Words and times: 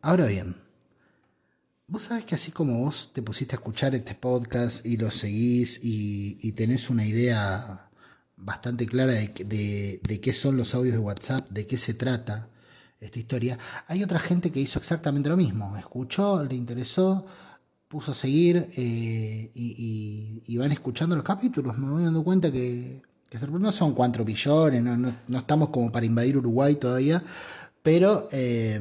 Ahora 0.00 0.26
bien, 0.26 0.54
vos 1.88 2.02
sabés 2.02 2.24
que 2.24 2.36
así 2.36 2.52
como 2.52 2.78
vos 2.78 3.10
te 3.12 3.20
pusiste 3.20 3.56
a 3.56 3.58
escuchar 3.58 3.96
este 3.96 4.14
podcast 4.14 4.86
y 4.86 4.96
lo 4.96 5.10
seguís 5.10 5.80
y, 5.82 6.52
tenés 6.52 6.88
una 6.88 7.04
idea 7.04 7.90
bastante 8.36 8.86
clara 8.86 9.12
de, 9.12 10.20
qué 10.22 10.32
son 10.34 10.56
los 10.56 10.74
audios 10.76 10.94
de 10.94 11.00
WhatsApp, 11.00 11.48
de 11.50 11.66
qué 11.66 11.76
se 11.78 11.94
trata 11.94 12.48
esta 13.00 13.18
historia, 13.18 13.58
hay 13.88 14.04
otra 14.04 14.20
gente 14.20 14.52
que 14.52 14.60
hizo 14.60 14.78
exactamente 14.78 15.28
lo 15.28 15.36
mismo. 15.36 15.76
Escuchó, 15.76 16.44
le 16.44 16.54
interesó, 16.54 17.26
puso 17.88 18.12
a 18.12 18.14
seguir 18.14 18.68
eh, 18.76 19.50
y, 19.54 20.56
van 20.56 20.70
escuchando 20.70 21.16
los 21.16 21.24
capítulos. 21.24 21.76
Me 21.76 21.90
voy 21.90 22.04
dando 22.04 22.22
cuenta 22.22 22.52
que, 22.52 23.02
no 23.50 23.72
son 23.72 23.94
cuatro 23.94 24.24
billones, 24.24 24.80
no, 24.80 25.38
estamos 25.38 25.70
como 25.70 25.90
para 25.90 26.06
invadir 26.06 26.36
Uruguay 26.36 26.76
todavía, 26.76 27.22
pero 27.82 28.28
eh, 28.30 28.80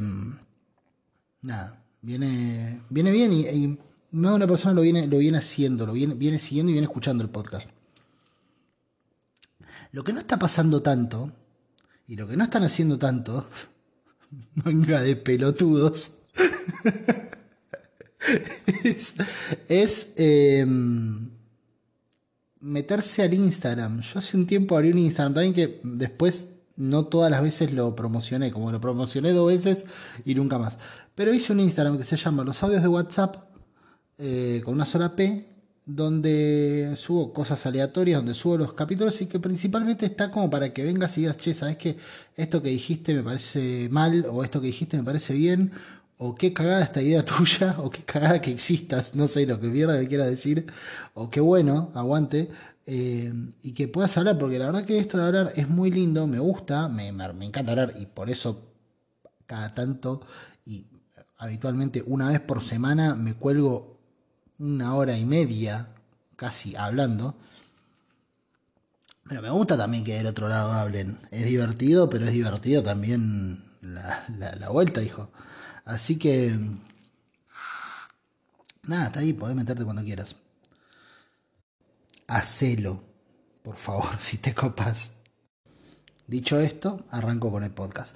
nada, 1.41 1.83
viene, 2.01 2.81
viene 2.89 3.11
bien 3.11 3.33
y, 3.33 3.47
y 3.47 3.79
más 4.11 4.31
de 4.31 4.35
una 4.35 4.47
persona 4.47 4.73
lo 4.73 4.81
viene, 4.81 5.07
lo 5.07 5.17
viene 5.17 5.37
haciendo, 5.37 5.85
lo 5.85 5.93
viene, 5.93 6.13
viene 6.13 6.39
siguiendo 6.39 6.69
y 6.69 6.73
viene 6.73 6.85
escuchando 6.85 7.23
el 7.23 7.29
podcast. 7.29 7.69
Lo 9.91 10.03
que 10.03 10.13
no 10.13 10.19
está 10.19 10.37
pasando 10.37 10.81
tanto, 10.81 11.31
y 12.07 12.15
lo 12.15 12.27
que 12.27 12.37
no 12.37 12.43
están 12.43 12.63
haciendo 12.63 12.97
tanto, 12.97 13.47
manga 14.55 15.01
de 15.01 15.15
pelotudos, 15.15 16.19
es, 19.67 20.07
em, 20.15 21.31
meterse 22.59 23.23
al 23.23 23.33
Instagram. 23.33 24.01
Yo 24.01 24.19
hace 24.19 24.37
un 24.37 24.47
tiempo 24.47 24.77
abrí 24.77 24.91
un 24.91 24.99
Instagram 24.99 25.33
también 25.33 25.53
que 25.53 25.79
después 25.83 26.47
no 26.77 27.05
todas 27.05 27.29
las 27.29 27.41
veces 27.41 27.73
lo 27.73 27.95
promocioné, 27.95 28.51
como 28.51 28.71
lo 28.71 28.79
promocioné 28.79 29.31
dos 29.33 29.47
veces 29.47 29.85
y 30.23 30.35
nunca 30.35 30.57
más. 30.57 30.77
Pero 31.15 31.33
hice 31.33 31.51
un 31.51 31.59
Instagram 31.59 31.97
que 31.97 32.03
se 32.03 32.15
llama 32.15 32.43
Los 32.43 32.61
audios 32.63 32.81
de 32.81 32.87
WhatsApp 32.87 33.47
eh, 34.19 34.61
con 34.63 34.75
una 34.75 34.85
sola 34.85 35.15
P, 35.15 35.45
donde 35.85 36.93
subo 36.97 37.33
cosas 37.33 37.65
aleatorias, 37.65 38.19
donde 38.19 38.35
subo 38.35 38.57
los 38.57 38.73
capítulos 38.73 39.21
y 39.21 39.25
que 39.25 39.39
principalmente 39.39 40.05
está 40.05 40.29
como 40.29 40.49
para 40.49 40.73
que 40.73 40.83
vengas 40.83 41.17
y 41.17 41.21
digas, 41.21 41.37
che, 41.37 41.53
¿sabes 41.53 41.77
que 41.77 41.97
Esto 42.35 42.61
que 42.61 42.69
dijiste 42.69 43.13
me 43.13 43.23
parece 43.23 43.87
mal, 43.89 44.25
o 44.29 44.43
esto 44.43 44.59
que 44.59 44.67
dijiste 44.67 44.97
me 44.97 45.03
parece 45.03 45.33
bien, 45.33 45.71
o 46.17 46.35
qué 46.35 46.51
cagada 46.51 46.83
esta 46.83 47.01
idea 47.01 47.23
tuya, 47.25 47.75
o 47.79 47.89
qué 47.89 48.03
cagada 48.03 48.41
que 48.41 48.51
existas, 48.51 49.15
no 49.15 49.27
sé 49.27 49.45
lo 49.45 49.59
que 49.59 49.67
mierda 49.67 49.99
que 49.99 50.07
quiera 50.07 50.25
decir, 50.25 50.65
o 51.13 51.29
qué 51.29 51.39
bueno, 51.39 51.91
aguante, 51.93 52.49
eh, 52.87 53.31
y 53.61 53.73
que 53.73 53.87
puedas 53.89 54.17
hablar, 54.17 54.39
porque 54.39 54.57
la 54.57 54.67
verdad 54.67 54.85
que 54.85 54.97
esto 54.97 55.17
de 55.17 55.25
hablar 55.25 55.51
es 55.55 55.67
muy 55.67 55.91
lindo, 55.91 56.25
me 56.25 56.39
gusta, 56.39 56.87
me, 56.87 57.11
me 57.11 57.45
encanta 57.45 57.73
hablar, 57.73 57.93
y 57.99 58.05
por 58.05 58.29
eso 58.29 58.71
cada 59.45 59.73
tanto 59.75 60.21
y 60.65 60.85
habitualmente 61.37 62.03
una 62.05 62.29
vez 62.29 62.39
por 62.39 62.63
semana 62.63 63.15
me 63.15 63.33
cuelgo 63.33 63.99
una 64.59 64.95
hora 64.95 65.17
y 65.17 65.25
media 65.25 65.89
casi 66.35 66.75
hablando. 66.75 67.35
Pero 69.27 69.41
me 69.41 69.49
gusta 69.49 69.77
también 69.77 70.05
que 70.05 70.15
del 70.15 70.27
otro 70.27 70.47
lado 70.47 70.71
hablen. 70.71 71.19
Es 71.31 71.45
divertido, 71.45 72.09
pero 72.09 72.25
es 72.25 72.31
divertido 72.31 72.81
también 72.81 73.61
la, 73.81 74.23
la, 74.57 74.69
vuelta, 74.69 75.01
hijo. 75.03 75.29
Así 75.83 76.17
que... 76.17 76.57
Nada, 78.83 79.07
está 79.07 79.19
ahí, 79.19 79.33
podés 79.33 79.55
meterte 79.55 79.83
cuando 79.83 80.03
quieras. 80.03 80.37
Hacelo, 82.27 83.01
por 83.63 83.77
favor, 83.77 84.09
si 84.19 84.37
te 84.37 84.53
copas. 84.53 85.13
Dicho 86.27 86.59
esto, 86.59 87.05
arranco 87.09 87.49
con 87.49 87.63
el 87.63 87.71
podcast. 87.71 88.15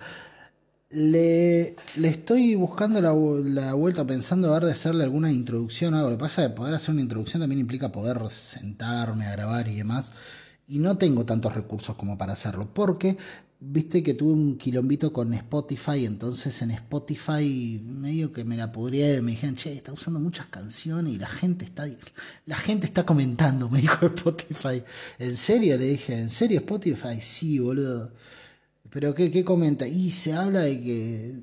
Le, 0.90 1.78
le, 1.96 2.08
estoy 2.10 2.56
buscando 2.56 3.00
la, 3.00 3.14
la, 3.14 3.74
vuelta 3.74 4.06
pensando 4.06 4.50
a 4.50 4.56
ver 4.56 4.66
de 4.66 4.74
hacerle 4.74 5.06
alguna 5.06 5.32
introducción 5.32 5.94
o 5.94 5.98
algo. 5.98 6.10
Lo 6.10 6.18
que 6.18 6.24
pasa 6.24 6.44
es 6.44 6.50
que 6.50 6.56
poder 6.56 6.76
hacer 6.76 6.92
una 6.92 7.02
introducción 7.02 7.42
también 7.42 7.62
implica 7.62 7.94
poder 7.94 8.30
sentarme 8.30 9.26
a 9.26 9.32
grabar 9.32 9.70
y 9.70 9.76
demás. 9.76 10.12
Y 10.68 10.80
no 10.80 10.98
tengo 10.98 11.26
tantos 11.26 11.56
recursos 11.56 11.96
como 11.96 12.18
para 12.18 12.34
hacerlo. 12.34 12.74
Porque, 12.74 13.18
viste 13.62 14.02
que 14.02 14.16
tuve 14.16 14.34
un 14.34 14.58
quilombito 14.58 15.14
con 15.14 15.34
Spotify. 15.34 16.06
Entonces 16.06 16.62
en 16.62 16.72
Spotify 16.72 17.82
medio 17.86 18.34
que 18.34 18.44
me 18.44 18.58
la 18.58 18.72
podría. 18.72 19.22
Me 19.22 19.32
dijeron, 19.32 19.56
che, 19.56 19.72
está 19.72 19.94
usando 19.94 20.20
muchas 20.20 20.48
canciones 20.48 21.14
y 21.14 21.20
la 21.20 21.28
gente 21.28 21.66
está. 21.66 21.86
La 22.46 22.58
gente 22.58 22.88
está 22.88 23.06
comentando, 23.06 23.70
me 23.70 23.82
dijo 23.82 24.06
Spotify. 24.16 24.84
¿En 25.20 25.38
serio? 25.38 25.78
Le 25.78 25.86
dije, 25.90 26.20
¿en 26.20 26.30
serio 26.30 26.60
Spotify? 26.60 27.22
Sí, 27.22 27.60
boludo. 27.60 28.12
Pero 28.90 29.16
¿qué, 29.16 29.32
qué 29.32 29.46
comenta? 29.46 29.88
Y 29.88 30.12
se 30.12 30.34
habla 30.34 30.62
de 30.62 30.82
que 30.82 31.42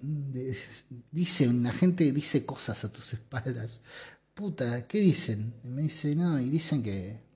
dice, 1.12 1.46
la 1.46 1.72
gente 1.72 2.12
dice 2.12 2.44
cosas 2.44 2.84
a 2.84 2.92
tus 2.92 3.12
espaldas. 3.14 3.80
Puta, 4.34 4.86
¿qué 4.86 5.00
dicen? 5.00 5.54
Y 5.64 5.68
me 5.68 5.82
dice, 5.82 6.14
no, 6.14 6.38
y 6.38 6.50
dicen 6.50 6.82
que 6.82 7.27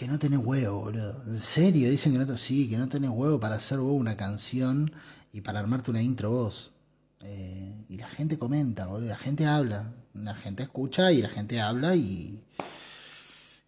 que 0.00 0.08
no 0.08 0.18
tenés 0.18 0.40
huevo, 0.42 0.80
boludo. 0.80 1.22
¿En 1.26 1.38
serio? 1.38 1.90
Dicen 1.90 2.12
que 2.12 2.18
no, 2.24 2.38
sí, 2.38 2.70
que 2.70 2.78
no 2.78 2.88
tenés 2.88 3.10
huevo 3.10 3.38
para 3.38 3.56
hacer 3.56 3.80
vos 3.80 4.00
una 4.00 4.16
canción 4.16 4.90
y 5.30 5.42
para 5.42 5.58
armarte 5.60 5.90
una 5.90 6.00
intro 6.00 6.30
vos. 6.30 6.72
Eh, 7.20 7.84
y 7.86 7.98
la 7.98 8.08
gente 8.08 8.38
comenta, 8.38 8.86
boludo. 8.86 9.10
La 9.10 9.18
gente 9.18 9.44
habla. 9.44 9.92
La 10.14 10.34
gente 10.34 10.62
escucha 10.62 11.12
y 11.12 11.20
la 11.20 11.28
gente 11.28 11.60
habla 11.60 11.96
y. 11.96 12.40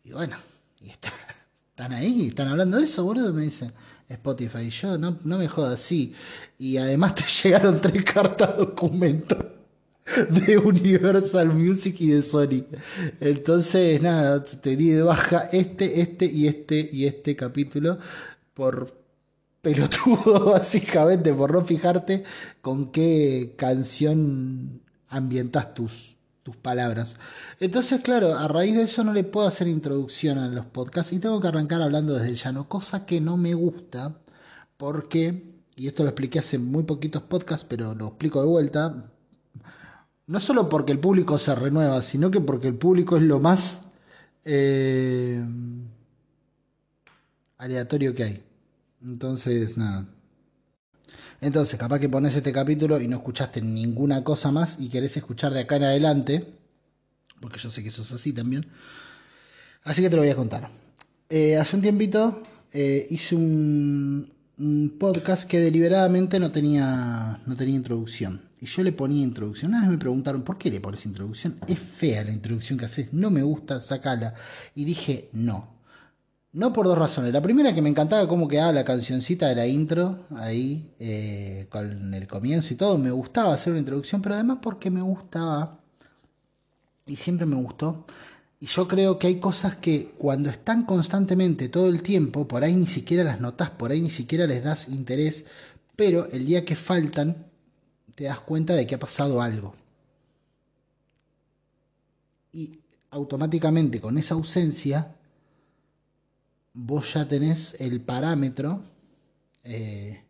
Y 0.04 0.12
bueno, 0.12 0.38
y 0.80 0.88
están 1.70 1.92
ahí, 1.92 2.28
están 2.28 2.48
hablando 2.48 2.78
de 2.78 2.84
eso, 2.84 3.04
boludo. 3.04 3.34
Me 3.34 3.42
dicen. 3.42 3.70
Spotify. 4.08 4.70
Yo, 4.70 4.96
no, 4.96 5.18
no 5.24 5.36
me 5.36 5.48
jodas, 5.48 5.82
sí. 5.82 6.14
Y 6.58 6.78
además 6.78 7.14
te 7.14 7.24
llegaron 7.42 7.78
tres 7.78 8.04
cartas 8.06 8.56
documentos 8.56 9.51
de 10.30 10.58
Universal 10.58 11.54
Music 11.54 11.96
y 12.00 12.08
de 12.08 12.22
Sony. 12.22 12.64
Entonces, 13.20 14.00
nada, 14.02 14.42
te 14.42 14.76
di 14.76 14.90
de 14.90 15.02
baja 15.02 15.48
este, 15.52 16.00
este 16.00 16.26
y 16.26 16.46
este 16.46 16.88
y 16.92 17.06
este 17.06 17.36
capítulo 17.36 17.98
por 18.54 19.02
pelotudo, 19.60 20.46
básicamente, 20.52 21.32
por 21.32 21.52
no 21.52 21.64
fijarte 21.64 22.24
con 22.60 22.90
qué 22.90 23.54
canción 23.56 24.82
ambientas 25.08 25.74
tus, 25.74 26.16
tus 26.42 26.56
palabras. 26.56 27.14
Entonces, 27.60 28.00
claro, 28.00 28.36
a 28.38 28.48
raíz 28.48 28.74
de 28.74 28.82
eso 28.82 29.04
no 29.04 29.12
le 29.12 29.24
puedo 29.24 29.46
hacer 29.46 29.68
introducción 29.68 30.38
a 30.38 30.48
los 30.48 30.66
podcasts 30.66 31.12
y 31.12 31.20
tengo 31.20 31.40
que 31.40 31.48
arrancar 31.48 31.82
hablando 31.82 32.14
desde 32.14 32.28
el 32.28 32.36
llano, 32.36 32.68
cosa 32.68 33.06
que 33.06 33.20
no 33.20 33.36
me 33.36 33.54
gusta 33.54 34.18
porque, 34.76 35.54
y 35.76 35.86
esto 35.86 36.02
lo 36.02 36.08
expliqué 36.08 36.40
hace 36.40 36.58
muy 36.58 36.82
poquitos 36.82 37.22
podcasts, 37.22 37.66
pero 37.68 37.94
lo 37.94 38.08
explico 38.08 38.40
de 38.40 38.48
vuelta, 38.48 39.11
no 40.32 40.40
solo 40.40 40.68
porque 40.70 40.92
el 40.92 40.98
público 40.98 41.36
se 41.36 41.54
renueva, 41.54 42.02
sino 42.02 42.30
que 42.30 42.40
porque 42.40 42.68
el 42.68 42.74
público 42.74 43.18
es 43.18 43.22
lo 43.22 43.38
más 43.38 43.88
eh, 44.46 45.44
aleatorio 47.58 48.14
que 48.14 48.24
hay. 48.24 48.42
Entonces, 49.02 49.76
nada, 49.76 50.06
entonces, 51.42 51.78
capaz 51.78 51.98
que 51.98 52.08
pones 52.08 52.34
este 52.34 52.50
capítulo 52.50 52.98
y 52.98 53.08
no 53.08 53.16
escuchaste 53.16 53.60
ninguna 53.60 54.24
cosa 54.24 54.50
más 54.50 54.76
y 54.78 54.88
querés 54.88 55.18
escuchar 55.18 55.52
de 55.52 55.60
acá 55.60 55.76
en 55.76 55.84
adelante, 55.84 56.46
porque 57.38 57.58
yo 57.58 57.70
sé 57.70 57.82
que 57.82 57.90
eso 57.90 58.00
es 58.00 58.12
así 58.12 58.32
también. 58.32 58.64
Así 59.82 60.00
que 60.00 60.08
te 60.08 60.16
lo 60.16 60.22
voy 60.22 60.30
a 60.30 60.36
contar. 60.36 60.70
Eh, 61.28 61.56
hace 61.56 61.76
un 61.76 61.82
tiempito 61.82 62.42
eh, 62.72 63.06
hice 63.10 63.34
un, 63.34 64.32
podcast 64.98 65.46
que 65.46 65.60
deliberadamente 65.60 66.40
no 66.40 66.52
tenía, 66.52 67.38
no 67.44 67.54
tenía 67.54 67.74
introducción. 67.74 68.40
Y 68.62 68.66
yo 68.66 68.84
le 68.84 68.92
ponía 68.92 69.24
introducción. 69.24 69.72
Una 69.72 69.80
vez 69.80 69.90
me 69.90 69.98
preguntaron, 69.98 70.42
¿por 70.42 70.56
qué 70.56 70.70
le 70.70 70.80
pones 70.80 71.04
introducción? 71.04 71.58
Es 71.66 71.80
fea 71.80 72.22
la 72.22 72.30
introducción 72.30 72.78
que 72.78 72.84
haces, 72.84 73.12
no 73.12 73.28
me 73.28 73.42
gusta, 73.42 73.80
sacala. 73.80 74.34
Y 74.76 74.84
dije, 74.84 75.28
no, 75.32 75.74
no 76.52 76.72
por 76.72 76.86
dos 76.86 76.96
razones. 76.96 77.32
La 77.32 77.42
primera 77.42 77.74
que 77.74 77.82
me 77.82 77.88
encantaba 77.88 78.28
cómo 78.28 78.46
quedaba 78.46 78.70
la 78.70 78.84
cancioncita 78.84 79.48
de 79.48 79.56
la 79.56 79.66
intro 79.66 80.26
ahí 80.36 80.94
eh, 81.00 81.66
con 81.70 82.14
el 82.14 82.28
comienzo 82.28 82.72
y 82.72 82.76
todo. 82.76 82.96
Me 82.98 83.10
gustaba 83.10 83.52
hacer 83.52 83.72
una 83.72 83.80
introducción, 83.80 84.22
pero 84.22 84.36
además 84.36 84.58
porque 84.62 84.92
me 84.92 85.02
gustaba 85.02 85.80
y 87.04 87.16
siempre 87.16 87.46
me 87.46 87.56
gustó. 87.56 88.06
Y 88.60 88.66
yo 88.66 88.86
creo 88.86 89.18
que 89.18 89.26
hay 89.26 89.40
cosas 89.40 89.74
que 89.78 90.14
cuando 90.16 90.50
están 90.50 90.84
constantemente 90.84 91.68
todo 91.68 91.88
el 91.88 92.00
tiempo, 92.00 92.46
por 92.46 92.62
ahí 92.62 92.76
ni 92.76 92.86
siquiera 92.86 93.24
las 93.24 93.40
notas, 93.40 93.70
por 93.70 93.90
ahí 93.90 94.00
ni 94.00 94.10
siquiera 94.10 94.46
les 94.46 94.62
das 94.62 94.88
interés, 94.88 95.46
pero 95.96 96.28
el 96.30 96.46
día 96.46 96.64
que 96.64 96.76
faltan 96.76 97.50
te 98.14 98.24
das 98.24 98.40
cuenta 98.40 98.74
de 98.74 98.86
que 98.86 98.94
ha 98.94 99.00
pasado 99.00 99.40
algo. 99.40 99.74
Y 102.52 102.78
automáticamente 103.10 104.00
con 104.00 104.18
esa 104.18 104.34
ausencia 104.34 105.14
vos 106.74 107.14
ya 107.14 107.26
tenés 107.28 107.80
el 107.80 108.00
parámetro 108.00 108.82
eh, 109.64 110.22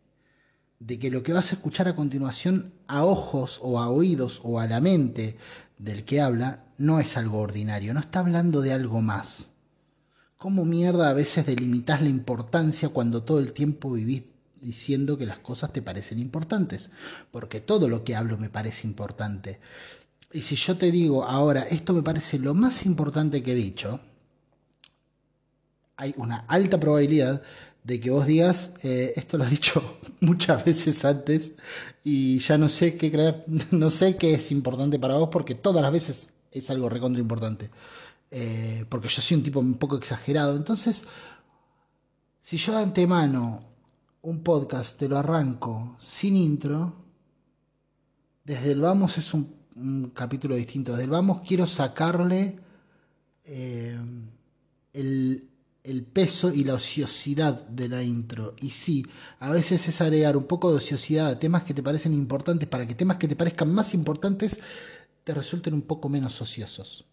de 0.79 0.99
que 0.99 1.09
lo 1.09 1.23
que 1.23 1.33
vas 1.33 1.51
a 1.51 1.55
escuchar 1.55 1.87
a 1.87 1.95
continuación 1.95 2.73
a 2.87 3.05
ojos 3.05 3.59
o 3.61 3.79
a 3.79 3.89
oídos 3.89 4.41
o 4.43 4.59
a 4.59 4.67
la 4.67 4.81
mente 4.81 5.37
del 5.77 6.03
que 6.03 6.21
habla 6.21 6.65
no 6.77 6.99
es 6.99 7.17
algo 7.17 7.39
ordinario, 7.39 7.93
no 7.93 7.99
está 7.99 8.19
hablando 8.19 8.61
de 8.61 8.73
algo 8.73 9.01
más. 9.01 9.49
¿Cómo 10.37 10.65
mierda 10.65 11.09
a 11.09 11.13
veces 11.13 11.45
delimitas 11.45 12.01
la 12.01 12.09
importancia 12.09 12.89
cuando 12.89 13.23
todo 13.23 13.39
el 13.39 13.53
tiempo 13.53 13.91
vivís 13.91 14.23
diciendo 14.63 15.17
que 15.17 15.25
las 15.25 15.39
cosas 15.39 15.73
te 15.73 15.81
parecen 15.81 16.19
importantes, 16.19 16.89
porque 17.31 17.61
todo 17.61 17.87
lo 17.87 18.03
que 18.03 18.15
hablo 18.15 18.37
me 18.37 18.49
parece 18.49 18.87
importante. 18.87 19.59
Y 20.31 20.41
si 20.41 20.55
yo 20.55 20.77
te 20.77 20.91
digo 20.91 21.25
ahora, 21.25 21.61
esto 21.63 21.93
me 21.93 22.01
parece 22.01 22.39
lo 22.39 22.53
más 22.53 22.85
importante 22.85 23.43
que 23.43 23.51
he 23.51 23.55
dicho, 23.55 23.99
hay 25.97 26.13
una 26.17 26.37
alta 26.47 26.79
probabilidad 26.79 27.43
de 27.83 27.99
que 27.99 28.09
vos 28.09 28.25
digas, 28.25 28.71
eh, 28.83 29.13
esto 29.15 29.37
lo 29.37 29.43
he 29.43 29.49
dicho 29.49 29.99
muchas 30.21 30.63
veces 30.65 31.03
antes 31.05 31.51
y 32.03 32.39
ya 32.39 32.57
no 32.57 32.69
sé 32.69 32.97
qué 32.97 33.11
creer, 33.11 33.43
no 33.71 33.89
sé 33.89 34.15
qué 34.17 34.33
es 34.33 34.51
importante 34.51 34.97
para 34.97 35.15
vos 35.15 35.29
porque 35.31 35.55
todas 35.55 35.83
las 35.83 35.91
veces 35.91 36.29
es 36.51 36.69
algo 36.69 36.89
recontra 36.89 37.21
importante. 37.21 37.69
Eh, 38.31 38.85
porque 38.89 39.09
yo 39.09 39.21
soy 39.21 39.37
un 39.37 39.43
tipo 39.43 39.59
un 39.59 39.75
poco 39.75 39.95
exagerado. 39.97 40.55
Entonces, 40.55 41.03
si 42.41 42.57
yo 42.57 42.75
de 42.75 42.83
antemano 42.83 43.72
un 44.23 44.41
podcast 44.41 44.97
te 44.97 45.07
lo 45.07 45.17
arranco 45.17 45.97
sin 45.99 46.35
intro, 46.35 46.93
desde 48.43 48.71
el 48.71 48.81
vamos 48.81 49.17
es 49.17 49.33
un, 49.33 49.63
capítulo 50.13 50.55
distinto. 50.55 50.91
Desde 50.91 51.05
el 51.05 51.09
vamos 51.09 51.41
quiero 51.47 51.65
sacarle 51.65 52.59
eh, 53.43 53.97
el, 54.93 55.49
el 55.83 56.03
peso 56.03 56.53
y 56.53 56.63
la 56.63 56.75
ociosidad 56.75 57.67
de 57.67 57.89
la 57.89 58.03
intro. 58.03 58.55
Y 58.61 58.69
sí, 58.69 59.05
a 59.39 59.49
veces 59.51 59.87
es 59.87 59.99
agregar 60.01 60.37
un 60.37 60.45
poco 60.45 60.69
de 60.69 60.77
ociosidad 60.77 61.27
a 61.27 61.39
temas 61.39 61.63
que 61.63 61.73
te 61.73 61.83
parecen 61.83 62.13
importantes 62.13 62.67
para 62.67 62.85
que 62.85 62.95
temas 62.95 63.17
que 63.17 63.27
te 63.27 63.35
parezcan 63.35 63.73
más 63.73 63.93
importantes 63.93 64.59
te 65.23 65.33
resulten 65.33 65.73
un 65.73 65.83
poco 65.83 66.09
menos 66.09 66.41
ociosos. 66.41 67.05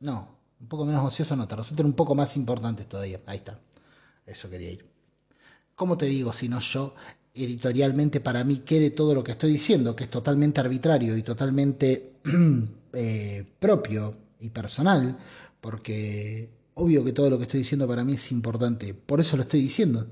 No, 0.00 0.41
un 0.62 0.68
poco 0.68 0.86
menos 0.86 1.04
ociosos 1.04 1.36
no, 1.36 1.46
te 1.46 1.56
resulten 1.56 1.86
un 1.86 1.92
poco 1.92 2.14
más 2.14 2.36
importantes 2.36 2.88
todavía. 2.88 3.20
Ahí 3.26 3.38
está. 3.38 3.58
Eso 4.24 4.48
quería 4.48 4.70
ir. 4.70 4.86
¿Cómo 5.74 5.98
te 5.98 6.06
digo 6.06 6.32
si 6.32 6.48
no 6.48 6.60
yo 6.60 6.94
editorialmente 7.34 8.20
para 8.20 8.44
mí 8.44 8.58
quede 8.58 8.90
todo 8.90 9.14
lo 9.14 9.24
que 9.24 9.32
estoy 9.32 9.52
diciendo, 9.52 9.96
que 9.96 10.04
es 10.04 10.10
totalmente 10.10 10.60
arbitrario 10.60 11.16
y 11.16 11.22
totalmente 11.22 12.16
eh, 12.92 13.44
propio 13.58 14.14
y 14.38 14.50
personal, 14.50 15.18
porque 15.60 16.50
obvio 16.74 17.04
que 17.04 17.12
todo 17.12 17.30
lo 17.30 17.38
que 17.38 17.44
estoy 17.44 17.60
diciendo 17.60 17.88
para 17.88 18.04
mí 18.04 18.14
es 18.14 18.30
importante, 18.30 18.94
por 18.94 19.20
eso 19.20 19.36
lo 19.36 19.42
estoy 19.42 19.60
diciendo. 19.60 20.06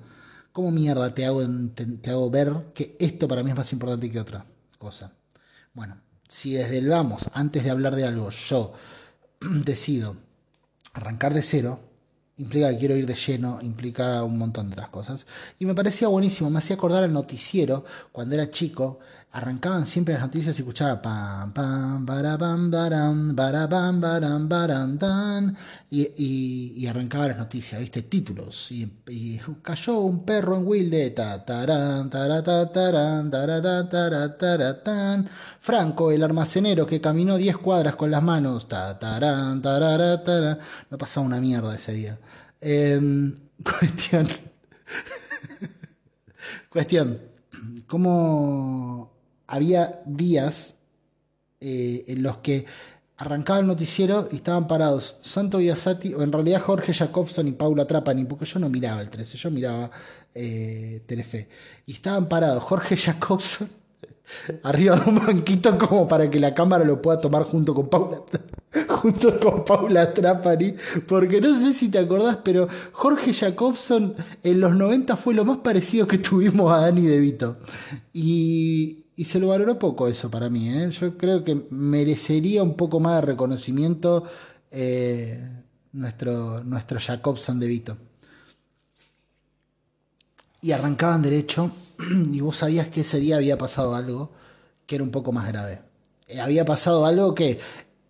¿Cómo 0.53 0.73
mierda 0.73 1.15
te 1.15 1.27
hago, 1.27 1.47
te, 1.75 2.11
hago 2.11 2.29
ver 2.29 2.73
que 2.75 2.97
esto 2.99 3.29
para 3.29 3.45
mí 3.45 3.51
es 3.51 3.57
más 3.57 3.73
importante 3.73 4.11
que 4.11 4.19
otra 4.19 4.45
cosa? 4.79 5.13
Bueno, 5.75 6.01
si 6.27 6.55
desde 6.55 6.79
el 6.79 6.89
vamos, 6.89 7.31
antes 7.35 7.63
de 7.63 7.71
hablar 7.71 7.95
de 7.95 8.05
algo, 8.05 8.31
yo 8.31 8.73
decido 9.41 10.17
arrancar 10.93 11.35
de 11.35 11.43
cero, 11.43 11.81
implica 12.37 12.71
que 12.71 12.79
quiero 12.79 12.97
ir 12.97 13.07
de 13.07 13.15
lleno, 13.15 13.59
implica 13.63 14.23
un 14.25 14.39
montón 14.39 14.69
de 14.69 14.75
otras 14.75 14.89
cosas. 14.89 15.27
Y 15.59 15.67
me 15.67 15.75
parecía 15.75 16.09
buenísimo, 16.09 16.51
me 16.51 16.59
hacía 16.59 16.77
acordar 16.77 17.05
al 17.05 17.13
noticiero 17.13 17.85
cuando 18.13 18.35
era 18.35 18.51
chico, 18.51 18.99
arrancaban 19.33 19.87
siempre 19.87 20.15
las 20.15 20.25
noticias 20.25 20.59
y 20.59 20.63
escuchaba 20.63 21.01
pam 21.01 21.53
pam 21.53 22.05
para 22.05 22.37
pam 22.37 22.71
baram 22.71 23.37
para 23.37 23.69
pam 23.69 24.01
baram 24.01 24.49
baram 24.49 25.55
y, 25.91 26.83
y, 26.83 26.87
arrancaba 26.87 27.29
las 27.29 27.37
noticias, 27.37 27.81
viste, 27.81 28.03
títulos 28.03 28.73
y, 28.73 28.91
cayó 29.63 29.99
un 30.01 30.25
perro 30.25 30.57
en 30.57 30.67
Wilde 30.67 31.11
ta 31.11 31.45
taran 31.45 32.11
tarata 32.11 32.71
Franco 35.61 36.11
el 36.11 36.23
almacenero 36.25 36.87
que 36.87 37.01
caminó 37.01 37.37
10 37.37 37.57
cuadras 37.59 37.95
con 37.95 38.11
las 38.11 38.23
manos 38.23 38.67
ta 38.67 38.99
taran 38.99 39.63
tarara 39.63 40.23
no 40.91 40.99
pasaba 40.99 41.27
una 41.27 41.41
mierda 41.41 41.75
ese 41.75 41.93
día. 41.93 42.19
Eh, 42.61 43.01
cuestión. 43.63 44.29
Cuestión. 46.69 47.21
Cómo 47.87 49.20
había 49.51 50.01
días 50.07 50.77
eh, 51.61 52.05
en 52.07 52.23
los 52.23 52.39
que 52.39 52.65
arrancaba 53.19 53.59
el 53.59 53.67
noticiero 53.67 54.29
y 54.33 54.37
estaban 54.37 54.67
parados 54.67 55.17
Santo 55.21 55.59
Biasati, 55.59 56.15
o 56.15 56.23
en 56.23 56.33
realidad 56.33 56.63
Jorge 56.63 56.95
Jacobson 56.95 57.49
y 57.49 57.53
Paula 57.53 57.87
Trapani, 57.87 58.25
porque 58.25 58.47
yo 58.47 58.59
no 58.59 58.71
miraba 58.71 59.03
el 59.03 59.11
13, 59.11 59.37
yo 59.37 59.51
miraba 59.51 59.91
eh, 60.35 61.03
Telefe. 61.05 61.49
Y 61.85 61.93
estaban 61.93 62.29
parados 62.29 62.63
Jorge 62.63 62.97
Jacobson 62.97 63.69
arriba 64.63 64.97
de 64.97 65.11
un 65.11 65.19
banquito 65.19 65.77
como 65.79 66.07
para 66.07 66.31
que 66.31 66.41
la 66.41 66.55
cámara 66.55 66.85
lo 66.85 67.01
pueda 67.03 67.21
tomar 67.21 67.45
junto 67.45 67.75
con 67.75 67.89
Paula 67.89 68.23
junto 68.89 69.41
con 69.41 69.65
Paula 69.65 70.15
Trapani, 70.15 70.75
porque 71.07 71.41
no 71.41 71.55
sé 71.57 71.75
si 71.75 71.89
te 71.89 71.99
acordás, 71.99 72.39
pero 72.45 72.69
Jorge 72.93 73.33
Jacobson 73.33 74.15
en 74.43 74.61
los 74.61 74.77
90 74.77 75.17
fue 75.17 75.35
lo 75.35 75.45
más 75.45 75.59
parecido 75.59 76.07
que 76.07 76.19
tuvimos 76.19 76.73
a 76.73 76.83
Dani 76.83 77.03
De 77.03 77.19
Vito. 77.19 77.59
Y, 78.13 79.07
y 79.17 79.25
se 79.25 79.39
lo 79.39 79.49
valoró 79.49 79.79
poco 79.79 80.09
eso 80.09 80.31
para 80.31 80.49
mí. 80.49 80.69
¿eh? 80.71 80.91
Yo 80.91 81.17
creo 81.17 81.45
que 81.45 81.67
merecería 81.71 82.63
un 82.63 82.75
poco 82.75 83.01
más 83.01 83.21
de 83.21 83.27
reconocimiento 83.29 84.25
eh, 84.71 85.39
nuestro, 85.93 86.63
nuestro 86.65 86.99
Jacobson 87.01 87.61
de. 87.61 87.97
Y 90.63 90.73
arrancaban 90.73 91.23
derecho 91.23 91.71
y 92.33 92.41
vos 92.41 92.57
sabías 92.57 92.89
que 92.89 93.03
ese 93.03 93.19
día 93.19 93.37
había 93.37 93.59
pasado 93.59 93.95
algo 93.95 94.31
que 94.87 94.97
era 94.97 95.05
un 95.05 95.11
poco 95.11 95.33
más 95.33 95.49
grave. 95.49 95.81
Eh, 96.27 96.41
había 96.41 96.65
pasado 96.65 97.07
algo 97.07 97.35
que 97.35 97.61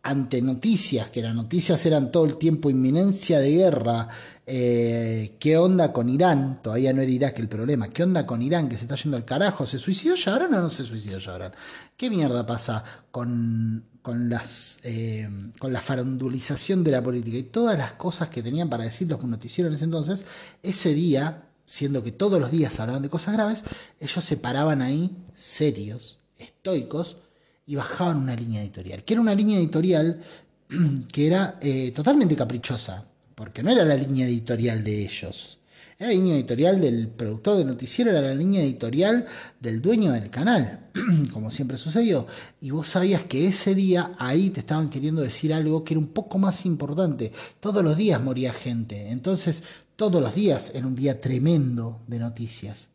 ante 0.02 0.40
noticias, 0.40 1.10
que 1.10 1.22
las 1.22 1.34
noticias 1.34 1.84
eran 1.84 2.10
todo 2.10 2.24
el 2.24 2.36
tiempo 2.36 2.70
inminencia 2.70 3.38
de 3.38 3.50
guerra, 3.50 4.08
eh, 4.46 5.36
¿qué 5.38 5.58
onda 5.58 5.92
con 5.92 6.08
Irán? 6.08 6.60
Todavía 6.62 6.92
no 6.92 7.02
era 7.02 7.10
Irak 7.10 7.38
el 7.38 7.48
problema, 7.48 7.88
¿qué 7.88 8.02
onda 8.02 8.26
con 8.26 8.40
Irán 8.40 8.68
que 8.68 8.76
se 8.76 8.82
está 8.82 8.96
yendo 8.96 9.16
al 9.16 9.24
carajo? 9.24 9.66
¿Se 9.66 9.78
suicidó 9.78 10.14
Yabran 10.14 10.54
o 10.54 10.62
no 10.62 10.70
se 10.70 10.84
suicidó 10.84 11.18
Yabran? 11.18 11.52
¿Qué 11.96 12.08
mierda 12.08 12.46
pasa 12.46 12.82
con, 13.10 13.84
con, 14.00 14.30
las, 14.30 14.78
eh, 14.84 15.28
con 15.58 15.72
la 15.72 15.82
farandulización 15.82 16.82
de 16.82 16.92
la 16.92 17.02
política 17.02 17.36
y 17.36 17.42
todas 17.44 17.76
las 17.76 17.92
cosas 17.92 18.30
que 18.30 18.42
tenían 18.42 18.70
para 18.70 18.84
decir 18.84 19.06
los 19.06 19.22
noticieros 19.22 19.70
en 19.70 19.76
ese 19.76 19.84
entonces? 19.84 20.24
Ese 20.62 20.94
día, 20.94 21.44
siendo 21.66 22.02
que 22.02 22.12
todos 22.12 22.40
los 22.40 22.50
días 22.50 22.80
hablaban 22.80 23.02
de 23.02 23.10
cosas 23.10 23.34
graves, 23.34 23.64
ellos 24.00 24.24
se 24.24 24.38
paraban 24.38 24.80
ahí 24.80 25.14
serios, 25.34 26.18
estoicos, 26.38 27.18
y 27.70 27.76
bajaban 27.76 28.16
una 28.16 28.34
línea 28.34 28.62
editorial, 28.62 29.04
que 29.04 29.14
era 29.14 29.20
una 29.20 29.32
línea 29.32 29.56
editorial 29.56 30.20
que 31.12 31.26
era 31.28 31.56
eh, 31.60 31.92
totalmente 31.92 32.34
caprichosa, 32.34 33.04
porque 33.36 33.62
no 33.62 33.70
era 33.70 33.84
la 33.84 33.94
línea 33.94 34.26
editorial 34.26 34.82
de 34.82 35.02
ellos. 35.04 35.56
Era 35.96 36.08
la 36.08 36.16
línea 36.16 36.34
editorial 36.34 36.80
del 36.80 37.06
productor 37.06 37.58
de 37.58 37.64
noticiero, 37.64 38.10
era 38.10 38.22
la 38.22 38.34
línea 38.34 38.60
editorial 38.60 39.24
del 39.60 39.80
dueño 39.80 40.10
del 40.10 40.30
canal, 40.30 40.88
como 41.32 41.52
siempre 41.52 41.78
sucedió. 41.78 42.26
Y 42.60 42.72
vos 42.72 42.88
sabías 42.88 43.22
que 43.22 43.46
ese 43.46 43.76
día 43.76 44.14
ahí 44.18 44.50
te 44.50 44.58
estaban 44.58 44.88
queriendo 44.88 45.22
decir 45.22 45.54
algo 45.54 45.84
que 45.84 45.94
era 45.94 46.00
un 46.00 46.08
poco 46.08 46.38
más 46.38 46.66
importante. 46.66 47.30
Todos 47.60 47.84
los 47.84 47.96
días 47.96 48.20
moría 48.20 48.52
gente. 48.52 49.10
Entonces, 49.10 49.62
todos 49.94 50.20
los 50.20 50.34
días 50.34 50.72
era 50.74 50.88
un 50.88 50.96
día 50.96 51.20
tremendo 51.20 52.00
de 52.08 52.18
noticias. 52.18 52.88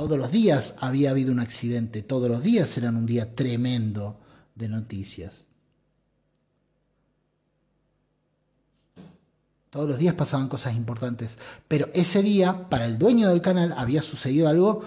Todos 0.00 0.16
los 0.16 0.30
días 0.30 0.76
había 0.80 1.10
habido 1.10 1.30
un 1.30 1.40
accidente, 1.40 2.00
todos 2.00 2.30
los 2.30 2.42
días 2.42 2.74
eran 2.78 2.96
un 2.96 3.04
día 3.04 3.34
tremendo 3.34 4.18
de 4.54 4.66
noticias. 4.66 5.44
Todos 9.68 9.86
los 9.86 9.98
días 9.98 10.14
pasaban 10.14 10.48
cosas 10.48 10.74
importantes. 10.74 11.36
Pero 11.68 11.90
ese 11.92 12.22
día, 12.22 12.70
para 12.70 12.86
el 12.86 12.96
dueño 12.96 13.28
del 13.28 13.42
canal, 13.42 13.74
había 13.76 14.00
sucedido 14.00 14.48
algo 14.48 14.86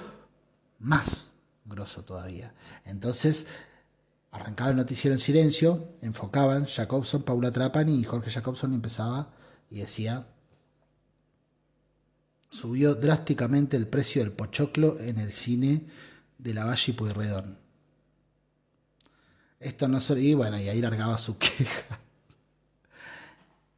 más 0.80 1.28
grosso 1.66 2.04
todavía. 2.04 2.56
Entonces, 2.84 3.46
arrancaba 4.32 4.72
el 4.72 4.78
noticiero 4.78 5.14
en 5.14 5.20
silencio, 5.20 5.90
enfocaban 6.02 6.66
Jacobson, 6.66 7.22
Paula 7.22 7.52
Trapani 7.52 8.00
y 8.00 8.04
Jorge 8.04 8.32
Jacobson 8.32 8.74
empezaba 8.74 9.30
y 9.70 9.82
decía, 9.82 10.26
subió 12.54 12.94
drásticamente 12.94 13.76
el 13.76 13.88
precio 13.88 14.22
del 14.22 14.32
pochoclo 14.32 15.00
en 15.00 15.18
el 15.18 15.32
cine 15.32 15.82
de 16.38 16.54
la 16.54 16.66
Valle 16.66 16.92
y 16.92 16.94
Pueyrredón. 16.94 17.58
Esto 19.60 19.88
no 19.88 20.00
se... 20.00 20.22
Y 20.22 20.36
bueno, 20.36 20.60
y 20.60 20.70
ahí 20.70 20.80
largaba 20.80 21.18
su 21.18 21.38
queja. 21.40 22.00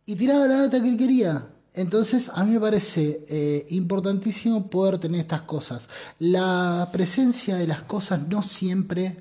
Y 0.05 0.15
tiraba 0.15 0.47
la 0.47 0.61
data 0.63 0.81
que 0.81 0.89
él 0.89 0.97
quería. 0.97 1.47
Entonces, 1.73 2.29
a 2.33 2.43
mí 2.43 2.51
me 2.51 2.59
parece 2.59 3.25
eh, 3.29 3.65
importantísimo 3.69 4.69
poder 4.69 4.99
tener 4.99 5.21
estas 5.21 5.43
cosas. 5.43 5.87
La 6.19 6.89
presencia 6.91 7.55
de 7.55 7.67
las 7.67 7.81
cosas 7.83 8.27
no 8.27 8.43
siempre 8.43 9.17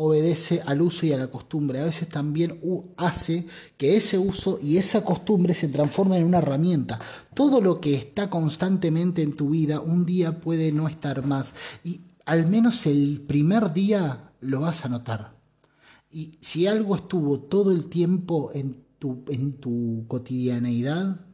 obedece 0.00 0.62
al 0.64 0.80
uso 0.80 1.06
y 1.06 1.12
a 1.12 1.18
la 1.18 1.26
costumbre. 1.26 1.80
A 1.80 1.84
veces 1.84 2.08
también 2.08 2.60
hace 2.96 3.46
que 3.76 3.96
ese 3.96 4.16
uso 4.16 4.58
y 4.62 4.76
esa 4.76 5.04
costumbre 5.04 5.54
se 5.54 5.68
transformen 5.68 6.20
en 6.20 6.28
una 6.28 6.38
herramienta. 6.38 7.00
Todo 7.34 7.60
lo 7.60 7.80
que 7.80 7.94
está 7.94 8.30
constantemente 8.30 9.22
en 9.22 9.34
tu 9.34 9.50
vida, 9.50 9.80
un 9.80 10.06
día 10.06 10.40
puede 10.40 10.70
no 10.70 10.86
estar 10.86 11.26
más. 11.26 11.54
Y 11.82 12.02
al 12.24 12.46
menos 12.46 12.86
el 12.86 13.20
primer 13.26 13.72
día 13.72 14.30
lo 14.40 14.60
vas 14.60 14.84
a 14.84 14.88
notar. 14.88 15.36
Y 16.10 16.38
si 16.40 16.68
algo 16.68 16.94
estuvo 16.94 17.40
todo 17.40 17.72
el 17.72 17.86
tiempo 17.86 18.50
en 18.54 18.84
tu, 19.00 19.24
en 19.28 19.54
tu 19.54 20.04
cotidianeidad, 20.06 21.26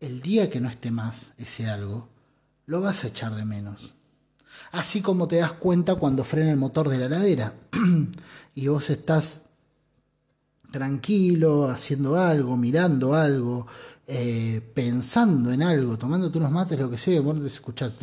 el 0.00 0.20
día 0.22 0.50
que 0.50 0.60
no 0.60 0.68
esté 0.68 0.90
más 0.90 1.34
ese 1.38 1.68
algo, 1.68 2.08
lo 2.66 2.80
vas 2.80 3.04
a 3.04 3.08
echar 3.08 3.34
de 3.36 3.44
menos. 3.44 3.94
Así 4.72 5.00
como 5.00 5.28
te 5.28 5.36
das 5.36 5.52
cuenta 5.52 5.94
cuando 5.94 6.24
frena 6.24 6.50
el 6.50 6.56
motor 6.56 6.88
de 6.88 6.98
la 6.98 7.08
ladera 7.08 7.54
y 8.54 8.68
vos 8.68 8.90
estás 8.90 9.42
tranquilo, 10.70 11.68
haciendo 11.68 12.16
algo, 12.16 12.56
mirando 12.56 13.14
algo, 13.14 13.66
eh, 14.06 14.60
pensando 14.74 15.52
en 15.52 15.62
algo, 15.62 15.98
tomándote 15.98 16.38
unos 16.38 16.50
mates, 16.50 16.78
lo 16.78 16.90
que 16.90 16.98
sea, 16.98 17.20
vos 17.20 17.44
escuchás... 17.44 17.94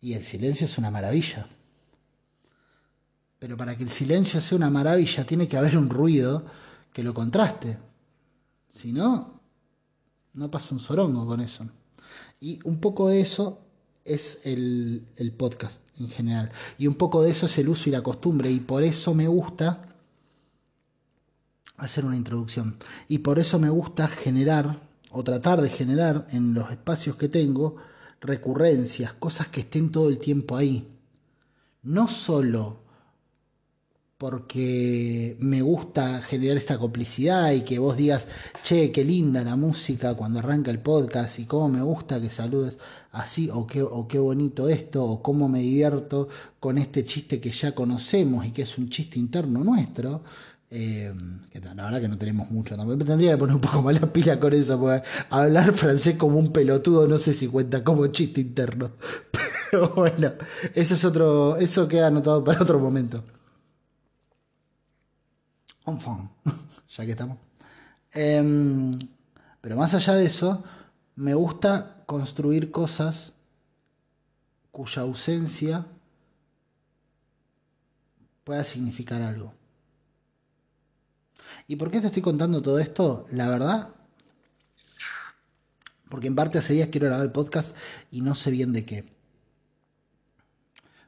Y 0.00 0.14
el 0.14 0.24
silencio 0.24 0.66
es 0.66 0.78
una 0.78 0.90
maravilla. 0.90 1.48
Pero 3.38 3.56
para 3.56 3.76
que 3.76 3.84
el 3.84 3.90
silencio 3.90 4.40
sea 4.40 4.56
una 4.56 4.70
maravilla 4.70 5.26
tiene 5.26 5.46
que 5.46 5.56
haber 5.56 5.76
un 5.76 5.88
ruido 5.88 6.44
que 6.92 7.02
lo 7.02 7.12
contraste. 7.12 7.78
Si 8.68 8.92
no, 8.92 9.40
no 10.34 10.50
pasa 10.50 10.74
un 10.74 10.80
sorongo 10.80 11.26
con 11.26 11.40
eso. 11.40 11.66
Y 12.40 12.60
un 12.64 12.80
poco 12.80 13.08
de 13.08 13.20
eso 13.20 13.62
es 14.04 14.40
el, 14.44 15.34
podcast 15.36 15.80
en 15.98 16.08
general. 16.08 16.50
Y 16.78 16.86
un 16.86 16.94
poco 16.94 17.22
de 17.22 17.30
eso 17.30 17.46
es 17.46 17.58
el 17.58 17.68
uso 17.68 17.88
y 17.88 17.92
la 17.92 18.02
costumbre. 18.02 18.50
Y 18.50 18.60
por 18.60 18.82
eso 18.82 19.14
me 19.14 19.28
gusta 19.28 19.82
hacer 21.76 22.04
una 22.04 22.16
introducción. 22.16 22.76
Y 23.08 23.18
por 23.18 23.38
eso 23.38 23.58
me 23.58 23.68
gusta 23.68 24.08
generar 24.08 24.80
o 25.10 25.24
tratar 25.24 25.60
de 25.60 25.70
generar 25.70 26.26
en 26.30 26.54
los 26.54 26.70
espacios 26.70 27.16
que 27.16 27.28
tengo 27.28 27.76
recurrencias, 28.20 29.12
cosas 29.14 29.48
que 29.48 29.60
estén 29.60 29.90
todo 29.90 30.08
el 30.08 30.18
tiempo 30.18 30.56
ahí. 30.56 30.88
No 31.82 32.08
solo 32.08 32.85
porque 34.18 35.36
me 35.40 35.60
gusta 35.60 36.22
generar 36.22 36.56
esta 36.56 36.78
complicidad 36.78 37.52
y 37.52 37.60
que 37.62 37.78
vos 37.78 37.96
digas, 37.96 38.26
che, 38.62 38.90
qué 38.90 39.04
linda 39.04 39.44
la 39.44 39.56
música 39.56 40.14
cuando 40.14 40.38
arranca 40.38 40.70
el 40.70 40.78
podcast 40.78 41.38
y 41.38 41.44
cómo 41.44 41.68
me 41.68 41.82
gusta 41.82 42.20
que 42.20 42.30
saludes 42.30 42.78
así 43.12 43.50
o 43.52 43.66
qué, 43.66 43.82
o 43.82 44.08
qué 44.08 44.18
bonito 44.18 44.68
esto 44.70 45.04
o 45.04 45.22
cómo 45.22 45.48
me 45.48 45.60
divierto 45.60 46.28
con 46.58 46.78
este 46.78 47.04
chiste 47.04 47.40
que 47.40 47.50
ya 47.50 47.74
conocemos 47.74 48.46
y 48.46 48.52
que 48.52 48.62
es 48.62 48.78
un 48.78 48.88
chiste 48.88 49.18
interno 49.18 49.62
nuestro. 49.62 50.22
Eh, 50.70 51.12
que 51.50 51.60
la 51.60 51.84
verdad 51.84 52.00
que 52.00 52.08
no 52.08 52.18
tenemos 52.18 52.50
mucho, 52.50 52.76
tendría 52.76 53.32
que 53.32 53.36
poner 53.36 53.54
un 53.54 53.60
poco 53.60 53.82
más 53.82 54.00
la 54.00 54.12
pila 54.12 54.40
con 54.40 54.52
eso, 54.52 54.80
porque 54.80 55.06
hablar 55.30 55.72
francés 55.74 56.16
como 56.16 56.38
un 56.38 56.52
pelotudo 56.52 57.06
no 57.06 57.18
sé 57.18 57.34
si 57.34 57.46
cuenta 57.48 57.84
como 57.84 58.06
chiste 58.08 58.40
interno. 58.40 58.92
Pero 59.70 59.94
bueno, 59.94 60.32
eso 60.74 60.94
es 60.94 61.04
otro, 61.04 61.56
eso 61.58 61.86
queda 61.86 62.08
anotado 62.08 62.42
para 62.42 62.62
otro 62.62 62.78
momento. 62.78 63.22
Ya 66.96 67.04
que 67.04 67.12
estamos. 67.12 67.38
Em, 68.12 68.92
pero 69.60 69.76
más 69.76 69.94
allá 69.94 70.14
de 70.14 70.26
eso, 70.26 70.64
me 71.16 71.34
gusta 71.34 72.04
construir 72.06 72.70
cosas 72.70 73.32
cuya 74.70 75.02
ausencia 75.02 75.86
pueda 78.44 78.62
significar 78.64 79.22
algo. 79.22 79.52
¿Y 81.66 81.76
por 81.76 81.90
qué 81.90 82.00
te 82.00 82.08
estoy 82.08 82.22
contando 82.22 82.62
todo 82.62 82.78
esto? 82.78 83.26
La 83.30 83.48
verdad, 83.48 83.88
porque 86.08 86.28
en 86.28 86.36
parte 86.36 86.58
hace 86.58 86.74
días 86.74 86.88
quiero 86.90 87.06
grabar 87.06 87.26
el 87.26 87.32
podcast 87.32 87.76
y 88.10 88.20
no 88.20 88.34
sé 88.34 88.50
bien 88.50 88.72
de 88.72 88.84
qué. 88.84 89.04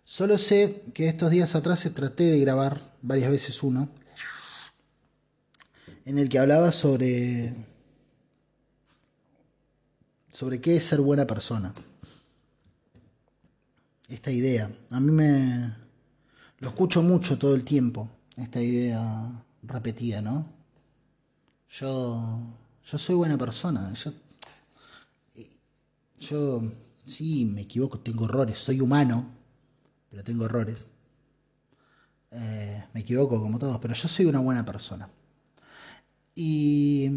Solo 0.04 0.38
sé 0.38 0.82
que 0.94 1.08
estos 1.08 1.30
días 1.30 1.54
atrás 1.54 1.88
traté 1.94 2.24
de 2.24 2.40
grabar 2.40 2.96
varias 3.02 3.30
veces 3.30 3.62
uno 3.62 3.88
en 6.08 6.16
el 6.16 6.30
que 6.30 6.38
hablaba 6.38 6.72
sobre 6.72 7.52
sobre 10.32 10.58
qué 10.58 10.76
es 10.76 10.84
ser 10.84 11.02
buena 11.02 11.26
persona. 11.26 11.74
Esta 14.08 14.30
idea, 14.30 14.72
a 14.90 15.00
mí 15.00 15.12
me 15.12 15.70
lo 16.60 16.68
escucho 16.68 17.02
mucho 17.02 17.36
todo 17.36 17.54
el 17.54 17.62
tiempo, 17.62 18.08
esta 18.36 18.58
idea 18.58 19.44
repetida, 19.62 20.22
¿no? 20.22 20.50
Yo 21.68 22.40
yo 22.90 22.98
soy 22.98 23.14
buena 23.14 23.36
persona, 23.36 23.92
yo 23.92 24.14
yo 26.20 26.62
sí, 27.04 27.44
me 27.44 27.62
equivoco, 27.62 28.00
tengo 28.00 28.24
errores, 28.24 28.58
soy 28.58 28.80
humano, 28.80 29.26
pero 30.10 30.24
tengo 30.24 30.46
errores. 30.46 30.90
Eh, 32.30 32.84
me 32.94 33.00
equivoco 33.00 33.38
como 33.38 33.58
todos, 33.58 33.78
pero 33.78 33.92
yo 33.92 34.08
soy 34.08 34.24
una 34.24 34.40
buena 34.40 34.64
persona. 34.64 35.10
Y, 36.40 37.10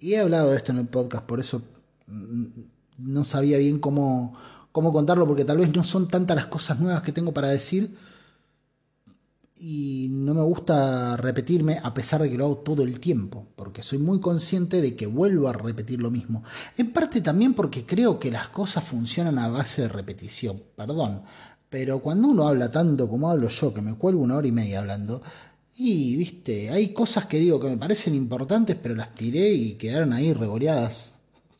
he 0.00 0.18
hablado 0.18 0.50
de 0.52 0.56
esto 0.56 0.72
en 0.72 0.78
el 0.78 0.86
podcast, 0.86 1.26
por 1.26 1.38
eso 1.38 1.60
no 2.96 3.24
sabía 3.24 3.58
bien 3.58 3.78
cómo, 3.78 4.34
cómo 4.72 4.90
contarlo, 4.90 5.26
porque 5.26 5.44
tal 5.44 5.58
vez 5.58 5.76
no 5.76 5.84
son 5.84 6.08
tantas 6.08 6.36
las 6.36 6.46
cosas 6.46 6.80
nuevas 6.80 7.02
que 7.02 7.12
tengo 7.12 7.34
para 7.34 7.48
decir. 7.48 7.94
Y 9.54 10.08
no 10.10 10.32
me 10.32 10.40
gusta 10.40 11.18
repetirme 11.18 11.78
a 11.82 11.92
pesar 11.92 12.22
de 12.22 12.30
que 12.30 12.38
lo 12.38 12.46
hago 12.46 12.58
todo 12.58 12.82
el 12.82 13.00
tiempo, 13.00 13.48
porque 13.54 13.82
soy 13.82 13.98
muy 13.98 14.18
consciente 14.18 14.80
de 14.80 14.96
que 14.96 15.06
vuelvo 15.06 15.48
a 15.48 15.52
repetir 15.52 16.00
lo 16.00 16.10
mismo. 16.10 16.42
En 16.78 16.90
parte 16.90 17.20
también 17.20 17.52
porque 17.52 17.84
creo 17.84 18.18
que 18.18 18.30
las 18.30 18.48
cosas 18.48 18.82
funcionan 18.82 19.38
a 19.38 19.48
base 19.48 19.82
de 19.82 19.88
repetición, 19.88 20.62
perdón. 20.74 21.22
Pero 21.68 22.00
cuando 22.00 22.28
uno 22.28 22.48
habla 22.48 22.70
tanto 22.70 23.10
como 23.10 23.30
hablo 23.30 23.48
yo, 23.48 23.74
que 23.74 23.82
me 23.82 23.94
cuelgo 23.94 24.22
una 24.22 24.36
hora 24.36 24.48
y 24.48 24.52
media 24.52 24.80
hablando, 24.80 25.22
y, 25.76 26.16
viste, 26.16 26.70
hay 26.70 26.92
cosas 26.92 27.26
que 27.26 27.38
digo 27.38 27.58
que 27.58 27.68
me 27.68 27.78
parecen 27.78 28.14
importantes, 28.14 28.76
pero 28.80 28.94
las 28.94 29.14
tiré 29.14 29.52
y 29.52 29.74
quedaron 29.74 30.12
ahí 30.12 30.32
regoleadas, 30.34 31.12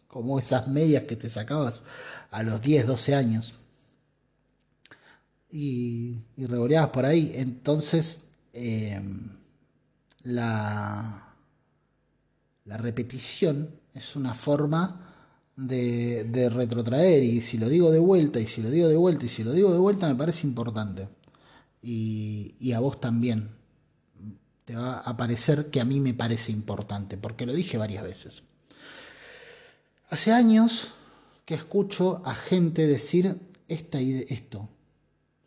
como 0.06 0.38
esas 0.38 0.68
medias 0.68 1.04
que 1.04 1.16
te 1.16 1.30
sacabas 1.30 1.82
a 2.30 2.42
los 2.42 2.60
10, 2.60 2.86
12 2.86 3.14
años. 3.14 3.54
Y, 5.50 6.18
y 6.36 6.46
regoleadas 6.46 6.90
por 6.90 7.06
ahí. 7.06 7.32
Entonces, 7.34 8.24
em, 8.52 9.30
la, 10.22 11.34
la 12.64 12.76
repetición 12.76 13.70
es 13.94 14.16
una 14.16 14.34
forma 14.34 15.14
de, 15.56 16.24
de 16.24 16.50
retrotraer. 16.50 17.22
Y 17.22 17.40
si 17.40 17.58
lo 17.58 17.68
digo 17.68 17.90
de 17.90 17.98
vuelta, 17.98 18.40
y 18.40 18.46
si 18.46 18.62
lo 18.62 18.70
digo 18.70 18.88
de 18.88 18.96
vuelta, 18.96 19.26
y 19.26 19.28
si 19.30 19.42
lo 19.42 19.52
digo 19.52 19.72
de 19.72 19.78
vuelta, 19.78 20.08
me 20.08 20.14
parece 20.16 20.46
importante. 20.46 21.08
Y, 21.82 22.54
y 22.60 22.72
a 22.72 22.80
vos 22.80 23.00
también 23.00 23.61
va 24.76 24.98
a 24.98 25.16
parecer 25.16 25.70
que 25.70 25.80
a 25.80 25.84
mí 25.84 26.00
me 26.00 26.14
parece 26.14 26.52
importante, 26.52 27.16
porque 27.16 27.46
lo 27.46 27.52
dije 27.52 27.78
varias 27.78 28.02
veces. 28.02 28.42
Hace 30.10 30.32
años 30.32 30.88
que 31.44 31.54
escucho 31.54 32.22
a 32.24 32.34
gente 32.34 32.86
decir 32.86 33.38
esta, 33.68 33.98
esto, 33.98 34.68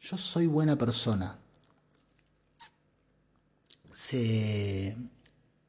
yo 0.01 0.17
soy 0.17 0.47
buena 0.47 0.75
persona. 0.75 1.37
Se, 3.93 4.97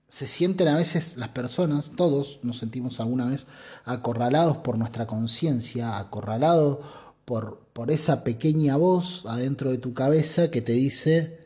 se 0.08 0.26
sienten 0.26 0.68
a 0.68 0.76
veces 0.76 1.16
las 1.16 1.28
personas, 1.28 1.92
todos 1.94 2.40
nos 2.42 2.58
sentimos 2.58 2.98
alguna 3.00 3.26
vez 3.26 3.46
acorralados 3.84 4.56
por 4.58 4.78
nuestra 4.78 5.06
conciencia, 5.06 5.98
acorralados 5.98 6.78
por, 7.24 7.66
por 7.72 7.90
esa 7.90 8.24
pequeña 8.24 8.76
voz 8.76 9.26
adentro 9.26 9.70
de 9.70 9.78
tu 9.78 9.94
cabeza 9.94 10.50
que 10.50 10.62
te 10.62 10.72
dice, 10.72 11.45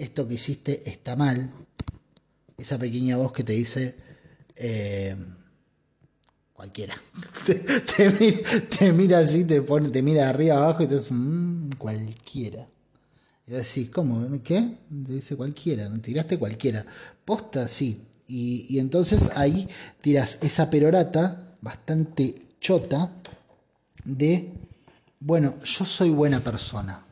esto 0.00 0.26
que 0.26 0.34
hiciste 0.34 0.88
está 0.88 1.14
mal, 1.14 1.50
esa 2.56 2.78
pequeña 2.78 3.16
voz 3.18 3.32
que 3.32 3.44
te 3.44 3.52
dice, 3.52 3.94
eh, 4.56 5.14
cualquiera, 6.54 6.94
te, 8.78 8.92
mira, 8.92 9.18
así, 9.18 9.44
te, 9.44 9.60
pone, 9.60 9.90
te 9.90 10.02
mira 10.02 10.24
de 10.24 10.30
arriba 10.30 10.56
abajo 10.56 10.82
y 10.82 10.86
te 10.86 10.98
dice, 10.98 11.12
mmm, 11.12 11.70
cualquiera. 11.76 12.66
Y 13.46 13.52
decís, 13.52 13.90
¿cómo? 13.90 14.26
¿Qué? 14.42 14.76
Te 15.06 15.12
dice 15.12 15.36
cualquiera, 15.36 15.90
tiraste 16.00 16.38
cualquiera. 16.38 16.86
Posta, 17.24 17.68
sí. 17.68 18.00
Y, 18.26 18.66
y 18.68 18.78
entonces 18.78 19.30
ahí 19.34 19.68
tiras 20.00 20.38
esa 20.40 20.70
perorata 20.70 21.56
bastante 21.60 22.46
chota 22.60 23.12
de, 24.04 24.52
bueno, 25.18 25.56
yo 25.64 25.84
soy 25.84 26.10
buena 26.10 26.42
persona. 26.42 27.04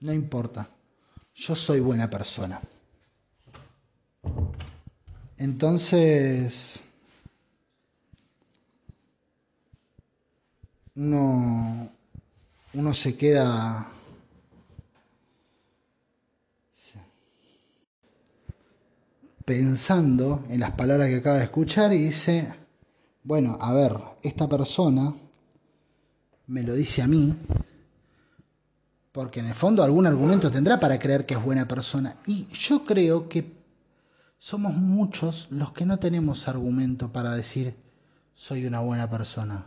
No 0.00 0.12
importa 0.12 0.70
yo 1.38 1.54
soy 1.54 1.78
buena 1.78 2.10
persona. 2.10 2.60
Entonces, 5.36 6.82
uno, 10.96 11.90
uno 12.74 12.94
se 12.94 13.16
queda 13.16 13.92
pensando 19.44 20.44
en 20.50 20.60
las 20.60 20.72
palabras 20.72 21.08
que 21.08 21.16
acaba 21.16 21.36
de 21.36 21.44
escuchar 21.44 21.92
y 21.94 21.98
dice, 21.98 22.52
bueno, 23.22 23.56
a 23.62 23.72
ver, 23.72 23.92
esta 24.22 24.46
persona 24.46 25.14
me 26.48 26.62
lo 26.64 26.74
dice 26.74 27.00
a 27.00 27.06
mí, 27.06 27.34
Porque 29.18 29.40
en 29.40 29.46
el 29.46 29.54
fondo 29.56 29.82
algún 29.82 30.06
argumento 30.06 30.48
tendrá 30.48 30.78
para 30.78 30.96
creer 30.96 31.26
que 31.26 31.34
es 31.34 31.42
buena 31.42 31.66
persona. 31.66 32.14
Y 32.24 32.46
yo 32.52 32.84
creo 32.84 33.28
que 33.28 33.52
somos 34.38 34.74
muchos 34.74 35.48
los 35.50 35.72
que 35.72 35.84
no 35.84 35.98
tenemos 35.98 36.46
argumento 36.46 37.10
para 37.12 37.34
decir 37.34 37.74
soy 38.36 38.64
una 38.64 38.78
buena 38.78 39.10
persona. 39.10 39.66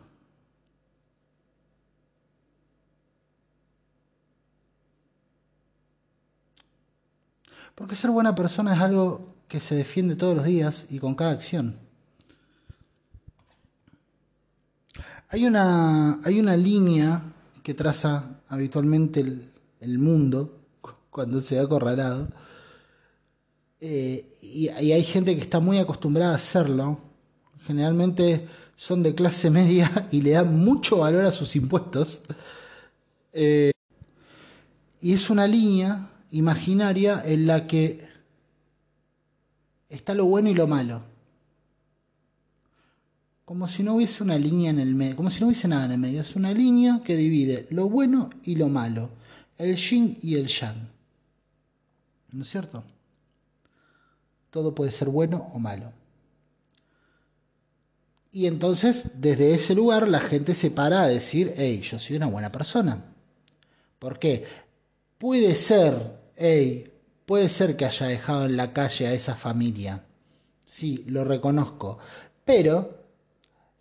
Porque 7.75 7.97
ser 7.97 8.11
buena 8.11 8.33
persona 8.33 8.73
es 8.73 8.79
algo 8.79 9.35
que 9.49 9.59
se 9.59 9.75
defiende 9.75 10.15
todos 10.15 10.33
los 10.33 10.45
días 10.45 10.85
y 10.89 10.97
con 10.97 11.13
cada 11.13 11.31
acción. 11.31 11.77
Hay 15.27 15.45
una, 15.45 16.21
hay 16.23 16.39
una 16.39 16.55
línea 16.55 17.21
que 17.63 17.73
traza 17.73 18.40
habitualmente 18.51 19.21
el, 19.79 19.97
mundo 19.97 20.59
cuando 21.09 21.41
se 21.41 21.55
ve 21.55 21.61
acorralado. 21.61 22.27
Eh, 23.79 24.35
y, 24.41 24.67
hay 24.67 25.03
gente 25.03 25.35
que 25.35 25.41
está 25.41 25.59
muy 25.59 25.79
acostumbrada 25.79 26.33
a 26.33 26.35
hacerlo. 26.35 26.99
Generalmente 27.65 28.47
son 28.75 29.03
de 29.03 29.15
clase 29.15 29.49
media 29.61 30.07
y 30.11 30.21
le 30.21 30.31
dan 30.31 30.59
mucho 30.59 30.97
valor 30.97 31.25
a 31.25 31.31
sus 31.31 31.55
impuestos. 31.55 32.21
Eh, 33.33 33.71
y 35.01 35.13
es 35.13 35.29
una 35.29 35.47
línea 35.47 36.09
imaginaria 36.31 37.23
en 37.25 37.47
la 37.47 37.67
que 37.67 38.05
está 39.89 40.13
lo 40.13 40.25
bueno 40.25 40.49
y 40.49 40.53
lo 40.53 40.67
malo. 40.67 41.10
Como 43.51 43.67
si 43.67 43.83
no 43.83 43.95
hubiese 43.95 44.23
una 44.23 44.37
línea 44.37 44.69
en 44.69 44.79
el 44.79 44.95
medio, 44.95 45.17
como 45.17 45.29
si 45.29 45.41
no 45.41 45.47
hubiese 45.47 45.67
nada 45.67 45.83
en 45.83 45.91
el 45.91 45.97
medio. 45.97 46.21
Es 46.21 46.37
una 46.37 46.53
línea 46.53 47.01
que 47.03 47.17
divide 47.17 47.67
lo 47.71 47.89
bueno 47.89 48.29
y 48.45 48.55
lo 48.55 48.69
malo, 48.69 49.09
el 49.57 49.75
yin 49.75 50.17
y 50.21 50.35
el 50.35 50.47
yang. 50.47 50.87
¿No 52.31 52.43
es 52.43 52.49
cierto? 52.49 52.81
Todo 54.51 54.73
puede 54.73 54.93
ser 54.93 55.09
bueno 55.09 55.49
o 55.51 55.59
malo. 55.59 55.91
Y 58.31 58.47
entonces, 58.47 59.19
desde 59.19 59.53
ese 59.53 59.75
lugar, 59.75 60.07
la 60.07 60.21
gente 60.21 60.55
se 60.55 60.71
para 60.71 61.01
a 61.01 61.09
decir, 61.09 61.53
hey, 61.57 61.81
yo 61.81 61.99
soy 61.99 62.15
una 62.15 62.27
buena 62.27 62.53
persona. 62.53 63.03
¿Por 63.99 64.17
qué? 64.17 64.45
Puede 65.17 65.57
ser 65.57 66.21
hey, 66.37 66.89
puede 67.25 67.49
ser 67.49 67.75
que 67.75 67.83
haya 67.83 68.07
dejado 68.07 68.45
en 68.45 68.55
la 68.55 68.71
calle 68.71 69.07
a 69.07 69.13
esa 69.13 69.35
familia. 69.35 70.05
Sí, 70.63 71.03
lo 71.07 71.25
reconozco. 71.25 71.99
Pero 72.45 73.00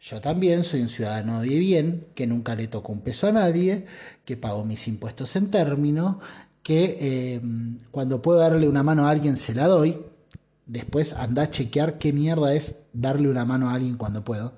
yo 0.01 0.21
también 0.21 0.65
soy 0.65 0.81
un 0.81 0.89
ciudadano 0.89 1.43
de 1.43 1.59
bien, 1.59 2.07
que 2.15 2.27
nunca 2.27 2.55
le 2.55 2.69
tocó 2.69 2.93
un 2.93 3.03
peso 3.03 3.27
a 3.27 3.33
nadie, 3.33 3.87
que 4.25 4.37
pago 4.37 4.65
mis 4.65 4.89
impuestos 4.89 5.37
en 5.37 5.51
término, 5.51 6.21
que 6.63 7.35
em, 7.35 7.79
cuando 7.91 8.23
puedo 8.23 8.39
darle 8.39 8.67
una 8.67 8.83
mano 8.83 9.07
a 9.07 9.11
alguien 9.11 9.37
se 9.37 9.55
la 9.55 9.67
doy. 9.67 9.99
Después 10.67 11.13
anda 11.13 11.43
a 11.43 11.51
chequear 11.51 11.99
qué 11.99 12.13
mierda 12.13 12.55
es 12.55 12.77
darle 12.93 13.29
una 13.29 13.45
mano 13.45 13.69
a 13.69 13.75
alguien 13.75 13.97
cuando 13.97 14.25
puedo. 14.25 14.55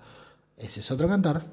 Ese 0.57 0.81
es 0.81 0.91
otro 0.91 1.09
cantar. 1.09 1.45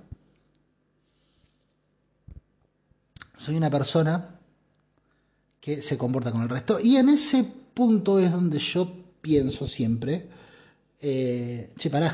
Soy 3.38 3.56
una 3.56 3.72
persona 3.72 4.40
que 5.60 5.82
se 5.82 5.98
comporta 5.98 6.32
con 6.32 6.42
el 6.42 6.50
resto. 6.50 6.80
Y 6.80 6.98
en 6.98 7.10
ese 7.10 7.44
punto 7.74 8.20
es 8.20 8.32
donde 8.32 8.60
yo 8.60 8.94
pienso 9.22 9.68
siempre, 9.68 10.28
eh, 11.02 11.72
che, 11.78 11.90
pará. 11.90 12.14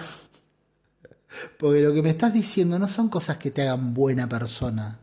Porque 1.57 1.81
lo 1.81 1.93
que 1.93 2.01
me 2.01 2.09
estás 2.09 2.33
diciendo 2.33 2.79
no 2.79 2.87
son 2.87 3.09
cosas 3.09 3.37
que 3.37 3.51
te 3.51 3.63
hagan 3.63 3.93
buena 3.93 4.27
persona. 4.27 4.99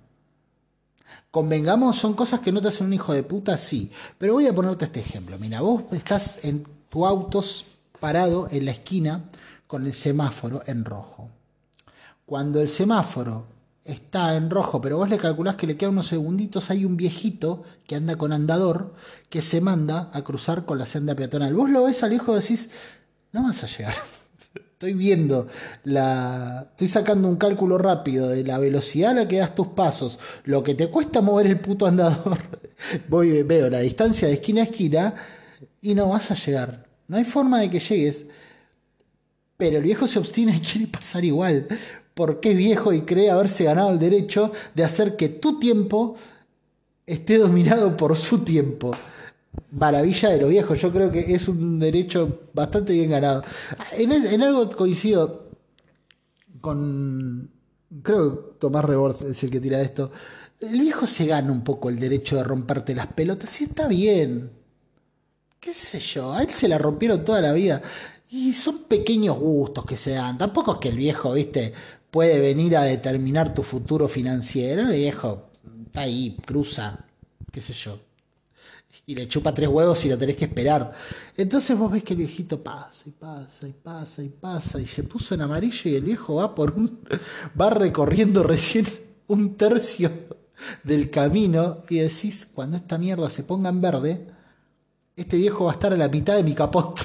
Convengamos, 1.31 1.97
son 1.97 2.15
cosas 2.15 2.41
que 2.41 2.53
no 2.53 2.61
te 2.61 2.69
hacen 2.69 2.87
un 2.87 2.93
hijo 2.93 3.13
de 3.13 3.23
puta, 3.23 3.57
sí. 3.57 3.91
Pero 4.19 4.35
voy 4.35 4.47
a 4.47 4.55
ponerte 4.55 4.85
este 4.85 5.01
ejemplo. 5.01 5.39
Mira, 5.39 5.61
vos 5.61 5.85
estás 5.93 6.45
en 6.45 6.67
tu 6.89 7.07
auto 7.07 7.43
parado 7.99 8.49
en 8.51 8.67
la 8.67 8.73
esquina 8.73 9.25
con 9.67 9.87
el 9.87 9.95
semáforo 9.95 10.63
en 10.67 10.85
rojo. 10.85 11.31
Cuando 12.27 12.61
el 12.61 12.69
semáforo 12.69 13.47
está 13.85 14.37
en 14.37 14.51
rojo, 14.51 14.81
pero 14.81 14.99
vos 14.99 15.09
le 15.09 15.19
calculás 15.19 15.57
que 15.57 15.67
le 15.67 15.77
quedan 15.77 15.93
unos 15.93 16.07
segunditos, 16.07 16.71
hay 16.71 16.85
un 16.85 16.97
viejito 16.97 17.65
que 17.87 17.97
anda 17.97 18.17
con 18.17 18.33
andador 18.33 18.95
que 19.29 19.43
se 19.43 19.61
manda 19.61 20.11
a 20.13 20.23
cruzar 20.23 20.65
con 20.65 20.79
la 20.79 20.87
senda 20.87 21.15
peatonal. 21.15 21.55
Vos 21.55 21.71
lo 21.71 21.85
ves 21.85 22.03
al 22.03 22.13
hijo 22.13 22.33
y 22.33 22.41
decís, 22.41 22.71
no 23.33 23.45
vas 23.45 23.65
a 23.65 23.67
llegar. 23.67 23.95
Estoy 24.83 24.95
viendo 24.95 25.47
la. 25.85 26.67
Estoy 26.71 26.89
sacando 26.89 27.29
un 27.29 27.37
cálculo 27.37 27.79
rápido 27.79 28.29
de 28.29 28.43
la 28.43 28.59
velocidad 28.59 29.13
a 29.13 29.15
la 29.15 29.29
que 29.29 29.39
das 29.39 29.55
tus 29.55 29.69
pasos, 29.69 30.19
lo 30.43 30.65
que 30.65 30.75
te 30.75 30.89
cuesta 30.89 31.21
mover 31.21 31.47
el 31.47 31.61
puto 31.61 31.87
andador. 31.87 32.37
Voy, 33.09 33.45
veo 33.45 33.71
la 33.71 33.79
distancia 33.79 34.27
de 34.27 34.35
esquina 34.35 34.63
a 34.63 34.65
esquina 34.65 35.15
y 35.81 35.95
no 35.95 36.09
vas 36.09 36.33
a 36.33 36.35
llegar. 36.35 36.85
No 37.07 37.17
hay 37.17 37.23
forma 37.23 37.61
de 37.61 37.71
que 37.71 37.79
llegues. 37.79 38.25
Pero 39.57 39.77
el 39.77 39.85
viejo 39.85 40.09
se 40.09 40.19
obstina 40.19 40.53
y 40.53 40.59
quiere 40.73 40.89
pasar 40.89 41.25
igual 41.25 41.69
porque 42.13 42.51
es 42.51 42.57
viejo 42.57 42.93
y 42.93 43.03
cree 43.03 43.31
haberse 43.31 43.63
ganado 43.63 43.93
el 43.93 44.01
derecho 44.01 44.51
de 44.75 44.83
hacer 44.83 45.15
que 45.15 45.29
tu 45.29 45.61
tiempo 45.61 46.17
esté 47.07 47.39
dominado 47.39 47.97
por 47.97 48.17
su 48.17 48.41
tiempo. 48.41 48.91
Maravilla 49.73 50.29
de 50.29 50.41
lo 50.41 50.49
viejo, 50.49 50.75
yo 50.75 50.93
creo 50.93 51.11
que 51.11 51.35
es 51.35 51.49
un 51.49 51.79
derecho 51.79 52.43
bastante 52.53 52.93
bien 52.93 53.11
ganado. 53.11 53.43
En, 53.97 54.43
algo 54.43 54.71
coincido 54.71 55.51
con, 56.61 57.51
creo 58.03 58.53
que 58.53 58.59
Tomás 58.59 58.85
Rebord 58.85 59.23
es 59.27 59.43
el 59.43 59.51
que 59.51 59.61
tira 59.61 59.81
esto. 59.81 60.13
El 60.61 60.81
viejo 60.81 61.07
se 61.07 61.27
gana 61.27 61.51
un 61.51 61.65
poco 61.65 61.89
el 61.89 61.99
derecho 61.99 62.37
de 62.37 62.45
romperte 62.45 62.95
las 62.95 63.09
pelotas 63.09 63.61
y 63.61 63.65
está 63.65 63.89
bien. 63.89 64.51
¿Qué 65.59 65.73
sé 65.73 65.99
yo? 65.99 66.33
A 66.33 66.43
él 66.43 66.51
se 66.51 66.69
la 66.69 66.79
rompieron 66.79 67.25
toda 67.25 67.41
la 67.41 67.53
vida. 67.53 67.83
Y 68.31 68.53
son 68.53 68.85
pequeños 68.85 69.39
gustos 69.39 69.85
que 69.87 69.97
se 69.97 70.13
dan. 70.13 70.39
Tampoco 70.39 70.75
es 70.75 70.79
que 70.79 70.89
el 70.89 70.97
viejo, 70.97 71.33
viste, 71.33 71.73
puede 72.11 72.39
venir 72.41 72.77
a 72.77 72.83
determinar 72.83 73.55
tu 73.55 73.63
futuro 73.63 74.07
financiero, 74.07 74.83
el 74.83 74.93
viejo 74.93 75.51
está 75.87 76.03
ahí, 76.03 76.37
cruza, 76.45 77.07
qué 77.51 77.61
sé 77.61 77.73
yo. 77.73 77.99
Y 79.05 79.15
le 79.15 79.27
chupa 79.27 79.53
tres 79.53 79.69
huevos 79.69 80.05
y 80.05 80.09
lo 80.09 80.17
tenés 80.17 80.37
que 80.37 80.45
esperar. 80.45 80.93
Entonces 81.37 81.77
vos 81.77 81.91
ves 81.91 82.05
que 82.05 82.13
el 82.13 82.21
viejito 82.21 82.63
pasa 82.63 83.05
y 83.07 83.11
pasa 83.11 83.67
y 83.67 83.73
pasa 83.73 84.23
y 84.23 84.29
pasa 84.29 84.81
y 84.81 84.87
se 84.87 85.03
puso 85.03 85.35
en 85.35 85.43
amarillo 85.43 85.91
y 85.91 85.97
el 85.97 86.05
viejo 86.05 86.37
va 86.37 86.55
por 86.55 86.73
un, 86.73 87.01
va 87.61 87.71
recorriendo 87.71 88.43
recién 88.43 88.87
un 89.27 89.57
tercio 89.57 90.11
del 90.85 91.11
camino 91.11 91.83
y 91.89 91.99
decís, 91.99 92.49
cuando 92.53 92.77
esta 92.77 92.99
mierda 92.99 93.29
se 93.29 93.43
ponga 93.43 93.71
en 93.71 93.81
verde, 93.81 94.27
este 95.17 95.37
viejo 95.37 95.65
va 95.65 95.73
a 95.73 95.75
estar 95.75 95.93
a 95.93 95.97
la 95.97 96.09
mitad 96.09 96.37
de 96.37 96.45
mi 96.45 96.55
capot. 96.55 97.01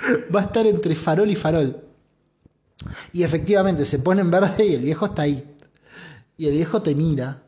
va 0.34 0.40
a 0.40 0.44
estar 0.44 0.66
entre 0.66 0.94
farol 0.94 1.30
y 1.30 1.36
farol. 1.36 1.84
Y 3.12 3.22
efectivamente 3.22 3.84
se 3.84 3.98
pone 3.98 4.20
en 4.20 4.30
verde 4.30 4.64
y 4.64 4.74
el 4.74 4.82
viejo 4.82 5.06
está 5.06 5.22
ahí. 5.22 5.56
Y 6.36 6.46
el 6.46 6.52
viejo 6.52 6.80
te 6.80 6.94
mira. 6.94 7.42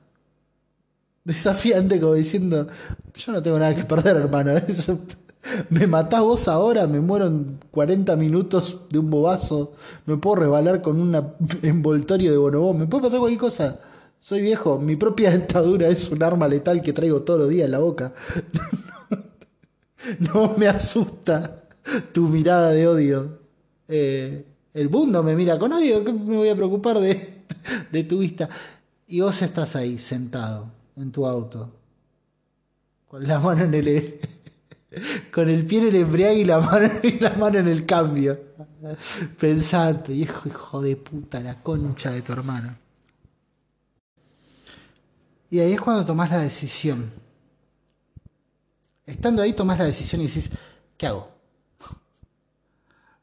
Desafiante 1.24 2.00
como 2.00 2.14
diciendo, 2.14 2.66
yo 3.14 3.32
no 3.32 3.42
tengo 3.42 3.58
nada 3.58 3.74
que 3.74 3.84
perder, 3.84 4.16
hermano. 4.16 4.54
me 5.70 5.86
matás 5.86 6.20
vos 6.20 6.48
ahora, 6.48 6.88
me 6.88 7.00
muero 7.00 7.26
en 7.26 7.60
40 7.70 8.16
minutos 8.16 8.80
de 8.90 8.98
un 8.98 9.08
bobazo. 9.08 9.74
Me 10.06 10.16
puedo 10.16 10.36
rebalar 10.36 10.82
con 10.82 11.00
un 11.00 11.14
envoltorio 11.62 12.32
de 12.32 12.36
bonobón. 12.38 12.78
Me 12.78 12.86
puede 12.86 13.04
pasar 13.04 13.20
cualquier 13.20 13.40
cosa. 13.40 13.80
Soy 14.18 14.42
viejo, 14.42 14.80
mi 14.80 14.96
propia 14.96 15.30
dentadura 15.32 15.88
es 15.88 16.10
un 16.10 16.22
arma 16.24 16.48
letal 16.48 16.82
que 16.82 16.92
traigo 16.92 17.22
todos 17.22 17.40
los 17.40 17.48
días 17.48 17.66
en 17.66 17.72
la 17.72 17.78
boca. 17.78 18.12
no 20.18 20.54
me 20.56 20.66
asusta 20.66 21.68
tu 22.12 22.26
mirada 22.28 22.70
de 22.70 22.88
odio. 22.88 23.38
Eh, 23.86 24.44
el 24.74 24.90
mundo 24.90 25.22
me 25.22 25.36
mira 25.36 25.56
con 25.56 25.72
odio, 25.72 26.04
¿qué 26.04 26.12
me 26.12 26.36
voy 26.36 26.48
a 26.48 26.56
preocupar 26.56 26.98
de 26.98 28.04
tu 28.04 28.18
vista? 28.18 28.48
Y 29.06 29.20
vos 29.20 29.40
estás 29.42 29.76
ahí 29.76 29.98
sentado 29.98 30.81
en 31.02 31.12
tu 31.12 31.26
auto, 31.26 31.72
con 33.08 33.26
la 33.26 33.38
mano 33.38 33.64
en 33.64 33.74
el 33.74 34.20
con 35.34 35.48
el 35.48 35.66
pie 35.66 35.80
en 35.80 35.88
el 35.88 35.96
embriague 35.96 36.40
y 36.40 36.44
la 36.44 36.60
mano, 36.60 36.90
y 37.02 37.18
la 37.18 37.30
mano 37.34 37.58
en 37.58 37.68
el 37.68 37.86
cambio. 37.86 38.52
Pensando, 39.38 40.12
hijo, 40.12 40.48
hijo 40.48 40.82
de 40.82 40.96
puta, 40.96 41.40
la 41.40 41.62
concha 41.62 42.10
de 42.10 42.22
tu 42.22 42.32
hermano. 42.32 42.76
Y 45.50 45.60
ahí 45.60 45.72
es 45.72 45.80
cuando 45.80 46.04
tomás 46.04 46.30
la 46.30 46.38
decisión. 46.38 47.12
Estando 49.04 49.42
ahí 49.42 49.52
tomás 49.52 49.78
la 49.78 49.84
decisión 49.84 50.20
y 50.22 50.26
decís, 50.26 50.50
¿qué 50.96 51.06
hago? 51.06 51.32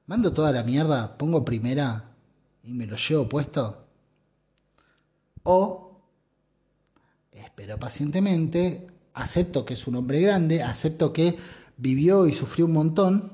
mando 0.10 0.34
toda 0.34 0.52
la 0.52 0.64
mierda, 0.64 1.16
pongo 1.20 1.46
primera 1.46 2.16
y 2.64 2.74
me 2.74 2.88
lo 2.88 2.98
llevo 2.98 3.30
puesto. 3.30 3.86
O 5.44 5.89
espero 7.60 7.78
pacientemente, 7.78 8.88
acepto 9.16 9.66
que 9.66 9.74
es 9.74 9.86
un 9.86 9.96
hombre 9.96 10.22
grande, 10.22 10.64
acepto 10.64 11.12
que 11.12 11.36
vivió 11.76 12.26
y 12.26 12.32
sufrió 12.32 12.68
un 12.68 12.72
montón 12.72 13.34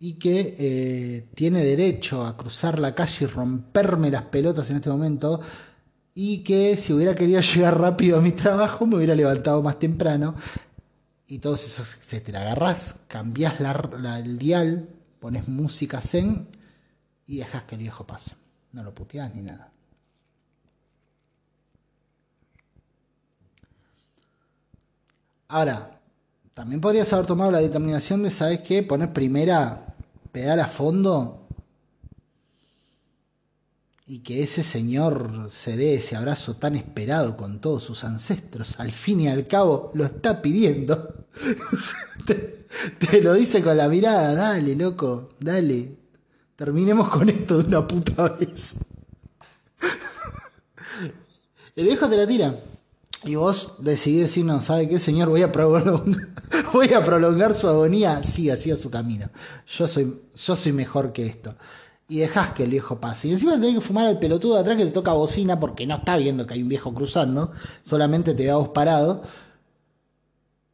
y 0.00 0.14
que 0.14 0.56
eh, 0.58 1.28
tiene 1.32 1.62
derecho 1.62 2.26
a 2.26 2.36
cruzar 2.36 2.80
la 2.80 2.92
calle 2.96 3.24
y 3.24 3.28
romperme 3.28 4.10
las 4.10 4.22
pelotas 4.22 4.68
en 4.70 4.76
este 4.76 4.90
momento 4.90 5.40
y 6.12 6.38
que 6.38 6.76
si 6.76 6.92
hubiera 6.92 7.14
querido 7.14 7.40
llegar 7.54 7.80
rápido 7.80 8.18
a 8.18 8.20
mi 8.20 8.32
trabajo 8.32 8.84
me 8.84 8.96
hubiera 8.96 9.14
levantado 9.14 9.62
más 9.62 9.78
temprano 9.78 10.34
y 11.28 11.38
todos 11.38 11.64
esos, 11.66 11.94
etcétera. 11.94 12.40
Agarrás, 12.40 12.96
cambiás 13.06 13.60
la, 13.60 14.18
el 14.18 14.38
dial, 14.38 14.88
pones 15.20 15.46
música 15.46 16.00
zen 16.00 16.48
y 17.28 17.36
dejas 17.36 17.62
que 17.62 17.76
el 17.76 17.82
viejo 17.82 18.08
pase. 18.08 18.32
No 18.72 18.82
lo 18.82 18.92
puteás 18.92 19.32
ni 19.36 19.42
nada. 19.42 19.75
Ahora, 25.48 26.00
también 26.54 26.80
podrías 26.80 27.12
haber 27.12 27.26
tomado 27.26 27.50
la 27.50 27.60
determinación 27.60 28.22
de, 28.22 28.30
¿sabes 28.30 28.60
qué? 28.60 28.82
Poner 28.82 29.12
primera 29.12 29.94
pedal 30.32 30.60
a 30.60 30.66
fondo 30.66 31.46
y 34.06 34.20
que 34.20 34.42
ese 34.42 34.62
señor 34.62 35.48
se 35.50 35.76
dé 35.76 35.94
ese 35.94 36.14
abrazo 36.14 36.54
tan 36.54 36.76
esperado 36.76 37.36
con 37.36 37.60
todos 37.60 37.82
sus 37.82 38.04
ancestros. 38.04 38.78
Al 38.78 38.92
fin 38.92 39.20
y 39.20 39.28
al 39.28 39.46
cabo 39.46 39.90
lo 39.94 40.04
está 40.04 40.40
pidiendo. 40.40 41.26
te, 42.26 43.22
lo 43.22 43.34
dice 43.34 43.62
con 43.62 43.76
la 43.76 43.88
mirada, 43.88 44.34
dale, 44.34 44.76
loco, 44.76 45.30
dale. 45.40 45.96
Terminemos 46.54 47.08
con 47.08 47.28
esto 47.28 47.58
de 47.58 47.68
una 47.68 47.86
puta 47.86 48.28
vez. 48.28 48.76
El 51.76 51.84
viejo 51.84 52.08
te 52.08 52.16
la 52.16 52.26
tira. 52.26 52.54
Y 53.24 53.34
vos 53.34 53.76
decidís 53.78 54.22
decir, 54.22 54.44
no, 54.44 54.60
¿sabe 54.60 54.88
qué, 54.88 55.00
señor? 55.00 55.28
Voy 55.28 55.42
a 55.42 55.50
prolongar, 55.50 57.56
su 57.56 57.68
agonía. 57.68 58.22
Sí, 58.22 58.50
así 58.50 58.70
a 58.70 58.76
su 58.76 58.90
camino. 58.90 59.28
Yo 59.66 59.88
soy, 59.88 60.20
yo 60.34 60.56
soy 60.56 60.72
mejor 60.72 61.12
que 61.12 61.26
esto. 61.26 61.54
Y 62.08 62.18
dejás 62.18 62.52
que 62.52 62.64
el 62.64 62.70
viejo 62.70 63.00
pase. 63.00 63.28
Y 63.28 63.32
encima 63.32 63.54
tenés 63.54 63.74
que 63.74 63.80
fumar 63.80 64.06
al 64.06 64.18
pelotudo 64.18 64.54
de 64.54 64.60
atrás 64.60 64.76
que 64.76 64.84
te 64.84 64.92
toca 64.92 65.12
bocina 65.12 65.58
porque 65.58 65.86
no 65.86 65.96
está 65.96 66.16
viendo 66.18 66.46
que 66.46 66.54
hay 66.54 66.62
un 66.62 66.68
viejo 66.68 66.94
cruzando. 66.94 67.52
Solamente 67.84 68.34
te 68.34 68.44
ve 68.44 68.50
a 68.50 68.72
parado. 68.72 69.22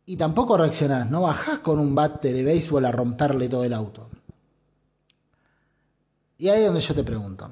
Y 0.05 0.17
tampoco 0.17 0.59
reaccionás. 0.59 1.11
No 1.11 1.23
bajás 1.23 1.61
con 1.61 1.79
un 1.79 1.95
bate 1.95 2.33
de 2.33 2.43
béisbol 2.43 2.85
a 2.85 2.93
romperle 2.93 3.49
todo 3.49 3.65
el 3.65 3.73
auto. 3.73 4.11
Y 6.37 6.49
ahí 6.49 6.61
es 6.61 6.67
donde 6.67 6.81
yo 6.81 6.95
te 6.95 7.05
pregunto. 7.05 7.51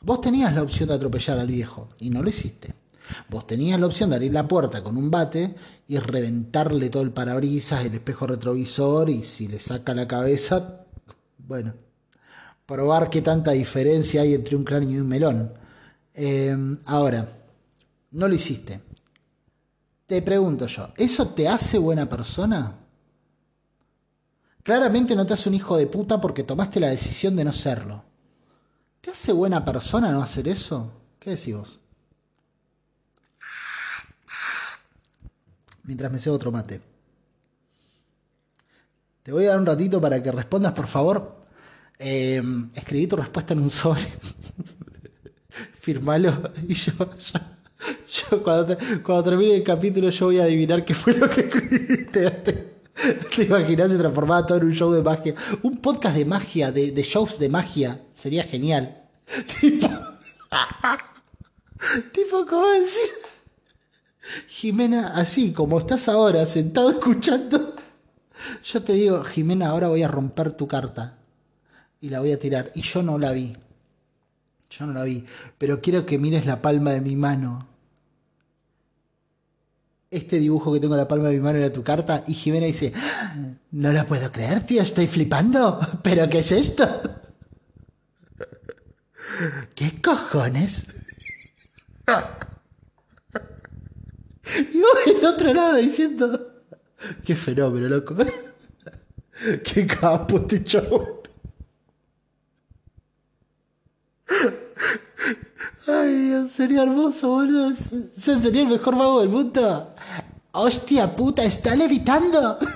Vos 0.00 0.20
tenías 0.20 0.52
la 0.52 0.62
opción 0.62 0.88
de 0.88 0.96
atropellar 0.96 1.38
al 1.38 1.46
viejo 1.46 1.90
y 2.00 2.10
no 2.10 2.20
lo 2.20 2.28
hiciste. 2.28 2.81
Vos 3.28 3.46
tenías 3.46 3.80
la 3.80 3.86
opción 3.86 4.10
de 4.10 4.16
abrir 4.16 4.32
la 4.32 4.46
puerta 4.46 4.82
con 4.82 4.96
un 4.96 5.10
bate 5.10 5.54
y 5.88 5.98
reventarle 5.98 6.88
todo 6.88 7.02
el 7.02 7.10
parabrisas, 7.10 7.84
el 7.84 7.94
espejo 7.94 8.26
retrovisor 8.26 9.10
y 9.10 9.22
si 9.22 9.48
le 9.48 9.58
saca 9.58 9.94
la 9.94 10.06
cabeza, 10.06 10.84
bueno, 11.38 11.74
probar 12.66 13.10
qué 13.10 13.22
tanta 13.22 13.52
diferencia 13.52 14.22
hay 14.22 14.34
entre 14.34 14.56
un 14.56 14.64
cráneo 14.64 14.90
y 14.90 15.00
un 15.00 15.08
melón. 15.08 15.52
Eh, 16.14 16.56
ahora, 16.86 17.28
no 18.12 18.28
lo 18.28 18.34
hiciste. 18.34 18.80
Te 20.06 20.22
pregunto 20.22 20.66
yo, 20.66 20.88
¿eso 20.96 21.28
te 21.28 21.48
hace 21.48 21.78
buena 21.78 22.08
persona? 22.08 22.78
Claramente 24.62 25.16
no 25.16 25.26
te 25.26 25.34
hace 25.34 25.48
un 25.48 25.54
hijo 25.56 25.76
de 25.76 25.86
puta 25.86 26.20
porque 26.20 26.44
tomaste 26.44 26.78
la 26.78 26.90
decisión 26.90 27.34
de 27.34 27.44
no 27.44 27.52
serlo. 27.52 28.04
¿Te 29.00 29.10
hace 29.10 29.32
buena 29.32 29.64
persona 29.64 30.12
no 30.12 30.22
hacer 30.22 30.46
eso? 30.46 30.92
¿Qué 31.18 31.30
decís 31.30 31.56
vos? 31.56 31.81
Mientras 35.84 36.10
me 36.10 36.18
cebo 36.18 36.36
otro 36.36 36.52
mate. 36.52 36.80
Te 39.22 39.32
voy 39.32 39.44
a 39.46 39.50
dar 39.50 39.60
un 39.60 39.66
ratito 39.66 40.00
para 40.00 40.22
que 40.22 40.32
respondas, 40.32 40.72
por 40.72 40.88
favor. 40.88 41.42
Eh, 41.98 42.42
escribí 42.74 43.06
tu 43.06 43.16
respuesta 43.16 43.52
en 43.52 43.60
un 43.60 43.70
sobre. 43.70 44.02
Firmalo. 45.80 46.50
Y 46.68 46.74
yo, 46.74 46.92
cuando, 48.42 48.76
termine 49.22 49.56
el 49.56 49.62
capítulo, 49.62 50.10
yo 50.10 50.26
voy 50.26 50.38
a 50.38 50.44
adivinar 50.44 50.84
qué 50.84 50.94
fue 50.94 51.14
lo 51.14 51.30
que 51.30 51.42
escribiste. 51.42 52.30
¿Te 53.36 53.44
imaginas? 53.44 53.90
Se 53.90 53.98
transformaba 53.98 54.46
todo 54.46 54.58
en 54.58 54.64
un 54.64 54.72
show 54.72 54.92
de 54.92 55.02
magia. 55.02 55.34
Un 55.62 55.76
podcast 55.76 56.16
de 56.16 56.24
magia, 56.24 56.72
de, 56.72 56.90
de 56.90 57.02
shows 57.02 57.38
de 57.38 57.48
magia. 57.48 58.00
Sería 58.12 58.42
genial. 58.42 59.04
Tipo. 59.60 59.88
tipo, 62.12 62.46
¿cómo 62.46 62.68
decir? 62.72 63.31
Jimena, 64.48 65.14
así 65.14 65.52
como 65.52 65.78
estás 65.78 66.08
ahora 66.08 66.46
sentado 66.46 66.90
escuchando, 66.90 67.74
yo 68.64 68.82
te 68.82 68.94
digo, 68.94 69.22
Jimena, 69.24 69.68
ahora 69.68 69.88
voy 69.88 70.02
a 70.02 70.08
romper 70.08 70.52
tu 70.52 70.68
carta 70.68 71.18
y 72.00 72.10
la 72.10 72.20
voy 72.20 72.32
a 72.32 72.38
tirar. 72.38 72.70
Y 72.74 72.82
yo 72.82 73.02
no 73.02 73.18
la 73.18 73.32
vi. 73.32 73.52
Yo 74.70 74.86
no 74.86 74.92
la 74.92 75.04
vi. 75.04 75.24
Pero 75.58 75.80
quiero 75.80 76.04
que 76.04 76.18
mires 76.18 76.46
la 76.46 76.60
palma 76.60 76.92
de 76.92 77.00
mi 77.00 77.16
mano. 77.16 77.68
Este 80.10 80.38
dibujo 80.38 80.72
que 80.72 80.80
tengo 80.80 80.94
en 80.94 81.00
la 81.00 81.08
palma 81.08 81.28
de 81.28 81.36
mi 81.36 81.40
mano 81.40 81.58
era 81.58 81.72
tu 81.72 81.82
carta. 81.82 82.22
Y 82.26 82.34
Jimena 82.34 82.66
dice, 82.66 82.92
no 83.70 83.92
lo 83.92 84.06
puedo 84.06 84.30
creer, 84.30 84.66
tío, 84.66 84.82
estoy 84.82 85.06
flipando. 85.06 85.80
¿Pero 86.02 86.28
qué 86.28 86.40
es 86.40 86.52
esto? 86.52 86.84
¿Qué 89.74 90.02
cojones? 90.02 90.86
Y 94.44 94.80
vos 94.80 95.04
del 95.06 95.24
otro 95.24 95.54
lado 95.54 95.76
diciendo, 95.76 96.52
qué 97.24 97.36
fenómeno, 97.36 97.88
loco. 97.88 98.16
Qué 99.64 99.86
capo 99.86 100.36
este 100.36 100.62
chavo. 100.62 101.22
Ay, 105.88 106.46
sería 106.48 106.82
hermoso, 106.82 107.28
boludo. 107.28 107.72
Sería 108.16 108.62
el 108.62 108.68
mejor 108.68 108.94
mago 108.94 109.20
del 109.20 109.30
mundo. 109.30 109.90
Hostia 110.52 111.14
puta, 111.16 111.44
está 111.44 111.74
levitando. 111.74 112.58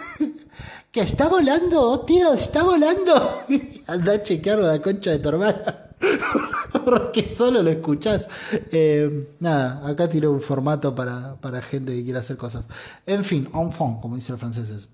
Que 0.91 1.03
está 1.03 1.29
volando, 1.29 2.01
tío, 2.07 2.33
está 2.33 2.63
volando. 2.63 3.43
Anda 3.87 4.13
a 4.15 4.23
chequearlo 4.23 4.67
la 4.67 4.81
concha 4.81 5.11
de 5.11 5.19
tu 5.19 5.29
hermana. 5.29 5.86
Porque 6.85 7.29
solo 7.29 7.63
lo 7.63 7.71
escuchás. 7.71 8.29
Eh, 8.73 9.31
nada, 9.41 9.87
acá 9.87 10.09
tiro 10.09 10.31
un 10.33 10.41
formato 10.41 10.95
para, 10.95 11.37
para, 11.37 11.63
gente 11.63 11.95
que 11.95 12.05
quiera 12.05 12.21
hacer 12.21 12.37
cosas. 12.37 12.67
En 13.07 13.25
fin, 13.25 13.49
enfant, 13.55 14.01
como 14.01 14.17
dicen 14.17 14.35
los 14.35 14.41
franceses. 14.41 14.89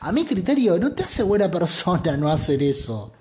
A 0.00 0.12
mi 0.12 0.24
criterio, 0.24 0.78
no 0.78 0.92
te 0.92 1.02
hace 1.02 1.22
buena 1.22 1.50
persona 1.50 2.16
no 2.16 2.30
hacer 2.30 2.62
eso. 2.62 3.12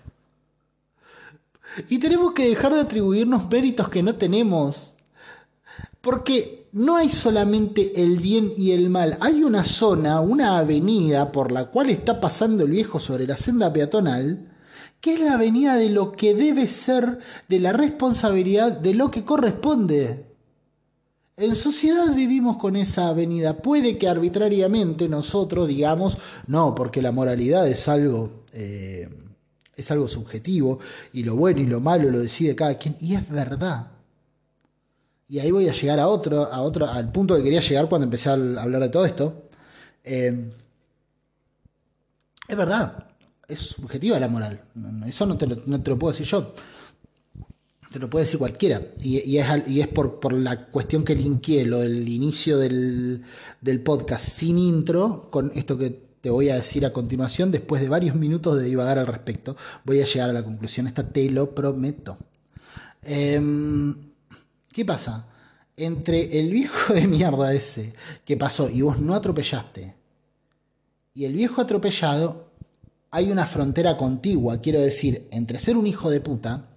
Y 1.90 1.98
tenemos 1.98 2.34
que 2.34 2.50
dejar 2.50 2.74
de 2.74 2.82
atribuirnos 2.82 3.50
méritos 3.50 3.90
que 3.90 4.04
no 4.04 4.16
tenemos. 4.16 4.94
Porque 6.02 6.68
no 6.74 6.98
hay 6.98 7.10
solamente 7.10 8.04
el 8.04 8.18
bien 8.18 8.52
y 8.58 8.72
el 8.72 8.90
mal, 8.90 9.18
hay 9.22 9.44
una 9.44 9.64
zona, 9.64 10.20
una 10.20 10.58
avenida 10.58 11.32
por 11.32 11.52
la 11.52 11.66
cual 11.66 11.90
está 11.92 12.20
pasando 12.20 12.64
el 12.66 12.72
viejo 12.72 13.00
sobre 13.00 13.28
la 13.28 13.38
senda 13.38 13.72
peatonal 13.72 14.53
que 15.04 15.16
es 15.16 15.20
la 15.20 15.36
venida 15.36 15.76
de 15.76 15.90
lo 15.90 16.14
que 16.14 16.34
debe 16.34 16.66
ser, 16.66 17.20
de 17.50 17.60
la 17.60 17.74
responsabilidad, 17.74 18.72
de 18.72 18.94
lo 18.94 19.12
que 19.12 19.26
corresponde. 19.26 20.28
En 21.36 21.56
sociedad 21.56 22.16
vivimos 22.16 22.56
con 22.56 22.78
esa 22.78 23.10
avenida. 23.10 23.58
Puede 23.58 23.98
que 23.98 24.08
arbitrariamente 24.08 25.10
nosotros 25.10 25.68
digamos, 25.68 26.18
no, 26.48 26.74
porque 26.74 27.02
la 27.02 27.12
moralidad 27.12 27.68
es 27.68 27.90
algo, 27.90 28.46
eh, 28.54 29.10
es 29.76 29.92
algo 29.92 30.08
subjetivo 30.08 30.80
y 31.12 31.26
lo 31.26 31.36
bueno 31.36 31.60
y 31.60 31.68
lo 31.68 31.82
malo 31.82 32.10
lo 32.10 32.20
decide 32.20 32.56
cada 32.56 32.78
quien. 32.78 32.96
Y 33.02 33.16
es 33.16 33.30
verdad. 33.30 33.92
Y 35.28 35.40
ahí 35.40 35.52
voy 35.52 35.68
a 35.68 35.74
llegar 35.74 36.00
a 36.00 36.08
otro, 36.08 36.44
a 36.44 36.62
otro, 36.62 36.90
al 36.90 37.12
punto 37.12 37.36
que 37.36 37.44
quería 37.44 37.60
llegar 37.60 37.90
cuando 37.90 38.06
empecé 38.06 38.30
a 38.30 38.34
hablar 38.36 38.80
de 38.80 38.90
todo 38.90 39.04
esto. 39.04 39.50
Eh, 40.06 40.50
es 42.48 42.56
verdad 42.56 43.13
es 43.48 43.60
subjetiva 43.60 44.20
la 44.20 44.28
moral. 44.28 44.62
Eso 45.08 45.26
no 45.26 45.38
te 45.38 45.48
lo, 45.48 45.58
no 45.66 45.82
te 45.82 45.90
lo 45.90 46.00
puedo 46.00 46.12
decir 46.12 46.28
yo. 46.28 46.54
Te 47.92 48.00
lo 48.00 48.10
puede 48.10 48.26
decir 48.26 48.40
cualquiera. 48.40 48.82
Y, 49.02 49.38
es, 49.38 49.48
y 49.68 49.82
es 49.82 49.88
por, 49.88 50.20
por, 50.20 50.34
la 50.34 50.68
cuestión 50.68 51.04
que 51.04 51.16
linkeé 51.16 51.66
lo 51.66 51.80
del 51.80 52.08
inicio 52.08 52.58
del, 52.58 53.24
del 53.62 53.82
podcast 53.82 54.28
sin 54.28 54.58
intro 54.58 55.30
con 55.30 55.52
esto 55.54 55.78
que 55.78 56.04
te 56.22 56.30
voy 56.30 56.50
a 56.50 56.56
decir 56.56 56.86
a 56.86 56.94
continuación. 56.94 57.52
Después 57.52 57.82
de 57.82 57.90
varios 57.90 58.16
minutos 58.16 58.58
de 58.58 58.64
divagar 58.64 58.98
al 58.98 59.08
respecto, 59.08 59.56
voy 59.84 60.02
a 60.02 60.06
llegar 60.06 60.30
a 60.30 60.34
la 60.34 60.44
conclusión. 60.44 60.88
Esta 60.88 61.08
te 61.08 61.30
lo 61.30 61.54
prometo. 61.54 62.18
Em, 63.04 63.96
¿Qué 64.72 64.86
pasa? 64.86 65.28
Entre 65.76 66.40
el 66.40 66.52
viejo 66.52 66.94
de 66.94 67.08
mierda 67.08 67.54
ese 67.54 67.94
que 68.26 68.38
pasó 68.38 68.70
y 68.70 68.82
vos 68.82 69.00
no 69.00 69.14
atropellaste, 69.14 69.96
y 71.16 71.26
el 71.26 71.34
viejo 71.34 71.62
atropellado, 71.62 72.53
hay 73.14 73.32
una 73.32 73.46
frontera 73.46 73.96
contigua, 73.96 74.60
quiero 74.60 74.82
decir, 74.82 75.28
entre 75.30 75.60
ser 75.60 75.78
un 75.78 75.86
hijo 75.86 76.10
de 76.10 76.20
puta 76.20 76.70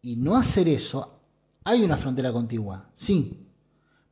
y 0.00 0.14
no 0.14 0.36
hacer 0.36 0.68
eso, 0.68 1.18
hay 1.64 1.82
una 1.82 1.96
frontera 1.96 2.32
contigua, 2.32 2.90
sí. 2.94 3.48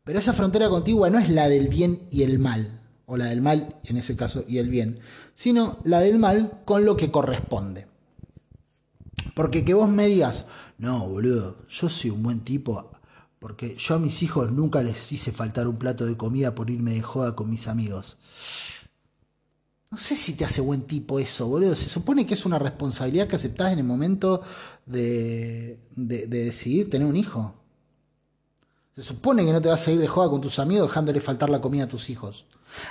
Pero 0.03 0.19
esa 0.19 0.33
frontera 0.33 0.69
contigua 0.69 1.11
no 1.11 1.21
es 1.21 1.29
la 1.29 1.49
del 1.49 1.69
bien 1.69 2.01
y 2.11 2.25
el 2.25 2.41
mal, 2.41 2.83
o 3.07 3.17
la 3.17 3.27
del 3.27 3.43
mal 3.43 3.77
en 3.85 3.97
ese 3.97 4.17
caso 4.17 4.45
y 4.49 4.59
el 4.59 4.69
bien, 4.69 4.99
sino 5.37 5.79
la 5.85 6.01
del 6.01 6.19
mal 6.19 6.63
con 6.65 6.85
lo 6.85 6.97
que 6.97 7.13
corresponde. 7.13 7.87
Porque 9.37 9.65
que 9.65 9.75
vos 9.75 9.89
me 9.89 10.09
digas, 10.09 10.47
no, 10.79 11.09
boludo, 11.09 11.59
yo 11.69 11.89
soy 11.91 12.11
un 12.11 12.25
buen 12.25 12.41
tipo, 12.41 12.91
porque 13.39 13.77
yo 13.79 13.95
a 13.95 14.01
mis 14.01 14.21
hijos 14.25 14.51
nunca 14.51 14.83
les 14.83 15.13
hice 15.13 15.31
faltar 15.31 15.69
un 15.69 15.77
plato 15.77 16.07
de 16.07 16.17
comida 16.17 16.57
por 16.57 16.71
irme 16.71 16.91
de 16.91 17.03
joda 17.03 17.37
con 17.37 17.51
mis 17.51 17.69
amigos. 17.69 18.17
No 19.95 20.01
sé 20.01 20.17
si 20.17 20.33
te 20.33 20.45
hace 20.45 20.61
buen 20.61 20.83
tipo 20.83 21.21
eso, 21.21 21.47
boludo. 21.47 21.77
Se 21.77 21.89
supone 21.89 22.27
que 22.27 22.35
es 22.35 22.45
una 22.45 22.59
responsabilidad 22.59 23.29
que 23.29 23.37
aceptás 23.37 23.73
en 23.73 23.79
el 23.79 23.85
momento 23.85 24.43
de, 24.87 25.79
de, 25.95 26.27
decidir 26.27 26.91
tener 26.91 27.07
un 27.07 27.17
hijo. 27.17 27.55
Se 28.97 29.05
supone 29.05 29.45
que 29.45 29.53
no 29.53 29.63
te 29.63 29.69
vas 29.69 29.87
a 29.87 29.93
ir 29.93 30.01
de 30.01 30.09
joda 30.09 30.29
con 30.31 30.41
tus 30.41 30.59
amigos 30.59 30.89
dejándole 30.89 31.21
faltar 31.21 31.49
la 31.49 31.61
comida 31.61 31.85
a 31.85 31.89
tus 31.89 32.11
hijos. 32.11 32.45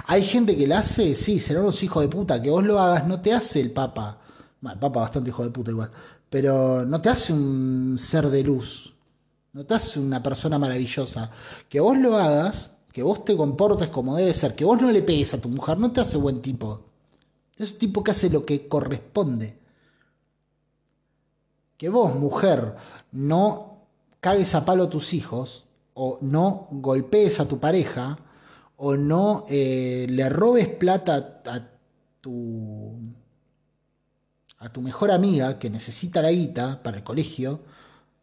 Hay 0.06 0.24
gente 0.24 0.56
que 0.56 0.66
la 0.66 0.80
hace, 0.80 1.14
sí, 1.14 1.42
serán 1.42 1.64
unos 1.64 1.84
hijos 1.84 2.02
de 2.04 2.08
puta. 2.08 2.42
Que 2.42 2.50
vos 2.50 2.64
lo 2.64 2.80
hagas 2.80 3.06
no 3.06 3.20
te 3.20 3.34
hace 3.34 3.60
el 3.60 3.72
papa. 3.72 4.22
El 4.62 4.80
papa 4.80 5.02
bastante 5.02 5.30
hijo 5.30 5.44
de 5.44 5.50
puta 5.50 5.72
igual. 5.72 5.92
Pero 6.30 6.86
no 6.86 7.02
te 7.02 7.10
hace 7.10 7.34
un 7.34 7.98
ser 8.00 8.30
de 8.30 8.44
luz. 8.44 8.94
No 9.52 9.66
te 9.66 9.74
hace 9.74 10.00
una 10.00 10.24
persona 10.24 10.58
maravillosa. 10.58 11.30
Que 11.68 11.82
vos 11.82 11.98
lo 11.98 12.18
hagas, 12.18 12.72
que 12.94 13.04
vos 13.04 13.26
te 13.26 13.36
comportes 13.36 13.90
como 13.90 14.16
debe 14.16 14.32
ser, 14.32 14.56
que 14.56 14.64
vos 14.64 14.82
no 14.82 14.90
le 14.90 15.02
pegues 15.02 15.34
a 15.34 15.42
tu 15.42 15.50
mujer, 15.50 15.78
no 15.78 15.92
te 15.92 16.00
hace 16.00 16.16
buen 16.16 16.42
tipo. 16.42 16.93
Es 17.58 17.72
un 17.72 17.78
tipo 17.78 18.04
que 18.04 18.12
hace 18.12 18.30
lo 18.30 18.46
que 18.46 18.68
corresponde. 18.68 19.58
Que 21.78 21.90
vos, 21.90 22.16
mujer, 22.16 22.76
no 23.12 23.88
cagues 24.20 24.56
a 24.56 24.66
palo 24.66 24.86
a 24.86 24.90
tus 24.90 25.14
hijos, 25.14 25.66
o 25.94 26.18
no 26.22 26.68
golpees 26.72 27.40
a 27.40 27.48
tu 27.48 27.60
pareja, 27.60 28.18
o 28.78 28.96
no 28.96 29.46
eh, 29.50 30.08
le 30.10 30.30
robes 30.30 30.68
plata 30.68 31.42
a, 31.46 31.70
tu 32.22 32.98
a 34.60 34.70
tu 34.70 34.82
mejor 34.82 35.12
amiga 35.12 35.60
que 35.60 35.70
necesita 35.70 36.22
la 36.22 36.32
guita 36.32 36.82
para 36.82 36.98
el 36.98 37.04
colegio, 37.04 37.60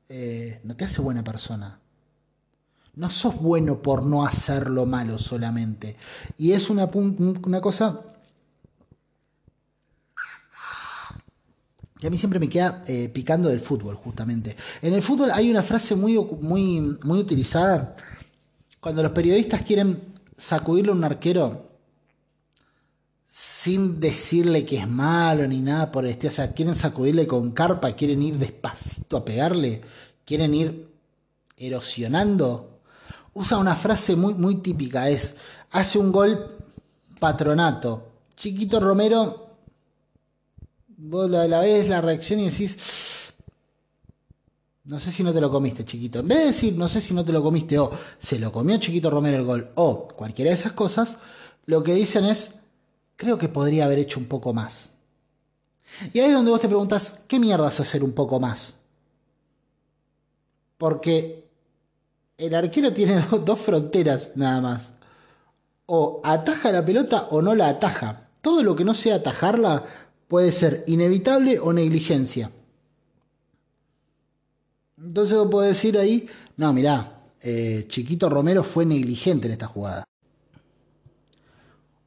eh, 0.08 0.60
no 0.64 0.74
te 0.74 0.86
hace 0.86 1.02
buena 1.02 1.22
persona. 1.22 1.78
No 2.94 3.10
sos 3.10 3.40
bueno 3.40 3.82
por 3.82 4.02
no 4.02 4.26
hacerlo 4.26 4.86
malo 4.86 5.18
solamente. 5.18 5.96
Y 6.38 6.52
es 6.52 6.70
una, 6.70 6.86
una 6.86 7.60
cosa 7.60 8.00
que 12.00 12.06
a 12.06 12.10
mí 12.10 12.16
siempre 12.16 12.40
me 12.40 12.48
queda 12.48 12.82
eh, 12.86 13.10
picando 13.10 13.48
del 13.48 13.60
fútbol, 13.60 13.94
justamente. 13.96 14.56
En 14.80 14.94
el 14.94 15.02
fútbol 15.02 15.30
hay 15.32 15.50
una 15.50 15.62
frase 15.62 15.94
muy, 15.94 16.18
muy, 16.40 16.98
muy 17.04 17.18
utilizada 17.18 17.94
cuando 18.80 19.02
los 19.02 19.12
periodistas 19.12 19.62
quieren 19.62 20.14
sacudirle 20.36 20.92
a 20.92 20.94
un 20.94 21.04
arquero 21.04 21.68
sin 23.26 24.00
decirle 24.00 24.64
que 24.64 24.78
es 24.78 24.88
malo 24.88 25.46
ni 25.46 25.60
nada 25.60 25.92
por 25.92 26.04
el 26.04 26.12
estilo. 26.12 26.30
O 26.30 26.34
sea, 26.34 26.52
quieren 26.52 26.74
sacudirle 26.74 27.26
con 27.26 27.52
carpa, 27.52 27.92
quieren 27.92 28.22
ir 28.22 28.38
despacito 28.38 29.18
a 29.18 29.24
pegarle, 29.24 29.82
quieren 30.24 30.54
ir 30.54 30.88
erosionando. 31.58 32.80
Usa 33.34 33.58
una 33.58 33.76
frase 33.76 34.16
muy, 34.16 34.34
muy 34.34 34.56
típica, 34.56 35.08
es, 35.10 35.36
hace 35.70 35.98
un 35.98 36.10
gol 36.10 36.50
patronato. 37.20 38.08
Chiquito 38.34 38.80
Romero, 38.80 39.49
vos 41.00 41.30
la, 41.30 41.46
la 41.48 41.60
ves 41.60 41.88
la 41.88 42.00
reacción 42.00 42.40
y 42.40 42.50
decís, 42.50 43.32
no 44.84 44.98
sé 44.98 45.12
si 45.12 45.22
no 45.22 45.32
te 45.32 45.40
lo 45.40 45.50
comiste, 45.50 45.84
chiquito. 45.84 46.20
En 46.20 46.28
vez 46.28 46.38
de 46.38 46.46
decir, 46.46 46.76
no 46.76 46.88
sé 46.88 47.00
si 47.00 47.14
no 47.14 47.24
te 47.24 47.32
lo 47.32 47.42
comiste, 47.42 47.78
o 47.78 47.90
se 48.18 48.38
lo 48.38 48.52
comió 48.52 48.78
Chiquito 48.78 49.10
Romero 49.10 49.36
el 49.36 49.44
gol, 49.44 49.70
o 49.76 50.08
cualquiera 50.08 50.50
de 50.50 50.56
esas 50.56 50.72
cosas, 50.72 51.18
lo 51.66 51.82
que 51.82 51.94
dicen 51.94 52.24
es, 52.24 52.56
creo 53.16 53.38
que 53.38 53.48
podría 53.48 53.84
haber 53.84 53.98
hecho 53.98 54.18
un 54.18 54.26
poco 54.26 54.52
más. 54.52 54.90
Y 56.12 56.20
ahí 56.20 56.28
es 56.28 56.34
donde 56.34 56.50
vos 56.50 56.60
te 56.60 56.68
preguntas, 56.68 57.22
¿qué 57.26 57.38
mierdas 57.38 57.80
hacer 57.80 58.02
un 58.04 58.12
poco 58.12 58.40
más? 58.40 58.78
Porque 60.78 61.48
el 62.38 62.54
arquero 62.54 62.92
tiene 62.92 63.22
dos 63.44 63.58
fronteras 63.60 64.32
nada 64.36 64.60
más. 64.60 64.92
O 65.86 66.20
ataja 66.24 66.72
la 66.72 66.84
pelota 66.84 67.28
o 67.30 67.42
no 67.42 67.54
la 67.54 67.68
ataja. 67.68 68.28
Todo 68.40 68.62
lo 68.62 68.74
que 68.74 68.84
no 68.84 68.94
sea 68.94 69.16
atajarla 69.16 69.84
puede 70.30 70.52
ser 70.52 70.84
inevitable 70.86 71.58
o 71.58 71.72
negligencia. 71.72 72.52
Entonces 74.96 75.36
vos 75.36 75.48
podés 75.50 75.70
decir 75.70 75.98
ahí, 75.98 76.28
no, 76.56 76.72
mirá, 76.72 77.24
eh, 77.42 77.84
Chiquito 77.88 78.28
Romero 78.28 78.62
fue 78.62 78.86
negligente 78.86 79.48
en 79.48 79.52
esta 79.54 79.66
jugada. 79.66 80.04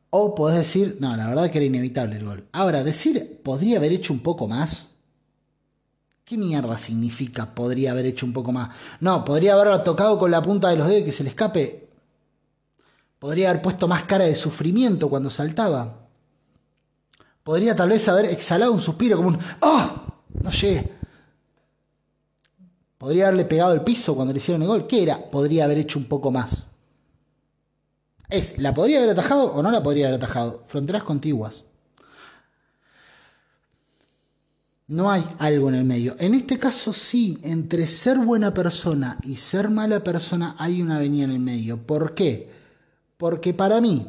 O 0.10 0.34
podés 0.34 0.60
decir, 0.60 0.96
no, 1.02 1.18
la 1.18 1.28
verdad 1.28 1.52
que 1.52 1.58
era 1.58 1.66
inevitable 1.66 2.16
el 2.16 2.24
gol. 2.24 2.48
Ahora, 2.54 2.82
decir, 2.82 3.42
podría 3.44 3.76
haber 3.76 3.92
hecho 3.92 4.14
un 4.14 4.22
poco 4.22 4.48
más. 4.48 4.92
¿Qué 6.24 6.38
mierda 6.38 6.78
significa 6.78 7.54
podría 7.54 7.92
haber 7.92 8.06
hecho 8.06 8.26
un 8.26 8.32
poco 8.32 8.54
más? 8.54 8.70
No, 9.02 9.26
podría 9.26 9.52
haberlo 9.52 9.82
tocado 9.82 10.18
con 10.18 10.32
la 10.32 10.42
punta 10.42 10.70
de 10.70 10.78
los 10.78 10.88
dedos 10.88 11.02
y 11.02 11.06
que 11.06 11.12
se 11.12 11.24
le 11.24 11.30
escape. 11.30 11.90
Podría 13.20 13.50
haber 13.50 13.62
puesto 13.62 13.86
más 13.86 14.04
cara 14.06 14.24
de 14.24 14.38
sufrimiento 14.38 15.10
cuando 15.10 15.30
saltaba. 15.30 16.03
Podría 17.44 17.76
tal 17.76 17.90
vez 17.90 18.08
haber 18.08 18.26
exhalado 18.26 18.72
un 18.72 18.80
suspiro 18.80 19.18
como 19.18 19.30
un 19.30 19.40
¡Ah! 19.62 20.06
No 20.42 20.50
llegué. 20.50 20.92
Podría 22.98 23.28
haberle 23.28 23.46
pegado 23.46 23.74
el 23.74 23.82
piso 23.82 24.16
cuando 24.16 24.34
le 24.34 24.40
hicieron 24.40 24.62
el 24.62 24.68
gol. 24.68 24.88
¿Qué 24.88 25.04
era? 25.04 25.30
Podría 25.30 25.66
haber 25.66 25.78
hecho 25.78 26.00
un 26.00 26.06
poco 26.06 26.32
más. 26.32 26.68
Es, 28.30 28.58
¿la 28.58 28.74
podría 28.74 29.00
haber 29.00 29.12
atajado 29.12 29.54
o 29.54 29.62
no 29.62 29.70
la 29.70 29.84
podría 29.84 30.08
haber 30.08 30.20
atajado? 30.20 30.64
Fronteras 30.66 31.04
contiguas. 31.04 31.66
No 34.88 35.12
hay 35.12 35.26
algo 35.40 35.70
en 35.70 35.76
el 35.76 35.84
medio. 35.84 36.16
En 36.20 36.34
este 36.34 36.58
caso 36.58 36.94
sí, 36.94 37.40
entre 37.44 37.88
ser 37.88 38.20
buena 38.20 38.54
persona 38.54 39.18
y 39.24 39.36
ser 39.36 39.70
mala 39.70 40.04
persona 40.04 40.56
hay 40.58 40.82
una 40.82 40.96
avenida 40.96 41.26
en 41.26 41.32
el 41.32 41.40
medio. 41.40 41.78
¿Por 41.86 42.14
qué? 42.16 42.50
Porque 43.18 43.54
para 43.54 43.82
mí, 43.82 44.08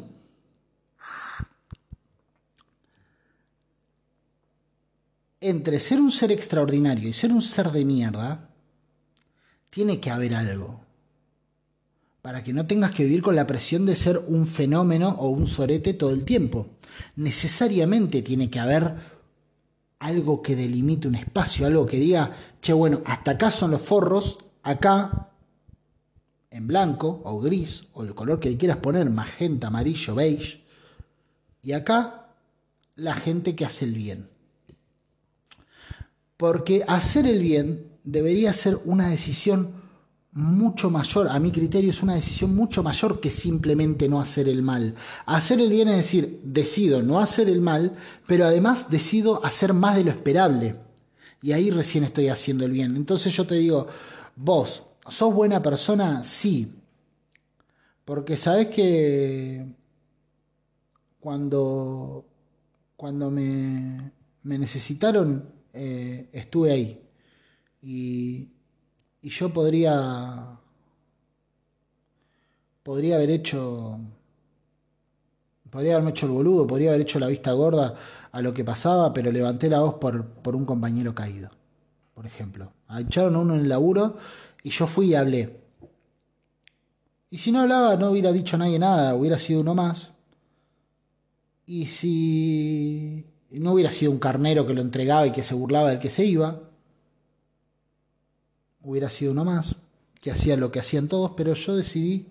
entre 5.49 5.79
ser 5.79 5.99
un 5.99 6.11
ser 6.11 6.31
extraordinario 6.31 7.09
y 7.09 7.13
ser 7.13 7.31
un 7.31 7.41
ser 7.41 7.71
de 7.71 7.85
mierda, 7.85 8.49
tiene 9.69 9.99
que 9.99 10.09
haber 10.09 10.33
algo 10.33 10.85
para 12.21 12.43
que 12.43 12.53
no 12.53 12.65
tengas 12.65 12.89
que 12.89 13.03
vivir 13.03 13.21
con 13.21 13.35
la 13.35 13.45
presión 13.45 13.85
de 13.85 13.95
ser 13.95 14.17
un 14.27 14.47
fenómeno 14.47 15.09
o 15.19 15.29
un 15.29 15.45
sorete 15.45 15.93
todo 15.93 16.09
el 16.09 16.25
tiempo. 16.25 16.65
Necesariamente 17.17 18.23
tiene 18.23 18.49
que 18.49 18.59
haber 18.59 18.95
algo 19.99 20.41
que 20.41 20.55
delimite 20.55 21.07
un 21.07 21.13
espacio, 21.13 21.67
algo 21.67 21.85
que 21.85 21.99
diga, 21.99 22.31
che, 22.61 22.73
bueno, 22.73 23.03
hasta 23.05 23.31
acá 23.31 23.51
son 23.51 23.69
los 23.69 23.81
forros, 23.81 24.39
acá 24.63 25.29
en 26.49 26.65
blanco 26.65 27.21
o 27.25 27.39
gris 27.39 27.89
o 27.93 28.01
el 28.01 28.15
color 28.15 28.39
que 28.39 28.49
le 28.49 28.57
quieras 28.57 28.77
poner, 28.77 29.07
magenta, 29.11 29.67
amarillo, 29.67 30.15
beige, 30.15 30.63
y 31.61 31.73
acá 31.73 32.33
la 32.95 33.13
gente 33.13 33.55
que 33.55 33.65
hace 33.65 33.85
el 33.85 33.93
bien. 33.93 34.34
Porque 36.37 36.83
hacer 36.87 37.27
el 37.27 37.41
bien 37.41 37.87
debería 38.03 38.53
ser 38.53 38.79
una 38.85 39.09
decisión 39.09 39.85
mucho 40.35 40.89
mayor, 40.89 41.29
a 41.29 41.39
mi 41.39 41.49
criterio 41.49 41.91
es 41.91 42.03
una 42.03 42.13
decisión 42.13 42.53
mucho 42.53 42.83
mayor 42.83 43.21
que 43.21 43.31
simplemente 43.31 44.09
no 44.09 44.19
hacer 44.19 44.49
el 44.49 44.61
mal. 44.63 44.93
Hacer 45.25 45.61
el 45.61 45.69
bien 45.69 45.87
es 45.87 45.95
decir, 45.95 46.41
decido 46.43 47.01
no 47.01 47.21
hacer 47.21 47.47
el 47.47 47.61
mal, 47.61 47.95
pero 48.27 48.45
además 48.45 48.89
decido 48.91 49.43
hacer 49.45 49.73
más 49.73 49.95
de 49.95 50.03
lo 50.03 50.11
esperable. 50.11 50.75
Y 51.41 51.53
ahí 51.53 51.71
recién 51.71 52.03
estoy 52.03 52.27
haciendo 52.27 52.65
el 52.65 52.73
bien. 52.73 52.97
Entonces 52.97 53.33
yo 53.33 53.47
te 53.47 53.55
digo, 53.55 53.87
vos, 54.35 54.83
¿sos 55.07 55.33
buena 55.33 55.61
persona? 55.61 56.21
Sí. 56.21 56.69
Porque 58.03 58.35
sabes 58.35 58.67
que 58.67 59.65
cuando, 61.21 62.25
cuando 62.97 63.31
me, 63.31 64.11
me 64.43 64.59
necesitaron, 64.59 65.54
eh, 65.75 66.29
estuve 66.33 66.71
ahí. 66.71 67.01
Y, 67.81 68.49
y 69.21 69.29
yo 69.29 69.51
podría 69.53 70.59
podría 72.83 73.15
haber 73.15 73.31
hecho 73.31 73.99
podría 75.69 75.93
haberme 75.93 76.11
hecho 76.11 76.27
el 76.27 76.31
boludo, 76.31 76.65
podría 76.65 76.91
haber 76.91 77.01
hecho 77.01 77.19
la 77.19 77.27
vista 77.27 77.51
gorda 77.51 77.95
a 78.31 78.41
lo 78.41 78.53
que 78.53 78.63
pasaba, 78.63 79.11
pero 79.11 79.31
levanté 79.31 79.69
la 79.69 79.79
voz 79.79 79.95
por, 79.95 80.25
por 80.25 80.55
un 80.55 80.65
compañero 80.65 81.13
caído, 81.13 81.49
por 82.13 82.25
ejemplo. 82.25 82.71
Echaron 82.97 83.35
a 83.35 83.39
uno 83.39 83.55
en 83.55 83.61
el 83.61 83.69
laburo 83.69 84.17
y 84.63 84.69
yo 84.69 84.87
fui 84.87 85.07
y 85.07 85.15
hablé. 85.15 85.59
Y 87.29 87.37
si 87.39 87.51
no 87.51 87.61
hablaba, 87.61 87.97
no 87.97 88.11
hubiera 88.11 88.31
dicho 88.31 88.57
nadie 88.57 88.79
nada, 88.79 89.15
hubiera 89.15 89.37
sido 89.37 89.59
uno 89.59 89.75
más. 89.75 90.11
Y 91.65 91.87
si 91.87 93.25
no 93.59 93.73
hubiera 93.73 93.91
sido 93.91 94.11
un 94.11 94.19
carnero 94.19 94.65
que 94.65 94.73
lo 94.73 94.81
entregaba 94.81 95.27
y 95.27 95.31
que 95.31 95.43
se 95.43 95.55
burlaba 95.55 95.89
del 95.89 95.99
que 95.99 96.09
se 96.09 96.25
iba, 96.25 96.61
hubiera 98.81 99.09
sido 99.09 99.31
uno 99.31 99.45
más, 99.45 99.75
que 100.21 100.31
hacía 100.31 100.57
lo 100.57 100.71
que 100.71 100.79
hacían 100.79 101.07
todos, 101.07 101.31
pero 101.35 101.53
yo 101.53 101.75
decidí 101.75 102.27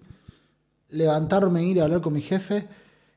levantarme, 0.91 1.65
ir 1.65 1.81
a 1.81 1.85
hablar 1.85 2.01
con 2.01 2.13
mi 2.13 2.23
jefe 2.23 2.67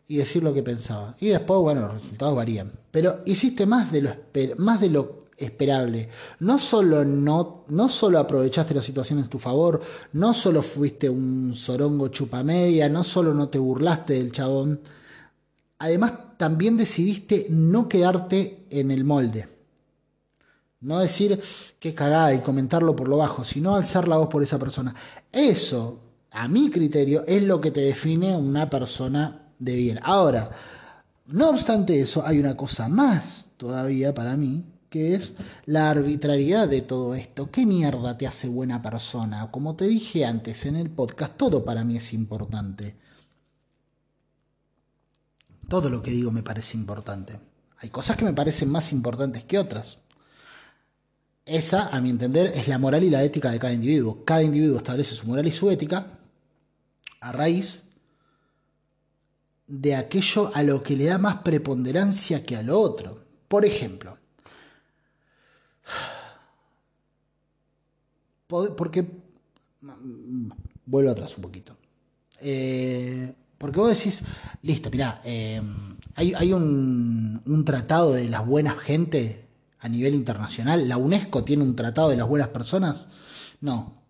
y 0.08 0.18
decir 0.18 0.44
lo 0.44 0.54
que 0.54 0.64
pensaba. 0.64 1.16
Y 1.20 1.28
después, 1.28 1.60
bueno, 1.60 1.82
los 1.82 2.02
resultados 2.02 2.36
varían. 2.36 2.72
Pero 2.92 3.22
hiciste 3.26 3.66
más 3.66 3.92
de 3.92 4.02
lo, 4.02 4.16
más 4.58 4.82
de 4.82 4.90
lo 4.90 5.28
esperable. 5.38 6.10
No 6.40 6.58
solo, 6.58 7.06
no, 7.06 7.66
no 7.68 7.90
solo 7.90 8.20
aprovechaste 8.20 8.74
la 8.74 8.82
situación 8.82 9.20
en 9.20 9.28
tu 9.28 9.38
favor, 9.38 9.82
no 10.14 10.34
solo 10.34 10.64
fuiste 10.64 11.10
un 11.10 11.54
sorongo 11.54 12.08
chupamedia, 12.08 12.90
no 12.90 13.04
solo 13.04 13.34
no 13.34 13.50
te 13.50 13.60
burlaste 13.60 14.14
del 14.16 14.32
chabón, 14.32 14.80
además 15.80 16.14
también 16.38 16.78
decidiste 16.78 17.48
no 17.50 17.88
quedarte 17.90 18.66
en 18.70 18.92
el 18.92 19.04
molde. 19.04 19.48
No 20.80 21.00
decir 21.00 21.42
que 21.80 21.96
cagada 21.96 22.34
y 22.34 22.42
comentarlo 22.42 22.96
por 22.96 23.08
lo 23.08 23.18
bajo, 23.18 23.44
sino 23.44 23.76
alzar 23.76 24.08
la 24.08 24.18
voz 24.18 24.30
por 24.30 24.44
esa 24.44 24.60
persona. 24.60 24.94
Eso, 25.32 26.00
a 26.32 26.48
mi 26.48 26.70
criterio, 26.70 27.26
es 27.28 27.44
lo 27.44 27.60
que 27.60 27.72
te 27.72 27.82
define 27.82 28.38
una 28.38 28.70
persona 28.70 29.50
de 29.58 29.76
bien. 29.76 30.00
Ahora, 30.04 30.52
no 31.26 31.50
obstante 31.50 32.00
eso, 32.00 32.26
hay 32.26 32.40
una 32.40 32.56
cosa 32.56 32.88
más 32.90 33.48
todavía 33.58 34.14
para 34.14 34.38
mí, 34.38 34.64
que 34.90 35.16
es 35.16 35.34
la 35.66 35.90
arbitrariedad 35.90 36.68
de 36.68 36.82
todo 36.82 37.16
esto. 37.16 37.50
¿Qué 37.52 37.66
mierda 37.66 38.18
te 38.18 38.28
hace 38.28 38.48
buena 38.48 38.82
persona? 38.82 39.50
Como 39.52 39.76
te 39.76 39.88
dije 39.88 40.26
antes 40.26 40.66
en 40.68 40.76
el 40.76 40.92
podcast, 40.92 41.36
todo 41.38 41.66
para 41.66 41.84
mí 41.84 41.98
es 41.98 42.14
importante. 42.14 42.96
Todo 45.68 45.90
lo 45.90 46.02
que 46.02 46.12
digo 46.12 46.32
me 46.32 46.44
parece 46.44 46.78
importante. 46.78 47.40
Hay 47.80 47.90
cosas 47.90 48.18
que 48.18 48.26
me 48.26 48.34
parecen 48.34 48.70
más 48.70 48.92
importantes 48.92 49.44
que 49.44 49.60
otras. 49.60 50.00
Esa, 51.46 51.88
a 51.88 52.02
mi 52.02 52.10
entender, 52.10 52.52
es 52.56 52.68
la 52.68 52.78
moral 52.78 53.04
y 53.04 53.10
la 53.10 53.24
ética 53.24 53.52
de 53.52 53.60
cada 53.60 53.74
individuo. 53.74 54.24
Cada 54.26 54.44
individuo 54.44 54.78
establece 54.78 55.16
su 55.16 55.28
moral 55.28 55.48
y 55.48 55.52
su 55.52 55.70
ética 55.70 56.20
a 57.22 57.32
raíz 57.32 57.84
de 59.68 59.96
aquello 59.96 60.52
a 60.54 60.64
lo 60.64 60.82
que 60.82 60.96
le 60.96 61.06
da 61.06 61.18
más 61.18 61.42
preponderancia 61.44 62.46
que 62.46 62.56
a 62.56 62.64
lo 62.64 62.80
otro. 62.80 63.24
Por 63.48 63.66
ejemplo, 63.66 64.18
porque 68.48 69.06
vuelvo 70.86 71.12
atrás 71.12 71.36
un 71.36 71.44
poquito. 71.44 71.78
Eh, 72.40 73.34
porque 73.58 73.80
vos 73.80 73.90
decís, 73.90 74.22
listo, 74.62 74.90
mirá, 74.92 75.22
eh, 75.24 75.62
hay, 76.16 76.54
un, 76.54 77.42
un, 77.46 77.66
tratado 77.66 78.14
de 78.14 78.30
las 78.30 78.46
buenas 78.46 78.78
gente 78.78 79.48
a 79.80 79.90
nivel 79.90 80.16
internacional. 80.16 80.88
¿La 80.88 80.98
UNESCO 80.98 81.44
tiene 81.44 81.64
un 81.64 81.76
tratado 81.76 82.10
de 82.10 82.18
las 82.18 82.28
buenas 82.28 82.50
personas? 82.50 83.08
No. 83.62 84.02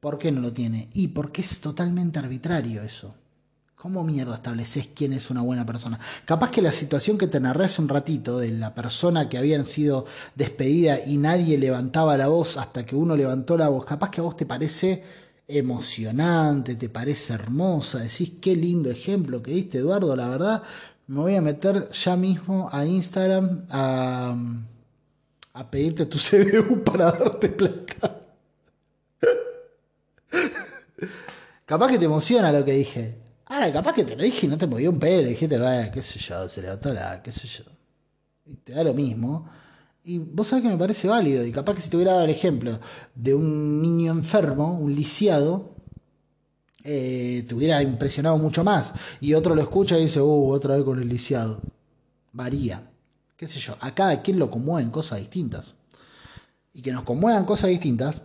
¿Por 0.00 0.18
qué 0.18 0.32
no 0.32 0.40
lo 0.40 0.52
tiene? 0.52 0.88
Y 0.94 1.08
porque 1.08 1.42
es 1.42 1.60
totalmente 1.60 2.18
arbitrario 2.18 2.82
eso. 2.82 3.14
¿Cómo 3.80 4.04
mierda 4.04 4.34
estableces 4.34 4.90
quién 4.94 5.14
es 5.14 5.30
una 5.30 5.40
buena 5.40 5.64
persona? 5.64 5.98
Capaz 6.26 6.50
que 6.50 6.60
la 6.60 6.72
situación 6.72 7.16
que 7.16 7.28
te 7.28 7.40
narré 7.40 7.64
hace 7.64 7.80
un 7.80 7.88
ratito 7.88 8.38
de 8.38 8.50
la 8.50 8.74
persona 8.74 9.30
que 9.30 9.38
habían 9.38 9.66
sido 9.66 10.04
despedida 10.34 10.98
y 11.06 11.16
nadie 11.16 11.56
levantaba 11.56 12.18
la 12.18 12.28
voz 12.28 12.58
hasta 12.58 12.84
que 12.84 12.94
uno 12.94 13.16
levantó 13.16 13.56
la 13.56 13.68
voz, 13.68 13.86
capaz 13.86 14.10
que 14.10 14.20
a 14.20 14.24
vos 14.24 14.36
te 14.36 14.44
parece 14.44 15.02
emocionante, 15.50 16.76
te 16.76 16.88
parece 16.88 17.34
hermosa, 17.34 17.98
decís 17.98 18.32
qué 18.40 18.54
lindo 18.54 18.90
ejemplo 18.90 19.42
que 19.42 19.52
diste 19.52 19.78
Eduardo, 19.78 20.14
la 20.16 20.28
verdad, 20.28 20.62
me 21.08 21.20
voy 21.20 21.34
a 21.34 21.40
meter 21.40 21.90
ya 21.90 22.16
mismo 22.16 22.68
a 22.72 22.86
Instagram 22.86 23.66
a, 23.70 24.36
pedirte 25.70 26.06
tu 26.06 26.18
CBU 26.30 26.84
para 26.84 27.12
darte 27.12 27.48
plata. 27.48 28.16
capaz 31.66 31.88
que 31.88 31.98
te 31.98 32.04
emociona 32.04 32.52
lo 32.52 32.64
que 32.64 32.72
dije. 32.72 33.16
Ahora, 33.46 33.72
capaz 33.72 33.94
que 33.94 34.04
te 34.04 34.14
lo 34.14 34.22
dije 34.22 34.46
y 34.46 34.48
no 34.48 34.56
te 34.56 34.68
movió 34.68 34.90
un 34.90 34.98
pelo. 35.00 35.28
Dijiste, 35.28 35.58
bueno, 35.58 35.90
qué 35.92 36.02
sé 36.02 36.20
yo, 36.20 36.48
se 36.48 36.62
levantó 36.62 36.92
la, 36.92 37.20
qué 37.20 37.32
sé 37.32 37.48
yo. 37.48 37.64
Y 38.46 38.54
te 38.56 38.72
da 38.72 38.84
lo 38.84 38.94
mismo. 38.94 39.50
Y 40.04 40.18
vos 40.18 40.48
sabés 40.48 40.64
que 40.64 40.70
me 40.70 40.78
parece 40.78 41.08
válido. 41.08 41.44
Y 41.44 41.52
capaz 41.52 41.74
que 41.74 41.82
si 41.82 41.90
te 41.90 41.96
hubiera 41.96 42.12
dado 42.12 42.24
el 42.24 42.30
ejemplo 42.30 42.78
de 43.14 43.34
un 43.34 43.82
niño 43.82 44.12
enfermo, 44.12 44.78
un 44.78 44.94
lisiado, 44.94 45.70
eh, 46.84 47.44
te 47.46 47.54
hubiera 47.54 47.82
impresionado 47.82 48.38
mucho 48.38 48.64
más. 48.64 48.92
Y 49.20 49.34
otro 49.34 49.54
lo 49.54 49.62
escucha 49.62 49.98
y 49.98 50.04
dice, 50.04 50.20
uh, 50.20 50.50
otra 50.50 50.76
vez 50.76 50.84
con 50.84 51.00
el 51.00 51.08
lisiado. 51.08 51.60
Varía. 52.32 52.90
Qué 53.36 53.48
sé 53.48 53.60
yo. 53.60 53.76
A 53.80 53.94
cada 53.94 54.22
quien 54.22 54.38
lo 54.38 54.50
conmueven 54.50 54.90
cosas 54.90 55.18
distintas. 55.18 55.74
Y 56.72 56.82
que 56.82 56.92
nos 56.92 57.02
conmuevan 57.02 57.44
cosas 57.44 57.70
distintas 57.70 58.22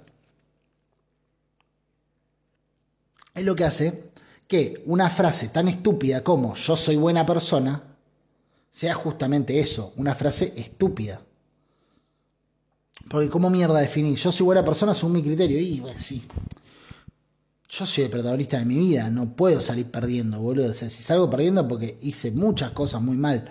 es 3.34 3.44
lo 3.44 3.56
que 3.56 3.66
hace 3.66 4.12
que 4.48 4.82
una 4.86 5.10
frase 5.10 5.50
tan 5.50 5.68
estúpida 5.68 6.24
como 6.24 6.56
yo 6.56 6.76
soy 6.76 6.96
buena 6.96 7.26
persona 7.26 7.84
sea 8.72 8.94
justamente 8.94 9.60
eso, 9.60 9.94
una 9.98 10.16
frase 10.16 10.54
estúpida. 10.56 11.22
Porque 13.10 13.30
¿cómo 13.30 13.50
mierda 13.50 13.80
definir? 13.80 14.18
Yo 14.18 14.32
soy 14.32 14.46
buena 14.46 14.66
persona 14.66 14.94
según 14.94 15.14
mi 15.14 15.24
criterio. 15.24 15.60
Y 15.60 15.80
bueno, 15.80 16.00
sí. 16.00 16.24
Yo 17.70 17.86
soy 17.86 18.06
el 18.06 18.10
protagonista 18.10 18.58
de 18.58 18.66
mi 18.66 18.78
vida, 18.78 19.10
no 19.10 19.36
puedo 19.36 19.62
salir 19.62 19.92
perdiendo, 19.92 20.40
boludo. 20.40 20.72
O 20.72 20.74
sea, 20.74 20.90
si 20.90 21.04
salgo 21.04 21.30
perdiendo 21.30 21.68
porque 21.68 21.98
hice 22.02 22.32
muchas 22.32 22.72
cosas 22.72 23.02
muy 23.02 23.18
mal. 23.18 23.50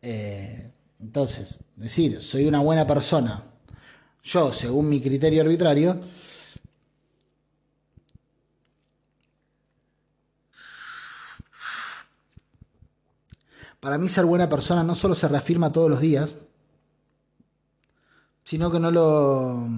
Eh, 0.00 0.70
entonces, 1.00 1.60
decir, 1.76 2.20
soy 2.22 2.46
una 2.46 2.60
buena 2.60 2.86
persona, 2.86 3.44
yo 4.24 4.52
según 4.52 4.88
mi 4.88 5.00
criterio 5.00 5.42
arbitrario, 5.42 6.00
Para 13.80 13.96
mí 13.96 14.08
ser 14.08 14.24
buena 14.24 14.48
persona 14.48 14.82
no 14.82 14.94
solo 14.94 15.14
se 15.14 15.28
reafirma 15.28 15.70
todos 15.70 15.88
los 15.88 16.00
días, 16.00 16.36
sino 18.48 18.70
que 18.70 18.80
no 18.80 18.90
lo... 18.90 19.68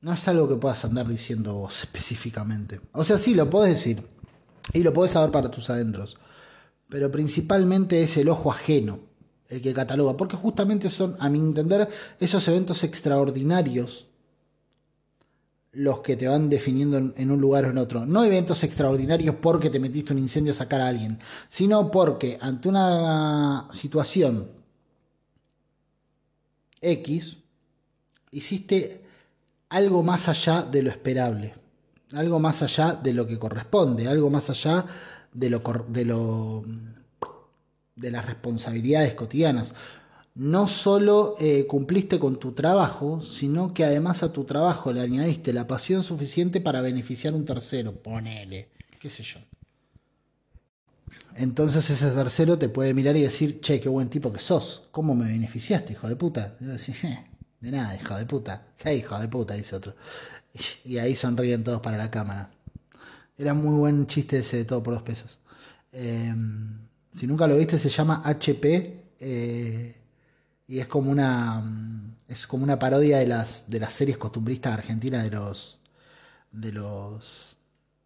No 0.00 0.12
es 0.12 0.26
algo 0.26 0.48
que 0.48 0.56
puedas 0.56 0.84
andar 0.84 1.06
diciendo 1.06 1.54
vos 1.54 1.78
específicamente. 1.82 2.80
O 2.90 3.04
sea, 3.04 3.18
sí, 3.18 3.34
lo 3.34 3.48
podés 3.48 3.74
decir. 3.74 4.04
Y 4.72 4.82
lo 4.82 4.92
podés 4.92 5.12
saber 5.12 5.30
para 5.30 5.52
tus 5.52 5.70
adentros. 5.70 6.16
Pero 6.88 7.12
principalmente 7.12 8.02
es 8.02 8.16
el 8.16 8.30
ojo 8.30 8.50
ajeno 8.50 8.98
el 9.48 9.62
que 9.62 9.72
cataloga. 9.72 10.16
Porque 10.16 10.34
justamente 10.34 10.90
son, 10.90 11.16
a 11.20 11.28
mi 11.28 11.38
entender, 11.38 11.88
esos 12.18 12.48
eventos 12.48 12.82
extraordinarios 12.82 14.08
los 15.70 16.00
que 16.00 16.16
te 16.16 16.26
van 16.26 16.50
definiendo 16.50 16.98
en, 16.98 17.30
un 17.30 17.40
lugar 17.40 17.66
o 17.66 17.70
en 17.70 17.78
otro. 17.78 18.06
No 18.06 18.24
eventos 18.24 18.64
extraordinarios 18.64 19.36
porque 19.40 19.70
te 19.70 19.78
metiste 19.78 20.12
un 20.12 20.18
incendio 20.18 20.52
a 20.52 20.56
sacar 20.56 20.80
a 20.80 20.88
alguien, 20.88 21.20
sino 21.48 21.92
porque 21.92 22.38
ante 22.40 22.68
una 22.68 23.68
situación 23.70 24.63
X, 26.92 27.38
hiciste 28.30 29.02
algo 29.68 30.02
más 30.02 30.28
allá 30.28 30.62
de 30.62 30.82
lo 30.82 30.90
esperable, 30.90 31.54
algo 32.12 32.38
más 32.38 32.62
allá 32.62 32.92
de 32.94 33.14
lo 33.14 33.26
que 33.26 33.38
corresponde, 33.38 34.08
algo 34.08 34.30
más 34.30 34.50
allá 34.50 34.84
de 35.32 35.50
lo 35.50 36.64
de 37.96 38.10
las 38.10 38.26
responsabilidades 38.26 39.14
cotidianas 39.14 39.72
no 40.34 40.66
solo 40.66 41.36
eh, 41.38 41.66
cumpliste 41.66 42.18
con 42.18 42.38
tu 42.38 42.52
trabajo, 42.52 43.20
sino 43.22 43.72
que 43.72 43.84
además 43.84 44.22
a 44.22 44.32
tu 44.32 44.44
trabajo 44.44 44.92
le 44.92 45.00
añadiste 45.00 45.52
la 45.52 45.66
pasión 45.66 46.02
suficiente 46.02 46.60
para 46.60 46.80
beneficiar 46.80 47.34
a 47.34 47.36
un 47.36 47.44
tercero. 47.44 47.92
Ponele, 47.92 48.70
qué 49.00 49.10
sé 49.10 49.22
yo. 49.22 49.38
Entonces 51.36 51.88
ese 51.90 52.10
tercero 52.10 52.58
te 52.58 52.68
puede 52.68 52.94
mirar 52.94 53.16
y 53.16 53.22
decir, 53.22 53.60
che, 53.60 53.80
qué 53.80 53.88
buen 53.88 54.08
tipo 54.08 54.32
que 54.32 54.40
sos. 54.40 54.84
¿Cómo 54.90 55.14
me 55.14 55.28
beneficiaste, 55.28 55.94
hijo 55.94 56.08
de 56.08 56.16
puta? 56.16 56.56
Y 56.60 56.64
decir, 56.64 56.94
eh, 57.02 57.26
de 57.60 57.70
nada, 57.70 57.94
hijo 57.96 58.16
de 58.16 58.26
puta. 58.26 58.68
¿Qué 58.76 58.94
hijo 58.94 59.18
de 59.18 59.28
puta? 59.28 59.54
Dice 59.54 59.76
otro. 59.76 59.94
Y 60.84 60.98
ahí 60.98 61.16
sonríen 61.16 61.64
todos 61.64 61.80
para 61.80 61.96
la 61.96 62.10
cámara. 62.10 62.50
Era 63.36 63.54
muy 63.54 63.76
buen 63.76 64.06
chiste 64.06 64.38
ese 64.38 64.58
de 64.58 64.64
todo 64.64 64.82
por 64.82 64.94
dos 64.94 65.02
pesos. 65.02 65.38
Em, 65.90 66.78
si 67.12 67.26
nunca 67.26 67.46
lo 67.46 67.56
viste, 67.56 67.78
se 67.78 67.90
llama 67.90 68.22
HP. 68.24 69.04
Eh, 69.18 69.96
y 70.68 70.78
es 70.78 70.86
como 70.86 71.10
una 71.10 71.62
es 72.28 72.46
como 72.46 72.64
una 72.64 72.78
parodia 72.78 73.18
de 73.18 73.26
las 73.26 73.64
de 73.68 73.80
las 73.80 73.92
series 73.92 74.18
costumbristas 74.18 74.72
argentinas 74.74 75.22
de 75.24 75.30
los 75.30 75.78
de 76.52 76.72
los 76.72 77.53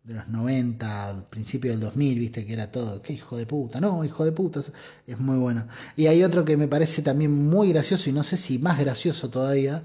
de 0.08 0.14
los 0.14 0.26
90, 0.26 1.26
principio 1.28 1.70
del 1.70 1.80
2000, 1.80 2.18
viste 2.18 2.46
que 2.46 2.54
era 2.54 2.72
todo, 2.72 3.02
qué 3.02 3.12
hijo 3.12 3.36
de 3.36 3.44
puta, 3.44 3.78
no, 3.78 4.02
hijo 4.06 4.24
de 4.24 4.32
puta, 4.32 4.62
es 5.06 5.18
muy 5.18 5.36
bueno. 5.36 5.66
Y 5.96 6.06
hay 6.06 6.24
otro 6.24 6.46
que 6.46 6.56
me 6.56 6.66
parece 6.66 7.02
también 7.02 7.30
muy 7.30 7.68
gracioso 7.72 8.08
y 8.08 8.14
no 8.14 8.24
sé 8.24 8.38
si 8.38 8.58
más 8.58 8.80
gracioso 8.80 9.28
todavía, 9.28 9.84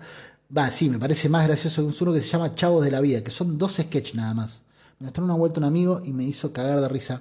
va, 0.58 0.72
sí, 0.72 0.88
me 0.88 0.98
parece 0.98 1.28
más 1.28 1.46
gracioso 1.46 1.86
que 1.86 2.04
uno 2.04 2.14
que 2.14 2.22
se 2.22 2.30
llama 2.30 2.56
Chavos 2.56 2.86
de 2.86 2.92
la 2.92 3.02
Vida, 3.02 3.22
que 3.22 3.32
son 3.32 3.58
dos 3.58 3.74
sketches 3.74 4.16
nada 4.16 4.34
más. 4.34 4.62
Me 5.00 5.08
mostró 5.08 5.26
una 5.26 5.34
vuelta 5.34 5.60
un 5.60 5.66
amigo 5.66 6.02
y 6.06 6.14
me 6.14 6.24
hizo 6.24 6.54
cagar 6.54 6.80
de 6.80 6.88
risa. 6.88 7.20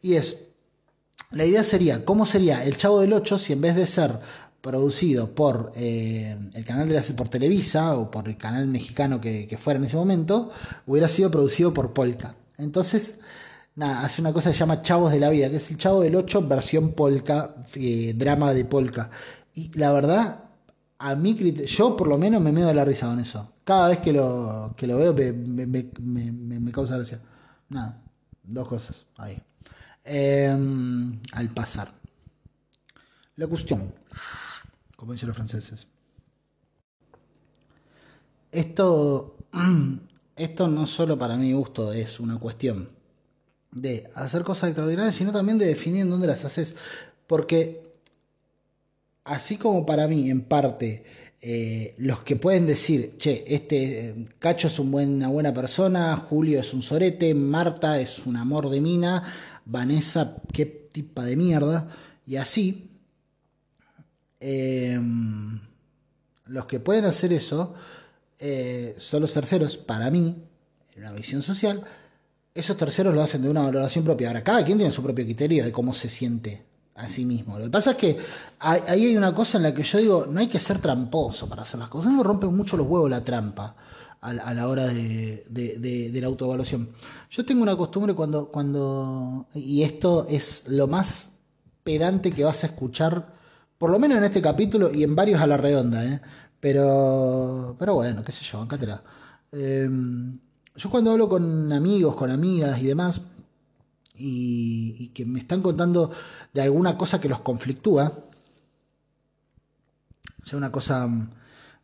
Y 0.00 0.14
es, 0.14 0.36
la 1.30 1.44
idea 1.44 1.62
sería, 1.62 2.04
¿cómo 2.04 2.26
sería 2.26 2.64
el 2.64 2.76
Chavo 2.76 3.02
del 3.02 3.12
8 3.12 3.38
si 3.38 3.52
en 3.52 3.60
vez 3.60 3.76
de 3.76 3.86
ser 3.86 4.18
producido 4.62 5.34
por 5.34 5.72
eh, 5.74 6.38
el 6.54 6.64
canal 6.64 6.88
de 6.88 6.94
la, 6.94 7.02
por 7.16 7.28
Televisa 7.28 7.96
o 7.96 8.10
por 8.10 8.28
el 8.28 8.36
canal 8.36 8.68
mexicano 8.68 9.20
que, 9.20 9.58
fuera 9.60 9.78
en 9.78 9.84
ese 9.84 9.96
momento, 9.96 10.50
hubiera 10.86 11.08
sido 11.08 11.30
producido 11.30 11.74
por 11.74 11.92
Polka. 11.92 12.36
Entonces, 12.58 13.18
nada, 13.74 14.04
hace 14.04 14.22
una 14.22 14.32
cosa 14.32 14.50
que 14.50 14.54
se 14.54 14.60
llama 14.60 14.80
Chavos 14.80 15.12
de 15.12 15.18
la 15.18 15.30
Vida, 15.30 15.50
que 15.50 15.56
es 15.56 15.70
el 15.70 15.78
Chavo 15.78 16.00
del 16.00 16.14
8 16.14 16.46
versión 16.46 16.92
polka, 16.92 17.56
eh, 17.74 18.14
drama 18.16 18.54
de 18.54 18.64
polka. 18.64 19.10
Y 19.54 19.76
la 19.76 19.90
verdad, 19.90 20.44
a 20.98 21.16
mí, 21.16 21.34
yo 21.66 21.96
por 21.96 22.06
lo 22.06 22.16
menos 22.16 22.40
me 22.40 22.52
medo 22.52 22.72
la 22.72 22.84
risa 22.84 23.08
con 23.08 23.18
eso. 23.18 23.54
Cada 23.64 23.88
vez 23.88 23.98
que 23.98 24.12
lo, 24.12 24.74
que 24.76 24.86
lo 24.86 24.96
veo 24.96 25.12
me, 25.12 26.72
causa 26.72 26.96
gracia. 26.96 27.20
Nada, 27.68 28.00
dos 28.44 28.68
cosas 28.68 29.06
ahí. 29.16 29.36
Em, 30.04 31.18
al 31.32 31.48
pasar. 31.50 31.92
La 33.36 33.46
cuestión, 33.48 33.92
como 35.02 35.14
dicen 35.14 35.26
los 35.26 35.36
franceses. 35.36 35.88
Esto, 38.52 39.36
esto 40.36 40.68
no 40.68 40.86
solo 40.86 41.18
para 41.18 41.36
mi 41.36 41.52
gusto 41.52 41.92
es 41.92 42.20
una 42.20 42.38
cuestión 42.38 42.88
de 43.72 44.08
hacer 44.14 44.44
cosas 44.44 44.68
extraordinarias, 44.68 45.16
sino 45.16 45.32
también 45.32 45.58
de 45.58 45.66
definir 45.66 46.02
en 46.02 46.10
dónde 46.10 46.28
las 46.28 46.44
haces. 46.44 46.76
Porque 47.26 47.82
así 49.24 49.56
como 49.56 49.84
para 49.84 50.06
mí, 50.06 50.30
en 50.30 50.42
parte, 50.42 51.04
eh, 51.40 51.96
los 51.98 52.20
que 52.20 52.36
pueden 52.36 52.68
decir, 52.68 53.16
che, 53.18 53.42
este 53.48 54.28
Cacho 54.38 54.68
es 54.68 54.78
un 54.78 54.94
una 54.94 55.26
buena 55.26 55.52
persona, 55.52 56.16
Julio 56.16 56.60
es 56.60 56.72
un 56.72 56.82
sorete, 56.82 57.34
Marta 57.34 57.98
es 57.98 58.24
un 58.24 58.36
amor 58.36 58.70
de 58.70 58.80
mina, 58.80 59.24
Vanessa, 59.64 60.36
qué 60.52 60.64
tipa 60.64 61.24
de 61.24 61.34
mierda, 61.34 61.88
y 62.24 62.36
así, 62.36 62.91
em, 64.42 65.60
los 66.46 66.66
que 66.66 66.80
pueden 66.80 67.04
hacer 67.04 67.32
eso 67.32 67.74
eh, 68.38 68.94
son 68.98 69.22
los 69.22 69.32
terceros, 69.32 69.76
para 69.76 70.10
mí, 70.10 70.36
en 70.96 71.02
la 71.02 71.12
visión 71.12 71.42
social, 71.42 71.84
esos 72.54 72.76
terceros 72.76 73.14
lo 73.14 73.22
hacen 73.22 73.42
de 73.42 73.48
una 73.48 73.62
valoración 73.62 74.04
propia. 74.04 74.28
Ahora, 74.28 74.44
cada 74.44 74.64
quien 74.64 74.78
tiene 74.78 74.92
su 74.92 75.02
propio 75.02 75.24
criterio 75.24 75.64
de 75.64 75.72
cómo 75.72 75.94
se 75.94 76.10
siente 76.10 76.64
a 76.94 77.08
sí 77.08 77.24
mismo. 77.24 77.58
Lo 77.58 77.64
que 77.66 77.70
pasa 77.70 77.92
es 77.92 77.96
que 77.96 78.18
ahí 78.58 79.06
hay 79.06 79.16
una 79.16 79.34
cosa 79.34 79.58
en 79.58 79.62
la 79.62 79.74
que 79.74 79.82
yo 79.82 79.98
digo, 79.98 80.26
no 80.28 80.40
hay 80.40 80.48
que 80.48 80.60
ser 80.60 80.78
tramposo 80.80 81.48
para 81.48 81.62
hacer 81.62 81.80
las 81.80 81.88
cosas. 81.88 82.12
Me 82.12 82.22
rompe 82.22 82.46
mucho 82.46 82.76
los 82.76 82.86
huevos 82.86 83.08
la 83.08 83.24
trampa 83.24 83.74
a, 84.20 84.54
la 84.54 84.68
hora 84.68 84.86
de, 84.86 85.44
de, 85.48 86.20
la 86.20 86.26
autoevaluación. 86.26 86.90
Yo 87.30 87.44
tengo 87.44 87.62
una 87.62 87.76
costumbre 87.76 88.14
cuando, 88.14 88.46
cuando, 88.48 89.46
y 89.54 89.82
esto 89.82 90.26
es 90.28 90.68
lo 90.68 90.86
más 90.86 91.30
pedante 91.82 92.32
que 92.32 92.44
vas 92.44 92.62
a 92.62 92.68
escuchar, 92.68 93.34
por 93.82 93.90
lo 93.90 93.98
menos 93.98 94.18
en 94.18 94.22
este 94.22 94.40
capítulo 94.40 94.94
y 94.94 95.02
en 95.02 95.16
varios 95.16 95.40
a 95.40 95.46
la 95.48 95.56
redonda, 95.56 96.04
¿eh? 96.04 96.20
pero, 96.60 97.74
pero 97.76 97.94
bueno, 97.94 98.22
qué 98.22 98.30
sé 98.30 98.44
yo, 98.44 98.62
encátela. 98.62 99.02
Eh, 99.50 99.90
yo 100.76 100.88
cuando 100.88 101.10
hablo 101.10 101.28
con 101.28 101.72
amigos, 101.72 102.14
con 102.14 102.30
amigas 102.30 102.80
y 102.80 102.86
demás, 102.86 103.22
y, 104.14 105.08
que 105.08 105.26
me 105.26 105.40
están 105.40 105.62
contando 105.62 106.12
de 106.54 106.62
alguna 106.62 106.96
cosa 106.96 107.20
que 107.20 107.28
los 107.28 107.40
conflictúa, 107.40 108.20
sea 110.44 110.58
una 110.58 110.70
cosa 110.70 111.08
mm, 111.08 111.30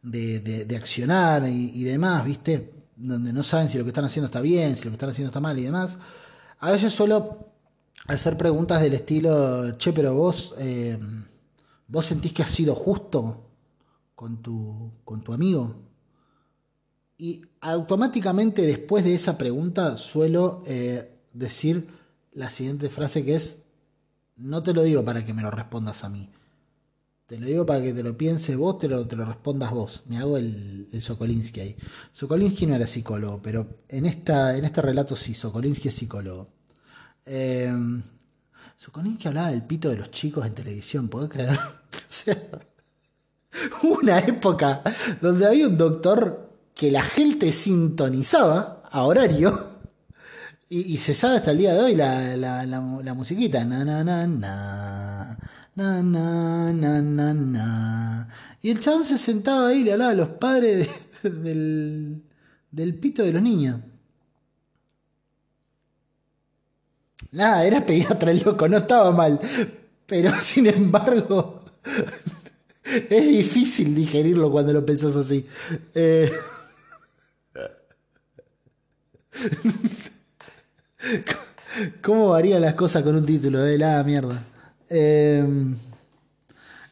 de, 0.01 0.77
accionar 0.81 1.49
y, 1.49 1.83
demás, 1.83 2.25
¿viste? 2.25 2.75
Donde 2.95 3.33
no 3.33 3.43
saben 3.43 3.69
si 3.69 3.77
lo 3.77 3.83
que 3.83 3.91
están 3.91 4.05
haciendo 4.05 4.27
está 4.27 4.41
bien, 4.41 4.77
si 4.77 4.85
lo 4.85 4.91
que 4.91 4.95
están 4.95 5.11
haciendo 5.11 5.31
está 5.31 5.41
mal 5.41 5.59
y 5.59 5.65
demás. 5.65 5.97
A 6.61 6.71
veces 6.71 6.93
suelo 6.93 7.51
hacer 8.07 8.37
preguntas 8.37 8.81
del 8.81 8.95
estilo, 8.95 9.77
che, 9.79 9.93
pero 9.93 10.15
vos, 10.15 10.55
eh, 10.59 10.97
vos 11.89 12.07
sentís 12.07 12.33
que 12.33 12.43
has 12.43 12.51
sido 12.51 12.75
justo 12.75 13.49
con 14.15 14.41
tu, 14.43 14.93
con 15.05 15.23
tu 15.23 15.33
amigo. 15.33 15.75
Y 17.17 17.43
automáticamente 17.61 18.63
después 18.63 19.05
de 19.05 19.15
esa 19.15 19.37
pregunta 19.37 19.97
suelo 19.97 20.63
eh, 20.67 21.19
decir, 21.33 21.89
la 22.33 22.51
siguiente 22.51 22.89
frase 22.91 23.25
que 23.25 23.35
es, 23.35 23.63
no 24.37 24.63
te 24.63 24.73
lo 24.73 24.83
digo 24.85 25.05
para 25.05 25.25
que 25.25 25.35
me 25.35 25.43
lo 25.43 25.51
respondas 25.51 26.05
a 26.05 26.09
mí. 26.09 26.31
Te 27.27 27.39
lo 27.39 27.47
digo 27.47 27.67
para 27.67 27.83
que 27.83 27.93
te 27.93 28.03
lo 28.03 28.17
pienses 28.17 28.57
vos, 28.57 28.79
te 28.79 28.89
lo, 28.89 29.07
te 29.07 29.17
lo 29.17 29.25
respondas 29.25 29.71
vos. 29.71 30.05
Me 30.07 30.19
hago 30.19 30.39
el, 30.39 30.89
el 30.93 31.03
Sokolinsky 31.03 31.61
ahí. 31.61 31.77
Sokolinsky 32.13 32.67
no 32.67 32.75
era 32.75 32.87
psicólogo, 32.87 33.43
pero 33.43 33.83
en, 33.89 34.07
esta, 34.07 34.57
en 34.57 34.65
este 34.65 34.81
relato 34.81 35.17
sí, 35.17 35.35
Sokolinsky 35.35 35.89
es 35.89 35.95
psicólogo. 35.95 36.49
Eh, 37.27 37.71
Sokolinsky 38.79 39.27
hablaba 39.27 39.51
del 39.51 39.63
pito 39.63 39.91
de 39.91 39.97
los 39.97 40.13
chicos 40.13 40.47
en 40.47 40.55
televisión, 40.55 41.09
¿podés 41.09 41.29
creer? 41.29 41.51
o 41.51 41.59
sea, 42.09 42.37
una 43.83 44.21
época 44.21 44.83
donde 45.21 45.49
había 45.49 45.67
un 45.67 45.77
doctor 45.77 46.49
que 46.75 46.93
la 46.93 47.03
gente 47.03 47.51
sintonizaba 47.51 48.85
a 48.89 49.03
horario 49.03 49.79
y, 50.71 50.97
se 50.99 51.15
sabe 51.15 51.39
hasta 51.39 51.51
el 51.51 51.59
día 51.59 51.73
de 51.73 51.81
hoy 51.81 51.97
la, 51.97 52.37
la, 52.37 52.67
la, 52.67 53.15
musiquita. 53.15 53.65
Na, 53.65 53.85
na, 53.85 54.05
na. 54.05 54.27
Na, 54.27 56.03
na, 56.03 56.73
na, 56.73 57.03
na, 57.03 57.35
na. 57.35 58.29
Y 58.61 58.71
el 58.71 58.79
chabón 58.79 59.03
se 59.03 59.17
sentaba 59.17 59.69
ahí 59.69 59.79
y 59.79 59.85
le 59.85 59.93
hablaba 59.95 60.11
a 60.11 60.15
los 60.15 60.29
padres 60.29 60.89
del, 61.23 62.23
del 62.71 62.95
pito 62.95 63.23
de 63.23 63.33
los 63.33 63.43
niños. 63.43 63.81
Nada, 67.33 67.65
era 67.65 67.85
pediatra 67.85 68.31
el 68.31 68.43
loco, 68.43 68.69
no 68.69 68.79
estaba 68.79 69.11
mal. 69.13 69.39
Pero 70.07 70.33
sin 70.43 70.67
embargo, 70.67 71.63
es 72.85 73.29
difícil 73.29 73.95
digerirlo 73.95 74.51
cuando 74.51 74.73
lo 74.73 74.85
pensás 74.85 75.15
así. 75.17 75.47
Eh... 75.95 76.31
¿Cómo 82.03 82.31
varían 82.31 82.63
las 82.63 82.75
cosas 82.75 83.05
con 83.05 83.15
un 83.15 83.25
título? 83.25 83.61
De 83.61 83.79
la 83.79 84.03
mierda. 84.03 84.45
Em, 84.89 85.77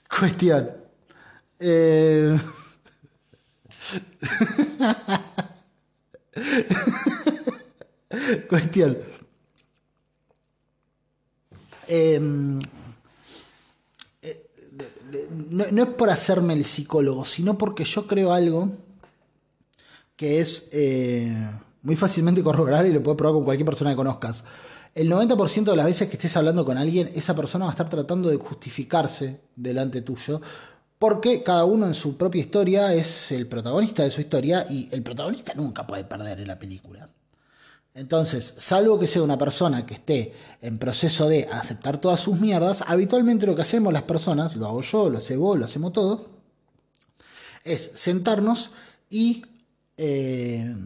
cuestión. 0.08 0.70
Cuestión. 8.48 8.98
Em, 11.88 12.58
eh, 14.22 14.46
no, 15.30 15.82
es 15.82 15.88
por 15.90 16.10
hacerme 16.10 16.54
el 16.54 16.64
psicólogo, 16.64 17.24
sino 17.24 17.56
porque 17.56 17.84
yo 17.84 18.06
creo 18.06 18.32
algo 18.32 18.72
que 20.16 20.40
es 20.40 20.68
eh, 20.72 21.36
muy 21.82 21.96
fácilmente 21.96 22.42
corroborar 22.42 22.86
y 22.86 22.92
lo 22.92 23.02
puedes 23.02 23.18
probar 23.18 23.34
con 23.34 23.44
cualquier 23.44 23.66
persona 23.66 23.90
que 23.90 23.96
conozcas. 23.96 24.44
El 24.94 25.10
90% 25.10 25.64
de 25.64 25.76
las 25.76 25.86
veces 25.86 26.08
que 26.08 26.16
estés 26.16 26.36
hablando 26.36 26.64
con 26.64 26.78
alguien, 26.78 27.10
esa 27.14 27.36
persona 27.36 27.66
va 27.66 27.70
a 27.70 27.74
estar 27.74 27.88
tratando 27.88 28.30
de 28.30 28.36
justificarse 28.36 29.40
delante 29.54 30.00
tuyo, 30.00 30.40
porque 30.98 31.42
cada 31.42 31.66
uno 31.66 31.86
en 31.86 31.94
su 31.94 32.16
propia 32.16 32.40
historia 32.40 32.94
es 32.94 33.30
el 33.30 33.46
protagonista 33.46 34.02
de 34.02 34.10
su 34.10 34.22
historia 34.22 34.66
y 34.70 34.88
el 34.90 35.02
protagonista 35.02 35.52
nunca 35.54 35.86
puede 35.86 36.04
perder 36.04 36.40
en 36.40 36.48
la 36.48 36.58
película. 36.58 37.10
Entonces, 37.96 38.52
salvo 38.58 38.98
que 38.98 39.08
sea 39.08 39.22
una 39.22 39.38
persona 39.38 39.86
que 39.86 39.94
esté 39.94 40.34
en 40.60 40.78
proceso 40.78 41.30
de 41.30 41.48
aceptar 41.50 41.98
todas 41.98 42.20
sus 42.20 42.38
mierdas, 42.38 42.84
habitualmente 42.86 43.46
lo 43.46 43.56
que 43.56 43.62
hacemos 43.62 43.90
las 43.90 44.02
personas, 44.02 44.54
lo 44.54 44.66
hago 44.66 44.82
yo, 44.82 45.08
lo 45.08 45.16
hace 45.16 45.34
vos, 45.34 45.58
lo 45.58 45.64
hacemos 45.64 45.94
todos, 45.94 46.20
es 47.64 47.92
sentarnos 47.94 48.72
y 49.08 49.46
eh, 49.96 50.76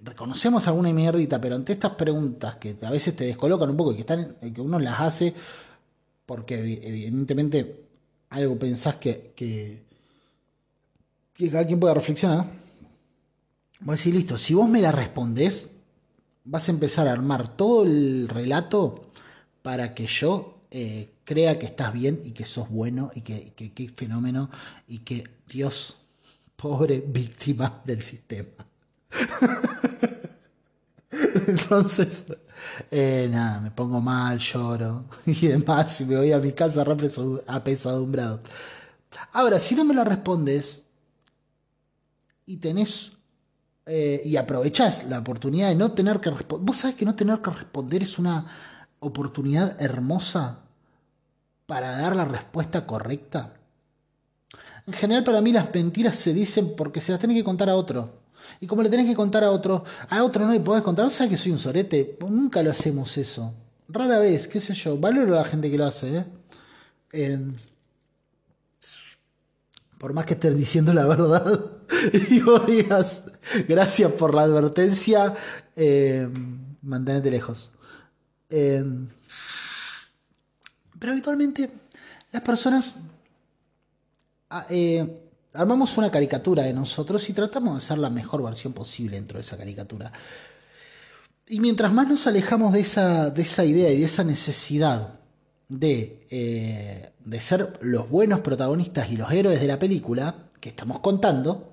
reconocemos 0.00 0.66
alguna 0.66 0.90
mierdita, 0.94 1.38
pero 1.38 1.56
ante 1.56 1.74
estas 1.74 1.92
preguntas 1.92 2.56
que 2.56 2.74
a 2.80 2.90
veces 2.90 3.14
te 3.14 3.24
descolocan 3.24 3.68
un 3.68 3.76
poco 3.76 3.92
y 3.92 3.96
que, 3.96 4.00
están, 4.00 4.36
que 4.54 4.60
uno 4.62 4.78
las 4.78 4.98
hace 4.98 5.34
porque 6.24 6.54
evidentemente 6.54 7.84
algo 8.30 8.58
pensás 8.58 8.94
que, 8.94 9.34
que, 9.36 9.82
cada 11.50 11.66
quien 11.66 11.78
pueda 11.78 11.92
reflexionar, 11.92 12.46
voy 13.80 13.92
a 13.92 13.96
decir, 13.96 14.14
listo, 14.14 14.38
si 14.38 14.54
vos 14.54 14.70
me 14.70 14.80
la 14.80 14.90
respondés, 14.90 15.71
vas 16.44 16.68
a 16.68 16.72
empezar 16.72 17.08
a 17.08 17.12
armar 17.12 17.56
todo 17.56 17.84
el 17.84 18.28
relato 18.28 19.12
para 19.62 19.94
que 19.94 20.06
yo 20.06 20.58
eh, 20.70 21.10
crea 21.24 21.58
que 21.58 21.66
estás 21.66 21.92
bien 21.92 22.20
y 22.24 22.32
que 22.32 22.46
sos 22.46 22.68
bueno 22.68 23.10
y 23.14 23.20
que, 23.20 23.52
que, 23.52 23.88
fenómeno 23.88 24.50
y 24.88 25.00
que 25.00 25.24
Dios, 25.46 25.96
pobre 26.56 27.02
víctima 27.06 27.82
del 27.84 28.02
sistema. 28.02 28.66
Entonces, 31.46 32.24
eh, 32.90 33.28
nada, 33.30 33.60
me 33.60 33.70
pongo 33.70 34.00
mal, 34.00 34.38
lloro 34.38 35.04
y 35.26 35.46
demás, 35.46 36.00
y 36.00 36.06
me 36.06 36.16
voy 36.16 36.32
a 36.32 36.38
mi 36.38 36.52
casa 36.52 36.84
apesadumbrado. 37.46 38.40
Ahora, 39.32 39.60
si 39.60 39.74
no 39.74 39.84
me 39.84 39.94
la 39.94 40.04
respondes 40.04 40.82
y 42.46 42.56
tenés 42.56 43.12
eh, 43.86 44.22
y 44.24 44.36
aprovechás 44.36 45.04
la 45.04 45.18
oportunidad 45.18 45.68
de 45.68 45.74
no 45.74 45.92
tener 45.92 46.20
que 46.20 46.30
responder, 46.30 46.66
vos 46.66 46.78
sabés 46.78 46.96
que 46.96 47.04
no 47.04 47.14
tener 47.14 47.40
que 47.40 47.50
responder 47.50 48.02
es 48.02 48.18
una 48.18 48.46
oportunidad 49.00 49.80
hermosa 49.80 50.60
para 51.66 51.96
dar 51.96 52.14
la 52.14 52.24
respuesta 52.24 52.86
correcta. 52.86 53.54
En 54.86 54.92
general, 54.92 55.24
para 55.24 55.40
mí, 55.40 55.52
las 55.52 55.72
mentiras 55.74 56.16
se 56.16 56.32
dicen 56.32 56.74
porque 56.76 57.00
se 57.00 57.12
las 57.12 57.20
tiene 57.20 57.34
que 57.34 57.44
contar 57.44 57.68
a 57.70 57.76
otro. 57.76 58.22
Y 58.60 58.66
como 58.66 58.82
le 58.82 58.88
tenés 58.88 59.06
que 59.06 59.14
contar 59.14 59.44
a 59.44 59.50
otro, 59.50 59.84
a 60.08 60.24
otro 60.24 60.46
no 60.46 60.52
le 60.52 60.60
podés 60.60 60.82
contar, 60.82 61.06
o 61.06 61.10
sea 61.10 61.28
que 61.28 61.38
soy 61.38 61.52
un 61.52 61.58
sorete, 61.58 62.16
nunca 62.28 62.62
lo 62.62 62.70
hacemos 62.70 63.16
eso. 63.16 63.52
Rara 63.88 64.18
vez, 64.18 64.48
qué 64.48 64.60
sé 64.60 64.74
yo, 64.74 64.98
valoro 64.98 65.34
a 65.34 65.42
la 65.42 65.44
gente 65.44 65.70
que 65.70 65.78
lo 65.78 65.86
hace, 65.86 66.24
¿eh? 67.12 67.38
Por 70.02 70.14
más 70.14 70.26
que 70.26 70.34
estés 70.34 70.56
diciendo 70.56 70.92
la 70.92 71.06
verdad 71.06 71.60
y 72.28 72.40
vos 72.40 72.66
digas, 72.66 73.22
gracias 73.68 74.10
por 74.10 74.34
la 74.34 74.42
advertencia, 74.42 75.32
eh, 75.76 76.28
lejos. 77.22 77.70
Eh, 78.50 78.82
pero 80.98 81.12
habitualmente 81.12 81.70
las 82.32 82.42
personas 82.42 82.96
ah, 84.50 84.66
eh, 84.70 85.30
armamos 85.54 85.96
una 85.96 86.10
caricatura 86.10 86.64
de 86.64 86.72
nosotros 86.72 87.28
y 87.28 87.32
tratamos 87.32 87.76
de 87.76 87.86
ser 87.86 87.98
la 87.98 88.10
mejor 88.10 88.42
versión 88.42 88.72
posible 88.72 89.14
dentro 89.14 89.38
de 89.38 89.44
esa 89.44 89.56
caricatura. 89.56 90.12
Y 91.46 91.60
mientras 91.60 91.92
más 91.92 92.08
nos 92.08 92.26
alejamos 92.26 92.72
de 92.72 92.80
esa, 92.80 93.30
de 93.30 93.42
esa 93.42 93.64
idea 93.64 93.92
y 93.92 94.00
de 94.00 94.06
esa 94.06 94.24
necesidad 94.24 95.21
de, 95.78 96.26
eh, 96.30 97.12
de 97.24 97.40
ser 97.40 97.78
los 97.80 98.08
buenos 98.08 98.40
protagonistas 98.40 99.10
y 99.10 99.16
los 99.16 99.30
héroes 99.32 99.60
de 99.60 99.66
la 99.66 99.78
película 99.78 100.34
que 100.60 100.68
estamos 100.68 101.00
contando, 101.00 101.72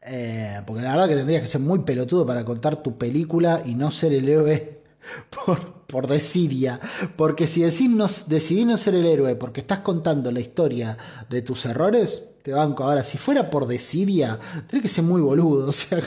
eh, 0.00 0.60
porque 0.66 0.82
la 0.82 0.92
verdad 0.92 1.08
que 1.08 1.16
tendrías 1.16 1.42
que 1.42 1.48
ser 1.48 1.60
muy 1.60 1.80
pelotudo 1.80 2.24
para 2.24 2.44
contar 2.44 2.82
tu 2.82 2.96
película 2.96 3.62
y 3.64 3.74
no 3.74 3.90
ser 3.90 4.12
el 4.12 4.28
héroe 4.28 4.82
por, 5.44 5.84
por 5.86 6.06
desidia. 6.06 6.80
Porque 7.16 7.46
si 7.46 7.62
decís 7.62 7.90
no, 7.90 8.06
decidí 8.26 8.64
no 8.64 8.76
ser 8.76 8.94
el 8.94 9.06
héroe 9.06 9.34
porque 9.34 9.60
estás 9.60 9.80
contando 9.80 10.30
la 10.30 10.40
historia 10.40 10.96
de 11.28 11.42
tus 11.42 11.64
errores, 11.66 12.24
te 12.42 12.52
banco. 12.52 12.84
Ahora, 12.84 13.04
si 13.04 13.18
fuera 13.18 13.50
por 13.50 13.66
desidia, 13.66 14.38
tienes 14.68 14.82
que 14.82 14.94
ser 14.94 15.04
muy 15.04 15.20
boludo. 15.20 15.68
O 15.68 15.72
sea, 15.72 16.00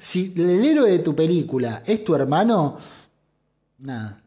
si 0.00 0.34
el 0.36 0.64
héroe 0.64 0.90
de 0.90 0.98
tu 0.98 1.14
película 1.14 1.82
es 1.86 2.04
tu 2.04 2.14
hermano, 2.14 2.78
nada. 3.78 4.23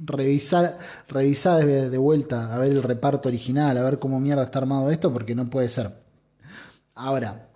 Revisar, 0.00 0.76
revisar 1.08 1.64
de, 1.64 1.98
vuelta 1.98 2.52
a 2.52 2.58
ver 2.58 2.72
el 2.72 2.82
reparto 2.82 3.28
original, 3.28 3.76
a 3.78 3.82
ver 3.82 3.98
cómo 3.98 4.18
mierda 4.18 4.42
está 4.42 4.58
armado 4.58 4.90
esto, 4.90 5.12
porque 5.12 5.34
no 5.34 5.48
puede 5.48 5.68
ser. 5.68 5.94
Ahora, 6.94 7.48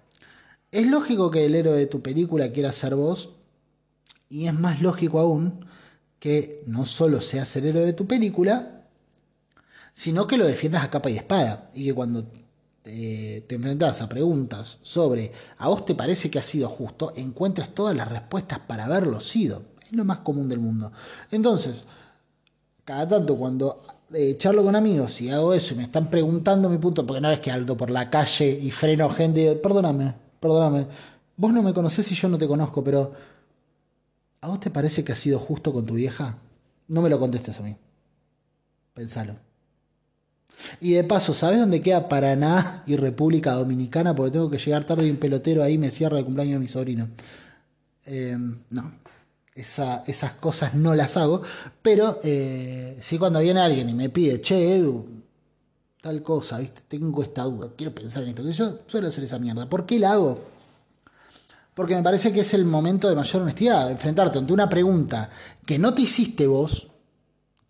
es 0.70 0.86
lógico 0.86 1.30
que 1.30 1.44
el 1.44 1.54
héroe 1.54 1.76
de 1.76 1.86
tu 1.86 2.00
película 2.00 2.52
quiera 2.52 2.70
ser 2.70 2.94
vos, 2.94 3.30
y 4.28 4.46
es 4.46 4.54
más 4.54 4.80
lógico 4.80 5.18
aún 5.18 5.66
que 6.18 6.62
no 6.66 6.86
solo 6.86 7.20
seas 7.20 7.54
el 7.56 7.66
héroe 7.66 7.84
de 7.84 7.92
tu 7.92 8.06
película, 8.06 8.86
sino 9.92 10.26
que 10.26 10.36
lo 10.36 10.46
defiendas 10.46 10.84
a 10.84 10.90
capa 10.90 11.10
y 11.10 11.16
espada. 11.16 11.68
Y 11.74 11.86
que 11.86 11.94
cuando 11.94 12.24
te, 12.82 13.44
te 13.46 13.54
enfrentas 13.56 14.00
a 14.00 14.08
preguntas 14.08 14.78
sobre 14.82 15.32
a 15.58 15.68
vos 15.68 15.84
te 15.84 15.94
parece 15.94 16.30
que 16.30 16.38
ha 16.38 16.42
sido 16.42 16.68
justo, 16.68 17.12
encuentres 17.16 17.74
todas 17.74 17.96
las 17.96 18.08
respuestas 18.08 18.60
para 18.60 18.84
haberlo 18.84 19.20
sido. 19.20 19.64
Es 19.82 19.92
lo 19.92 20.04
más 20.04 20.20
común 20.20 20.48
del 20.48 20.60
mundo. 20.60 20.92
Entonces, 21.30 21.84
cada 22.84 23.08
tanto 23.08 23.36
cuando 23.36 23.82
eh, 24.12 24.36
charlo 24.36 24.64
con 24.64 24.76
amigos 24.76 25.20
y 25.20 25.30
hago 25.30 25.54
eso 25.54 25.74
y 25.74 25.78
me 25.78 25.84
están 25.84 26.10
preguntando 26.10 26.68
mi 26.68 26.78
punto, 26.78 27.06
porque 27.06 27.20
no 27.20 27.30
es 27.30 27.40
que 27.40 27.50
alto 27.50 27.76
por 27.76 27.90
la 27.90 28.10
calle 28.10 28.50
y 28.50 28.70
freno 28.70 29.08
gente, 29.10 29.54
perdóname, 29.56 30.14
perdóname, 30.40 30.86
vos 31.36 31.52
no 31.52 31.62
me 31.62 31.72
conocés 31.72 32.10
y 32.12 32.14
yo 32.14 32.28
no 32.28 32.38
te 32.38 32.46
conozco, 32.46 32.84
pero 32.84 33.12
¿a 34.40 34.48
vos 34.48 34.60
te 34.60 34.70
parece 34.70 35.04
que 35.04 35.12
ha 35.12 35.16
sido 35.16 35.38
justo 35.38 35.72
con 35.72 35.86
tu 35.86 35.94
vieja? 35.94 36.36
No 36.88 37.00
me 37.00 37.08
lo 37.08 37.18
contestes 37.18 37.58
a 37.58 37.62
mí. 37.62 37.76
Pensalo. 38.92 39.34
Y 40.80 40.92
de 40.92 41.04
paso, 41.04 41.32
¿sabes 41.32 41.58
dónde 41.58 41.80
queda 41.80 42.08
Paraná 42.08 42.82
y 42.86 42.96
República 42.96 43.52
Dominicana? 43.52 44.14
Porque 44.14 44.32
tengo 44.32 44.50
que 44.50 44.58
llegar 44.58 44.84
tarde 44.84 45.06
y 45.06 45.10
un 45.10 45.16
pelotero 45.16 45.62
ahí 45.62 45.78
me 45.78 45.90
cierra 45.90 46.18
el 46.18 46.24
cumpleaños 46.24 46.54
de 46.54 46.60
mi 46.60 46.68
sobrino. 46.68 47.08
Eh, 48.04 48.36
no, 48.70 48.92
esas 49.54 50.32
cosas 50.40 50.74
no 50.74 50.94
las 50.94 51.16
hago. 51.16 51.42
Pero 51.80 52.20
eh, 52.22 52.98
sí 53.00 53.18
cuando 53.18 53.40
viene 53.40 53.60
alguien 53.60 53.88
y 53.88 53.94
me 53.94 54.08
pide, 54.08 54.40
che, 54.40 54.76
Edu, 54.76 55.06
tal 56.00 56.22
cosa, 56.22 56.58
¿viste? 56.58 56.82
tengo 56.88 57.22
esta 57.22 57.44
duda, 57.44 57.70
quiero 57.76 57.94
pensar 57.94 58.22
en 58.22 58.30
esto. 58.30 58.50
Yo 58.50 58.78
suelo 58.86 59.08
hacer 59.08 59.24
esa 59.24 59.38
mierda. 59.38 59.68
¿Por 59.68 59.86
qué 59.86 59.98
la 59.98 60.12
hago? 60.12 60.40
Porque 61.74 61.94
me 61.94 62.02
parece 62.02 62.32
que 62.32 62.40
es 62.40 62.52
el 62.52 62.64
momento 62.64 63.08
de 63.08 63.16
mayor 63.16 63.42
honestidad, 63.42 63.90
enfrentarte 63.90 64.38
ante 64.38 64.52
una 64.52 64.68
pregunta 64.68 65.30
que 65.64 65.78
no 65.78 65.94
te 65.94 66.02
hiciste 66.02 66.46
vos, 66.46 66.88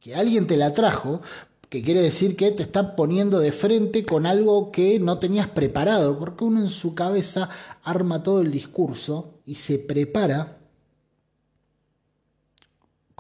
que 0.01 0.17
alguien 0.17 0.49
te 0.49 0.57
la 0.57 0.75
trajo, 0.75 1.23
que 1.69 1.83
quiere 1.83 2.03
decir 2.03 2.37
que 2.37 2.51
te 2.51 2.65
está 2.65 2.97
poniendo 2.97 3.39
de 3.39 3.53
frente 3.53 4.05
con 4.05 4.27
algo 4.27 4.73
que 4.73 4.99
no 4.99 5.19
tenías 5.19 5.49
preparado, 5.49 6.19
porque 6.19 6.45
uno 6.45 6.61
en 6.61 6.69
su 6.69 6.95
cabeza 6.95 7.49
arma 7.85 8.23
todo 8.23 8.41
el 8.41 8.51
discurso 8.51 9.39
y 9.47 9.55
se 9.55 9.79
prepara 9.79 10.59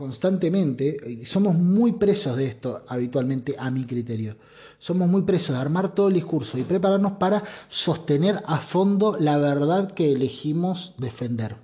constantemente, 0.03 0.97
y 1.07 1.25
somos 1.25 1.55
muy 1.55 1.93
presos 1.93 2.37
de 2.37 2.47
esto 2.47 2.85
habitualmente 2.89 3.55
a 3.57 3.71
mi 3.71 3.85
criterio, 3.85 4.37
somos 4.81 5.09
muy 5.09 5.23
presos 5.23 5.55
de 5.55 5.61
armar 5.61 5.95
todo 5.95 6.09
el 6.09 6.15
discurso 6.15 6.59
y 6.59 6.65
prepararnos 6.65 7.13
para 7.13 7.41
sostener 7.69 8.43
a 8.47 8.59
fondo 8.59 9.17
la 9.21 9.37
verdad 9.37 9.95
que 9.95 10.11
elegimos 10.11 10.97
defender. 10.99 11.55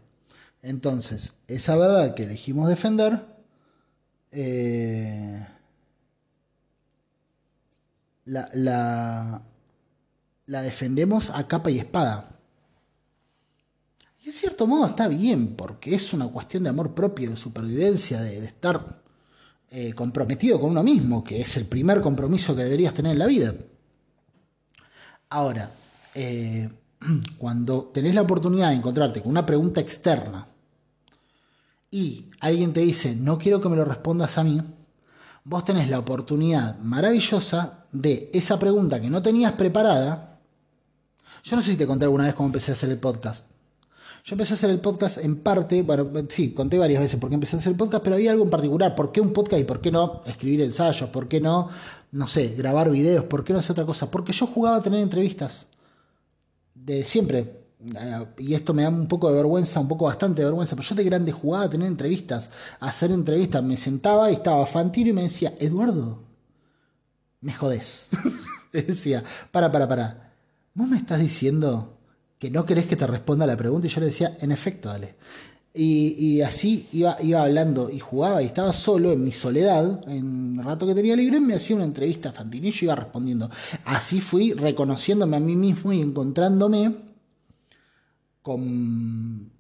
Entonces, 0.63 1.33
esa 1.49 1.75
verdad 1.75 2.15
que 2.15 2.23
elegimos 2.23 2.69
defender, 2.69 3.27
eh, 4.31 5.45
la, 8.25 8.49
la, 8.55 9.43
la 10.47 10.63
defendemos 10.63 11.31
a 11.31 11.49
capa 11.49 11.73
y 11.73 11.81
espada. 11.81 12.38
En 14.29 14.35
cierto 14.35 14.67
modo 14.67 14.89
está 14.89 15.09
bien, 15.09 15.57
porque 15.57 15.95
es 15.95 16.13
una 16.13 16.29
cuestión 16.29 16.63
de 16.63 16.69
amor 16.69 16.93
propio, 16.93 17.31
de 17.31 17.37
supervivencia, 17.39 18.21
de, 18.21 18.45
estar 18.45 19.01
eh, 19.71 19.95
comprometido 19.95 20.61
con 20.61 20.73
uno 20.73 20.83
mismo, 20.83 21.25
que 21.25 21.41
es 21.41 21.57
el 21.57 21.65
primer 21.65 22.03
compromiso 22.03 22.55
que 22.55 22.65
deberías 22.65 22.93
tener 22.93 23.13
en 23.13 23.21
la 23.21 23.27
vida. 23.27 23.55
Ahora, 25.31 25.71
eh, 26.15 26.69
cuando 27.39 27.85
tenés 27.85 28.15
la 28.15 28.21
oportunidad 28.21 28.69
de 28.69 28.75
encontrarte 28.75 29.23
con 29.23 29.31
una 29.31 29.47
pregunta 29.47 29.81
externa 29.81 30.47
y 31.91 32.27
alguien 32.41 32.75
te 32.75 32.81
dice, 32.81 33.17
no 33.17 33.39
quiero 33.39 33.63
que 33.63 33.71
me 33.71 33.77
lo 33.77 33.87
respondas 33.87 34.37
a 34.37 34.45
mí, 34.45 34.61
vos 35.45 35.65
tenés 35.65 35.89
la 35.89 36.01
oportunidad 36.01 36.79
maravillosa 36.81 37.87
de 37.93 38.29
esa 38.35 38.59
pregunta 38.59 39.01
que 39.01 39.09
no 39.09 39.23
tenías 39.23 39.53
preparada. 39.53 40.39
Yo 41.45 41.57
no 41.57 41.63
sé 41.63 41.71
si 41.71 41.79
te 41.79 41.87
conté 41.87 42.05
alguna 42.05 42.25
vez 42.25 42.35
cómo 42.35 42.49
empecé 42.49 42.73
a 42.73 42.75
hacer 42.75 42.91
el 42.91 42.99
podcast. 42.99 43.58
Yo 44.29 44.35
empecé 44.35 44.53
a 44.53 44.57
hacer 44.57 44.69
el 44.69 44.81
podcast 44.81 45.17
en 45.25 45.37
parte, 45.37 45.81
bueno, 45.81 46.11
sí, 46.29 46.53
conté 46.53 46.77
varias 46.77 47.01
veces 47.01 47.19
por 47.19 47.31
qué 47.31 47.37
empecé 47.37 47.57
a 47.57 47.61
hacer 47.61 47.73
el 47.73 47.79
podcast, 47.79 48.05
pero 48.05 48.17
había 48.17 48.31
algo 48.31 48.45
en 48.45 48.51
particular. 48.51 48.95
¿Por 48.95 49.11
qué 49.11 49.23
un 49.23 49.33
podcast 49.33 49.63
y 49.63 49.65
por 49.65 49.81
qué 49.81 49.91
no 49.91 50.23
escribir 50.27 50.61
ensayos? 50.61 51.09
¿Por 51.09 51.29
qué 51.29 51.41
no, 51.41 51.71
no 52.13 52.27
sé, 52.27 52.49
grabar 52.49 52.91
videos? 52.91 53.25
¿Por 53.25 53.43
qué 53.43 53.55
no 53.55 53.61
hacer 53.61 53.71
otra 53.71 53.87
cosa? 53.87 54.11
Porque 54.11 54.35
yo 54.35 54.47
jugaba 54.47 54.77
a 54.77 54.83
tener 54.83 55.01
entrevistas. 55.01 55.65
De 56.75 57.05
siempre. 57.05 57.65
Eh, 57.83 58.27
y 58.37 58.53
esto 58.53 58.75
me 58.75 58.83
da 58.83 58.91
un 58.91 59.09
poco 59.09 59.31
de 59.31 59.37
vergüenza, 59.37 59.81
un 59.81 59.89
poco 59.89 60.05
bastante 60.05 60.43
de 60.43 60.45
vergüenza, 60.45 60.77
pero 60.77 60.87
yo 60.87 60.95
de 60.95 61.05
grande 61.05 61.33
jugaba 61.33 61.65
a 61.65 61.71
tener 61.71 61.89
entrevistas, 61.89 62.51
a 62.81 62.89
hacer 62.89 63.11
entrevistas. 63.13 63.63
Me 63.63 63.79
sentaba 63.79 64.31
y 64.31 64.35
estaba 64.35 64.67
Fantino 64.67 65.09
y 65.09 65.15
me 65.15 65.23
decía, 65.23 65.55
Eduardo, 65.59 66.23
me 67.41 67.55
jodés. 67.55 68.11
decía, 68.75 69.25
para, 69.51 69.73
para, 69.73 69.89
para. 69.89 70.35
¿Vos 70.75 70.87
me 70.87 70.99
estás 70.99 71.19
diciendo 71.19 71.98
que 72.39 72.51
no 72.51 72.65
querés 72.65 72.87
que 72.87 72.97
te 72.97 73.07
responda 73.07 73.47
la 73.47 73.57
pregunta? 73.57 73.87
Y 73.87 73.91
yo 73.91 74.01
le 74.01 74.07
decía, 74.07 74.37
en 74.41 74.53
efecto, 74.53 74.89
dale. 74.89 75.17
Y, 75.81 76.41
así 76.41 76.89
iba, 76.93 77.17
iba 77.23 77.43
hablando 77.43 77.89
y 77.89 78.01
jugaba 78.01 78.43
y 78.43 78.47
estaba 78.47 78.73
solo 78.73 79.13
en 79.13 79.23
mi 79.23 79.31
soledad, 79.31 80.03
en 80.09 80.59
el 80.59 80.65
rato 80.65 80.87
que 80.87 80.95
tenía 80.95 81.15
libre, 81.15 81.39
me 81.39 81.55
hacía 81.55 81.77
una 81.77 81.85
entrevista 81.85 82.31
a 82.31 82.33
Fantino 82.33 82.67
y 82.67 82.73
yo 82.73 82.87
iba 82.87 82.97
respondiendo. 82.97 83.49
Así 83.85 84.21
fui 84.21 84.55
reconociéndome 84.55 85.37
a 85.37 85.41
mí 85.41 85.55
mismo 85.55 85.93
y 85.93 86.01
encontrándome 86.01 86.97
con, 88.43 89.53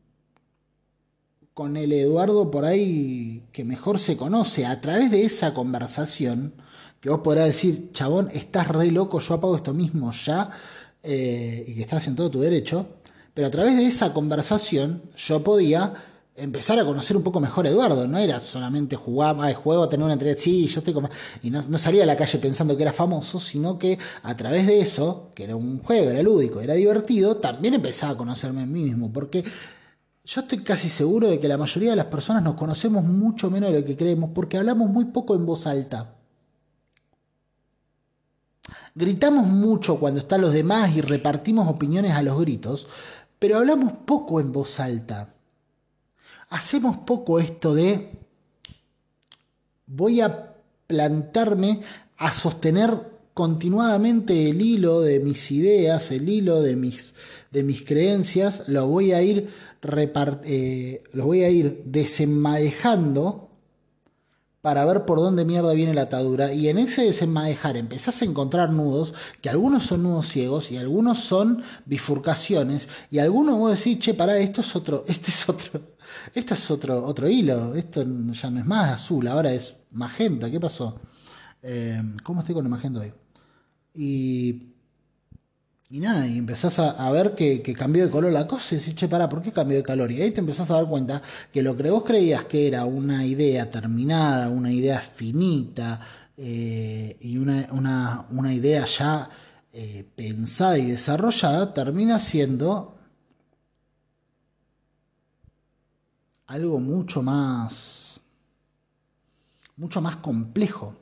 con 1.55 1.76
el 1.76 1.93
Eduardo 1.93 2.51
por 2.51 2.64
ahí 2.64 3.45
que 3.53 3.64
mejor 3.64 4.01
se 4.01 4.16
conoce, 4.16 4.66
a 4.66 4.81
través 4.81 5.11
de 5.12 5.22
esa 5.22 5.55
conversación, 5.55 6.55
que 7.01 7.11
vos 7.11 7.20
podrás 7.20 7.47
decir, 7.47 7.91
chabón, 7.93 8.29
estás 8.33 8.68
re 8.68 8.91
loco, 8.91 9.20
yo 9.20 9.35
apago 9.35 9.55
esto 9.55 9.74
mismo 9.74 10.11
ya, 10.12 10.51
eh, 11.03 11.65
y 11.67 11.75
que 11.75 11.83
estás 11.83 12.07
en 12.07 12.17
todo 12.17 12.31
tu 12.31 12.41
derecho, 12.41 12.87
pero 13.35 13.47
a 13.47 13.51
través 13.51 13.77
de 13.77 13.87
esa 13.87 14.13
conversación 14.13 15.03
yo 15.17 15.43
podía 15.45 15.95
empezar 16.39 16.79
a 16.79 16.85
conocer 16.85 17.17
un 17.17 17.23
poco 17.23 17.41
mejor 17.41 17.67
a 17.67 17.71
Eduardo. 17.71 18.07
No 18.07 18.19
era 18.19 18.41
solamente 18.41 18.97
jugar, 18.97 19.37
ah, 19.41 19.53
juego, 19.55 19.89
tener 19.89 20.05
una 20.05 20.13
entrevista, 20.15 20.43
sí, 20.43 20.67
yo 20.67 20.81
estoy 20.81 20.95
como... 20.95 21.09
Y 21.43 21.51
no, 21.51 21.63
no, 21.69 21.79
salía 21.79 22.05
a 22.05 22.07
la 22.07 22.17
calle 22.17 22.39
pensando 22.39 22.77
que 22.77 22.83
era 22.83 22.93
famoso, 22.93 23.41
sino 23.41 23.79
que 23.79 23.99
a 24.23 24.37
través 24.37 24.67
de 24.67 24.81
eso, 24.81 25.31
que 25.35 25.45
era 25.45 25.57
un 25.57 25.81
juego, 25.81 26.11
era 26.11 26.23
lúdico, 26.23 26.61
era 26.61 26.75
divertido, 26.75 27.37
también 27.37 27.75
empezaba 27.75 28.13
a 28.13 28.17
conocerme 28.17 28.63
a 28.63 28.67
mí 28.67 28.85
mismo. 28.85 29.13
Porque 29.13 29.45
yo 30.25 30.41
estoy 30.41 30.63
casi 30.63 30.89
seguro 30.89 31.29
de 31.29 31.41
que 31.41 31.49
la 31.49 31.59
mayoría 31.59 31.91
de 31.91 31.97
las 31.97 32.07
personas 32.07 32.43
nos 32.43 32.55
conocemos 32.55 33.05
mucho 33.05 33.51
menos 33.51 33.73
de 33.73 33.81
lo 33.81 33.87
que 33.87 33.97
creemos, 33.97 34.31
porque 34.35 34.59
hablamos 34.59 34.91
muy 34.91 35.07
poco 35.07 35.35
en 35.35 35.45
voz 35.45 35.67
alta. 35.67 36.18
Gritamos 38.95 39.47
mucho 39.47 39.99
cuando 39.99 40.20
están 40.20 40.41
los 40.41 40.53
demás 40.53 40.95
y 40.97 41.01
repartimos 41.01 41.68
opiniones 41.68 42.12
a 42.12 42.22
los 42.22 42.39
gritos, 42.41 42.86
pero 43.39 43.59
hablamos 43.59 43.93
poco 44.05 44.41
en 44.41 44.53
voz 44.53 44.80
alta. 44.80 45.34
Hacemos 46.51 46.97
poco 46.99 47.39
esto 47.39 47.74
de 47.74 48.11
voy 49.86 50.20
a 50.20 50.55
plantarme 50.86 51.82
a 52.16 52.32
sostener 52.32 53.18
continuadamente 53.34 54.51
el 54.51 54.61
hilo 54.61 55.01
de 55.01 55.20
mis 55.20 55.53
ideas, 55.53 56.11
el 56.11 56.28
hilo 56.28 56.61
de 56.61 56.74
mis, 56.74 57.14
de 57.53 57.62
mis 57.62 57.84
creencias, 57.84 58.64
lo 58.66 58.86
voy 58.89 59.12
a 59.12 59.22
ir, 59.22 59.49
eh, 60.45 61.03
lo 61.12 61.26
voy 61.26 61.43
a 61.45 61.51
ir 61.51 61.82
desenmadejando 61.84 63.48
para 64.61 64.85
ver 64.85 65.05
por 65.05 65.19
dónde 65.19 65.45
mierda 65.45 65.73
viene 65.73 65.95
la 65.95 66.03
atadura. 66.03 66.53
Y 66.53 66.69
en 66.69 66.79
ese 66.79 67.03
desenmadejar 67.03 67.77
empezás 67.77 68.23
a 68.23 68.25
encontrar 68.25 68.71
nudos, 68.71 69.15
que 69.41 69.51
algunos 69.51 69.85
son 69.85 70.03
nudos 70.03 70.29
ciegos 70.29 70.71
y 70.71 70.77
algunos 70.77 71.19
son 71.19 71.63
bifurcaciones, 71.87 72.89
y 73.11 73.19
algunos 73.19 73.57
vos 73.57 73.77
decís, 73.77 73.99
che, 73.99 74.15
pará, 74.15 74.39
esto 74.39 74.61
es 74.61 74.75
otro, 74.77 75.05
este 75.07 75.31
es 75.31 75.49
otro, 75.49 75.81
este 76.35 76.55
es 76.55 76.71
otro, 76.71 77.05
otro 77.05 77.29
hilo, 77.29 77.75
esto 77.75 78.03
ya 78.33 78.51
no 78.51 78.61
es 78.61 78.67
más 78.67 78.91
azul, 78.91 79.27
ahora 79.29 79.53
es 79.53 79.77
magenta, 79.93 80.51
¿qué 80.51 80.61
pasó? 80.61 81.01
Eh, 81.63 82.03
¿Cómo 82.23 82.41
estoy 82.41 82.55
con 82.55 82.65
el 82.65 82.71
magenta 82.71 83.01
hoy? 83.01 83.13
Y 83.95 84.78
y 85.91 86.01
nada, 86.01 86.26
y 86.26 86.36
empezás 86.36 86.78
a, 86.78 87.11
ver 87.11 87.34
que, 87.34 87.62
cambió 87.74 88.05
de 88.05 88.11
color 88.11 88.30
la 88.30 88.47
cosa 88.47 88.74
y 88.74 88.78
decís, 88.78 88.95
che, 88.95 89.09
pará, 89.09 89.26
¿por 89.26 89.41
qué 89.41 89.53
cambió 89.53 89.78
de 89.78 89.82
color? 89.82 90.12
Y 90.12 90.20
ahí 90.20 90.30
te 90.32 90.41
empezás 90.41 90.70
a 90.70 90.74
dar 90.74 90.86
cuenta 90.86 91.22
que 91.51 91.62
lo 91.62 91.74
que 91.76 91.89
vos 91.91 92.05
creías 92.05 92.45
que 92.45 92.68
era 92.68 92.84
una 92.84 93.24
idea 93.24 93.70
terminada, 93.70 94.51
una 94.51 94.70
idea 94.70 95.01
finita 95.01 95.99
eh, 96.36 97.16
y 97.20 97.39
una, 97.39 98.26
una, 98.30 98.53
idea 98.53 98.84
ya 98.84 99.30
eh, 99.72 100.07
pensada 100.14 100.76
y 100.78 100.91
desarrollada, 100.91 101.72
termina 101.72 102.20
siendo 102.20 102.99
algo 106.49 106.80
mucho 106.80 107.22
más, 107.22 108.20
mucho 109.76 110.03
más 110.03 110.16
complejo 110.16 110.98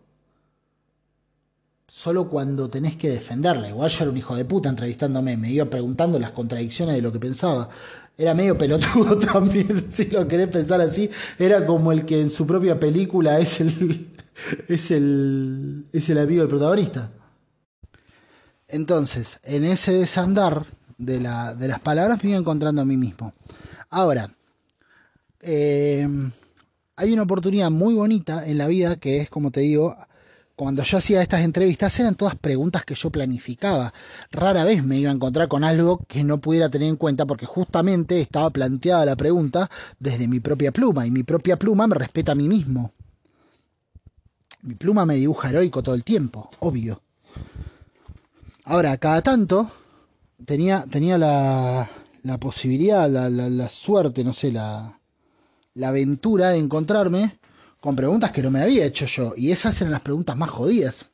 solo 1.88 2.28
cuando 2.28 2.68
tenés 2.68 2.96
que 2.96 3.10
defenderla. 3.10 3.68
Igual 3.68 3.90
yo 3.90 4.04
era 4.04 4.10
un 4.10 4.16
hijo 4.16 4.36
de 4.36 4.44
puta 4.44 4.68
entrevistándome, 4.68 5.36
me 5.36 5.50
iba 5.50 5.64
preguntando 5.66 6.18
las 6.18 6.32
contradicciones 6.32 6.96
de 6.96 7.02
lo 7.02 7.12
que 7.12 7.20
pensaba. 7.20 7.68
Era 8.18 8.34
medio 8.34 8.56
pelotudo 8.56 9.18
también, 9.32 9.92
si 9.92 10.06
lo 10.06 10.26
querés 10.26 10.48
pensar 10.48 10.80
así. 10.80 11.10
Era 11.38 11.64
como 11.66 11.92
el 11.92 12.04
que 12.04 12.20
en 12.20 12.30
su 12.30 12.46
propia 12.46 12.80
película 12.80 13.38
es 13.38 13.60
el, 13.60 14.08
es 14.68 14.90
el, 14.90 15.86
es 15.92 16.08
el 16.08 16.18
amigo 16.18 16.40
del 16.40 16.50
protagonista. 16.50 17.10
Entonces, 18.68 19.38
en 19.44 19.64
ese 19.64 19.92
desandar 19.92 20.64
de, 20.98 21.20
la, 21.20 21.54
de 21.54 21.68
las 21.68 21.78
palabras 21.78 22.24
me 22.24 22.30
iba 22.30 22.38
encontrando 22.38 22.82
a 22.82 22.84
mí 22.84 22.96
mismo. 22.96 23.32
Ahora, 23.90 24.28
eh, 25.40 26.08
hay 26.96 27.12
una 27.12 27.22
oportunidad 27.22 27.70
muy 27.70 27.94
bonita 27.94 28.44
en 28.46 28.58
la 28.58 28.66
vida 28.66 28.96
que 28.96 29.18
es, 29.18 29.30
como 29.30 29.52
te 29.52 29.60
digo, 29.60 29.96
cuando 30.56 30.82
yo 30.82 30.96
hacía 30.96 31.20
estas 31.20 31.42
entrevistas 31.42 32.00
eran 32.00 32.14
todas 32.14 32.34
preguntas 32.34 32.82
que 32.84 32.94
yo 32.94 33.10
planificaba. 33.10 33.92
Rara 34.32 34.64
vez 34.64 34.82
me 34.82 34.96
iba 34.96 35.10
a 35.10 35.14
encontrar 35.14 35.48
con 35.48 35.62
algo 35.62 35.98
que 36.08 36.24
no 36.24 36.40
pudiera 36.40 36.70
tener 36.70 36.88
en 36.88 36.96
cuenta 36.96 37.26
porque 37.26 37.44
justamente 37.44 38.20
estaba 38.22 38.48
planteada 38.48 39.04
la 39.04 39.16
pregunta 39.16 39.70
desde 40.00 40.26
mi 40.26 40.40
propia 40.40 40.72
pluma 40.72 41.06
y 41.06 41.10
mi 41.10 41.22
propia 41.22 41.58
pluma 41.58 41.86
me 41.86 41.94
respeta 41.94 42.32
a 42.32 42.34
mí 42.34 42.48
mismo. 42.48 42.92
Mi 44.62 44.74
pluma 44.74 45.04
me 45.04 45.16
dibuja 45.16 45.50
heroico 45.50 45.82
todo 45.82 45.94
el 45.94 46.02
tiempo, 46.02 46.50
obvio. 46.60 47.02
Ahora, 48.64 48.96
cada 48.96 49.20
tanto 49.20 49.70
tenía, 50.44 50.86
tenía 50.90 51.18
la, 51.18 51.88
la 52.22 52.38
posibilidad, 52.38 53.08
la, 53.10 53.28
la, 53.28 53.50
la, 53.50 53.68
suerte, 53.68 54.24
no 54.24 54.32
sé, 54.32 54.50
la, 54.50 54.98
la 55.74 55.88
aventura 55.88 56.48
de 56.48 56.58
encontrarme 56.58 57.38
con 57.86 57.94
preguntas 57.94 58.32
que 58.32 58.42
no 58.42 58.50
me 58.50 58.60
había 58.60 58.84
hecho 58.84 59.06
yo. 59.06 59.32
Y 59.36 59.52
esas 59.52 59.80
eran 59.80 59.92
las 59.92 60.00
preguntas 60.00 60.36
más 60.36 60.50
jodidas. 60.50 61.06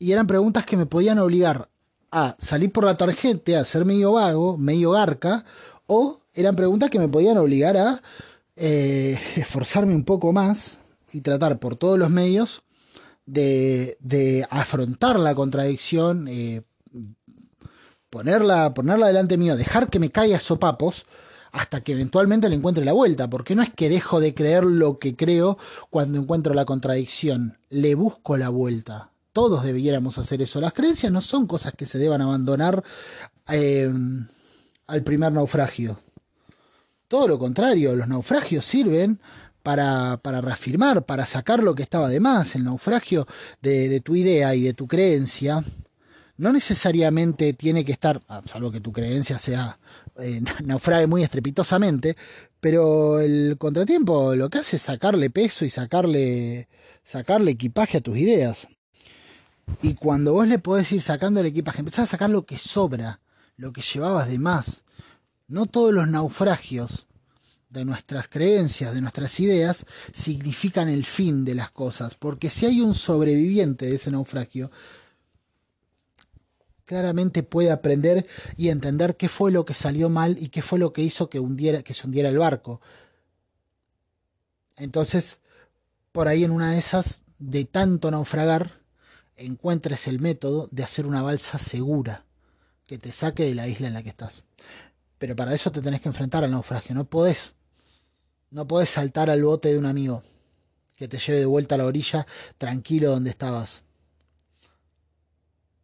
Y 0.00 0.10
eran 0.10 0.26
preguntas 0.26 0.66
que 0.66 0.76
me 0.76 0.84
podían 0.84 1.20
obligar 1.20 1.68
a 2.10 2.34
salir 2.40 2.72
por 2.72 2.84
la 2.84 2.96
tarjeta, 2.96 3.60
a 3.60 3.64
ser 3.64 3.84
medio 3.84 4.10
vago, 4.10 4.58
medio 4.58 4.90
garca, 4.90 5.44
o 5.86 6.18
eran 6.34 6.56
preguntas 6.56 6.90
que 6.90 6.98
me 6.98 7.06
podían 7.06 7.38
obligar 7.38 7.76
a 7.76 8.02
eh, 8.56 9.16
esforzarme 9.36 9.94
un 9.94 10.02
poco 10.02 10.32
más 10.32 10.80
y 11.12 11.20
tratar 11.20 11.60
por 11.60 11.76
todos 11.76 11.96
los 11.96 12.10
medios 12.10 12.64
de, 13.26 13.96
de 14.00 14.44
afrontar 14.50 15.20
la 15.20 15.36
contradicción, 15.36 16.26
eh, 16.26 16.62
ponerla, 18.10 18.74
ponerla 18.74 19.06
delante 19.06 19.38
mío, 19.38 19.56
dejar 19.56 19.88
que 19.88 20.00
me 20.00 20.10
caiga 20.10 20.40
sopapos 20.40 21.06
hasta 21.56 21.80
que 21.80 21.92
eventualmente 21.92 22.50
le 22.50 22.56
encuentre 22.56 22.84
la 22.84 22.92
vuelta, 22.92 23.30
porque 23.30 23.54
no 23.54 23.62
es 23.62 23.70
que 23.70 23.88
dejo 23.88 24.20
de 24.20 24.34
creer 24.34 24.64
lo 24.64 24.98
que 24.98 25.16
creo 25.16 25.56
cuando 25.88 26.18
encuentro 26.18 26.52
la 26.52 26.66
contradicción, 26.66 27.56
le 27.70 27.94
busco 27.94 28.36
la 28.36 28.50
vuelta. 28.50 29.10
Todos 29.32 29.64
debiéramos 29.64 30.18
hacer 30.18 30.42
eso. 30.42 30.60
Las 30.60 30.74
creencias 30.74 31.10
no 31.10 31.22
son 31.22 31.46
cosas 31.46 31.72
que 31.72 31.86
se 31.86 31.98
deban 31.98 32.20
abandonar 32.20 32.84
eh, 33.48 33.90
al 34.86 35.02
primer 35.02 35.32
naufragio. 35.32 35.98
Todo 37.08 37.26
lo 37.26 37.38
contrario, 37.38 37.96
los 37.96 38.08
naufragios 38.08 38.66
sirven 38.66 39.18
para, 39.62 40.18
para, 40.18 40.42
reafirmar, 40.42 41.06
para 41.06 41.24
sacar 41.24 41.62
lo 41.62 41.74
que 41.74 41.84
estaba 41.84 42.10
de 42.10 42.20
más. 42.20 42.54
El 42.54 42.64
naufragio 42.64 43.26
de, 43.62 43.88
de 43.88 44.00
tu 44.00 44.14
idea 44.14 44.54
y 44.54 44.60
de 44.60 44.74
tu 44.74 44.86
creencia 44.86 45.64
no 46.38 46.52
necesariamente 46.52 47.54
tiene 47.54 47.84
que 47.84 47.92
estar, 47.92 48.20
ah, 48.28 48.42
salvo 48.44 48.70
que 48.70 48.80
tu 48.80 48.92
creencia 48.92 49.38
sea 49.38 49.78
eh, 50.18 50.40
naufrague 50.64 51.06
muy 51.06 51.22
estrepitosamente, 51.22 52.16
pero 52.60 53.20
el 53.20 53.56
contratiempo 53.58 54.34
lo 54.34 54.48
que 54.48 54.58
hace 54.58 54.76
es 54.76 54.82
sacarle 54.82 55.30
peso 55.30 55.64
y 55.64 55.70
sacarle, 55.70 56.68
sacarle 57.04 57.52
equipaje 57.52 57.98
a 57.98 58.00
tus 58.00 58.16
ideas. 58.16 58.68
Y 59.82 59.94
cuando 59.94 60.32
vos 60.32 60.46
le 60.46 60.58
podés 60.58 60.92
ir 60.92 61.02
sacando 61.02 61.40
el 61.40 61.46
equipaje, 61.46 61.80
empezás 61.80 62.04
a 62.04 62.12
sacar 62.12 62.30
lo 62.30 62.46
que 62.46 62.56
sobra, 62.56 63.20
lo 63.56 63.72
que 63.72 63.80
llevabas 63.80 64.28
de 64.28 64.38
más. 64.38 64.84
No 65.48 65.66
todos 65.66 65.92
los 65.92 66.08
naufragios 66.08 67.06
de 67.68 67.84
nuestras 67.84 68.28
creencias, 68.28 68.94
de 68.94 69.00
nuestras 69.00 69.38
ideas, 69.40 69.84
significan 70.12 70.88
el 70.88 71.04
fin 71.04 71.44
de 71.44 71.54
las 71.54 71.70
cosas, 71.70 72.14
porque 72.14 72.48
si 72.48 72.66
hay 72.66 72.80
un 72.80 72.94
sobreviviente 72.94 73.86
de 73.86 73.96
ese 73.96 74.10
naufragio, 74.10 74.70
claramente 76.86 77.42
puede 77.42 77.70
aprender 77.70 78.26
y 78.56 78.70
entender 78.70 79.16
qué 79.16 79.28
fue 79.28 79.50
lo 79.50 79.66
que 79.66 79.74
salió 79.74 80.08
mal 80.08 80.38
y 80.40 80.48
qué 80.48 80.62
fue 80.62 80.78
lo 80.78 80.92
que 80.92 81.02
hizo 81.02 81.28
que, 81.28 81.40
hundiera, 81.40 81.82
que 81.82 81.92
se 81.92 82.06
hundiera 82.06 82.30
el 82.30 82.38
barco. 82.38 82.80
Entonces, 84.76 85.40
por 86.12 86.28
ahí 86.28 86.44
en 86.44 86.52
una 86.52 86.70
de 86.72 86.78
esas, 86.78 87.20
de 87.38 87.64
tanto 87.64 88.10
naufragar, 88.10 88.80
encuentres 89.36 90.06
el 90.06 90.20
método 90.20 90.68
de 90.70 90.84
hacer 90.84 91.06
una 91.06 91.22
balsa 91.22 91.58
segura 91.58 92.24
que 92.86 92.98
te 92.98 93.12
saque 93.12 93.44
de 93.44 93.54
la 93.54 93.66
isla 93.66 93.88
en 93.88 93.94
la 93.94 94.02
que 94.02 94.10
estás. 94.10 94.44
Pero 95.18 95.34
para 95.34 95.54
eso 95.54 95.72
te 95.72 95.82
tenés 95.82 96.00
que 96.00 96.08
enfrentar 96.08 96.44
al 96.44 96.52
naufragio. 96.52 96.94
No 96.94 97.04
podés, 97.04 97.54
no 98.50 98.66
podés 98.66 98.90
saltar 98.90 99.28
al 99.28 99.42
bote 99.42 99.70
de 99.70 99.78
un 99.78 99.86
amigo 99.86 100.22
que 100.96 101.08
te 101.08 101.18
lleve 101.18 101.40
de 101.40 101.46
vuelta 101.46 101.74
a 101.74 101.78
la 101.78 101.86
orilla 101.86 102.26
tranquilo 102.58 103.10
donde 103.10 103.30
estabas. 103.30 103.82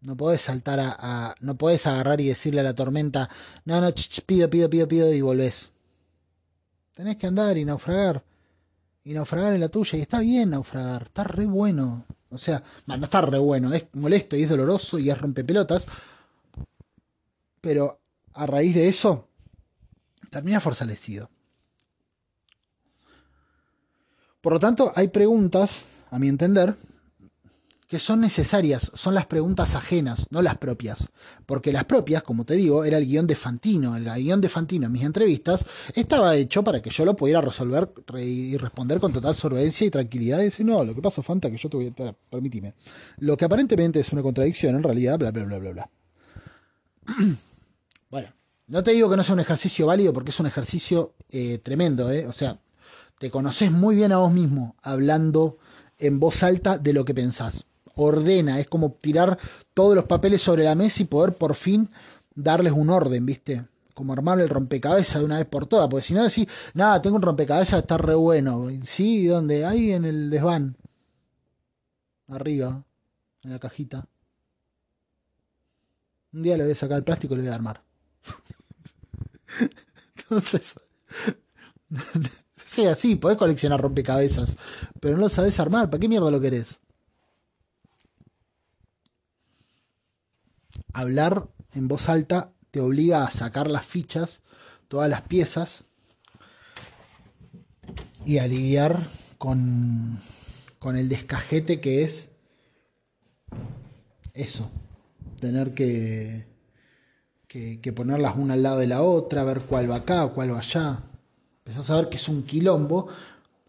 No 0.03 0.17
podés 0.17 0.43
saltar 0.43 0.81
a, 0.81 1.35
No 1.41 1.57
podés 1.57 1.87
agarrar 1.87 2.21
y 2.21 2.29
decirle 2.29 2.61
a 2.61 2.65
la 2.65 2.75
tormenta, 2.75 3.31
no, 3.65 3.81
no, 3.81 3.93
pido, 4.27 4.51
pido, 4.51 4.69
pido, 4.69 4.89
pido 4.89 5.13
y 5.13 5.21
volvés. 5.21 5.73
Tenés 6.95 7.17
que 7.17 7.29
andar 7.29 7.57
y 7.57 7.65
naufragar. 7.65 8.25
Y 9.05 9.15
naufragar 9.15 9.55
en 9.55 9.61
la 9.61 9.69
tuya. 9.69 9.99
Y 9.99 10.03
está 10.03 10.21
bien 10.21 10.51
naufragar. 10.51 11.05
Está 11.05 11.25
re 11.25 11.47
bueno. 11.47 12.05
O 12.31 12.39
sea, 12.39 12.63
no 12.87 12.95
está 12.97 13.21
re 13.21 13.39
bueno. 13.39 13.73
Es 13.73 13.87
molesto 13.93 14.37
y 14.37 14.43
es 14.43 14.49
doloroso 14.49 14.99
y 14.99 15.09
es 15.09 15.19
rompepelotas. 15.19 15.87
Pero 17.61 18.01
a 18.35 18.47
raíz 18.47 18.75
de 18.75 18.89
eso, 18.89 19.29
termina 20.31 20.61
fortalecido. 20.61 21.31
Por 24.41 24.55
lo 24.55 24.59
tanto, 24.59 24.93
hay 24.97 25.09
preguntas, 25.09 25.85
a 26.11 26.19
mi 26.19 26.29
entender, 26.29 26.77
que 27.93 27.99
son 27.99 28.22
necesarias, 28.22 28.90
son 28.95 29.12
las 29.12 29.26
preguntas 29.26 29.74
ajenas, 29.74 30.24
no 30.30 30.40
las 30.40 30.57
propias. 30.57 31.11
Porque 31.45 31.74
las 31.74 31.84
propias, 31.84 32.22
como 32.22 32.47
te 32.47 32.55
digo, 32.55 32.84
era 32.84 32.97
el 32.97 33.07
guion 33.07 33.26
de 33.26 33.36
Fantino. 33.36 33.95
El 33.95 34.11
guion 34.11 34.40
de 34.40 34.49
Fantino 34.49 34.86
en 34.86 34.93
mis 34.93 35.03
entrevistas 35.03 35.66
estaba 35.95 36.34
hecho 36.36 36.64
para 36.64 36.80
que 36.80 36.88
yo 36.88 37.05
lo 37.05 37.14
pudiera 37.14 37.43
resolver 37.43 37.93
y 38.16 38.57
responder 38.57 38.99
con 38.99 39.12
total 39.12 39.34
solvencia 39.34 39.86
y 39.86 39.90
tranquilidad. 39.90 40.40
Y 40.40 40.45
decir, 40.45 40.64
no, 40.64 40.82
lo 40.82 40.95
que 40.95 41.03
pasa, 41.03 41.22
Fanta, 41.22 41.51
que 41.51 41.59
yo 41.59 41.68
te 41.68 41.76
voy 41.76 41.93
a... 41.99 42.14
permitime. 42.30 42.72
Lo 43.18 43.36
que 43.36 43.45
aparentemente 43.45 44.01
es 44.01 44.11
una 44.14 44.22
contradicción, 44.22 44.74
en 44.74 44.82
realidad, 44.82 45.18
bla, 45.18 45.30
bla, 45.30 45.45
bla, 45.45 45.59
bla, 45.59 45.70
bla. 45.72 45.90
bueno, 48.11 48.32
no 48.68 48.82
te 48.82 48.93
digo 48.93 49.11
que 49.11 49.18
no 49.18 49.22
sea 49.22 49.34
un 49.34 49.40
ejercicio 49.40 49.84
válido 49.84 50.14
porque 50.14 50.30
es 50.30 50.40
un 50.40 50.47
ejercicio 50.47 51.12
eh, 51.28 51.59
tremendo, 51.59 52.11
¿eh? 52.11 52.26
O 52.26 52.32
sea, 52.32 52.59
te 53.18 53.30
conoces 53.30 53.70
muy 53.70 53.97
bien 53.97 54.12
a 54.12 54.16
vos 54.16 54.32
mismo 54.32 54.76
hablando 54.80 55.59
en 55.99 56.18
voz 56.18 56.43
alta 56.43 56.78
de 56.78 56.95
lo 56.95 57.05
que 57.05 57.12
pensás 57.12 57.66
ordena, 57.97 58.61
es 58.61 58.66
como 58.66 58.93
tirar 58.93 59.38
todos 59.74 59.95
los 59.95 60.05
papeles 60.05 60.43
sobre 60.43 60.64
la 60.64 60.74
mesa 60.74 61.03
y 61.03 61.07
poder 61.07 61.34
por 61.36 61.55
fin 61.55 61.88
darles 62.34 62.72
un 62.72 62.90
orden, 62.90 63.24
¿viste? 63.26 63.66
Como 63.95 64.12
armar 64.12 64.40
el 64.40 64.49
rompecabezas 64.49 65.20
de 65.20 65.26
una 65.26 65.36
vez 65.36 65.47
por 65.47 65.66
todas, 65.66 65.88
porque 65.88 66.07
si 66.07 66.14
no 66.14 66.22
decís, 66.22 66.47
nada, 66.74 67.03
tengo 67.03 67.16
un 67.16 67.22
rompecabezas, 67.22 67.80
está 67.80 67.99
re 67.99 68.14
bueno. 68.14 68.68
Sí, 68.84 69.26
¿dónde? 69.26 69.64
Ahí 69.64 69.93
en 69.93 70.05
el 70.05 70.30
desván. 70.30 70.76
Arriba, 72.28 72.84
en 73.43 73.51
la 73.51 73.59
cajita. 73.59 74.07
Un 76.32 76.43
día 76.43 76.57
le 76.57 76.64
voy 76.64 76.72
a 76.72 76.76
sacar 76.76 76.97
el 76.97 77.05
plástico 77.05 77.34
y 77.34 77.38
le 77.38 77.43
voy 77.43 77.53
a 77.53 77.55
armar. 77.55 77.82
Entonces, 80.16 80.74
sí, 82.64 82.86
así, 82.86 83.16
podés 83.16 83.36
coleccionar 83.36 83.80
rompecabezas, 83.80 84.57
pero 85.01 85.16
no 85.16 85.22
lo 85.22 85.28
sabés 85.28 85.61
armar. 85.61 85.90
¿Para 85.90 86.01
qué 86.01 86.09
mierda 86.09 86.30
lo 86.30 86.40
querés? 86.40 86.80
Hablar 90.93 91.49
en 91.74 91.88
voz 91.88 92.09
alta 92.09 92.53
te 92.70 92.80
obliga 92.80 93.24
a 93.24 93.30
sacar 93.30 93.70
las 93.70 93.86
fichas, 93.86 94.40
todas 94.88 95.09
las 95.09 95.22
piezas, 95.22 95.84
y 98.24 98.38
a 98.38 98.47
lidiar 98.47 99.09
con, 99.38 100.18
con 100.78 100.97
el 100.97 101.09
descajete 101.09 101.80
que 101.80 102.05
es 102.05 102.30
eso, 104.34 104.70
tener 105.40 105.74
que, 105.74 106.47
que, 107.47 107.93
ponerlas 107.93 108.34
una 108.36 108.55
al 108.55 108.62
lado 108.62 108.78
de 108.78 108.86
la 108.86 109.03
otra, 109.03 109.45
ver 109.45 109.61
cuál 109.61 109.90
va 109.90 109.97
acá, 109.97 110.26
cuál 110.28 110.55
va 110.55 110.61
allá. 110.61 111.03
Empezás 111.59 111.90
a 111.90 111.97
ver 111.97 112.09
que 112.09 112.16
es 112.16 112.28
un 112.28 112.45
quilombo, 112.45 113.09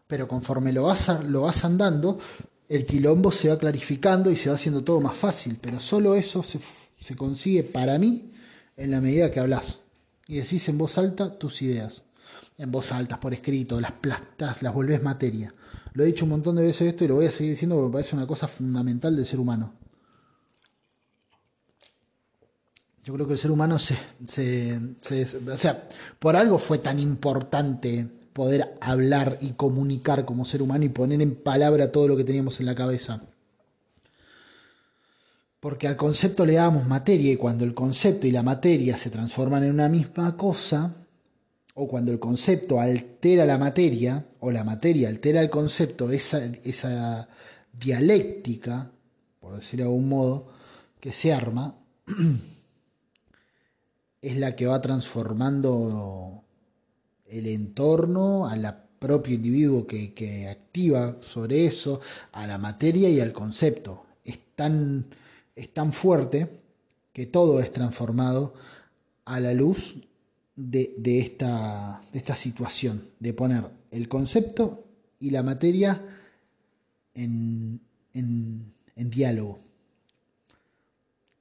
pero 0.08 0.28
conforme 0.28 0.72
lo 0.72 0.84
vas, 0.84 1.26
lo 1.26 1.42
vas 1.42 1.66
andando, 1.66 2.18
el 2.70 2.86
quilombo 2.86 3.32
se 3.32 3.50
va 3.50 3.58
clarificando 3.58 4.32
y 4.32 4.38
se 4.38 4.50
va 4.50 4.56
haciendo 4.56 4.84
todo 4.84 5.02
más 5.02 5.18
fácil. 5.18 5.58
Pero 5.62 5.80
solo 5.80 6.16
eso 6.16 6.42
se, 6.44 6.60
se 7.04 7.18
consigue 7.18 7.64
para 7.64 8.00
mí 8.00 8.32
en 8.78 8.90
la 8.90 9.02
medida 9.02 9.30
que 9.30 9.42
hablas 9.42 9.80
y 10.26 10.38
decís 10.38 10.70
en 10.70 10.78
voz 10.78 10.98
alta 10.98 11.38
tus 11.38 11.62
ideas. 11.62 12.04
En 12.58 12.72
voz 12.72 12.94
alta, 12.94 13.20
por 13.20 13.34
escrito, 13.34 13.82
las 13.82 13.92
plastas, 13.92 14.62
las 14.62 14.74
volvés 14.74 15.04
materia. 15.04 15.54
Lo 15.96 16.04
he 16.04 16.08
dicho 16.08 16.24
un 16.24 16.30
montón 16.30 16.56
de 16.56 16.64
veces 16.64 16.88
esto 16.88 17.04
y 17.04 17.10
lo 17.10 17.16
voy 17.16 17.26
a 17.26 17.32
seguir 17.32 17.52
diciendo 17.52 17.76
porque 17.76 17.90
me 17.90 17.94
parece 17.94 18.16
una 18.16 18.26
cosa 18.26 18.48
fundamental 18.48 19.18
del 19.18 19.26
ser 19.26 19.42
humano. 19.42 19.74
Yo 23.04 23.14
creo 23.14 23.28
que 23.28 23.34
el 23.34 23.40
ser 23.40 23.52
humano 23.52 23.78
se, 23.80 23.98
se, 24.26 24.80
O 25.52 25.58
sea, 25.58 25.90
por 26.20 26.38
algo 26.38 26.58
fue 26.58 26.78
tan 26.78 27.00
importante 27.00 28.08
poder 28.32 28.78
hablar 28.80 29.40
y 29.42 29.52
comunicar 29.52 30.24
como 30.24 30.46
ser 30.46 30.62
humano 30.62 30.86
y 30.86 30.90
poner 30.90 31.22
en 31.22 31.36
palabra 31.36 31.92
todo 31.92 32.08
lo 32.08 32.16
que 32.16 32.24
teníamos 32.24 32.62
en 32.62 32.68
la 32.68 32.76
cabeza. 32.76 33.24
Porque 35.64 35.88
al 35.88 35.96
concepto 35.96 36.46
le 36.46 36.56
damos 36.56 36.86
materia 36.86 37.32
y 37.32 37.38
cuando 37.38 37.64
el 37.64 37.74
concepto 37.74 38.28
y 38.28 38.32
la 38.32 38.44
materia 38.44 38.98
se 38.98 39.10
transforman 39.10 39.64
en 39.64 39.72
una 39.72 39.88
misma 39.88 40.36
cosa, 40.36 40.94
o 41.76 41.88
cuando 41.88 42.12
el 42.12 42.20
concepto 42.20 42.82
altera 42.82 43.46
la 43.46 43.58
materia, 43.58 44.26
o 44.42 44.52
la 44.52 44.66
materia 44.66 45.08
altera 45.08 45.40
el 45.40 45.50
concepto, 45.50 46.12
esa, 46.12 46.44
esa 46.66 47.30
dialéctica, 47.72 48.92
por 49.40 49.56
decirlo 49.56 49.86
de 49.86 49.92
algún 49.92 50.10
modo, 50.10 50.50
que 51.00 51.14
se 51.14 51.32
arma, 51.32 51.74
es 54.22 54.36
la 54.36 54.58
que 54.58 54.66
va 54.66 54.82
transformando 54.82 56.44
el 57.26 57.48
entorno, 57.48 58.50
a 58.50 58.58
la 58.58 58.84
propio 59.00 59.36
individuo 59.36 59.88
que, 59.88 60.14
que, 60.14 60.50
activa 60.50 61.20
sobre 61.22 61.66
eso, 61.66 62.02
a 62.34 62.48
la 62.48 62.58
materia 62.58 63.08
y 63.08 63.22
al 63.22 63.32
concepto. 63.32 64.04
Es 65.56 65.74
tan 65.74 65.94
fuerte 65.94 66.62
que 67.12 67.26
todo 67.26 67.60
es 67.60 67.72
transformado 67.72 68.54
a 69.26 69.40
la 69.40 69.54
luz 69.54 69.96
de, 70.56 71.20
esta, 71.20 72.02
esta, 72.14 72.36
situación, 72.36 73.10
de 73.20 73.34
poner 73.34 73.64
el 73.92 74.08
concepto 74.08 74.86
y 75.20 75.32
la 75.32 75.44
materia 75.44 76.02
en, 77.14 77.82
en, 78.14 78.74
en 78.96 79.10
diálogo. 79.10 79.60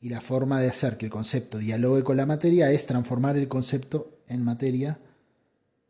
Y 0.00 0.08
la 0.08 0.20
forma 0.20 0.60
de 0.60 0.68
hacer 0.68 0.98
que 0.98 1.06
el 1.06 1.12
concepto 1.12 1.58
dialogue 1.58 2.02
con 2.02 2.16
la 2.16 2.26
materia 2.26 2.70
es 2.70 2.86
transformar 2.86 3.36
el 3.36 3.48
concepto 3.48 4.18
en 4.26 4.44
materia 4.44 4.98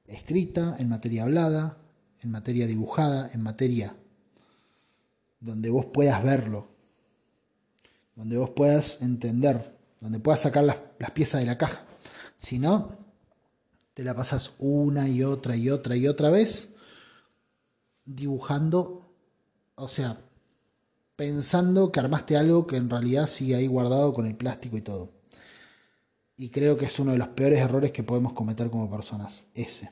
escrita, 0.07 0.77
en 0.79 0.89
materia 0.89 1.25
hablada, 1.25 1.79
en 2.23 2.31
materia 2.31 2.67
dibujada, 2.67 3.31
en 3.33 3.43
materia 3.43 3.97
donde 5.41 5.71
vos 5.71 5.87
puedas 5.87 6.23
verlo, 6.23 6.72
donde 8.15 8.37
vos 8.37 8.51
puedas 8.51 9.01
entender, 9.03 9.77
donde 10.01 10.21
puedas 10.21 10.41
sacar 10.41 10.65
las, 10.65 10.77
piezas 11.13 11.41
de 11.41 11.47
la 11.47 11.59
caja. 11.59 11.85
Si 12.39 12.59
no, 12.59 12.97
te 13.95 14.05
la 14.05 14.15
pasas 14.15 14.53
una 14.59 15.09
y 15.09 15.23
otra 15.23 15.57
y 15.57 15.71
otra 15.71 15.97
y 15.97 16.07
otra 16.09 16.31
vez 16.31 16.71
dibujando, 18.05 19.15
o 19.75 19.89
sea, 19.89 20.19
pensando 21.17 21.93
que 21.93 22.01
armaste 22.01 22.37
algo 22.37 22.67
que 22.67 22.77
en 22.77 22.91
realidad 22.91 23.29
sigue 23.29 23.55
ahí 23.55 23.67
guardado 23.67 24.13
con 24.13 24.27
el 24.27 24.37
plástico 24.37 24.77
y 24.77 24.83
todo. 24.83 25.11
Y 26.37 26.51
creo 26.51 26.77
que 26.77 26.87
es 26.87 26.99
uno 26.99 27.13
de 27.13 27.19
los 27.19 27.29
peores 27.29 27.61
errores 27.61 27.93
que 27.93 28.03
podemos 28.03 28.33
cometer 28.33 28.71
como 28.71 28.91
personas, 28.91 29.45
ese. 29.55 29.91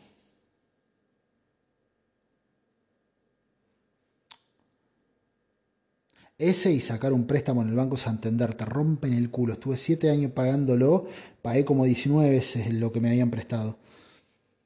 Ese 6.41 6.73
y 6.73 6.81
sacar 6.81 7.13
un 7.13 7.27
préstamo 7.27 7.61
en 7.61 7.69
el 7.69 7.75
Banco 7.75 7.99
Santander, 7.99 8.55
te 8.55 8.65
rompen 8.65 9.13
el 9.13 9.31
culo. 9.31 9.53
Estuve 9.53 9.77
siete 9.77 10.09
años 10.11 10.33
pagándolo, 10.33 11.07
pagué 11.43 11.67
como 11.67 11.85
19 11.85 12.31
veces 12.31 12.73
lo 12.73 12.91
que 12.91 12.99
me 12.99 13.11
habían 13.11 13.31
prestado. 13.31 13.79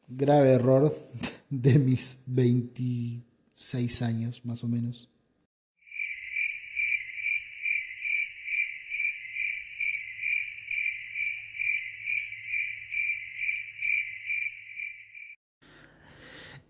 Grave 0.07 0.53
error 0.53 0.97
de 1.51 1.81
mis 1.81 2.19
26 2.27 4.03
años, 4.03 4.45
más 4.45 4.63
o 4.63 4.69
menos. 4.69 5.09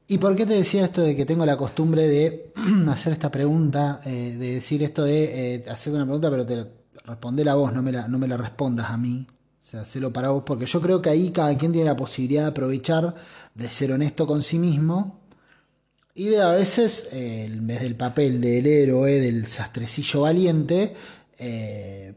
¿Y 0.08 0.16
por 0.16 0.34
qué 0.34 0.46
te 0.46 0.54
decía 0.54 0.86
esto 0.86 1.02
de 1.02 1.14
que 1.14 1.26
tengo 1.26 1.44
la 1.44 1.58
costumbre 1.58 2.06
de 2.06 2.53
hacer 2.90 3.12
esta 3.12 3.30
pregunta, 3.30 4.00
eh, 4.04 4.36
de 4.38 4.54
decir 4.54 4.82
esto 4.82 5.04
de 5.04 5.54
eh, 5.56 5.64
hacer 5.70 5.92
una 5.92 6.04
pregunta, 6.04 6.30
pero 6.30 6.46
te 6.46 6.66
responder 7.04 7.48
a 7.48 7.54
vos, 7.54 7.72
no 7.72 7.82
me, 7.82 7.92
la, 7.92 8.08
no 8.08 8.18
me 8.18 8.28
la 8.28 8.36
respondas 8.36 8.90
a 8.90 8.96
mí? 8.96 9.26
O 9.28 9.66
sea, 9.66 9.80
hacelo 9.80 10.12
para 10.12 10.28
vos, 10.28 10.42
porque 10.44 10.66
yo 10.66 10.80
creo 10.80 11.00
que 11.00 11.10
ahí 11.10 11.30
cada 11.30 11.56
quien 11.56 11.72
tiene 11.72 11.86
la 11.86 11.96
posibilidad 11.96 12.42
de 12.42 12.48
aprovechar, 12.48 13.14
de 13.54 13.68
ser 13.68 13.92
honesto 13.92 14.26
con 14.26 14.42
sí 14.42 14.58
mismo 14.58 15.20
y 16.14 16.26
de 16.26 16.42
a 16.42 16.50
veces, 16.50 17.08
eh, 17.12 17.44
en 17.46 17.66
vez 17.66 17.80
del 17.80 17.96
papel 17.96 18.40
del 18.40 18.66
héroe, 18.66 19.20
del 19.20 19.46
sastrecillo 19.46 20.22
valiente, 20.22 20.94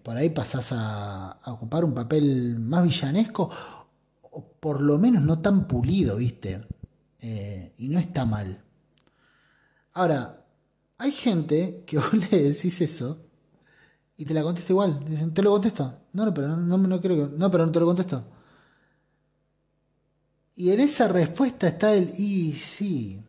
por 0.03 0.15
ahí 0.15 0.29
pasás 0.29 0.71
a, 0.71 1.31
a 1.31 1.51
ocupar 1.51 1.83
un 1.83 1.93
papel 1.93 2.59
más 2.59 2.83
villanesco 2.83 3.49
o 4.21 4.43
por 4.59 4.81
lo 4.81 4.97
menos 4.99 5.23
no 5.23 5.39
tan 5.39 5.67
pulido, 5.67 6.17
¿viste? 6.17 6.61
Eh, 7.19 7.73
y 7.77 7.89
no 7.89 7.99
está 7.99 8.25
mal. 8.25 8.63
Ahora, 9.97 10.45
hay 10.99 11.11
gente 11.11 11.83
que 11.87 11.97
vos 11.97 12.13
le 12.31 12.43
decís 12.43 12.81
eso 12.81 13.19
y 14.15 14.25
te 14.25 14.33
la 14.35 14.43
contesta 14.43 14.71
igual. 14.71 15.03
Dicen, 15.03 15.33
¿te 15.33 15.41
lo 15.41 15.49
contesto? 15.49 16.01
No, 16.13 16.23
no, 16.23 16.33
pero 16.35 16.55
no, 16.55 17.01
creo 17.01 17.29
que. 17.29 17.35
No, 17.35 17.49
pero 17.49 17.65
no 17.65 17.71
te 17.71 17.79
lo 17.79 17.87
contesto. 17.87 18.23
Y 20.55 20.69
en 20.69 20.81
esa 20.81 21.07
respuesta 21.07 21.67
está 21.67 21.95
el 21.95 22.13
y 22.15 22.53
sí. 22.53 23.19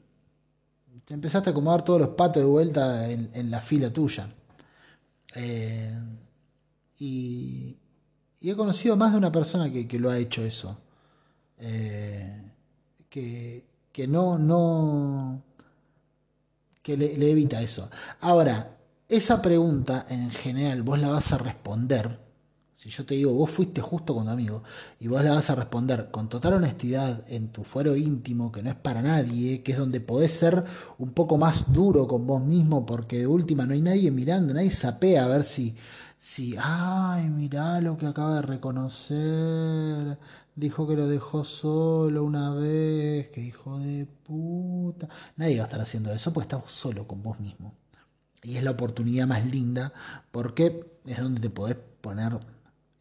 Te 1.07 1.15
empezaste 1.15 1.49
a 1.49 1.53
acomodar 1.53 1.83
todos 1.83 2.01
los 2.01 2.11
patos 2.11 2.43
de 2.43 2.47
vuelta 2.49 3.11
en, 3.11 3.51
la 3.51 3.63
fila 3.63 3.91
tuya. 3.91 4.29
Eh, 5.37 5.99
y, 6.99 7.79
he 8.43 8.55
conocido 8.55 8.95
más 8.95 9.13
de 9.13 9.19
una 9.19 9.33
persona 9.33 9.73
que, 9.73 9.99
lo 9.99 10.11
ha 10.11 10.19
hecho 10.19 10.43
eso. 10.43 10.79
Eh, 11.61 12.43
que, 13.09 13.65
que 13.91 14.07
no, 14.07 14.39
no, 14.39 15.43
que 16.89 16.97
le, 16.97 17.31
evita 17.31 17.61
eso. 17.61 17.91
Ahora, 18.23 18.79
esa 19.11 19.43
pregunta 19.43 20.07
en 20.09 20.31
general 20.31 20.83
vos 20.83 20.99
la 20.99 21.09
vas 21.09 21.35
a 21.35 21.39
responder, 21.39 22.19
si 22.75 22.89
yo 22.89 23.05
te 23.05 23.15
digo, 23.15 23.35
vos 23.35 23.51
fuiste 23.51 23.83
justo 23.83 24.15
con 24.15 24.25
tu 24.25 24.31
amigo, 24.31 24.63
y 24.99 25.07
vos 25.07 25.23
la 25.23 25.33
vas 25.33 25.51
a 25.51 25.55
responder 25.55 26.11
con 26.11 26.31
total 26.31 26.55
honestidad 26.55 27.25
en 27.29 27.49
tu 27.49 27.63
fuero 27.63 27.95
íntimo, 27.95 28.51
que 28.51 28.63
no 28.63 28.71
es 28.71 28.77
para 28.77 29.03
nadie, 29.03 29.63
que 29.63 29.73
es 29.73 29.79
donde 29.79 30.01
podés 30.01 30.33
ser 30.33 30.65
un 30.97 31.11
poco 31.11 31.37
más 31.37 31.71
duro 31.71 32.09
con 32.09 32.27
vos 32.27 32.43
mismo, 32.43 32.87
porque 32.87 33.19
de 33.19 33.27
última 33.27 33.67
no 33.67 33.75
hay 33.75 33.83
nadie 33.83 34.11
mirando, 34.11 34.55
nadie 34.55 34.71
sapea 34.71 35.25
a 35.25 35.29
ver 35.29 35.45
si, 35.45 35.77
si, 36.19 36.57
ay, 36.59 37.29
mirá 37.29 37.83
lo 37.83 37.99
que 37.99 38.07
acaba 38.07 38.37
de 38.37 38.43
reconocer, 38.43 40.19
dijo 40.59 40.89
que 40.89 40.97
lo 40.97 41.07
dejó 41.07 41.45
solo 41.45 42.25
una 42.25 42.53
vez, 42.53 43.29
que 43.29 43.41
hijo 43.41 43.79
de 43.79 44.07
puta. 44.07 45.09
Nadie 45.37 45.59
va 45.59 45.65
a 45.65 45.67
estar 45.67 45.81
haciendo 45.81 46.13
eso 46.13 46.33
porque 46.33 46.45
estás 46.55 46.71
solo 46.71 47.07
con 47.07 47.23
vos 47.23 47.39
mismo. 47.39 47.75
Y 48.43 48.57
es 48.57 48.65
la 48.65 48.73
oportunidad 48.73 49.27
más 49.27 49.47
linda 49.47 49.93
porque 50.31 50.99
es 51.07 51.21
donde 51.21 51.41
te 51.41 51.51
podés 51.51 51.77
poner 52.01 52.39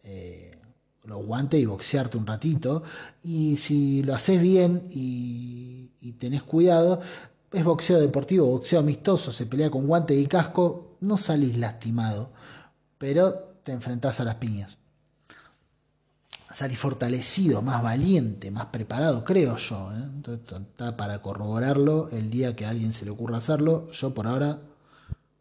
eh, 0.04 0.56
los 1.04 1.26
guantes 1.26 1.60
y 1.60 1.66
boxearte 1.66 2.18
un 2.18 2.28
ratito. 2.28 2.84
Y 3.24 3.58
si 3.58 4.04
lo 4.04 4.14
haces 4.14 4.40
bien 4.42 4.88
y, 4.90 5.92
y 6.00 6.12
tenés 6.14 6.44
cuidado, 6.44 7.02
es 7.52 7.64
boxeo 7.64 8.00
deportivo, 8.00 8.46
boxeo 8.46 8.80
amistoso, 8.80 9.32
se 9.32 9.48
pelea 9.48 9.72
con 9.72 9.88
guante 9.88 10.14
y 10.14 10.28
casco, 10.28 10.98
no 11.02 11.18
salís 11.18 11.58
lastimado, 11.58 12.32
pero 12.98 13.34
te 13.64 13.72
enfrentás 13.72 14.20
a 14.20 14.26
las 14.26 14.36
piñas. 14.36 14.78
Salís 16.58 16.80
fortalecido, 16.80 17.62
más 17.62 17.84
valiente, 17.84 18.50
más 18.50 18.66
preparado, 18.66 19.24
creo 19.24 19.58
yo. 19.58 19.92
¿eh? 19.94 20.40
está 20.60 20.98
para 20.98 21.22
corroborarlo 21.22 22.10
el 22.12 22.32
día 22.32 22.56
que 22.56 22.66
a 22.66 22.72
alguien 22.72 22.94
se 22.94 23.06
le 23.06 23.12
ocurra 23.12 23.38
hacerlo. 23.38 23.92
Yo 23.92 24.12
por 24.12 24.26
ahora 24.26 24.60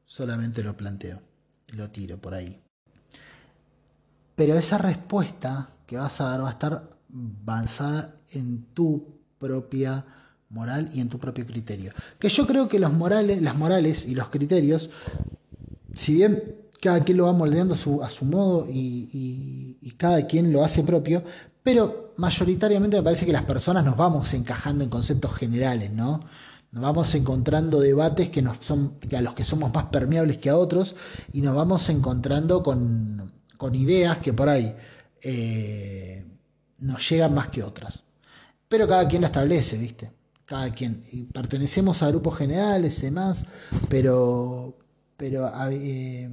solamente 0.05 0.63
lo 0.63 0.77
planteo, 0.77 1.23
lo 1.73 1.91
tiro 1.91 2.19
por 2.19 2.35
ahí. 2.35 2.61
Pero 4.35 4.59
esa 4.59 4.77
respuesta 4.77 5.71
que 5.87 5.97
vas 5.97 6.21
a 6.21 6.25
dar 6.25 6.45
va 6.45 6.49
a 6.49 6.53
estar 6.53 6.91
basada 7.09 8.17
en 8.33 8.67
tu 8.75 9.23
propia 9.39 10.05
moral 10.51 10.91
y 10.93 11.01
en 11.01 11.09
tu 11.09 11.19
propio 11.19 11.47
criterio. 11.47 11.95
Que 12.19 12.29
yo 12.29 12.47
creo 12.47 12.69
que 12.69 12.79
morales, 12.79 13.41
las 13.41 13.57
morales 13.57 14.05
y 14.05 14.15
los 14.15 14.29
criterios, 14.29 14.91
si 15.95 16.13
bien 16.13 16.66
cada 16.81 17.03
quien 17.05 17.19
lo 17.19 17.25
va 17.25 17.33
moldeando 17.33 17.75
a 17.75 18.11
su, 18.11 18.25
modo 18.25 18.67
y, 18.69 19.95
cada 19.97 20.27
quien 20.27 20.53
lo 20.53 20.65
hace 20.65 20.83
propio, 20.83 21.23
pero 21.63 22.13
mayoritariamente 22.17 22.97
me 22.99 23.03
parece 23.03 23.27
que 23.27 23.33
las 23.33 23.45
personas 23.45 23.85
nos 23.85 23.97
vamos 23.97 24.33
encajando 24.35 24.85
en 24.85 24.91
conceptos 24.91 25.35
generales, 25.35 25.91
¿no? 25.91 26.25
Nos 26.73 26.83
vamos 26.83 27.15
encontrando 27.15 27.81
debates 27.81 28.29
que 28.29 28.43
nos 28.43 28.59
son, 28.61 28.99
a 29.17 29.21
los 29.21 29.35
que 29.35 29.45
somos 29.45 29.73
más 29.73 29.87
permeables 29.87 30.39
que 30.39 30.51
a 30.51 30.57
otros, 30.57 30.95
y 31.33 31.41
nos 31.41 31.57
vamos 31.57 31.89
encontrando 31.89 32.63
con, 32.63 33.33
con 33.57 33.75
ideas 33.75 34.19
que 34.19 34.33
por 34.33 34.49
ahí 34.49 34.75
eh, 35.23 36.25
nos 36.79 37.09
llegan 37.09 37.35
más 37.35 37.49
que 37.49 37.63
otras. 37.63 38.05
Pero 38.69 38.87
cada 38.87 39.09
quien 39.09 39.23
la 39.23 39.29
establece, 39.29 39.79
¿viste? 39.79 40.11
cada 40.47 40.71
quien. 40.71 41.05
Y 41.13 41.25
pertenecemos 41.25 42.03
a 42.03 42.09
grupos 42.09 42.39
generales 42.39 43.01
y 43.01 43.03
demás, 43.03 43.45
pero, 43.89 44.79
pero, 45.17 45.51
eh, 45.71 46.31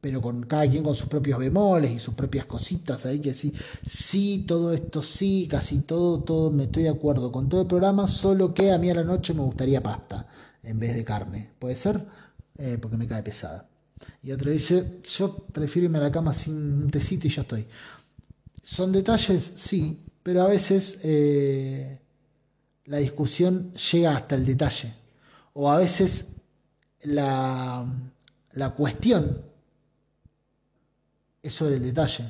pero 0.00 0.20
con 0.20 0.44
cada 0.44 0.68
quien 0.68 0.82
con 0.84 0.94
sus 0.94 1.08
propios 1.08 1.38
bemoles 1.38 1.90
y 1.90 1.98
sus 1.98 2.14
propias 2.14 2.46
cositas 2.46 3.06
ahí 3.06 3.18
que 3.20 3.34
sí, 3.34 3.52
sí, 3.84 4.44
todo 4.46 4.72
esto 4.72 5.02
sí, 5.02 5.48
casi 5.50 5.78
todo, 5.80 6.22
todo, 6.22 6.50
me 6.50 6.64
estoy 6.64 6.84
de 6.84 6.90
acuerdo 6.90 7.32
con 7.32 7.48
todo 7.48 7.62
el 7.62 7.66
programa, 7.66 8.06
solo 8.06 8.54
que 8.54 8.72
a 8.72 8.78
mí 8.78 8.90
a 8.90 8.94
la 8.94 9.04
noche 9.04 9.34
me 9.34 9.42
gustaría 9.42 9.82
pasta 9.82 10.26
en 10.62 10.78
vez 10.78 10.94
de 10.94 11.04
carne. 11.04 11.50
¿Puede 11.58 11.76
ser? 11.76 12.04
Eh, 12.58 12.78
porque 12.80 12.96
me 12.96 13.06
cae 13.06 13.22
pesada. 13.22 13.68
Y 14.22 14.32
otro 14.32 14.50
dice, 14.50 15.00
yo 15.04 15.34
prefiero 15.52 15.86
irme 15.86 15.98
a 15.98 16.02
la 16.02 16.12
cama 16.12 16.34
sin 16.34 16.54
un 16.54 16.90
tecito 16.90 17.26
y 17.26 17.30
ya 17.30 17.42
estoy. 17.42 17.66
Son 18.62 18.92
detalles, 18.92 19.52
sí, 19.56 20.00
pero 20.22 20.42
a 20.42 20.48
veces... 20.48 21.00
Eh, 21.02 22.00
la 22.86 22.98
discusión 22.98 23.72
llega 23.72 24.16
hasta 24.16 24.34
el 24.34 24.46
detalle. 24.46 24.94
O 25.54 25.70
a 25.70 25.78
veces 25.78 26.36
la, 27.02 27.84
la 28.52 28.70
cuestión 28.70 29.42
es 31.48 31.54
sobre 31.54 31.76
el 31.76 31.82
detalle. 31.82 32.24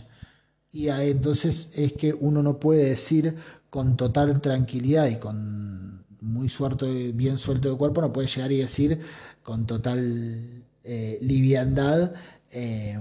Y 0.72 0.88
entonces 0.88 1.70
es 1.74 1.92
que 1.92 2.12
uno 2.12 2.42
no 2.42 2.58
puede 2.58 2.90
decir 2.90 3.36
con 3.70 3.96
total 3.96 4.40
tranquilidad 4.40 5.06
y 5.06 5.16
con 5.16 6.04
muy 6.20 6.48
suelto, 6.48 6.86
bien 7.14 7.38
suelto 7.38 7.70
de 7.70 7.76
cuerpo, 7.76 8.00
no 8.00 8.12
puede 8.12 8.28
llegar 8.28 8.52
y 8.52 8.58
decir 8.58 9.00
con 9.42 9.66
total 9.66 10.64
eh, 10.82 11.18
liviandad, 11.22 12.12
eh, 12.50 12.98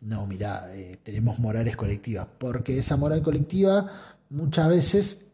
no, 0.00 0.26
mira, 0.26 0.66
eh, 0.74 0.98
tenemos 1.02 1.38
morales 1.38 1.76
colectivas, 1.76 2.26
porque 2.38 2.78
esa 2.78 2.96
moral 2.96 3.22
colectiva 3.22 3.90
muchas 4.30 4.68
veces 4.68 5.26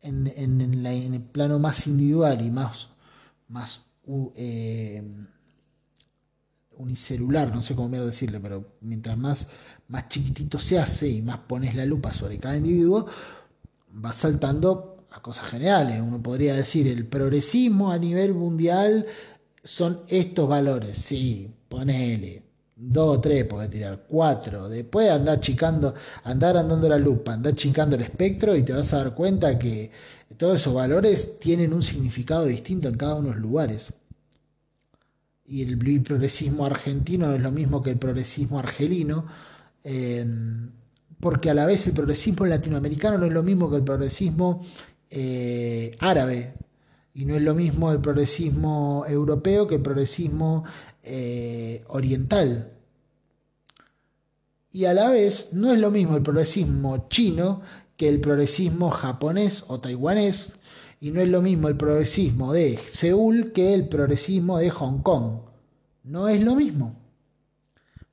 en, 0.00 0.26
el 0.60 1.20
plano 1.22 1.58
más 1.58 1.86
individual 1.86 2.44
y 2.44 2.50
más, 2.50 2.88
más 3.48 3.82
eh, 4.36 5.02
unicelular, 6.78 7.54
no 7.54 7.62
sé 7.62 7.74
cómo 7.74 7.88
decirle, 7.88 8.40
pero 8.40 8.64
mientras 8.80 9.16
más, 9.18 9.46
más 9.88 10.08
chiquitito 10.08 10.58
se 10.58 10.78
hace 10.78 11.08
y 11.08 11.22
más 11.22 11.38
pones 11.38 11.74
la 11.74 11.84
lupa 11.84 12.12
sobre 12.12 12.38
cada 12.38 12.56
individuo, 12.56 13.06
va 14.04 14.12
saltando 14.12 15.06
a 15.10 15.20
cosas 15.20 15.46
generales. 15.46 16.00
Uno 16.00 16.22
podría 16.22 16.54
decir, 16.54 16.86
el 16.88 17.06
progresismo 17.06 17.92
a 17.92 17.98
nivel 17.98 18.34
mundial 18.34 19.06
son 19.62 20.00
estos 20.08 20.48
valores. 20.48 20.98
Sí, 20.98 21.50
ponele 21.68 22.48
dos 22.80 23.16
o 23.16 23.20
tres 23.20 23.44
puede 23.44 23.68
tirar, 23.68 24.04
cuatro. 24.08 24.68
Después 24.68 25.10
andar 25.10 25.40
chicando, 25.40 25.94
andar 26.24 26.56
andando 26.56 26.88
la 26.88 26.98
lupa, 26.98 27.32
andar 27.32 27.54
chicando 27.54 27.96
el 27.96 28.02
espectro 28.02 28.56
y 28.56 28.62
te 28.62 28.72
vas 28.72 28.92
a 28.92 28.98
dar 28.98 29.14
cuenta 29.14 29.58
que 29.58 29.90
todos 30.36 30.56
esos 30.60 30.74
valores 30.74 31.38
tienen 31.40 31.72
un 31.72 31.82
significado 31.82 32.44
distinto 32.44 32.88
en 32.88 32.96
cada 32.96 33.16
uno 33.16 33.28
de 33.28 33.34
los 33.34 33.42
lugares. 33.42 33.92
Y 35.48 35.62
el 35.62 35.78
progresismo 36.02 36.66
argentino 36.66 37.26
no 37.26 37.34
es 37.34 37.42
lo 37.42 37.50
mismo 37.50 37.82
que 37.82 37.90
el 37.90 37.98
progresismo 37.98 38.58
argelino, 38.58 39.26
em, 39.82 40.70
porque 41.20 41.50
a 41.50 41.54
la 41.54 41.66
vez 41.66 41.86
el 41.86 41.94
progresismo 41.94 42.46
latinoamericano 42.46 43.18
no 43.18 43.26
es 43.26 43.32
lo 43.32 43.42
mismo 43.42 43.70
que 43.70 43.76
el 43.76 43.84
progresismo 43.84 44.64
eh, 45.10 45.96
árabe, 46.00 46.54
y 47.14 47.24
no 47.24 47.34
es 47.34 47.42
lo 47.42 47.54
mismo 47.54 47.90
el 47.90 48.00
progresismo 48.00 49.04
europeo 49.08 49.66
que 49.66 49.76
el 49.76 49.82
progresismo 49.82 50.64
eh, 51.02 51.82
oriental. 51.88 52.72
Y 54.70 54.84
a 54.84 54.94
la 54.94 55.10
vez 55.10 55.54
no 55.54 55.72
es 55.72 55.80
lo 55.80 55.90
mismo 55.90 56.16
el 56.16 56.22
progresismo 56.22 57.08
chino 57.08 57.62
que 57.96 58.08
el 58.08 58.20
progresismo 58.20 58.90
japonés 58.90 59.64
o 59.66 59.80
taiwanés, 59.80 60.52
y 61.00 61.10
no 61.10 61.20
es 61.20 61.28
lo 61.28 61.42
mismo 61.42 61.68
el 61.68 61.76
progresismo 61.76 62.52
de 62.52 62.78
Seúl 62.90 63.52
que 63.52 63.74
el 63.74 63.88
progresismo 63.88 64.58
de 64.58 64.70
Hong 64.70 64.98
Kong. 65.02 65.40
No 66.04 66.28
es 66.28 66.42
lo 66.42 66.56
mismo. 66.56 66.96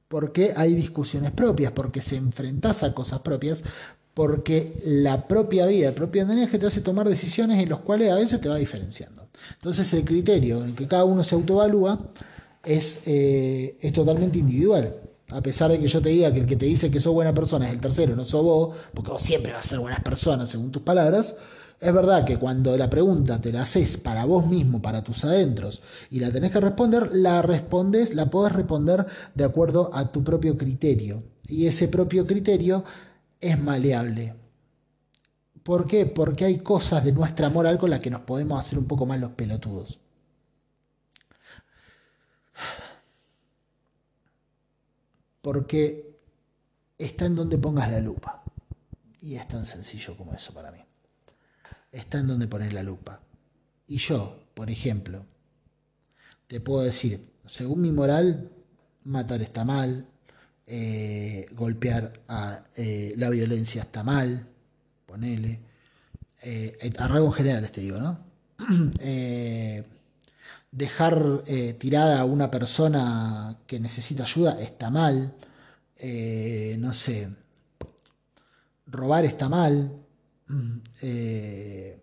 Porque 0.08 0.54
hay 0.56 0.76
discusiones 0.76 1.32
propias, 1.32 1.72
porque 1.72 2.02
se 2.02 2.16
enfrentas 2.16 2.84
a 2.84 2.94
cosas 2.94 3.22
propias, 3.22 3.64
porque 4.14 4.80
la 4.86 5.28
propia 5.28 5.66
vida, 5.66 5.90
el 5.90 5.94
propio 5.94 6.26
que 6.50 6.60
te 6.60 6.68
hace 6.68 6.82
tomar 6.82 7.10
decisiones 7.10 7.62
en 7.62 7.70
las 7.70 7.80
cuales 7.80 8.12
a 8.12 8.16
veces 8.16 8.40
te 8.40 8.50
va 8.50 8.56
diferenciando. 8.56 9.28
Entonces 9.54 9.92
el 9.94 10.06
criterio 10.06 10.62
en 10.62 10.70
el 10.70 10.76
que 10.76 10.88
cada 10.88 11.06
uno 11.06 11.24
se 11.24 11.36
autoevalúa 11.36 12.12
es, 12.64 13.02
eh, 13.06 13.78
es 13.82 13.94
totalmente 13.94 14.40
individual. 14.40 14.96
A 15.32 15.42
pesar 15.42 15.72
de 15.72 15.80
que 15.80 15.88
yo 15.88 16.02
te 16.02 16.10
diga 16.10 16.32
que 16.32 16.40
el 16.40 16.46
que 16.46 16.56
te 16.56 16.66
dice 16.66 16.92
que 16.92 17.02
sos 17.02 17.14
buena 17.14 17.34
persona 17.34 17.68
es 17.68 17.74
el 17.74 17.82
tercero, 17.82 18.16
no 18.16 18.26
sos 18.26 18.44
vos, 18.44 18.76
porque 18.94 19.12
vos 19.12 19.22
siempre 19.22 19.52
vas 19.52 19.66
a 19.66 19.70
ser 19.70 19.80
buenas 19.80 20.02
personas 20.02 20.50
según 20.50 20.72
tus 20.72 20.84
palabras, 20.84 21.36
es 21.80 21.94
verdad 21.94 22.26
que 22.26 22.38
cuando 22.38 22.76
la 22.78 22.90
pregunta 22.90 23.40
te 23.42 23.52
la 23.52 23.64
haces 23.64 23.98
para 23.98 24.26
vos 24.26 24.48
mismo, 24.48 24.82
para 24.82 25.04
tus 25.04 25.26
adentros, 25.26 25.82
y 26.10 26.20
la 26.20 26.32
tenés 26.32 26.52
que 26.52 26.60
responder, 26.60 27.10
la 27.14 27.42
respondes, 27.42 28.16
la 28.16 28.28
podés 28.28 28.54
responder 28.54 29.06
de 29.34 29.44
acuerdo 29.44 29.92
a 29.94 30.12
tu 30.12 30.24
propio 30.24 30.58
criterio. 30.58 31.24
Y 31.48 31.68
ese 31.68 31.88
propio 31.88 32.26
criterio 32.26 32.84
es 33.40 33.60
maleable. 33.60 34.36
¿Por 35.64 35.86
qué? 35.88 36.06
Porque 36.06 36.46
hay 36.46 36.60
cosas 36.60 37.04
de 37.04 37.12
nuestra 37.12 37.50
moral 37.50 37.78
con 37.78 37.90
las 37.90 38.00
que 38.00 38.10
nos 38.12 38.22
podemos 38.22 38.60
hacer 38.60 38.78
un 38.80 38.86
poco 38.86 39.06
más 39.06 39.20
los 39.20 39.32
pelotudos. 39.32 40.00
Porque 45.42 46.20
está 46.98 47.26
en 47.26 47.36
donde 47.36 47.58
pongas 47.58 47.92
la 47.92 48.00
lupa. 48.00 48.44
Y 49.22 49.36
es 49.36 49.48
tan 49.48 49.66
sencillo 49.66 50.16
como 50.16 50.34
eso 50.34 50.54
para 50.54 50.72
mí. 50.72 50.85
Está 51.96 52.20
en 52.20 52.28
donde 52.28 52.50
pones 52.50 52.74
la 52.74 52.84
lupa. 52.84 53.22
Y 53.88 53.98
yo, 54.00 54.44
por 54.54 54.70
ejemplo, 54.70 55.26
te 56.46 56.60
puedo 56.60 56.82
decir, 56.82 57.32
según 57.46 57.82
mi 57.82 57.94
moral, 57.94 58.52
matar 59.06 59.42
está 59.42 59.64
mal, 59.64 60.06
eh, 60.68 61.46
golpear 61.54 62.12
a 62.28 62.66
eh, 62.76 63.14
la 63.16 63.30
violencia 63.30 63.84
está 63.84 64.04
mal, 64.04 64.46
ponele. 65.06 65.62
Eh, 66.44 66.78
a 67.00 67.08
rasgos 67.08 67.34
generales 67.34 67.72
te 67.72 67.80
digo, 67.80 67.98
¿no? 67.98 68.20
eh, 69.00 69.82
dejar 70.72 71.44
tirada 71.80 72.20
a 72.20 72.26
una 72.26 72.52
persona 72.52 73.58
que 73.66 73.80
necesita 73.80 74.24
ayuda 74.24 74.62
está 74.62 74.90
mal, 74.90 75.34
no 76.78 76.92
sé, 76.92 77.30
robar 78.86 79.24
está 79.24 79.48
mal, 79.48 80.05
eh, 81.02 82.00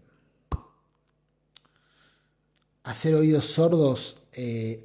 hacer 2.85 3.15
oídos 3.15 3.47
sordos 3.47 4.17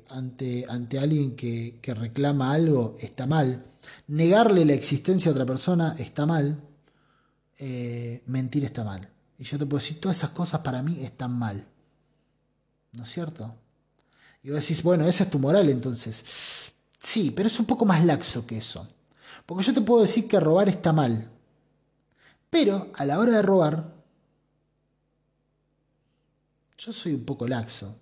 ante, 0.10 0.66
ante 0.68 1.00
alguien 1.00 1.36
que, 1.36 1.80
que 1.82 1.94
reclama 1.94 2.52
algo 2.52 2.98
está 3.00 3.26
mal, 3.26 3.66
negarle 4.08 4.66
la 4.66 4.74
existencia 4.74 5.30
a 5.30 5.34
otra 5.34 5.46
persona 5.46 5.96
está 5.98 6.26
mal, 6.26 6.62
mentir 8.26 8.66
está 8.66 8.84
mal. 8.84 9.10
Y 9.40 9.44
yo 9.44 9.58
te 9.58 9.66
puedo 9.66 9.82
decir, 9.82 10.00
todas 10.00 10.18
esas 10.18 10.32
cosas 10.32 10.62
para 10.62 10.82
mí 10.82 11.04
están 11.04 11.32
mal. 11.32 11.66
¿No 12.94 13.04
es 13.04 13.10
cierto? 13.10 13.54
Y 14.44 14.50
vos 14.50 14.62
decís, 14.62 14.82
bueno, 14.82 15.06
esa 15.08 15.26
es 15.26 15.30
tu 15.30 15.40
moral 15.40 15.70
entonces. 15.70 16.26
Sí, 17.00 17.32
pero 17.32 17.48
es 17.48 17.60
un 17.60 17.66
poco 17.66 17.86
más 17.86 18.04
laxo 18.04 18.46
que 18.46 18.58
eso. 18.58 18.88
Porque 19.46 19.64
yo 19.64 19.74
te 19.74 19.82
puedo 19.82 20.02
decir 20.02 20.28
que 20.28 20.40
robar 20.40 20.70
está 20.70 20.92
mal. 20.92 21.30
Pero 22.50 22.92
a 22.96 23.06
la 23.06 23.20
hora 23.20 23.34
de 23.34 23.42
robar, 23.42 23.94
yo 26.78 26.94
soy 26.94 27.14
un 27.14 27.26
poco 27.26 27.48
laxo. 27.48 27.96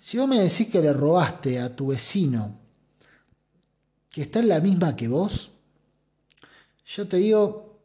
Si 0.00 0.18
vos 0.18 0.28
me 0.28 0.40
decís 0.40 0.68
que 0.68 0.80
le 0.80 0.92
robaste 0.92 1.60
a 1.60 1.74
tu 1.74 1.88
vecino 1.88 2.58
que 4.10 4.22
está 4.22 4.40
en 4.40 4.48
la 4.48 4.60
misma 4.60 4.94
que 4.94 5.08
vos, 5.08 5.52
yo 6.86 7.08
te 7.08 7.16
digo, 7.16 7.78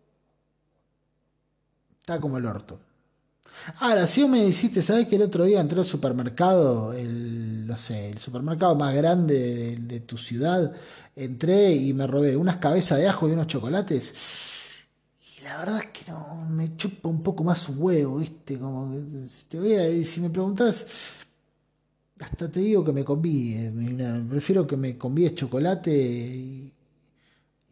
está 1.99 2.19
como 2.19 2.37
el 2.37 2.45
orto. 2.45 2.79
Ahora, 3.79 4.07
si 4.07 4.21
vos 4.21 4.29
me 4.29 4.43
dijiste, 4.43 4.81
¿sabes 4.81 5.07
que 5.07 5.15
el 5.15 5.23
otro 5.23 5.45
día 5.45 5.61
entré 5.61 5.79
al 5.79 5.85
supermercado, 5.85 6.93
el, 6.93 7.65
no 7.65 7.77
sé, 7.77 8.09
el 8.09 8.17
supermercado 8.19 8.75
más 8.75 8.93
grande 8.93 9.77
de, 9.77 9.99
tu 10.01 10.17
ciudad, 10.17 10.73
entré 11.15 11.73
y 11.73 11.93
me 11.93 12.07
robé 12.07 12.35
unas 12.35 12.57
cabezas 12.57 12.99
de 12.99 13.07
ajo 13.07 13.27
y 13.27 13.31
unos 13.31 13.47
chocolates? 13.47 14.13
La 15.47 15.59
verdad 15.59 15.79
es 15.79 15.85
que 15.91 16.11
no, 16.11 16.45
me 16.49 16.75
chupa 16.75 17.07
un 17.07 17.23
poco 17.23 17.41
más 17.41 17.69
huevo, 17.69 18.17
¿viste? 18.17 18.59
Como 18.59 18.91
que 18.91 19.01
te 19.47 19.57
voy 19.57 19.73
a, 19.75 20.05
si 20.05 20.19
me 20.19 20.29
preguntas, 20.29 20.85
hasta 22.19 22.51
te 22.51 22.59
digo 22.59 22.83
que 22.83 22.91
me 22.91 23.05
convides, 23.05 23.71
prefiero 24.27 24.67
que 24.67 24.75
me 24.75 24.97
convides 24.97 25.35
chocolate 25.35 25.89
y, 25.89 26.73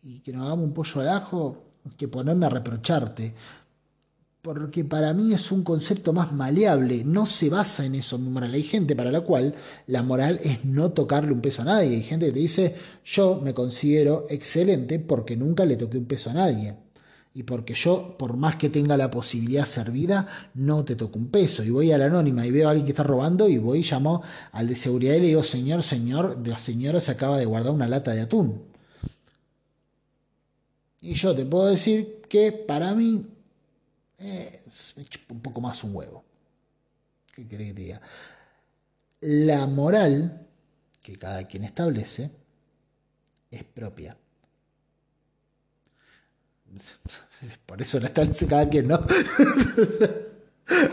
y 0.03 0.19
que 0.19 0.32
nos 0.32 0.43
hagamos 0.43 0.67
un 0.67 0.73
pollo 0.73 1.01
al 1.01 1.09
ajo 1.09 1.63
que 1.97 2.07
ponerme 2.07 2.45
a 2.45 2.49
reprocharte 2.49 3.36
porque 4.41 4.86
para 4.86 5.13
mí 5.13 5.34
es 5.34 5.51
un 5.51 5.63
concepto 5.63 6.13
más 6.13 6.32
maleable, 6.32 7.03
no 7.03 7.26
se 7.26 7.49
basa 7.49 7.84
en 7.86 7.95
eso 7.95 8.17
mi 8.19 8.30
moral. 8.30 8.53
Hay 8.53 8.63
gente 8.63 8.95
para 8.95 9.11
la 9.11 9.21
cual 9.21 9.53
la 9.88 10.01
moral 10.01 10.39
es 10.43 10.63
no 10.63 10.91
tocarle 10.91 11.34
un 11.34 11.41
peso 11.41 11.63
a 11.63 11.65
nadie. 11.65 11.95
Hay 11.95 12.03
gente 12.03 12.28
que 12.28 12.32
te 12.32 12.39
dice, 12.39 12.76
yo 13.03 13.41
me 13.43 13.53
considero 13.53 14.28
excelente 14.30 14.99
porque 14.99 15.36
nunca 15.36 15.65
le 15.65 15.76
toqué 15.76 15.97
un 15.97 16.05
peso 16.05 16.30
a 16.30 16.34
nadie. 16.34 16.84
Y 17.36 17.43
porque 17.43 17.73
yo, 17.73 18.17
por 18.17 18.38
más 18.38 18.55
que 18.55 18.69
tenga 18.69 18.95
la 18.95 19.11
posibilidad 19.11 19.65
servida, 19.65 20.25
no 20.53 20.86
te 20.86 20.95
toco 20.95 21.19
un 21.19 21.27
peso. 21.27 21.65
Y 21.65 21.69
voy 21.69 21.91
a 21.91 21.97
la 21.97 22.05
anónima 22.05 22.45
y 22.45 22.51
veo 22.51 22.69
a 22.69 22.71
alguien 22.71 22.86
que 22.86 22.93
está 22.93 23.03
robando 23.03 23.49
y 23.49 23.57
voy 23.57 23.79
y 23.79 23.83
llamo 23.83 24.23
al 24.53 24.69
de 24.69 24.77
seguridad 24.77 25.15
y 25.15 25.19
le 25.19 25.27
digo, 25.27 25.43
señor, 25.43 25.83
señor, 25.83 26.47
la 26.47 26.57
señora 26.57 27.01
se 27.01 27.11
acaba 27.11 27.38
de 27.38 27.43
guardar 27.43 27.73
una 27.73 27.89
lata 27.89 28.13
de 28.13 28.21
atún. 28.21 28.63
Y 31.01 31.13
yo 31.13 31.36
te 31.36 31.45
puedo 31.45 31.65
decir 31.65 32.21
que 32.29 32.53
para 32.53 32.95
mí 32.95 33.27
es 34.17 34.93
un 35.27 35.41
poco 35.41 35.59
más 35.59 35.83
un 35.83 35.93
huevo. 35.93 36.23
¿Qué 37.33 37.45
querés 37.45 37.67
que 37.67 37.73
te 37.73 37.81
diga? 37.81 38.01
La 39.19 39.65
moral 39.65 40.47
que 41.01 41.17
cada 41.17 41.43
quien 41.45 41.65
establece 41.65 42.31
es 43.51 43.63
propia. 43.65 44.15
Por 47.65 47.82
eso 47.82 47.99
la 47.99 48.07
establece 48.07 48.47
cada 48.47 48.69
quien, 48.69 48.88
¿no? 48.88 49.05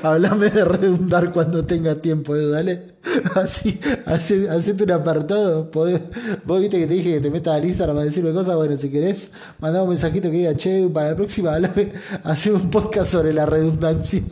Háblame 0.02 0.50
de 0.50 0.64
redundar 0.66 1.32
cuando 1.32 1.64
tenga 1.64 1.94
tiempo, 1.94 2.36
¿eh? 2.36 2.46
dale. 2.46 2.92
Así, 3.34 3.80
hacete 4.06 4.84
un 4.84 4.90
apartado. 4.90 5.70
vos 5.72 6.60
viste 6.60 6.78
que 6.78 6.86
te 6.86 6.92
dije 6.94 7.14
que 7.14 7.20
te 7.20 7.30
metas 7.30 7.54
al 7.54 7.64
Instagram 7.64 7.98
a 7.98 8.04
decirme 8.04 8.32
cosas. 8.32 8.54
Bueno, 8.54 8.78
si 8.78 8.90
querés, 8.90 9.30
mandame 9.60 9.84
un 9.84 9.90
mensajito 9.90 10.30
que 10.30 10.36
diga, 10.36 10.56
che, 10.56 10.88
para 10.92 11.10
la 11.10 11.16
próxima, 11.16 11.54
hablame, 11.54 11.92
hacer 12.22 12.52
un 12.52 12.70
podcast 12.70 13.12
sobre 13.12 13.32
la 13.32 13.46
redundancia. 13.46 14.22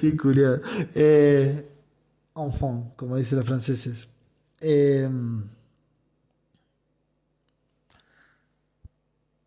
Qué 0.00 0.16
culiado. 0.16 0.60
Eh, 0.94 1.68
enfant, 2.36 2.94
como 2.96 3.16
dicen 3.16 3.38
los 3.38 3.46
franceses. 3.46 4.08
Eh, 4.60 5.08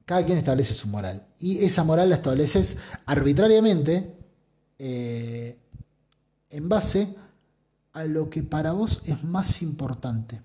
Cada 0.06 0.26
quien 0.26 0.38
establece 0.38 0.74
su 0.74 0.88
moral. 0.88 1.26
Y 1.39 1.64
esa 1.64 1.84
moral 1.84 2.10
la 2.10 2.16
estableces 2.16 2.78
arbitrariamente 3.06 4.16
eh, 4.80 5.58
en 6.49 6.70
base 6.70 7.16
a 7.93 8.04
lo 8.06 8.30
que 8.30 8.43
para 8.43 8.72
vos 8.72 9.02
es 9.06 9.24
más 9.24 9.62
importante. 9.62 10.41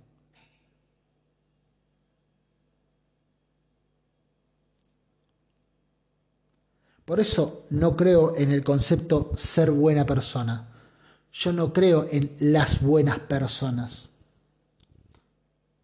Por 7.07 7.21
eso 7.21 7.65
no 7.71 7.97
creo 7.97 8.37
en 8.37 8.51
el 8.51 8.65
concepto 8.65 9.31
ser 9.37 9.71
buena 9.71 10.05
persona. 10.05 10.69
Yo 11.33 11.53
no 11.53 11.73
creo 11.73 12.09
en 12.11 12.35
las 12.41 12.83
buenas 12.83 13.21
personas. 13.21 14.11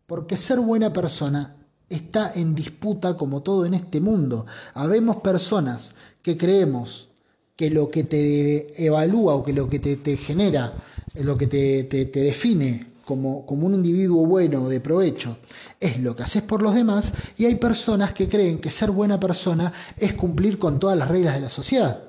Porque 0.06 0.36
ser 0.36 0.58
buena 0.58 0.92
persona 0.92 1.61
está 1.94 2.32
en 2.34 2.54
disputa 2.54 3.16
como 3.16 3.42
todo 3.42 3.66
en 3.66 3.74
este 3.74 4.00
mundo. 4.00 4.46
Habemos 4.74 5.16
personas 5.18 5.94
que 6.22 6.36
creemos 6.36 7.08
que 7.56 7.70
lo 7.70 7.90
que 7.90 8.04
te 8.04 8.84
evalúa 8.84 9.34
o 9.34 9.44
que 9.44 9.52
lo 9.52 9.68
que 9.68 9.78
te, 9.78 10.16
genera, 10.16 10.74
lo 11.14 11.36
que 11.36 11.46
te, 11.46 11.84
define 11.84 12.92
como, 13.04 13.44
como, 13.44 13.66
un 13.66 13.74
individuo 13.74 14.24
bueno 14.26 14.62
o 14.62 14.68
de 14.68 14.80
provecho, 14.80 15.38
es 15.78 16.00
lo 16.00 16.16
que 16.16 16.22
haces 16.22 16.42
por 16.42 16.62
los 16.62 16.74
demás, 16.74 17.12
y 17.36 17.44
hay 17.44 17.56
personas 17.56 18.12
que 18.12 18.28
creen 18.28 18.60
que 18.60 18.70
ser 18.70 18.90
buena 18.90 19.20
persona 19.20 19.72
es 19.98 20.14
cumplir 20.14 20.58
con 20.58 20.78
todas 20.78 20.96
las 20.96 21.08
reglas 21.08 21.34
de 21.34 21.40
la 21.40 21.50
sociedad. 21.50 22.04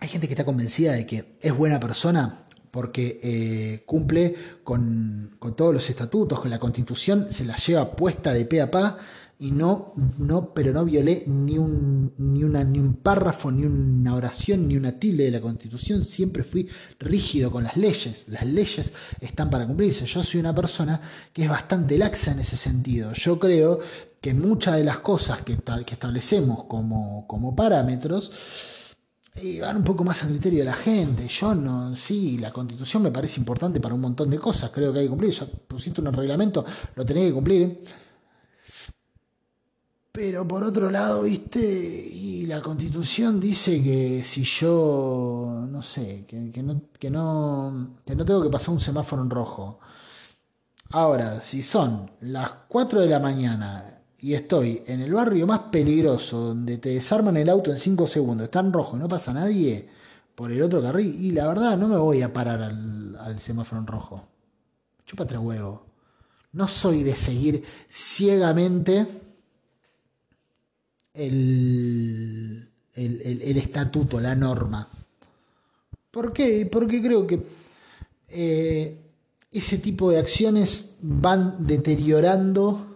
Hay 0.00 0.08
gente 0.08 0.28
que 0.28 0.34
está 0.34 0.44
convencida 0.44 0.92
de 0.92 1.06
que 1.06 1.38
es 1.40 1.56
buena 1.56 1.80
persona 1.80 2.47
porque 2.70 3.20
eh, 3.22 3.82
cumple 3.86 4.34
con, 4.64 5.36
todos 5.56 5.74
los 5.74 5.88
estatutos, 5.90 6.40
con 6.40 6.50
la 6.50 6.58
constitución, 6.58 7.28
se 7.30 7.44
la 7.44 7.56
lleva 7.56 7.92
puesta 7.92 8.32
de 8.32 8.44
pe 8.44 8.60
a 8.60 8.70
pa 8.70 8.98
y 9.40 9.52
no, 9.52 9.92
no, 10.18 10.52
pero 10.52 10.72
no 10.72 10.84
violé 10.84 11.22
ni 11.26 11.58
un, 11.58 12.12
ni, 12.18 12.42
un 12.42 12.94
párrafo, 12.94 13.52
ni 13.52 13.64
una 13.64 14.14
oración, 14.16 14.66
ni 14.66 14.76
una 14.76 14.98
tilde 14.98 15.24
de 15.24 15.30
la 15.30 15.40
constitución, 15.40 16.04
siempre 16.04 16.42
fui 16.42 16.68
rígido 16.98 17.50
con 17.50 17.62
las 17.62 17.76
leyes, 17.76 18.24
las 18.28 18.44
leyes 18.44 18.92
están 19.20 19.48
para 19.48 19.64
cumplirse, 19.66 20.06
yo 20.06 20.24
soy 20.24 20.40
una 20.40 20.54
persona 20.54 21.00
que 21.32 21.44
es 21.44 21.48
bastante 21.48 21.96
laxa 21.98 22.32
en 22.32 22.40
ese 22.40 22.56
sentido, 22.56 23.12
yo 23.12 23.38
creo 23.38 23.78
que 24.20 24.34
muchas 24.34 24.76
de 24.76 24.82
las 24.82 24.98
cosas 24.98 25.42
que, 25.42 25.56
que 25.56 25.94
establecemos 25.94 26.64
como, 26.64 27.24
como 27.28 27.54
parámetros, 27.54 28.77
y 29.42 29.60
van 29.60 29.76
un 29.76 29.84
poco 29.84 30.04
más 30.04 30.22
a 30.24 30.28
criterio 30.28 30.60
de 30.60 30.64
la 30.64 30.74
gente. 30.74 31.28
Yo 31.28 31.54
no, 31.54 31.94
sí, 31.96 32.38
la 32.38 32.52
constitución 32.52 33.02
me 33.02 33.10
parece 33.10 33.40
importante 33.40 33.80
para 33.80 33.94
un 33.94 34.00
montón 34.00 34.30
de 34.30 34.38
cosas, 34.38 34.70
creo 34.70 34.92
que 34.92 35.00
hay 35.00 35.04
que 35.06 35.10
cumplir. 35.10 35.32
Ya 35.32 35.46
pusiste 35.46 36.00
un 36.00 36.12
reglamento, 36.12 36.64
lo 36.94 37.04
tenés 37.04 37.28
que 37.28 37.34
cumplir. 37.34 37.84
Pero 40.12 40.48
por 40.48 40.64
otro 40.64 40.90
lado, 40.90 41.22
viste, 41.22 41.60
y 41.60 42.46
la 42.46 42.60
constitución 42.60 43.38
dice 43.38 43.82
que 43.82 44.22
si 44.24 44.42
yo, 44.42 45.66
no 45.68 45.80
sé, 45.80 46.24
que, 46.26 46.62
no, 46.62 46.82
que, 46.98 47.10
no, 47.10 47.98
que 48.04 48.16
no 48.16 48.24
tengo 48.24 48.42
que 48.42 48.50
pasar 48.50 48.70
un 48.70 48.80
semáforo 48.80 49.22
en 49.22 49.30
rojo. 49.30 49.78
Ahora, 50.90 51.40
si 51.40 51.62
son 51.62 52.10
las 52.22 52.50
4 52.68 53.02
de 53.02 53.08
la 53.08 53.20
mañana 53.20 53.97
y 54.20 54.34
estoy 54.34 54.82
en 54.86 55.00
el 55.00 55.12
barrio 55.12 55.46
más 55.46 55.60
peligroso, 55.70 56.38
donde 56.38 56.78
te 56.78 56.90
desarman 56.90 57.36
el 57.36 57.48
auto 57.48 57.70
en 57.70 57.78
5 57.78 58.08
segundos, 58.08 58.44
está 58.44 58.60
en 58.60 58.72
rojo 58.72 58.96
y 58.96 59.00
no 59.00 59.08
pasa 59.08 59.32
nadie 59.32 59.88
por 60.34 60.50
el 60.50 60.62
otro 60.62 60.82
carril, 60.82 61.16
y 61.20 61.30
la 61.32 61.46
verdad 61.46 61.76
no 61.76 61.88
me 61.88 61.96
voy 61.96 62.22
a 62.22 62.32
parar 62.32 62.62
al, 62.62 63.38
semáforo 63.40 63.80
en 63.80 63.86
rojo. 63.86 64.28
Chupa 65.04 65.24
tres 65.24 65.40
huevos. 65.40 65.80
No 66.52 66.68
soy 66.68 67.02
de 67.02 67.14
seguir 67.16 67.64
ciegamente 67.88 69.06
el, 71.14 72.70
el, 72.94 73.56
estatuto, 73.56 74.20
la 74.20 74.34
norma. 74.34 74.88
¿Por 76.10 76.32
qué? 76.32 76.68
Porque 76.70 77.02
creo 77.02 77.26
que 77.26 77.42
eh, 78.28 78.96
ese 79.50 79.78
tipo 79.78 80.10
de 80.10 80.18
acciones 80.18 80.96
van 81.00 81.66
deteriorando 81.66 82.87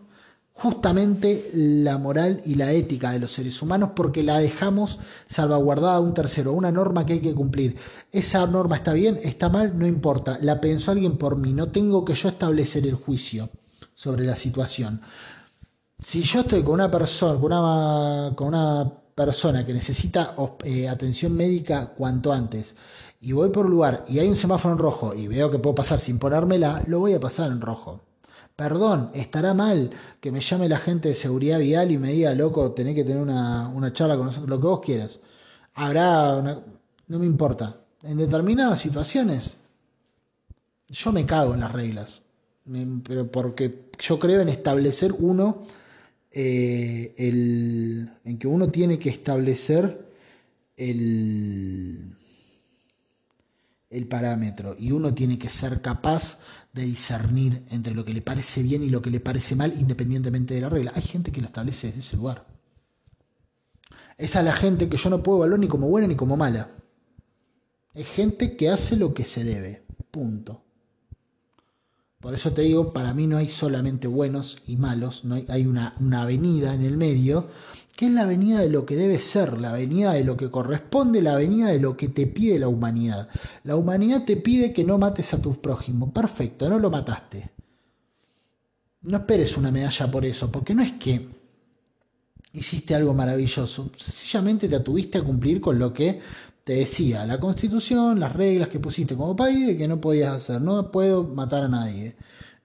justamente 0.55 1.51
la 1.55 1.99
moral 1.99 2.41
y 2.45 2.55
la 2.55 2.73
ética 2.73 3.11
de 3.11 3.19
los 3.19 3.33
seres 3.33 3.61
humanos 3.63 3.91
porque 3.97 4.23
la 4.23 4.39
dejamos 4.39 4.99
salvaguardada 5.27 5.97
a 5.97 6.01
un 6.01 6.15
tercero, 6.15 6.53
una 6.53 6.71
norma 6.71 7.07
que 7.07 7.15
hay 7.15 7.21
que 7.21 7.35
cumplir. 7.35 7.77
Esa 8.13 8.47
norma 8.47 8.77
está 8.77 8.93
bien, 8.93 9.19
está 9.23 9.49
mal, 9.49 9.79
no 9.79 9.87
importa, 9.87 10.39
la 10.41 10.61
pensó 10.61 10.91
alguien 10.91 11.17
por 11.17 11.37
mí, 11.37 11.53
no 11.53 11.69
tengo 11.69 12.05
que 12.05 12.15
yo 12.15 12.29
establecer 12.29 12.87
el 12.87 12.95
juicio 12.95 13.49
sobre 13.95 14.25
la 14.25 14.37
situación. 14.37 15.01
Si 15.99 16.23
yo 16.23 16.41
estoy 16.41 16.63
con 16.63 16.75
una 16.75 16.91
persona, 16.91 17.41
con 17.41 17.53
una, 17.53 18.33
con 18.35 18.49
una 18.49 18.93
persona 19.15 19.65
que 19.65 19.73
necesita 19.73 20.35
eh, 20.65 20.89
atención 20.89 21.33
médica 21.35 21.87
cuanto 21.87 22.33
antes, 22.33 22.77
y 23.21 23.33
voy 23.33 23.51
por 23.51 23.67
un 23.67 23.73
lugar 23.73 24.05
y 24.09 24.19
hay 24.19 24.29
un 24.29 24.37
semáforo 24.37 24.75
en 24.75 24.79
rojo 24.79 25.15
y 25.15 25.29
veo 25.29 25.49
que 25.51 25.61
puedo 25.61 25.77
pasar 25.77 26.01
sin 26.01 26.19
ponérmela, 26.19 26.83
lo 26.89 26.99
voy 26.99 27.15
a 27.15 27.21
pasar 27.21 27.51
en 27.51 27.61
rojo. 27.61 28.01
Perdón, 28.57 29.11
estará 29.15 29.55
mal 29.55 29.91
que 30.21 30.31
me 30.31 30.41
llame 30.41 30.69
la 30.69 30.79
gente 30.79 31.09
de 31.09 31.15
seguridad 31.17 31.59
vial 31.59 31.91
y 31.91 31.99
me 31.99 32.13
diga, 32.13 32.35
loco, 32.35 32.73
tenés 32.73 32.95
que 32.95 33.05
tener 33.05 33.23
una, 33.23 33.93
charla 33.93 34.17
con 34.17 34.27
nosotros, 34.27 34.49
lo 34.49 34.61
que 34.61 34.67
vos 34.67 34.81
quieras. 34.81 35.21
Habrá 35.75 36.37
una... 36.37 36.61
no 37.09 37.19
me 37.19 37.27
importa. 37.27 37.79
En 38.03 38.19
determinadas 38.19 38.81
situaciones, 38.81 39.57
yo 40.89 41.13
me 41.13 41.25
cago 41.25 41.55
en 41.55 41.61
las 41.61 41.73
reglas, 41.73 42.23
pero 43.05 43.31
porque 43.31 43.87
yo 43.99 44.19
creo 44.19 44.41
en 44.41 44.49
establecer 44.49 45.13
uno, 45.13 45.67
eh, 46.31 47.15
el, 47.17 48.11
en 48.25 48.39
que 48.39 48.47
uno 48.47 48.69
tiene 48.69 48.99
que 48.99 49.11
establecer 49.11 50.07
el, 50.77 52.17
el 53.91 54.07
parámetro 54.07 54.75
y 54.79 54.91
uno 54.91 55.15
tiene 55.15 55.39
que 55.39 55.49
ser 55.49 55.81
capaz 55.81 56.39
de 56.73 56.83
discernir 56.83 57.65
entre 57.71 57.95
lo 57.95 58.05
que 58.05 58.15
le 58.15 58.23
parece 58.23 58.63
bien 58.63 58.83
y 58.83 58.91
lo 58.91 59.03
que 59.03 59.11
le 59.11 59.21
parece 59.21 59.55
mal 59.57 59.75
independientemente 59.79 60.55
de 60.55 60.63
la 60.63 60.69
regla. 60.69 60.93
Hay 60.95 61.03
gente 61.03 61.31
que 61.31 61.41
lo 61.41 61.47
establece 61.47 61.89
desde 61.89 62.01
ese 62.01 62.17
lugar. 62.17 62.47
Es 64.17 64.35
la 64.35 64.53
gente 64.53 64.89
que 64.89 64.97
yo 64.97 65.11
no 65.11 65.23
puedo 65.23 65.39
evaluar 65.39 65.61
ni 65.61 65.69
como 65.69 65.89
buena 65.89 66.07
ni 66.07 66.17
como 66.17 66.37
mala. 66.37 66.71
Es 67.95 68.07
gente 68.07 68.57
que 68.57 68.71
hace 68.71 68.97
lo 68.97 69.13
que 69.13 69.25
se 69.25 69.45
debe. 69.45 69.83
Punto. 70.11 70.63
Por 72.21 72.35
eso 72.35 72.53
te 72.53 72.63
digo, 72.63 72.93
para 72.93 73.15
mí 73.15 73.27
no 73.27 73.37
hay 73.37 73.51
solamente 73.51 74.07
buenos 74.07 74.59
y 74.69 74.77
malos, 74.77 75.25
no 75.25 75.35
hay, 75.49 75.67
una, 75.67 75.97
una 75.99 76.23
avenida 76.23 76.73
en 76.73 76.83
el 76.83 76.97
medio, 76.97 77.49
es 78.07 78.13
la 78.13 78.23
avenida 78.23 78.61
de 78.61 78.69
lo 78.69 78.85
que 78.85 78.97
debe 78.97 79.19
ser, 79.19 79.59
la 79.59 79.71
avenida 79.71 80.13
de 80.13 80.25
lo 80.25 80.37
que 80.37 80.51
corresponde, 80.51 81.23
la 81.23 81.35
avenida 81.35 81.69
de 81.69 81.79
lo 81.79 81.97
que 81.97 82.09
te 82.09 82.27
pide 82.27 82.59
la 82.59 82.69
humanidad. 82.69 83.29
La 83.65 83.77
humanidad 83.77 84.25
te 84.25 84.37
pide 84.37 84.73
que 84.73 84.85
no 84.85 84.99
mates 84.99 85.35
a 85.35 85.41
tu 85.41 85.55
prójimo. 85.61 86.13
Perfecto, 86.13 86.69
no 86.69 86.79
lo 86.79 86.91
mataste. 86.91 87.51
No 89.03 89.19
esperes 89.19 89.57
una 89.57 89.71
medalla 89.71 90.11
por 90.11 90.25
eso, 90.25 90.51
porque 90.51 90.75
no 90.75 90.83
es 90.83 90.93
que 90.93 91.29
hiciste 92.53 92.95
algo 92.95 93.15
maravilloso, 93.15 93.91
sencillamente 93.97 94.69
te 94.69 94.77
atuviste 94.77 95.19
a 95.19 95.23
cumplir 95.23 95.61
con 95.61 95.79
lo 95.79 95.93
que 95.93 96.21
te 96.65 96.75
decía 96.75 97.27
la 97.27 97.41
constitución, 97.41 98.21
las 98.21 98.33
reglas 98.35 98.69
que 98.69 98.79
pusiste 98.79 99.17
como 99.17 99.35
país 99.35 99.67
de 99.67 99.77
que 99.77 99.89
no 99.89 100.01
podías 100.01 100.35
hacer, 100.35 100.61
no 100.61 100.91
puedo 100.91 101.25
matar 101.25 101.65
a 101.65 101.69
nadie. 101.69 102.15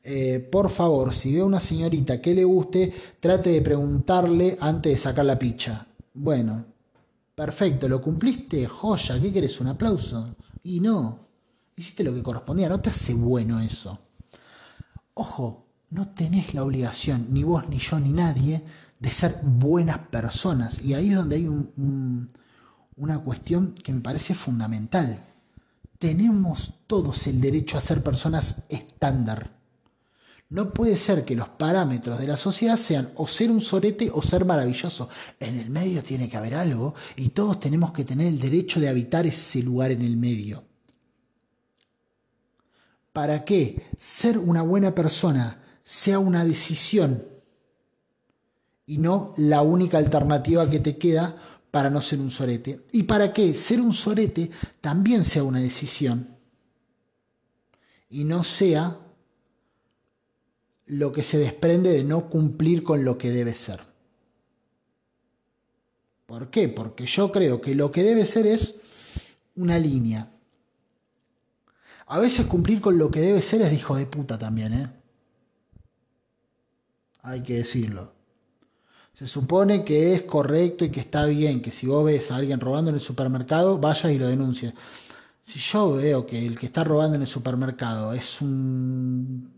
Eh, 0.10 0.40
por 0.40 0.70
favor, 0.70 1.14
si 1.14 1.34
ve 1.34 1.42
a 1.42 1.46
una 1.46 1.60
señorita 1.60 2.22
que 2.22 2.34
le 2.34 2.46
guste, 2.46 2.94
trate 3.20 3.50
de 3.50 3.62
preguntarle 3.62 4.58
antes 4.62 4.94
de 4.94 4.98
sacar 4.98 5.26
la 5.26 5.38
picha. 5.38 5.86
Bueno, 6.14 6.64
perfecto, 7.36 7.90
lo 7.90 8.02
cumpliste, 8.02 8.66
joya, 8.68 9.20
¿qué 9.20 9.34
querés? 9.34 9.60
¿Un 9.60 9.68
aplauso? 9.68 10.38
Y 10.64 10.80
no, 10.80 11.20
hiciste 11.76 12.06
lo 12.06 12.14
que 12.14 12.24
correspondía, 12.24 12.70
no 12.70 12.80
te 12.80 12.90
hace 12.90 13.14
bueno 13.16 13.60
eso. 13.60 14.00
Ojo, 15.14 15.66
no 15.90 16.08
tenés 16.08 16.54
la 16.54 16.64
obligación, 16.64 17.28
ni 17.32 17.44
vos, 17.44 17.68
ni 17.68 17.78
yo, 17.78 18.00
ni 18.00 18.14
nadie, 18.14 18.64
de 18.98 19.10
ser 19.10 19.42
buenas 19.44 20.00
personas. 20.08 20.86
Y 20.86 20.94
ahí 20.94 21.10
es 21.10 21.18
donde 21.18 21.36
hay 21.36 21.48
una 22.96 23.20
cuestión 23.20 23.74
que 23.74 23.92
me 23.92 24.00
parece 24.00 24.34
fundamental. 24.36 25.22
Tenemos 26.00 26.76
todos 26.88 27.28
el 27.28 27.42
derecho 27.42 27.78
a 27.78 27.82
ser 27.82 28.02
personas 28.02 28.68
estándar. 28.70 29.57
No 30.50 30.70
puede 30.70 30.96
ser 30.96 31.26
que 31.26 31.36
los 31.36 31.50
parámetros 31.50 32.20
de 32.20 32.28
la 32.28 32.38
sociedad 32.38 32.78
sean 32.78 33.12
o 33.16 33.28
ser 33.28 33.52
un 33.52 33.60
sorete 33.60 34.10
o 34.14 34.22
ser 34.22 34.46
maravilloso. 34.46 35.10
En 35.40 35.60
el 35.60 35.70
medio 35.70 36.02
tiene 36.02 36.30
que 36.30 36.38
haber 36.38 36.56
algo 36.56 36.96
y 37.18 37.30
todos 37.30 37.60
tenemos 37.60 37.92
que 37.92 38.06
tener 38.06 38.28
el 38.28 38.40
derecho 38.40 38.80
de 38.80 38.88
habitar 38.88 39.26
ese 39.26 39.62
lugar 39.62 39.92
en 39.92 40.02
el 40.02 40.16
medio. 40.16 40.64
¿Para 43.12 43.44
qué? 43.44 43.88
Ser 43.98 44.38
una 44.38 44.62
buena 44.62 44.96
persona 44.96 45.64
sea 45.84 46.20
una 46.20 46.46
decisión 46.46 47.24
y 48.86 49.00
no 49.00 49.34
la 49.38 49.62
única 49.62 49.98
alternativa 49.98 50.70
que 50.70 50.80
te 50.80 50.98
queda 50.98 51.36
para 51.72 51.90
no 51.90 52.00
ser 52.00 52.20
un 52.20 52.32
sorete. 52.32 52.86
¿Y 52.94 53.04
para 53.04 53.34
qué? 53.34 53.54
Ser 53.54 53.82
un 53.82 53.92
sorete 53.92 54.50
también 54.80 55.26
sea 55.26 55.44
una 55.44 55.60
decisión 55.60 56.38
y 58.10 58.24
no 58.24 58.46
sea 58.46 58.98
lo 60.88 61.12
que 61.12 61.24
se 61.24 61.38
desprende 61.38 61.92
de 61.92 62.04
no 62.04 62.30
cumplir 62.30 62.84
con 62.84 63.04
lo 63.04 63.18
que 63.18 63.30
debe 63.30 63.54
ser. 63.54 63.82
¿Por 66.26 66.50
qué? 66.50 66.70
Porque 66.70 67.06
yo 67.06 67.32
creo 67.32 67.62
que 67.62 67.76
lo 67.76 67.92
que 67.92 68.04
debe 68.04 68.26
ser 68.26 68.48
es 68.48 68.82
una 69.56 69.80
línea. 69.80 70.30
A 72.08 72.20
veces 72.20 72.46
cumplir 72.46 72.80
con 72.82 72.98
lo 72.98 73.12
que 73.12 73.22
debe 73.22 73.42
ser 73.42 73.62
es 73.62 73.70
de 73.70 73.76
hijo 73.76 73.96
de 73.96 74.06
puta 74.06 74.38
también, 74.38 74.74
¿eh? 74.74 74.90
Hay 77.22 77.44
que 77.44 77.56
decirlo. 77.56 78.14
Se 79.14 79.28
supone 79.28 79.84
que 79.84 80.14
es 80.14 80.22
correcto 80.22 80.86
y 80.86 80.90
que 80.90 81.00
está 81.00 81.26
bien 81.26 81.62
que 81.62 81.72
si 81.72 81.88
vos 81.88 82.06
ves 82.06 82.32
a 82.32 82.36
alguien 82.36 82.60
robando 82.60 82.90
en 82.90 82.96
el 82.96 83.02
supermercado, 83.02 83.78
vayas 83.78 84.12
y 84.12 84.18
lo 84.18 84.28
denuncies. 84.28 84.74
Si 85.44 85.60
yo 85.60 85.94
veo 85.94 86.26
que 86.26 86.46
el 86.46 86.58
que 86.58 86.68
está 86.68 86.84
robando 86.84 87.16
en 87.16 87.24
el 87.24 87.28
supermercado 87.28 88.14
es 88.14 88.42
un 88.42 89.57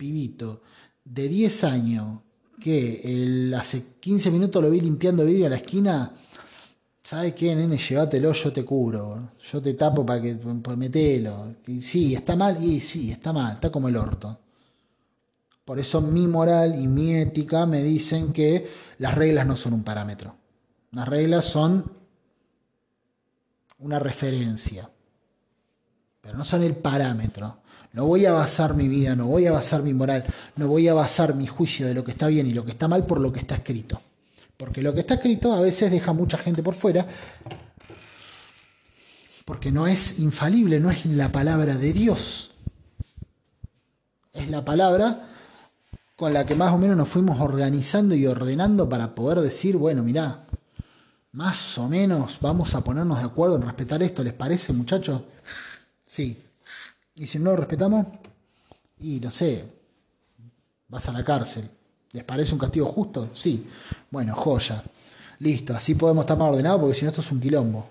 pibito 0.00 0.62
de 1.04 1.28
10 1.28 1.64
años 1.64 2.20
que 2.58 3.52
hace 3.54 3.84
15 4.00 4.30
minutos 4.30 4.62
lo 4.62 4.70
vi 4.70 4.80
limpiando 4.80 5.26
vidrio 5.26 5.46
a 5.46 5.50
la 5.50 5.56
esquina, 5.56 6.10
¿sabes 7.02 7.34
qué, 7.34 7.54
nene? 7.54 7.76
Llévatelo, 7.76 8.32
yo 8.32 8.52
te 8.52 8.64
cubro. 8.64 9.32
Yo 9.50 9.60
te 9.60 9.74
tapo 9.74 10.04
para 10.06 10.22
que 10.22 10.38
metelo. 10.76 11.54
sí, 11.82 12.14
está 12.14 12.34
mal, 12.34 12.62
y 12.62 12.80
sí, 12.80 13.12
está 13.12 13.32
mal, 13.32 13.54
está 13.54 13.70
como 13.70 13.88
el 13.88 13.96
orto. 13.96 14.40
Por 15.64 15.78
eso 15.78 16.00
mi 16.00 16.26
moral 16.26 16.80
y 16.80 16.86
mi 16.88 17.14
ética 17.14 17.66
me 17.66 17.82
dicen 17.82 18.32
que 18.32 18.68
las 18.98 19.14
reglas 19.14 19.46
no 19.46 19.56
son 19.56 19.74
un 19.74 19.84
parámetro. 19.84 20.34
Las 20.92 21.08
reglas 21.08 21.44
son 21.44 21.92
una 23.78 23.98
referencia, 23.98 24.90
pero 26.20 26.36
no 26.36 26.44
son 26.44 26.62
el 26.62 26.76
parámetro. 26.76 27.59
No 27.92 28.06
voy 28.06 28.24
a 28.26 28.32
basar 28.32 28.74
mi 28.74 28.86
vida, 28.86 29.16
no 29.16 29.26
voy 29.26 29.46
a 29.46 29.52
basar 29.52 29.82
mi 29.82 29.92
moral, 29.92 30.24
no 30.56 30.68
voy 30.68 30.86
a 30.88 30.94
basar 30.94 31.34
mi 31.34 31.46
juicio 31.46 31.86
de 31.86 31.94
lo 31.94 32.04
que 32.04 32.12
está 32.12 32.28
bien 32.28 32.46
y 32.46 32.52
lo 32.52 32.64
que 32.64 32.70
está 32.72 32.86
mal 32.86 33.04
por 33.04 33.20
lo 33.20 33.32
que 33.32 33.40
está 33.40 33.56
escrito. 33.56 34.00
Porque 34.56 34.82
lo 34.82 34.94
que 34.94 35.00
está 35.00 35.14
escrito 35.14 35.52
a 35.52 35.60
veces 35.60 35.90
deja 35.90 36.12
mucha 36.12 36.38
gente 36.38 36.62
por 36.62 36.74
fuera, 36.74 37.06
porque 39.44 39.72
no 39.72 39.88
es 39.88 40.20
infalible, 40.20 40.78
no 40.78 40.90
es 40.90 41.06
la 41.06 41.32
palabra 41.32 41.76
de 41.76 41.92
Dios. 41.92 42.52
Es 44.32 44.48
la 44.48 44.64
palabra 44.64 45.28
con 46.14 46.32
la 46.32 46.46
que 46.46 46.54
más 46.54 46.72
o 46.72 46.78
menos 46.78 46.96
nos 46.96 47.08
fuimos 47.08 47.40
organizando 47.40 48.14
y 48.14 48.26
ordenando 48.26 48.88
para 48.88 49.14
poder 49.14 49.40
decir, 49.40 49.76
bueno, 49.76 50.04
mirá, 50.04 50.46
más 51.32 51.78
o 51.78 51.88
menos 51.88 52.38
vamos 52.40 52.74
a 52.74 52.84
ponernos 52.84 53.18
de 53.18 53.24
acuerdo 53.24 53.56
en 53.56 53.62
respetar 53.62 54.02
esto, 54.02 54.22
¿les 54.22 54.34
parece, 54.34 54.72
muchachos? 54.72 55.22
Sí. 56.06 56.49
Y 57.14 57.26
si 57.26 57.38
no 57.38 57.50
lo 57.50 57.56
respetamos, 57.56 58.06
y 58.98 59.20
no 59.20 59.30
sé, 59.30 59.64
vas 60.88 61.08
a 61.08 61.12
la 61.12 61.24
cárcel. 61.24 61.68
¿Les 62.12 62.24
parece 62.24 62.52
un 62.52 62.58
castigo 62.58 62.86
justo? 62.86 63.28
Sí. 63.32 63.66
Bueno, 64.10 64.34
joya. 64.34 64.82
Listo, 65.38 65.74
así 65.74 65.94
podemos 65.94 66.24
estar 66.24 66.36
más 66.36 66.50
ordenados 66.50 66.80
porque 66.80 66.94
si 66.94 67.04
no 67.04 67.10
esto 67.10 67.22
es 67.22 67.32
un 67.32 67.40
quilombo. 67.40 67.86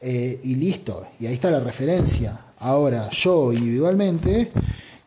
Eh, 0.00 0.40
y 0.44 0.54
listo, 0.54 1.08
y 1.18 1.26
ahí 1.26 1.34
está 1.34 1.50
la 1.50 1.60
referencia. 1.60 2.38
Ahora, 2.58 3.10
yo 3.10 3.52
individualmente, 3.52 4.52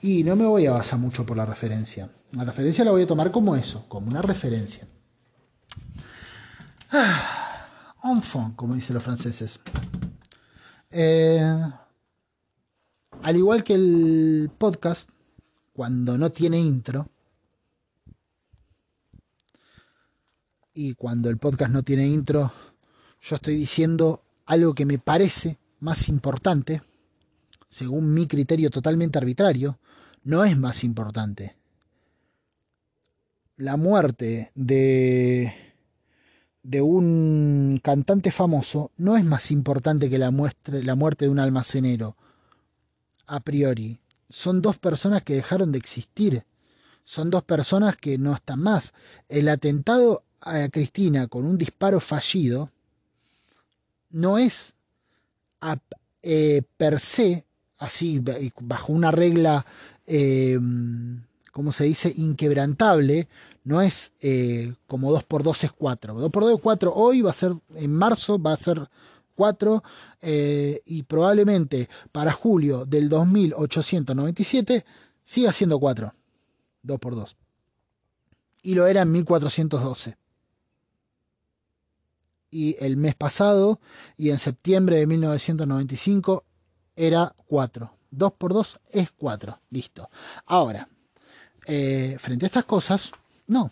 y 0.02 0.24
no 0.24 0.36
me 0.36 0.46
voy 0.46 0.66
a 0.68 0.72
basar 0.72 1.00
mucho 1.00 1.26
por 1.26 1.38
la 1.38 1.46
referencia. 1.46 2.10
La 2.34 2.44
referencia 2.44 2.86
la 2.86 2.92
voy 2.92 3.04
a 3.04 3.08
tomar 3.08 3.32
como 3.32 3.56
eso, 3.56 3.86
como 3.88 4.08
una 4.08 4.22
referencia. 4.22 4.88
Ah, 6.92 7.68
enfant, 8.04 8.56
como 8.56 8.76
dicen 8.76 8.94
los 8.94 9.04
franceses. 9.04 9.60
Eh, 10.92 11.62
al 13.22 13.36
igual 13.36 13.64
que 13.64 13.74
el 13.74 14.52
podcast, 14.58 15.10
cuando 15.74 16.18
no 16.18 16.30
tiene 16.30 16.60
intro, 16.60 17.10
y 20.74 20.94
cuando 20.94 21.30
el 21.30 21.38
podcast 21.38 21.72
no 21.72 21.84
tiene 21.84 22.08
intro, 22.08 22.52
yo 23.22 23.36
estoy 23.36 23.56
diciendo 23.56 24.24
algo 24.46 24.74
que 24.74 24.86
me 24.86 24.98
parece 24.98 25.58
más 25.80 26.08
importante, 26.08 26.82
según 27.70 28.14
mi 28.14 28.28
criterio 28.28 28.70
totalmente 28.70 29.18
arbitrario, 29.18 29.78
no 30.24 30.44
es 30.46 30.58
más 30.58 30.84
importante. 30.84 31.58
La 33.58 33.76
muerte 33.76 34.52
de, 34.56 35.54
de 36.64 36.82
un 36.82 37.82
cantante 37.84 38.32
famoso 38.32 38.92
no 38.96 39.18
es 39.18 39.26
más 39.26 39.52
importante 39.52 40.10
que 40.10 40.18
la, 40.18 40.32
la 40.32 40.96
muerte 40.96 41.26
de 41.26 41.32
un 41.32 41.40
almacenero, 41.40 42.16
a 43.30 43.40
priori. 43.40 44.00
Son 44.30 44.62
dos 44.62 44.78
personas 44.78 45.24
que 45.24 45.36
dejaron 45.36 45.72
de 45.72 45.78
existir. 45.78 46.44
Son 47.04 47.30
dos 47.30 47.44
personas 47.44 47.96
que 47.96 48.18
no 48.18 48.34
están 48.34 48.62
más. 48.62 48.94
El 49.30 49.48
atentado 49.48 50.24
a 50.42 50.68
Cristina 50.70 51.28
con 51.28 51.46
un 51.46 51.58
disparo 51.58 52.00
fallido 52.00 52.72
no 54.12 54.38
es 54.38 54.74
eh, 56.22 56.62
per 56.78 57.00
se, 57.00 57.46
así, 57.78 58.22
bajo 58.60 58.94
una 58.94 59.12
regla, 59.12 59.66
eh, 60.08 60.60
¿cómo 61.52 61.72
se 61.72 61.86
dice?, 61.86 62.14
inquebrantable, 62.16 63.28
no 63.64 63.82
es 63.82 64.12
eh, 64.22 64.74
como 64.88 65.12
2 65.12 65.24
por 65.26 65.44
2 65.44 65.66
es 65.66 65.72
4. 65.72 66.14
2 66.14 66.32
por 66.32 66.44
2 66.44 66.56
es 66.56 66.62
4 66.62 66.94
hoy, 66.94 67.22
va 67.22 67.32
a 67.32 67.34
ser 67.34 67.54
en 67.76 67.94
marzo, 67.94 68.42
va 68.42 68.54
a 68.54 68.58
ser 68.58 68.90
4 69.40 69.84
eh, 70.22 70.82
y 70.86 71.04
probablemente 71.04 71.88
para 72.12 72.34
julio 72.34 72.84
del 72.84 73.08
2897 73.08 74.86
siga 75.24 75.54
siendo 75.54 75.80
4. 75.80 76.14
2 76.84 77.00
por 77.00 77.16
2. 77.16 77.38
Y 78.64 78.76
lo 78.76 78.86
era 78.86 79.04
en 79.04 79.14
1412. 79.14 80.18
Y 82.52 82.76
el 82.84 82.98
mes 82.98 83.16
pasado 83.16 83.80
y 84.18 84.32
en 84.32 84.40
septiembre 84.40 84.98
de 84.98 85.08
1995 85.08 86.44
era 86.98 87.34
4. 87.48 87.94
2 88.12 88.34
por 88.34 88.54
2 88.54 88.80
es 88.92 89.12
4. 89.12 89.58
Listo. 89.70 90.10
Ahora, 90.48 90.90
eh, 91.66 92.18
frente 92.20 92.46
a 92.46 92.48
estas 92.48 92.66
cosas, 92.66 93.14
no. 93.48 93.72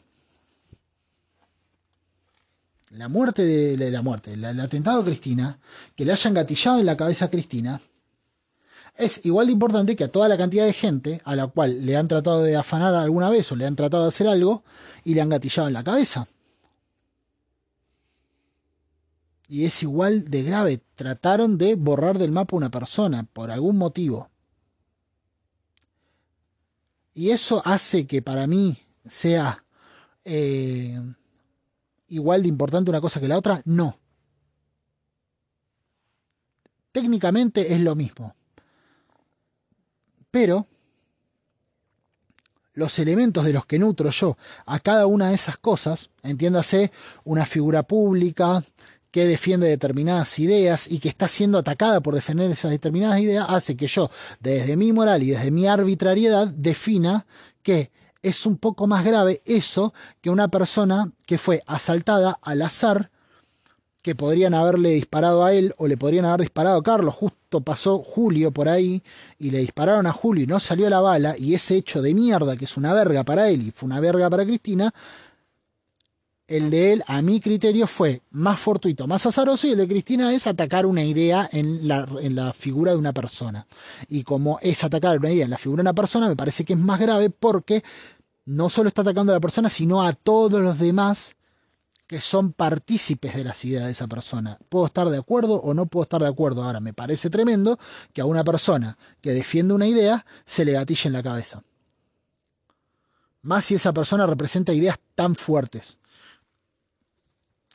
La 2.91 3.09
muerte 3.09 3.43
de 3.43 3.91
la 3.91 4.01
muerte, 4.01 4.33
el, 4.33 4.45
atentado 4.45 5.01
a 5.01 5.05
Cristina, 5.05 5.59
que 5.95 6.05
le 6.05 6.13
hayan 6.13 6.33
gatillado 6.33 6.79
en 6.79 6.85
la 6.85 6.95
cabeza 6.95 7.25
a 7.25 7.29
Cristina, 7.29 7.81
es 8.95 9.25
igual 9.25 9.47
de 9.47 9.53
importante 9.53 9.95
que 9.95 10.05
a 10.05 10.11
toda 10.11 10.27
la 10.27 10.37
cantidad 10.37 10.65
de 10.65 10.73
gente 10.73 11.21
a 11.25 11.35
la 11.35 11.47
cual 11.47 11.85
le 11.85 11.95
han 11.97 12.07
tratado 12.07 12.41
de 12.43 12.55
afanar 12.55 12.95
alguna 12.95 13.29
vez 13.29 13.51
o 13.51 13.55
le 13.55 13.65
han 13.65 13.75
tratado 13.75 14.03
de 14.03 14.09
hacer 14.09 14.27
algo 14.27 14.63
y 15.03 15.13
le 15.13 15.21
han 15.21 15.29
gatillado 15.29 15.67
en 15.67 15.73
la 15.73 15.83
cabeza. 15.83 16.27
Y 19.49 19.65
es 19.65 19.83
igual 19.83 20.25
de 20.25 20.43
grave. 20.43 20.81
Trataron 20.95 21.57
de 21.57 21.75
borrar 21.75 22.17
del 22.17 22.31
mapa 22.31 22.55
una 22.55 22.71
persona 22.71 23.23
por 23.23 23.51
algún 23.51 23.77
motivo. 23.77 24.29
Y 27.13 27.31
eso 27.31 27.61
hace 27.65 28.05
que 28.07 28.21
para 28.21 28.45
mí 28.47 28.77
sea 29.07 29.63
eh, 30.25 30.99
igual 32.09 32.43
de 32.43 32.49
importante 32.49 32.89
una 32.89 33.01
cosa 33.01 33.19
que 33.19 33.27
la 33.27 33.37
otra. 33.37 33.61
No. 33.65 33.99
Técnicamente 36.91 37.73
es 37.73 37.81
lo 37.81 37.95
mismo. 37.95 38.35
Pero 40.31 40.67
los 42.73 42.99
elementos 42.99 43.43
de 43.43 43.53
los 43.53 43.65
que 43.65 43.79
nutro 43.79 44.09
yo 44.11 44.37
a 44.65 44.79
cada 44.79 45.07
una 45.07 45.29
de 45.29 45.35
esas 45.35 45.57
cosas, 45.57 46.09
entiéndase 46.21 46.91
una 47.23 47.45
figura 47.45 47.83
pública, 47.83 48.63
que 49.11 49.25
defiende 49.25 49.67
determinadas 49.67 50.37
ideas 50.37 50.85
y 50.87 50.99
que 50.99 51.09
está 51.09 51.27
siendo 51.27 51.57
atacada 51.57 52.01
por 52.01 52.13
defender 52.13 52.51
esas 52.51 52.69
determinadas 52.69 53.19
ideas, 53.19 53.47
hace 53.49 53.75
que 53.75 53.87
yo, 53.87 54.11
desde 54.39 54.77
mi 54.77 54.93
moral 54.93 55.23
y 55.23 55.31
desde 55.31 55.49
mi 55.49 55.65
arbitrariedad, 55.65 56.47
defina 56.47 57.25
que 57.63 57.89
es 58.27 58.45
un 58.45 58.57
poco 58.57 58.87
más 58.87 59.03
grave 59.03 59.41
eso 59.45 59.93
que 60.21 60.29
una 60.29 60.47
persona 60.47 61.11
que 61.25 61.37
fue 61.37 61.61
asaltada 61.67 62.39
al 62.41 62.61
azar, 62.61 63.11
que 64.01 64.15
podrían 64.15 64.53
haberle 64.53 64.91
disparado 64.91 65.43
a 65.43 65.53
él 65.53 65.73
o 65.77 65.87
le 65.87 65.97
podrían 65.97 66.25
haber 66.25 66.41
disparado 66.41 66.77
a 66.77 66.83
Carlos. 66.83 67.13
Justo 67.13 67.61
pasó 67.61 67.99
Julio 67.99 68.51
por 68.51 68.69
ahí 68.69 69.03
y 69.37 69.51
le 69.51 69.59
dispararon 69.59 70.07
a 70.07 70.13
Julio 70.13 70.45
y 70.45 70.47
no 70.47 70.59
salió 70.59 70.89
la 70.89 71.01
bala 71.01 71.35
y 71.37 71.55
ese 71.55 71.75
hecho 71.75 72.01
de 72.01 72.13
mierda 72.13 72.55
que 72.55 72.65
es 72.65 72.77
una 72.77 72.93
verga 72.93 73.23
para 73.23 73.49
él 73.49 73.67
y 73.67 73.71
fue 73.71 73.87
una 73.87 73.99
verga 73.99 74.29
para 74.29 74.45
Cristina, 74.45 74.93
el 76.47 76.69
de 76.69 76.93
él, 76.93 77.03
a 77.07 77.21
mi 77.21 77.41
criterio, 77.41 77.87
fue 77.87 78.21
más 78.31 78.59
fortuito, 78.59 79.05
más 79.05 79.25
azaroso, 79.25 79.67
y 79.67 79.71
el 79.71 79.77
de 79.77 79.87
Cristina 79.87 80.33
es 80.33 80.47
atacar 80.47 80.85
una 80.85 81.03
idea 81.03 81.49
en 81.51 81.87
la, 81.87 82.07
en 82.21 82.35
la, 82.35 82.53
figura 82.53 82.93
de 82.93 82.97
una 82.97 83.11
persona. 83.11 83.67
Y 84.07 84.23
como 84.23 84.57
es 84.61 84.83
atacar 84.83 85.17
una 85.17 85.29
idea 85.29 85.43
en 85.43 85.51
la 85.51 85.57
figura 85.57 85.81
de 85.81 85.89
una 85.89 85.93
persona, 85.93 86.29
me 86.29 86.37
parece 86.37 86.63
que 86.63 86.73
es 86.73 86.79
más 86.79 87.01
grave 87.01 87.29
porque 87.29 87.83
no 88.47 88.69
solo 88.69 88.87
está 88.87 89.01
atacando 89.01 89.33
a 89.33 89.35
la 89.35 89.41
persona, 89.41 89.69
sino 89.69 90.01
a 90.03 90.13
todos 90.13 90.61
los 90.61 90.79
demás 90.79 91.35
que 92.07 92.21
son 92.21 92.53
partícipes 92.53 93.35
de 93.35 93.43
las 93.43 93.65
ideas 93.65 93.85
de 93.85 93.91
esa 93.91 94.07
persona. 94.07 94.57
Puedo 94.69 94.85
estar 94.85 95.09
de 95.09 95.17
acuerdo 95.17 95.55
o 95.55 95.73
no 95.73 95.85
puedo 95.87 96.03
estar 96.03 96.21
de 96.21 96.29
acuerdo. 96.29 96.63
Ahora, 96.63 96.79
me 96.79 96.93
parece 96.93 97.29
tremendo 97.29 97.77
que 98.13 98.21
a 98.21 98.25
una 98.25 98.45
persona 98.45 98.97
que 99.19 99.33
defiende 99.33 99.73
una 99.73 99.85
idea 99.85 100.25
se 100.45 100.63
le 100.63 100.71
gatille 100.71 101.07
en 101.07 101.13
la 101.13 101.23
cabeza. 101.23 101.61
Más 103.41 103.65
si 103.65 103.75
esa 103.75 103.91
persona 103.91 104.25
representa 104.25 104.71
ideas 104.71 104.97
tan 105.13 105.35
fuertes 105.35 105.99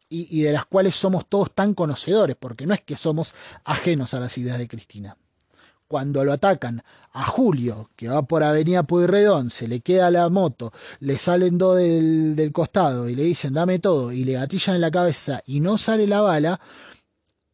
y, 0.08 0.42
de 0.42 0.52
las 0.52 0.64
cuales 0.64 0.96
somos 0.96 1.26
todos 1.26 1.54
tan 1.54 1.74
conocedores, 1.74 2.36
porque 2.36 2.66
no 2.66 2.72
es 2.72 2.80
que 2.80 2.96
somos 2.96 3.34
ajenos 3.64 4.14
a 4.14 4.20
las 4.20 4.38
ideas 4.38 4.58
de 4.58 4.68
Cristina 4.68 5.18
cuando 5.92 6.24
lo 6.24 6.32
atacan 6.32 6.82
a 7.12 7.26
Julio, 7.26 7.90
que 7.96 8.08
va 8.08 8.22
por 8.22 8.42
Avenida 8.42 8.82
Pueyrredón, 8.82 9.50
se 9.50 9.68
le 9.68 9.80
queda 9.80 10.10
la 10.10 10.30
moto, 10.30 10.72
le 11.00 11.18
salen 11.18 11.58
dos 11.58 11.76
del, 11.76 12.34
del, 12.34 12.50
costado 12.50 13.10
y 13.10 13.14
le 13.14 13.24
dicen 13.24 13.52
dame 13.52 13.78
todo 13.78 14.10
y 14.10 14.24
le 14.24 14.32
gatillan 14.32 14.76
en 14.76 14.80
la 14.80 14.90
cabeza 14.90 15.42
y 15.44 15.60
no 15.60 15.76
sale 15.76 16.06
la 16.06 16.22
bala, 16.22 16.58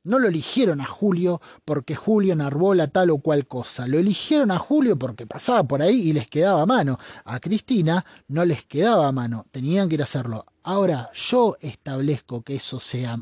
no 0.05 0.21
lo 0.21 0.29
eligieron 0.29 0.81
a 0.81 0.85
Julio 0.85 1.41
porque 1.65 1.97
Julio 1.97 2.33
enarbola 2.33 2.87
tal 2.87 3.11
o 3.11 3.19
cual 3.19 3.49
cosa, 3.49 3.89
lo 3.89 3.99
eligieron 3.99 4.53
a 4.53 4.59
Julio 4.61 4.97
porque 4.97 5.27
pasaba 5.27 5.65
por 5.65 5.83
ahí 5.83 6.11
y 6.11 6.13
les 6.13 6.29
quedaba 6.29 6.65
mano. 6.65 6.97
A 7.25 7.41
Cristina 7.41 8.07
no 8.29 8.45
les 8.45 8.65
quedaba 8.67 9.11
mano, 9.11 9.47
tenían 9.51 9.89
que 9.89 9.97
ir 9.97 10.03
a 10.03 10.05
hacerlo. 10.05 10.47
Ahora 10.63 11.11
yo 11.13 11.57
establezco 11.61 12.43
que 12.43 12.55
eso 12.55 12.79
sea 12.79 13.21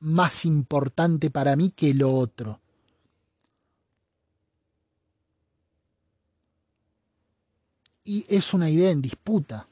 más 0.00 0.46
importante 0.46 1.28
para 1.28 1.54
mí 1.54 1.70
que 1.76 1.92
lo 1.92 2.14
otro. 2.14 2.60
Y 8.08 8.24
es 8.26 8.54
una 8.54 8.70
idea 8.70 8.90
en 8.90 9.02
disputa. 9.02 9.68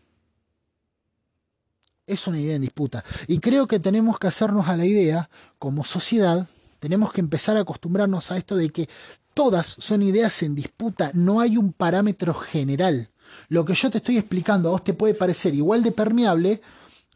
Es 2.07 2.27
una 2.27 2.39
idea 2.39 2.57
en 2.57 2.61
disputa. 2.61 3.03
Y 3.29 3.39
creo 3.39 3.67
que 3.67 3.81
tenemos 3.81 4.19
que 4.19 4.27
hacernos 4.27 4.69
a 4.69 4.77
la 4.77 4.85
idea, 4.85 5.31
como 5.59 5.85
sociedad, 5.85 6.47
tenemos 6.79 7.15
que 7.15 7.23
empezar 7.23 7.57
a 7.57 7.61
acostumbrarnos 7.61 8.31
a 8.31 8.37
esto 8.37 8.55
de 8.55 8.69
que 8.69 8.91
todas 9.33 9.77
son 9.79 10.03
ideas 10.03 10.43
en 10.43 10.55
disputa, 10.55 11.13
no 11.15 11.41
hay 11.41 11.57
un 11.57 11.73
parámetro 11.73 12.35
general. 12.35 13.09
Lo 13.49 13.65
que 13.65 13.75
yo 13.75 13.91
te 13.91 13.99
estoy 13.99 14.19
explicando 14.19 14.69
a 14.69 14.73
vos 14.73 14.85
te 14.85 14.93
puede 14.93 15.15
parecer 15.15 15.55
igual 15.55 15.83
de 15.83 15.93
permeable 15.93 16.61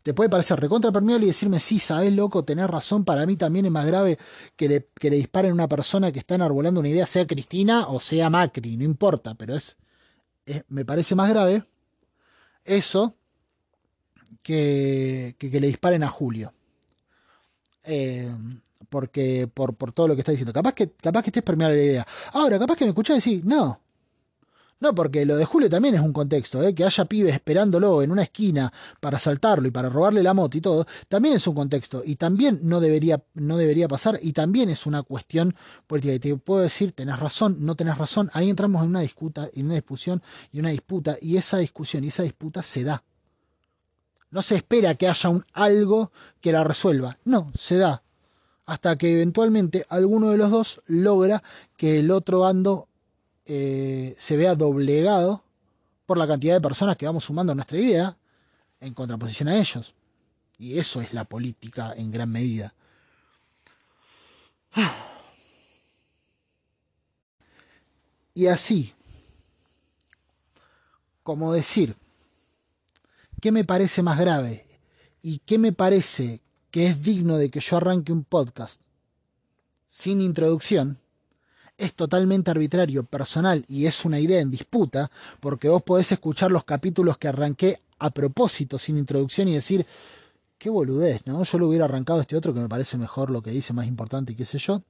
te 0.03 0.15
puede 0.15 0.31
parecer 0.31 0.59
recontra 0.59 0.91
permeable 0.91 1.27
y 1.27 1.29
decirme, 1.29 1.61
sí, 1.61 1.79
sabes, 1.79 2.15
loco, 2.15 2.43
tenés 2.43 2.71
razón, 2.71 3.05
para 3.05 3.27
mí 3.27 3.37
también 3.37 3.67
es 3.67 3.71
más 3.71 3.85
grave 3.85 4.19
que 4.57 4.67
le, 4.67 4.89
que 4.99 5.11
le 5.11 5.17
disparen 5.17 5.51
a 5.51 5.55
una 5.55 5.69
persona 5.69 6.11
que 6.11 6.21
está 6.21 6.37
enarbolando 6.37 6.81
una 6.81 6.89
idea, 6.89 7.07
sea 7.07 7.27
Cristina 7.27 7.87
o 7.87 8.01
sea 8.01 8.31
Macri, 8.31 8.79
no 8.79 8.85
importa, 8.85 9.35
pero 9.35 9.55
es, 9.55 9.77
me 10.69 10.85
parece 10.85 11.15
más 11.15 11.31
grave 11.31 11.65
eso 12.65 13.15
que, 14.43 15.37
que, 15.39 15.61
le 15.61 15.67
disparen 15.67 16.03
a 16.03 16.09
Julio. 16.09 16.53
Eh, 17.85 18.31
porque 18.89 19.49
por, 19.53 19.75
por, 19.75 19.93
todo 19.93 20.09
lo 20.09 20.15
que 20.15 20.21
está 20.21 20.33
diciendo. 20.33 20.53
Capaz 20.53 20.73
que, 20.75 20.91
capaz 20.91 21.23
que 21.23 21.31
estés 21.31 21.43
permeable 21.43 21.77
la 21.77 21.83
idea. 21.83 22.07
Ahora, 22.33 22.59
capaz 22.59 22.77
que 22.77 22.85
me 22.85 22.91
escuchás 22.91 23.27
y 23.27 23.31
decís, 23.31 23.45
no, 23.45 23.81
no, 24.81 24.95
porque 24.95 25.27
lo 25.27 25.37
de 25.37 25.45
Julio 25.45 25.69
también 25.69 25.95
es 25.95 26.01
un 26.01 26.15
contexto, 26.15 26.63
¿eh? 26.63 26.75
que 26.75 26.85
haya 26.85 27.05
pibes 27.05 27.35
esperándolo 27.35 28.03
en 28.03 28.11
una 28.11 28.23
esquina 28.23 28.73
para 28.99 29.19
asaltarlo 29.19 29.69
y 29.69 29.71
para 29.71 29.91
robarle 29.91 30.23
la 30.23 30.33
moto 30.33 30.57
y 30.57 30.63
todo, 30.63 30.87
también 31.07 31.37
es 31.37 31.47
un 31.47 31.55
contexto 31.55 32.03
y 32.03 32.17
también 32.17 32.61
no 32.63 32.81
debería, 32.81 33.23
no 33.35 33.59
debería 33.59 33.89
pasar 33.89 34.19
y 34.23 34.33
también 34.33 34.71
es 34.71 34.87
una 34.87 35.03
cuestión 35.03 35.55
política. 35.87 36.15
Y 36.15 36.19
te 36.19 36.37
puedo 36.37 36.63
decir, 36.63 36.93
tenés 36.93 37.19
razón, 37.19 37.59
no 37.61 37.75
tenés 37.75 37.99
razón, 37.99 38.31
ahí 38.33 38.49
entramos 38.49 38.83
en 38.83 38.89
una, 38.89 39.01
disputa, 39.01 39.51
en 39.53 39.67
una 39.67 39.75
discusión 39.75 40.23
y 40.51 40.61
una 40.61 40.71
disputa 40.71 41.19
y 41.21 41.37
esa 41.37 41.59
discusión 41.59 42.03
y 42.05 42.09
esa 42.09 42.23
disputa 42.23 42.63
se 42.63 42.83
da. 42.83 43.05
No 44.31 44.41
se 44.41 44.55
espera 44.55 44.95
que 44.95 45.09
haya 45.09 45.29
un 45.29 45.45
algo 45.53 46.11
que 46.41 46.53
la 46.53 46.65
resuelva, 46.65 47.19
no, 47.25 47.53
se 47.59 47.77
da. 47.77 48.03
Hasta 48.65 48.97
que 48.97 49.13
eventualmente 49.13 49.85
alguno 49.91 50.31
de 50.31 50.39
los 50.39 50.51
dos 50.51 50.81
logra 50.87 51.43
que 51.77 51.99
el 51.99 52.11
otro 52.11 52.41
bando 52.41 52.89
eh, 53.47 54.15
se 54.19 54.37
vea 54.37 54.55
doblegado 54.55 55.43
por 56.07 56.19
la 56.19 56.27
cantidad 56.27 56.55
de 56.55 56.61
personas 56.61 56.97
que 56.97 57.07
vamos 57.07 57.25
sumando 57.25 57.53
a 57.53 57.55
nuestra 57.55 57.79
idea 57.79 58.17
en 58.81 58.95
contraposición 58.95 59.49
a 59.49 59.59
ellos. 59.59 59.95
Y 60.59 60.79
eso 60.79 61.01
es 61.01 61.15
la 61.15 61.25
política 61.25 61.95
en 61.97 62.11
gran 62.11 62.31
medida. 62.31 62.75
Y 68.33 68.47
así, 68.47 68.95
como 71.25 71.53
decir, 71.53 71.97
¿qué 73.41 73.53
me 73.53 73.65
parece 73.65 74.03
más 74.03 74.19
grave? 74.19 74.67
¿Y 75.21 75.39
qué 75.41 75.59
me 75.59 75.73
parece 75.73 76.41
que 76.71 76.87
es 76.87 77.03
digno 77.03 77.37
de 77.37 77.51
que 77.51 77.61
yo 77.61 77.77
arranque 77.77 78.13
un 78.13 78.25
podcast 78.25 78.81
sin 79.89 80.23
introducción? 80.23 80.99
Es 81.81 81.95
totalmente 81.95 82.51
arbitrario, 82.51 83.05
personal 83.05 83.65
y 83.67 83.87
es 83.87 84.05
una 84.05 84.21
idea 84.21 84.41
en 84.41 84.51
disputa, 84.51 85.11
porque 85.41 85.69
vos 85.69 85.83
podés 85.83 86.13
escuchar 86.13 86.53
los 86.53 86.65
capítulos 86.65 87.17
que 87.17 87.29
arranqué 87.29 87.81
a 87.99 88.11
propósito, 88.11 88.79
sin 88.79 88.99
introducción 88.99 89.49
y 89.49 89.55
decir, 89.55 89.87
qué 90.59 90.69
boludez, 90.69 91.27
¿no? 91.27 91.43
Yo 91.43 91.59
lo 91.59 91.69
hubiera 91.69 91.87
arrancado 91.87 92.21
este 92.21 92.37
otro 92.37 92.53
que 92.53 92.61
me 92.61 92.69
parece 92.69 92.99
mejor 92.99 93.31
lo 93.31 93.43
que 93.43 93.51
dice, 93.51 93.73
más 93.73 93.87
importante 93.87 94.33
y 94.33 94.37
qué 94.37 94.45
sé 94.45 94.59
yo. 94.59 94.83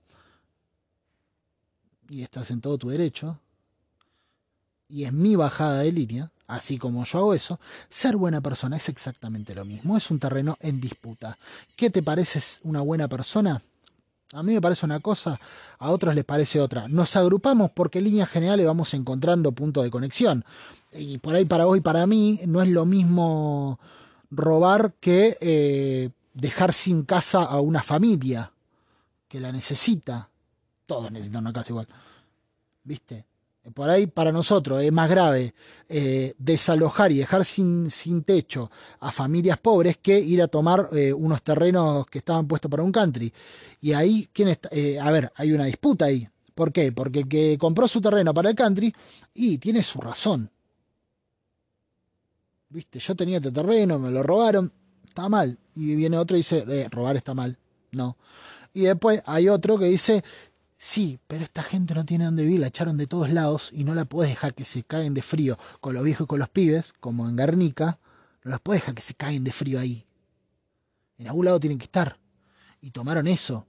Y 2.08 2.22
estás 2.22 2.50
en 2.50 2.60
todo 2.60 2.76
tu 2.76 2.88
derecho. 2.88 3.38
Y 4.88 5.04
es 5.04 5.12
mi 5.12 5.36
bajada 5.36 5.82
de 5.82 5.92
línea, 5.92 6.32
así 6.48 6.76
como 6.76 7.04
yo 7.04 7.18
hago 7.18 7.34
eso. 7.34 7.60
Ser 7.88 8.16
buena 8.16 8.40
persona 8.40 8.76
es 8.78 8.88
exactamente 8.88 9.54
lo 9.54 9.64
mismo, 9.64 9.96
es 9.96 10.10
un 10.10 10.18
terreno 10.18 10.56
en 10.58 10.80
disputa. 10.80 11.38
¿Qué 11.76 11.88
te 11.90 12.02
parece 12.02 12.42
una 12.64 12.80
buena 12.80 13.06
persona? 13.06 13.62
A 14.32 14.42
mí 14.44 14.54
me 14.54 14.60
parece 14.60 14.86
una 14.86 15.00
cosa, 15.00 15.40
a 15.78 15.90
otros 15.90 16.14
les 16.14 16.24
parece 16.24 16.60
otra. 16.60 16.86
Nos 16.86 17.16
agrupamos 17.16 17.72
porque 17.72 17.98
en 17.98 18.04
líneas 18.04 18.28
generales 18.28 18.64
vamos 18.64 18.94
encontrando 18.94 19.50
puntos 19.52 19.82
de 19.82 19.90
conexión. 19.90 20.44
Y 20.92 21.18
por 21.18 21.34
ahí 21.34 21.44
para 21.44 21.64
vos 21.64 21.76
y 21.76 21.80
para 21.80 22.06
mí 22.06 22.40
no 22.46 22.62
es 22.62 22.68
lo 22.68 22.86
mismo 22.86 23.80
robar 24.30 24.94
que 25.00 25.36
eh, 25.40 26.10
dejar 26.34 26.72
sin 26.72 27.04
casa 27.04 27.42
a 27.42 27.60
una 27.60 27.82
familia 27.82 28.52
que 29.28 29.40
la 29.40 29.50
necesita. 29.50 30.28
Todos 30.86 31.10
necesitan 31.10 31.42
una 31.42 31.52
casa 31.52 31.72
igual. 31.72 31.88
¿Viste? 32.84 33.24
Por 33.74 33.90
ahí 33.90 34.06
para 34.06 34.32
nosotros 34.32 34.82
es 34.82 34.90
más 34.90 35.10
grave 35.10 35.54
eh, 35.88 36.34
desalojar 36.38 37.12
y 37.12 37.18
dejar 37.18 37.44
sin, 37.44 37.90
sin, 37.90 38.24
techo 38.24 38.70
a 39.00 39.12
familias 39.12 39.58
pobres 39.58 39.98
que 39.98 40.18
ir 40.18 40.40
a 40.40 40.48
tomar 40.48 40.88
eh, 40.92 41.12
unos 41.12 41.42
terrenos 41.42 42.06
que 42.06 42.18
estaban 42.18 42.48
puestos 42.48 42.70
para 42.70 42.82
un 42.82 42.90
country. 42.90 43.32
Y 43.82 43.92
ahí, 43.92 44.28
¿quién 44.32 44.48
está? 44.48 44.70
Eh, 44.72 44.98
a 44.98 45.10
ver, 45.10 45.30
hay 45.36 45.52
una 45.52 45.66
disputa 45.66 46.06
ahí. 46.06 46.26
¿Por 46.54 46.72
qué? 46.72 46.90
Porque 46.90 47.20
el 47.20 47.28
que 47.28 47.58
compró 47.58 47.86
su 47.86 48.00
terreno 48.00 48.32
para 48.32 48.48
el 48.48 48.56
country 48.56 48.94
y 49.34 49.58
tiene 49.58 49.82
su 49.82 50.00
razón. 50.00 50.50
Viste, 52.70 52.98
yo 52.98 53.14
tenía 53.14 53.36
este 53.36 53.52
terreno, 53.52 53.98
me 53.98 54.10
lo 54.10 54.22
robaron, 54.22 54.72
está 55.06 55.28
mal. 55.28 55.58
Y 55.74 55.96
viene 55.96 56.16
otro 56.16 56.36
y 56.36 56.40
dice, 56.40 56.88
robar 56.90 57.16
está 57.16 57.34
mal. 57.34 57.58
No. 57.92 58.16
Y 58.72 58.82
después 58.82 59.22
hay 59.26 59.48
otro 59.48 59.78
que 59.78 59.86
dice, 59.86 60.22
Sí, 60.82 61.18
pero 61.26 61.44
esta 61.44 61.62
gente 61.62 61.94
no 61.94 62.06
tiene 62.06 62.24
dónde 62.24 62.42
vivir, 62.42 62.60
la 62.60 62.68
echaron 62.68 62.96
de 62.96 63.06
todos 63.06 63.28
lados 63.28 63.68
y 63.70 63.84
no 63.84 63.94
la 63.94 64.06
puedes 64.06 64.32
dejar 64.32 64.54
que 64.54 64.64
se 64.64 64.82
caguen 64.82 65.12
de 65.12 65.20
frío 65.20 65.58
con 65.78 65.92
los 65.92 66.02
viejos 66.02 66.24
y 66.24 66.26
con 66.26 66.38
los 66.38 66.48
pibes, 66.48 66.94
como 67.00 67.28
en 67.28 67.36
Guernica. 67.36 67.98
No 68.44 68.52
las 68.52 68.60
puedes 68.60 68.80
dejar 68.80 68.94
que 68.94 69.02
se 69.02 69.12
caguen 69.12 69.44
de 69.44 69.52
frío 69.52 69.78
ahí. 69.78 70.06
En 71.18 71.26
algún 71.26 71.44
lado 71.44 71.60
tienen 71.60 71.76
que 71.76 71.84
estar. 71.84 72.18
Y 72.80 72.92
tomaron 72.92 73.26
eso. 73.26 73.66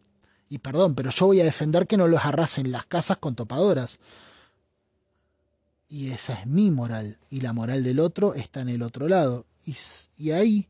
Y 0.48 0.60
perdón, 0.60 0.96
pero 0.96 1.10
yo 1.10 1.26
voy 1.26 1.42
a 1.42 1.44
defender 1.44 1.86
que 1.86 1.98
no 1.98 2.08
los 2.08 2.24
arrasen 2.24 2.72
las 2.72 2.86
casas 2.86 3.18
con 3.18 3.36
topadoras. 3.36 4.00
Y 5.90 6.12
esa 6.12 6.40
es 6.40 6.48
mi 6.48 6.72
moral. 6.72 7.20
Y 7.30 7.42
la 7.42 7.52
moral 7.52 7.84
del 7.84 8.00
otro 8.00 8.36
está 8.36 8.62
en 8.62 8.70
el 8.70 8.82
otro 8.82 9.10
lado. 9.10 9.46
Y, 9.66 9.76
y 10.16 10.32
ahí, 10.32 10.70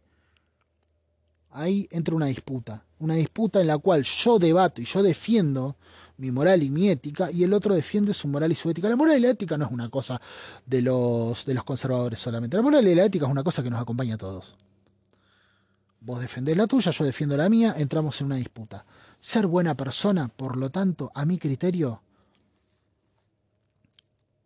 ahí 1.52 1.88
entra 1.92 2.16
una 2.16 2.26
disputa. 2.26 2.84
Una 2.98 3.14
disputa 3.14 3.62
en 3.62 3.68
la 3.68 3.78
cual 3.78 4.02
yo 4.02 4.40
debato 4.40 4.82
y 4.82 4.86
yo 4.86 5.04
defiendo 5.04 5.78
mi 6.22 6.30
moral 6.30 6.62
y 6.62 6.70
mi 6.70 6.88
ética, 6.88 7.32
y 7.32 7.44
el 7.44 7.52
otro 7.52 7.74
defiende 7.74 8.14
su 8.14 8.28
moral 8.28 8.52
y 8.52 8.56
su 8.56 8.70
ética. 8.70 8.88
La 8.88 8.96
moral 8.96 9.18
y 9.18 9.22
la 9.22 9.32
ética 9.32 9.58
no 9.58 9.66
es 9.66 9.72
una 9.72 9.90
cosa 9.90 10.22
de 10.68 10.84
los, 10.84 11.46
de 11.46 11.56
los 11.56 11.64
conservadores 11.64 12.20
solamente. 12.20 12.56
La 12.56 12.62
moral 12.62 12.88
y 12.88 12.94
la 12.94 13.06
ética 13.06 13.26
es 13.26 13.32
una 13.32 13.44
cosa 13.44 13.64
que 13.64 13.72
nos 13.72 13.82
acompaña 13.82 14.14
a 14.14 14.18
todos. 14.20 14.56
Vos 16.00 16.22
defendés 16.22 16.56
la 16.56 16.68
tuya, 16.68 16.92
yo 16.92 17.06
defiendo 17.06 17.36
la 17.36 17.50
mía, 17.50 17.74
entramos 17.76 18.22
en 18.22 18.28
una 18.28 18.36
disputa. 18.36 18.86
Ser 19.20 19.48
buena 19.48 19.76
persona, 19.76 20.28
por 20.28 20.58
lo 20.58 20.70
tanto, 20.70 21.12
a 21.16 21.26
mi 21.26 21.40
criterio, 21.40 22.04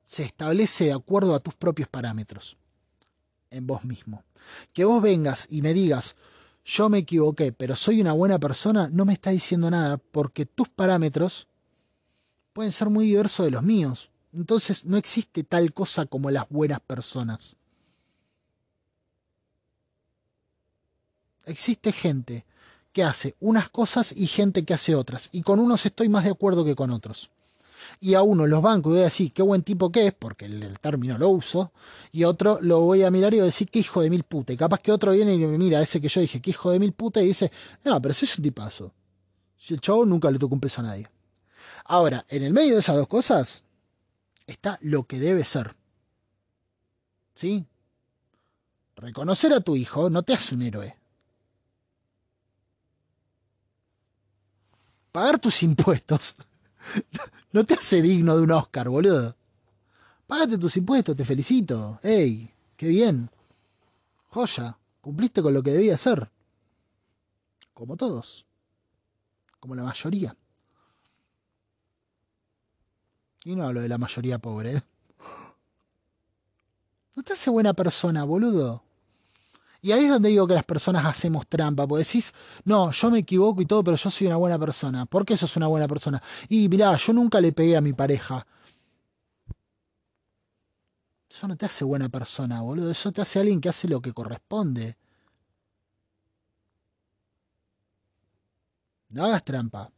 se 0.06 0.24
establece 0.24 0.86
de 0.86 0.94
acuerdo 0.94 1.36
a 1.36 1.42
tus 1.42 1.56
propios 1.56 1.90
parámetros, 1.90 2.56
en 3.52 3.68
vos 3.68 3.84
mismo. 3.84 4.24
Que 4.72 4.86
vos 4.86 5.02
vengas 5.02 5.46
y 5.50 5.62
me 5.62 5.74
digas, 5.74 6.16
yo 6.64 6.88
me 6.88 7.00
equivoqué, 7.00 7.52
pero 7.52 7.76
soy 7.76 8.00
una 8.00 8.14
buena 8.14 8.40
persona, 8.40 8.88
no 8.94 9.04
me 9.04 9.12
está 9.12 9.32
diciendo 9.32 9.70
nada, 9.70 9.98
porque 9.98 10.46
tus 10.46 10.70
parámetros 10.70 11.50
pueden 12.56 12.72
ser 12.72 12.90
muy 12.90 13.08
diversos 13.08 13.46
de 13.46 13.52
los 13.52 13.64
míos. 13.64 14.10
Entonces 14.34 14.86
no 14.86 14.96
existe 14.96 15.44
tal 15.44 15.74
cosa 15.74 16.06
como 16.06 16.32
las 16.32 16.48
buenas 16.50 16.80
personas. 16.80 17.58
Existe 21.44 21.92
gente 21.92 22.46
que 22.94 23.04
hace 23.04 23.36
unas 23.42 23.68
cosas 23.68 24.14
y 24.16 24.26
gente 24.28 24.64
que 24.64 24.74
hace 24.74 24.96
otras. 24.96 25.28
Y 25.34 25.42
con 25.42 25.60
unos 25.60 25.86
estoy 25.86 26.08
más 26.08 26.24
de 26.24 26.32
acuerdo 26.32 26.64
que 26.64 26.76
con 26.76 26.92
otros. 26.92 27.30
Y 28.00 28.14
a 28.14 28.22
uno 28.22 28.48
los 28.48 28.62
bancos 28.62 28.92
y 28.92 28.94
voy 28.94 29.02
a 29.02 29.04
decir 29.04 29.34
qué 29.34 29.42
buen 29.42 29.62
tipo 29.62 29.92
que 29.92 30.08
es, 30.08 30.14
porque 30.14 30.46
el, 30.46 30.80
término 30.80 31.18
lo 31.18 31.28
uso, 31.28 31.74
y 32.14 32.24
a 32.24 32.30
otro 32.30 32.58
lo 32.62 32.80
voy 32.80 33.04
a 33.04 33.12
mirar 33.12 33.34
y 33.34 33.38
voy 33.38 33.44
a 33.44 33.46
decir 33.46 33.70
qué 33.70 33.80
hijo 33.80 34.02
de 34.02 34.10
mil 34.10 34.24
puta. 34.24 34.54
Y 34.54 34.58
capaz 34.58 34.80
que 34.80 34.94
otro 34.94 35.12
viene 35.12 35.34
y 35.34 35.40
me 35.40 35.58
mira 35.58 35.82
ese 35.82 36.00
que 36.00 36.08
yo 36.08 36.22
dije 36.22 36.42
qué 36.42 36.52
hijo 36.52 36.72
de 36.72 36.80
mil 36.80 36.94
puta 36.94 37.22
y 37.22 37.28
dice, 37.28 37.52
no, 37.84 38.02
pero 38.02 38.14
ese 38.14 38.24
es 38.24 38.38
un 38.38 38.44
tipazo. 38.44 38.94
Si 39.58 39.74
el 39.74 39.82
chavo 39.82 40.06
nunca 40.06 40.32
le 40.32 40.40
tocó 40.40 40.56
un 40.56 40.62
peso 40.62 40.80
a 40.80 40.86
nadie. 40.86 41.15
Ahora, 41.84 42.26
en 42.30 42.44
el 42.44 42.54
medio 42.54 42.74
de 42.76 42.80
esas 42.80 42.96
dos 42.96 43.08
cosas 43.08 43.64
está 44.48 44.78
lo 44.82 45.04
que 45.04 45.20
debe 45.20 45.44
ser. 45.44 45.76
¿Sí? 47.36 47.66
Reconocer 48.96 49.54
a 49.54 49.60
tu 49.60 49.76
hijo 49.76 50.10
no 50.10 50.24
te 50.24 50.34
hace 50.34 50.56
un 50.56 50.62
héroe. 50.62 50.96
Pagar 55.12 55.40
tus 55.40 55.64
impuestos 55.64 56.36
no 57.52 57.64
te 57.66 57.74
hace 57.74 58.02
digno 58.02 58.36
de 58.36 58.44
un 58.44 58.52
Oscar, 58.52 58.90
boludo. 58.90 59.36
Págate 60.28 60.58
tus 60.58 60.78
impuestos, 60.78 61.16
te 61.16 61.26
felicito. 61.26 62.00
¡Ey! 62.02 62.52
¡Qué 62.76 62.88
bien! 62.88 63.30
Joya, 64.30 64.78
cumpliste 65.02 65.42
con 65.42 65.54
lo 65.54 65.62
que 65.62 65.72
debía 65.72 65.96
hacer. 65.96 66.30
Como 67.74 67.96
todos. 67.96 68.46
Como 69.60 69.76
la 69.76 69.84
mayoría. 69.84 70.36
Y 73.46 73.56
no 73.56 73.66
hablo 73.66 73.80
de 73.80 73.88
la 73.88 74.00
mayoría 74.00 74.40
pobre. 74.40 74.82
No 77.16 77.24
te 77.24 77.34
hace 77.34 77.50
buena 77.50 77.74
persona, 77.74 78.24
boludo. 78.24 78.84
Y 79.82 79.92
ahí 79.92 80.06
es 80.06 80.10
donde 80.10 80.30
digo 80.30 80.48
que 80.48 80.56
las 80.56 80.64
personas 80.64 81.06
hacemos 81.06 81.46
trampa, 81.46 81.86
porque 81.86 82.04
decís, 82.04 82.34
no, 82.64 82.92
yo 82.92 83.12
me 83.12 83.20
equivoco 83.20 83.62
y 83.62 83.68
todo, 83.68 83.84
pero 83.84 83.98
yo 83.98 84.10
soy 84.10 84.26
una 84.26 84.36
buena 84.38 84.58
persona. 84.58 85.06
¿Por 85.06 85.26
qué 85.28 85.38
sos 85.38 85.56
una 85.58 85.68
buena 85.68 85.88
persona? 85.88 86.22
Y 86.50 86.68
mirá, 86.68 86.98
yo 86.98 87.14
nunca 87.14 87.40
le 87.40 87.52
pegué 87.54 87.78
a 87.78 87.82
mi 87.82 87.94
pareja. 87.94 88.46
Eso 91.30 91.48
no 91.48 91.56
te 91.56 91.68
hace 91.68 91.86
buena 91.86 92.10
persona, 92.10 92.62
boludo. 92.62 92.90
Eso 92.90 93.12
te 93.12 93.22
hace 93.22 93.40
alguien 93.40 93.62
que 93.62 93.70
hace 93.70 93.88
lo 93.88 94.02
que 94.02 94.12
corresponde. 94.12 94.98
No 99.10 99.24
hagas 99.26 99.44
trampa. 99.44 99.92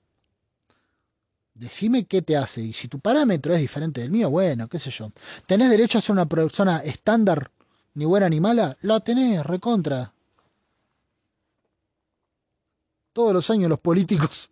Decime 1.58 2.06
qué 2.06 2.22
te 2.22 2.38
hace. 2.38 2.62
Y 2.62 2.74
si 2.74 2.88
tu 2.88 3.00
parámetro 3.00 3.54
es 3.54 3.60
diferente 3.60 4.02
del 4.02 4.12
mío, 4.12 4.30
bueno, 4.30 4.68
qué 4.68 4.80
sé 4.80 4.92
yo. 4.92 5.12
¿Tenés 5.46 5.70
derecho 5.70 5.98
a 5.98 6.02
ser 6.02 6.14
una 6.14 6.28
persona 6.28 6.80
estándar, 6.80 7.52
ni 7.96 8.06
buena 8.06 8.30
ni 8.30 8.40
mala? 8.40 8.78
La 8.82 9.00
tenés, 9.00 9.46
recontra. 9.46 10.14
Todos 13.12 13.34
los 13.34 13.50
años 13.50 13.70
los 13.70 13.80
políticos, 13.80 14.52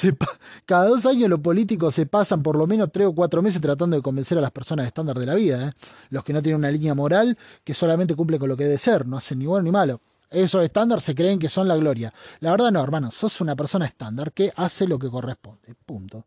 cada 0.66 0.88
dos 0.88 1.04
años 1.04 1.28
los 1.28 1.40
políticos 1.40 1.94
se 1.94 2.06
pasan 2.06 2.42
por 2.42 2.56
lo 2.56 2.66
menos 2.66 2.90
tres 2.90 3.08
o 3.08 3.14
cuatro 3.14 3.42
meses 3.42 3.60
tratando 3.60 3.96
de 3.96 4.02
convencer 4.02 4.38
a 4.38 4.40
las 4.40 4.50
personas 4.50 4.86
estándar 4.86 5.18
de 5.18 5.26
la 5.26 5.34
vida. 5.34 5.68
¿eh? 5.68 5.72
Los 6.08 6.24
que 6.24 6.32
no 6.32 6.42
tienen 6.42 6.58
una 6.58 6.70
línea 6.70 6.94
moral 6.94 7.36
que 7.62 7.74
solamente 7.74 8.14
cumple 8.14 8.38
con 8.38 8.48
lo 8.48 8.56
que 8.56 8.64
debe 8.64 8.78
ser, 8.78 9.06
no 9.06 9.18
hacen 9.18 9.38
ni 9.38 9.46
bueno 9.46 9.64
ni 9.64 9.70
malo. 9.70 10.00
Esos 10.30 10.62
estándar 10.62 11.00
se 11.00 11.14
creen 11.14 11.38
que 11.38 11.48
son 11.48 11.68
la 11.68 11.76
gloria. 11.76 12.12
La 12.40 12.50
verdad 12.50 12.70
no, 12.70 12.82
hermano, 12.82 13.10
sos 13.10 13.40
una 13.40 13.56
persona 13.56 13.86
estándar 13.86 14.32
que 14.32 14.52
hace 14.56 14.86
lo 14.86 14.98
que 14.98 15.10
corresponde. 15.10 15.74
Punto. 15.86 16.24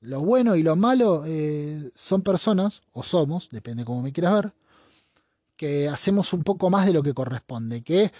Lo 0.00 0.20
bueno 0.20 0.54
y 0.54 0.62
lo 0.62 0.76
malo 0.76 1.24
eh, 1.26 1.90
son 1.94 2.22
personas, 2.22 2.82
o 2.92 3.02
somos, 3.02 3.48
depende 3.50 3.84
cómo 3.84 4.02
me 4.02 4.12
quieras 4.12 4.34
ver, 4.34 4.54
que 5.56 5.88
hacemos 5.88 6.32
un 6.32 6.44
poco 6.44 6.70
más 6.70 6.86
de 6.86 6.92
lo 6.92 7.02
que 7.02 7.14
corresponde, 7.14 7.82
que 7.82 8.12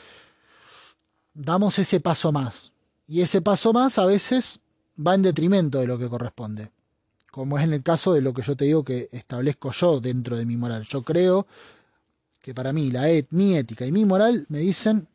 damos 1.35 1.79
ese 1.79 2.01
paso 2.01 2.33
más. 2.33 2.73
Y 3.07 3.21
ese 3.21 3.41
paso 3.41 3.73
más 3.73 3.97
a 3.99 4.07
veces 4.07 4.59
va 4.99 5.15
en 5.15 5.23
detrimento 5.23 5.79
de 5.79 5.87
lo 5.87 5.99
que 5.99 6.09
corresponde. 6.09 6.73
Como 7.31 7.57
es 7.57 7.65
en 7.65 7.73
el 7.73 7.83
caso 7.85 8.13
de 8.13 8.23
lo 8.23 8.35
que 8.35 8.43
yo 8.43 8.57
te 8.57 8.65
digo 8.65 8.85
que 8.85 9.09
establezco 9.13 9.71
yo 9.71 10.01
dentro 10.01 10.37
de 10.37 10.45
mi 10.45 10.57
moral. 10.57 10.83
Yo 10.83 11.05
creo 11.05 11.47
que 12.41 12.55
para 12.55 12.73
mí 12.73 12.91
la 12.91 13.09
et, 13.09 13.29
mi 13.31 13.57
ética 13.57 13.87
y 13.87 13.93
mi 13.93 14.05
moral 14.05 14.47
me 14.49 14.59
dicen 14.59 15.07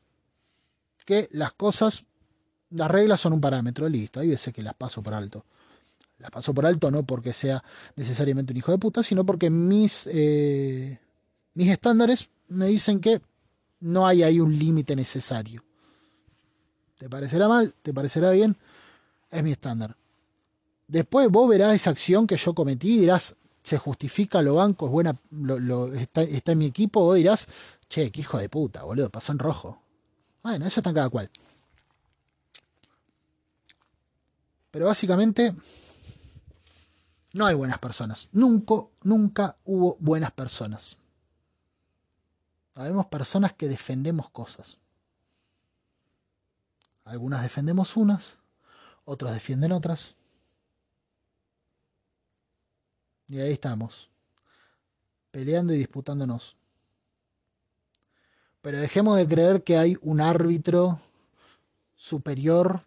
que 1.06 1.27
las 1.34 1.52
cosas, 1.52 2.06
las 2.69 2.90
reglas 2.90 3.19
son 3.19 3.34
un 3.34 3.41
parámetro, 3.41 3.90
listo. 3.90 4.22
Hay 4.22 4.30
veces 4.30 4.53
que 4.53 4.64
las 4.64 4.76
paso 4.76 5.03
por 5.03 5.14
alto 5.14 5.44
la 6.24 6.30
paso 6.30 6.54
por 6.54 6.66
alto 6.66 6.90
no 6.90 7.04
porque 7.04 7.34
sea 7.34 7.62
necesariamente 7.98 8.54
un 8.54 8.58
hijo 8.58 8.72
de 8.72 8.78
puta, 8.78 9.04
sino 9.04 9.26
porque 9.26 9.50
mis, 9.50 10.08
eh, 10.08 10.98
mis 11.54 11.70
estándares 11.70 12.30
me 12.48 12.68
dicen 12.68 13.02
que 13.02 13.22
no 13.82 14.08
hay 14.08 14.24
ahí 14.24 14.40
un 14.40 14.58
límite 14.58 14.95
necesario. 14.95 15.62
¿Te 16.98 17.10
parecerá 17.10 17.50
mal? 17.50 17.74
¿Te 17.82 17.94
parecerá 17.94 18.32
bien? 18.32 18.56
Es 19.30 19.44
mi 19.44 19.52
estándar. 19.52 19.98
Después 20.88 21.30
vos 21.30 21.50
verás 21.50 21.76
esa 21.76 21.90
acción 21.90 22.26
que 22.26 22.38
yo 22.38 22.54
cometí 22.54 22.95
y 22.95 23.00
dirás, 23.00 23.36
se 23.62 23.78
justifica, 23.78 24.41
lo 24.41 24.56
banco, 24.56 24.86
es 24.86 24.91
buena, 24.94 25.18
lo, 25.32 25.94
está, 25.94 26.22
está, 26.22 26.54
en 26.54 26.60
mi 26.60 26.68
equipo, 26.68 27.02
vos 27.02 27.18
dirás, 27.18 27.48
che, 27.90 28.12
qué 28.12 28.22
hijo 28.22 28.38
de 28.38 28.48
puta, 28.48 28.84
boludo, 28.84 29.10
pasó 29.10 29.34
en 29.34 29.40
rojo. 29.40 29.82
Bueno, 30.41 30.66
eso 30.66 30.80
está 30.80 30.91
en 30.91 30.95
cada 30.95 31.10
cual. 31.10 31.30
Pero 34.72 34.86
básicamente 34.86 35.54
no 37.34 37.47
hay 37.47 37.55
buenas 37.55 37.80
personas. 37.80 38.30
Nunca, 38.31 38.76
nunca 39.01 39.57
hubo 39.65 39.97
buenas 39.99 40.31
personas. 40.31 40.97
Habemos 42.76 43.07
personas 43.07 43.53
que 43.53 43.68
defendemos 43.68 44.30
cosas. 44.30 44.77
Algunas 47.05 47.41
defendemos 47.41 47.97
unas, 47.97 48.35
otros 49.03 49.34
defienden 49.34 49.72
otras. 49.72 50.15
Y 53.27 53.39
ahí 53.39 53.53
estamos, 53.53 54.10
peleando 55.31 55.73
y 55.73 55.77
disputándonos. 55.77 56.55
Pero 58.61 58.80
dejemos 58.80 59.18
de 59.18 59.27
creer 59.27 59.64
que 59.64 59.77
hay 59.77 59.97
un 60.01 60.22
árbitro 60.22 60.99
superior 61.95 62.84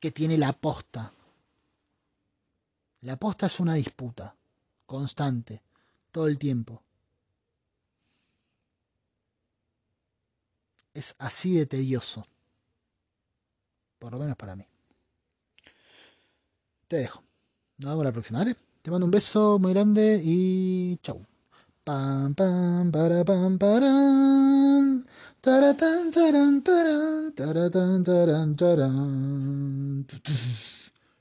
que 0.00 0.10
tiene 0.10 0.36
la 0.36 0.52
posta. 0.52 1.12
La 3.06 3.14
posta 3.16 3.46
es 3.46 3.60
una 3.60 3.74
disputa 3.74 4.34
constante, 4.84 5.62
todo 6.10 6.26
el 6.26 6.40
tiempo. 6.40 6.82
Es 10.92 11.14
así 11.18 11.54
de 11.54 11.66
tedioso. 11.66 12.26
Por 14.00 14.10
lo 14.10 14.18
menos 14.18 14.34
para 14.36 14.56
mí. 14.56 14.66
Te 16.88 16.96
dejo. 16.96 17.22
Nos 17.78 17.92
vemos 17.92 18.04
la 18.04 18.10
próxima, 18.10 18.40
¿vale? 18.40 18.56
Te 18.82 18.90
mando 18.90 19.04
un 19.04 19.12
beso 19.12 19.60
muy 19.60 19.72
grande 19.72 20.20
y 20.24 20.98
chau. 21.00 21.24
Pam, 21.84 22.34
pam, 22.34 22.90
para, 22.90 23.24
pam, 23.24 23.56
paran. 23.56 25.06
Taratán, 25.40 26.10
taran, 26.10 26.60
taran, 26.60 27.32
taratán, 27.36 28.02
taran, 28.02 28.56
taran. 28.56 30.06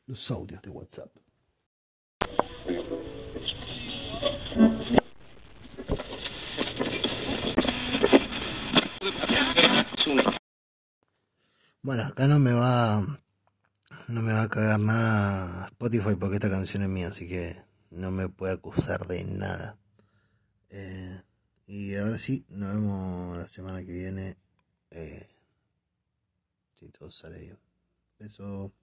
Los 0.07 0.31
audios 0.31 0.63
de 0.63 0.69
WhatsApp. 0.71 1.24
Bueno, 11.81 12.03
acá 12.03 12.27
no 12.27 12.39
me 12.39 12.53
va 12.53 13.21
no 14.07 14.21
me 14.21 14.33
va 14.33 14.43
a 14.43 14.49
cagar 14.49 14.79
nada 14.79 15.67
Spotify 15.67 16.15
porque 16.19 16.35
esta 16.35 16.49
canción 16.49 16.81
es 16.81 16.89
mía, 16.89 17.09
así 17.09 17.27
que 17.27 17.61
no 17.91 18.09
me 18.09 18.29
puede 18.29 18.53
acusar 18.53 19.05
de 19.07 19.23
nada. 19.25 19.77
Eh, 20.69 21.21
y 21.67 21.95
ahora 21.95 22.17
sí, 22.17 22.45
nos 22.49 22.73
vemos 22.73 23.37
la 23.37 23.47
semana 23.47 23.85
que 23.85 23.91
viene. 23.91 24.37
Eh, 24.91 25.25
si 26.73 26.89
todo 26.89 27.11
sale 27.11 27.39
bien. 27.39 27.59
Eso. 28.19 28.73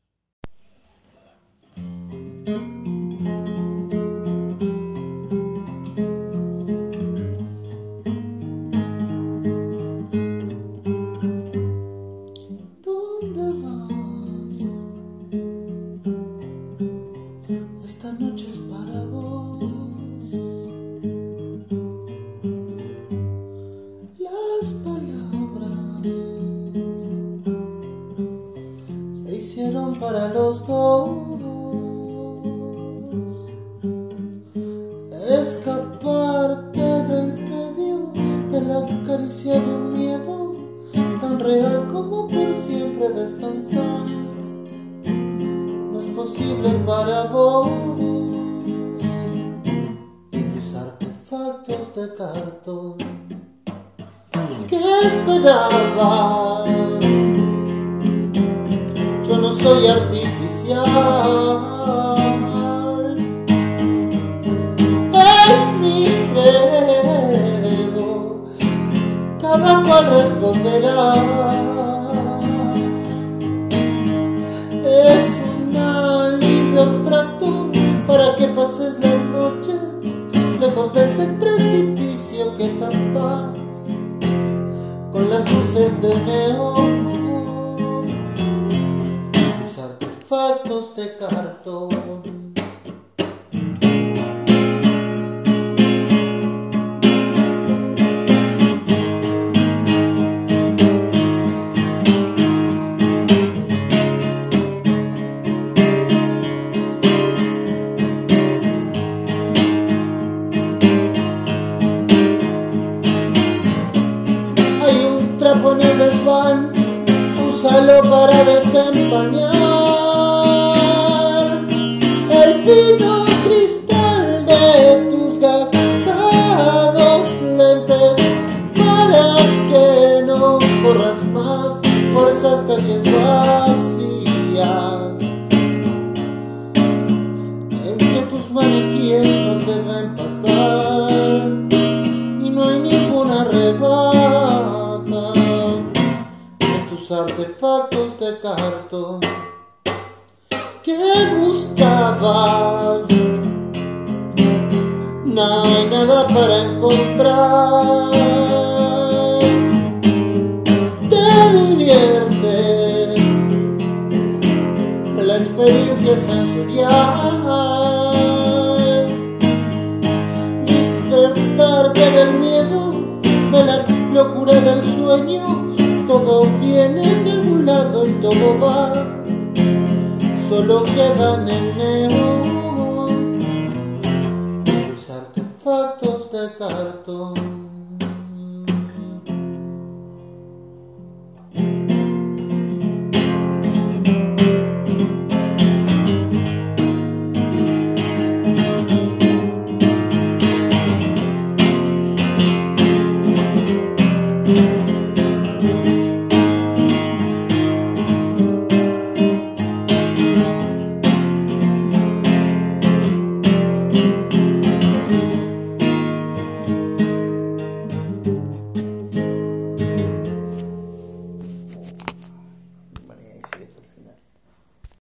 Para 30.12 30.28
los 30.28 30.66
dos. 30.66 31.08
Escaparte 35.40 36.80
del 36.80 37.34
tedio, 37.46 38.12
de 38.50 38.60
la 38.60 39.04
caricia 39.06 39.58
de 39.58 39.74
un 39.74 39.92
miedo 39.94 40.56
tan 41.20 41.40
real 41.40 41.88
como 41.90 42.28
por 42.28 42.54
siempre 42.66 43.08
descansar. 43.08 44.06
No 45.04 46.00
es 46.00 46.06
posible 46.08 46.70
para 46.86 47.24
vos 47.24 47.70
y 50.32 50.42
tus 50.42 50.74
artefactos 50.74 51.94
de 51.94 52.14
cartón. 52.14 52.96
¿Qué 54.68 54.78
esperabas? 55.06 56.71
Soy 59.62 59.86
artificial. 59.86 60.82
En 65.12 65.80
mi 65.80 66.04
credo, 66.32 68.08
cada 69.40 69.82
cual 69.84 70.06
responderá. 70.10 71.14
Es 74.84 75.24
un 75.48 75.76
alivio 75.76 76.82
abstracto 76.82 77.70
para 78.06 78.34
que 78.34 78.48
pases 78.48 78.98
la 78.98 79.14
noche 79.30 79.74
lejos 80.60 80.92
de 80.92 81.02
ese 81.04 81.26
precipicio 81.40 82.56
que 82.56 82.68
tapas 82.80 83.52
con 85.12 85.30
las 85.30 85.44
luces 85.52 86.00
de 86.02 86.14
neón. 86.20 86.41
Artefactos 91.02 91.41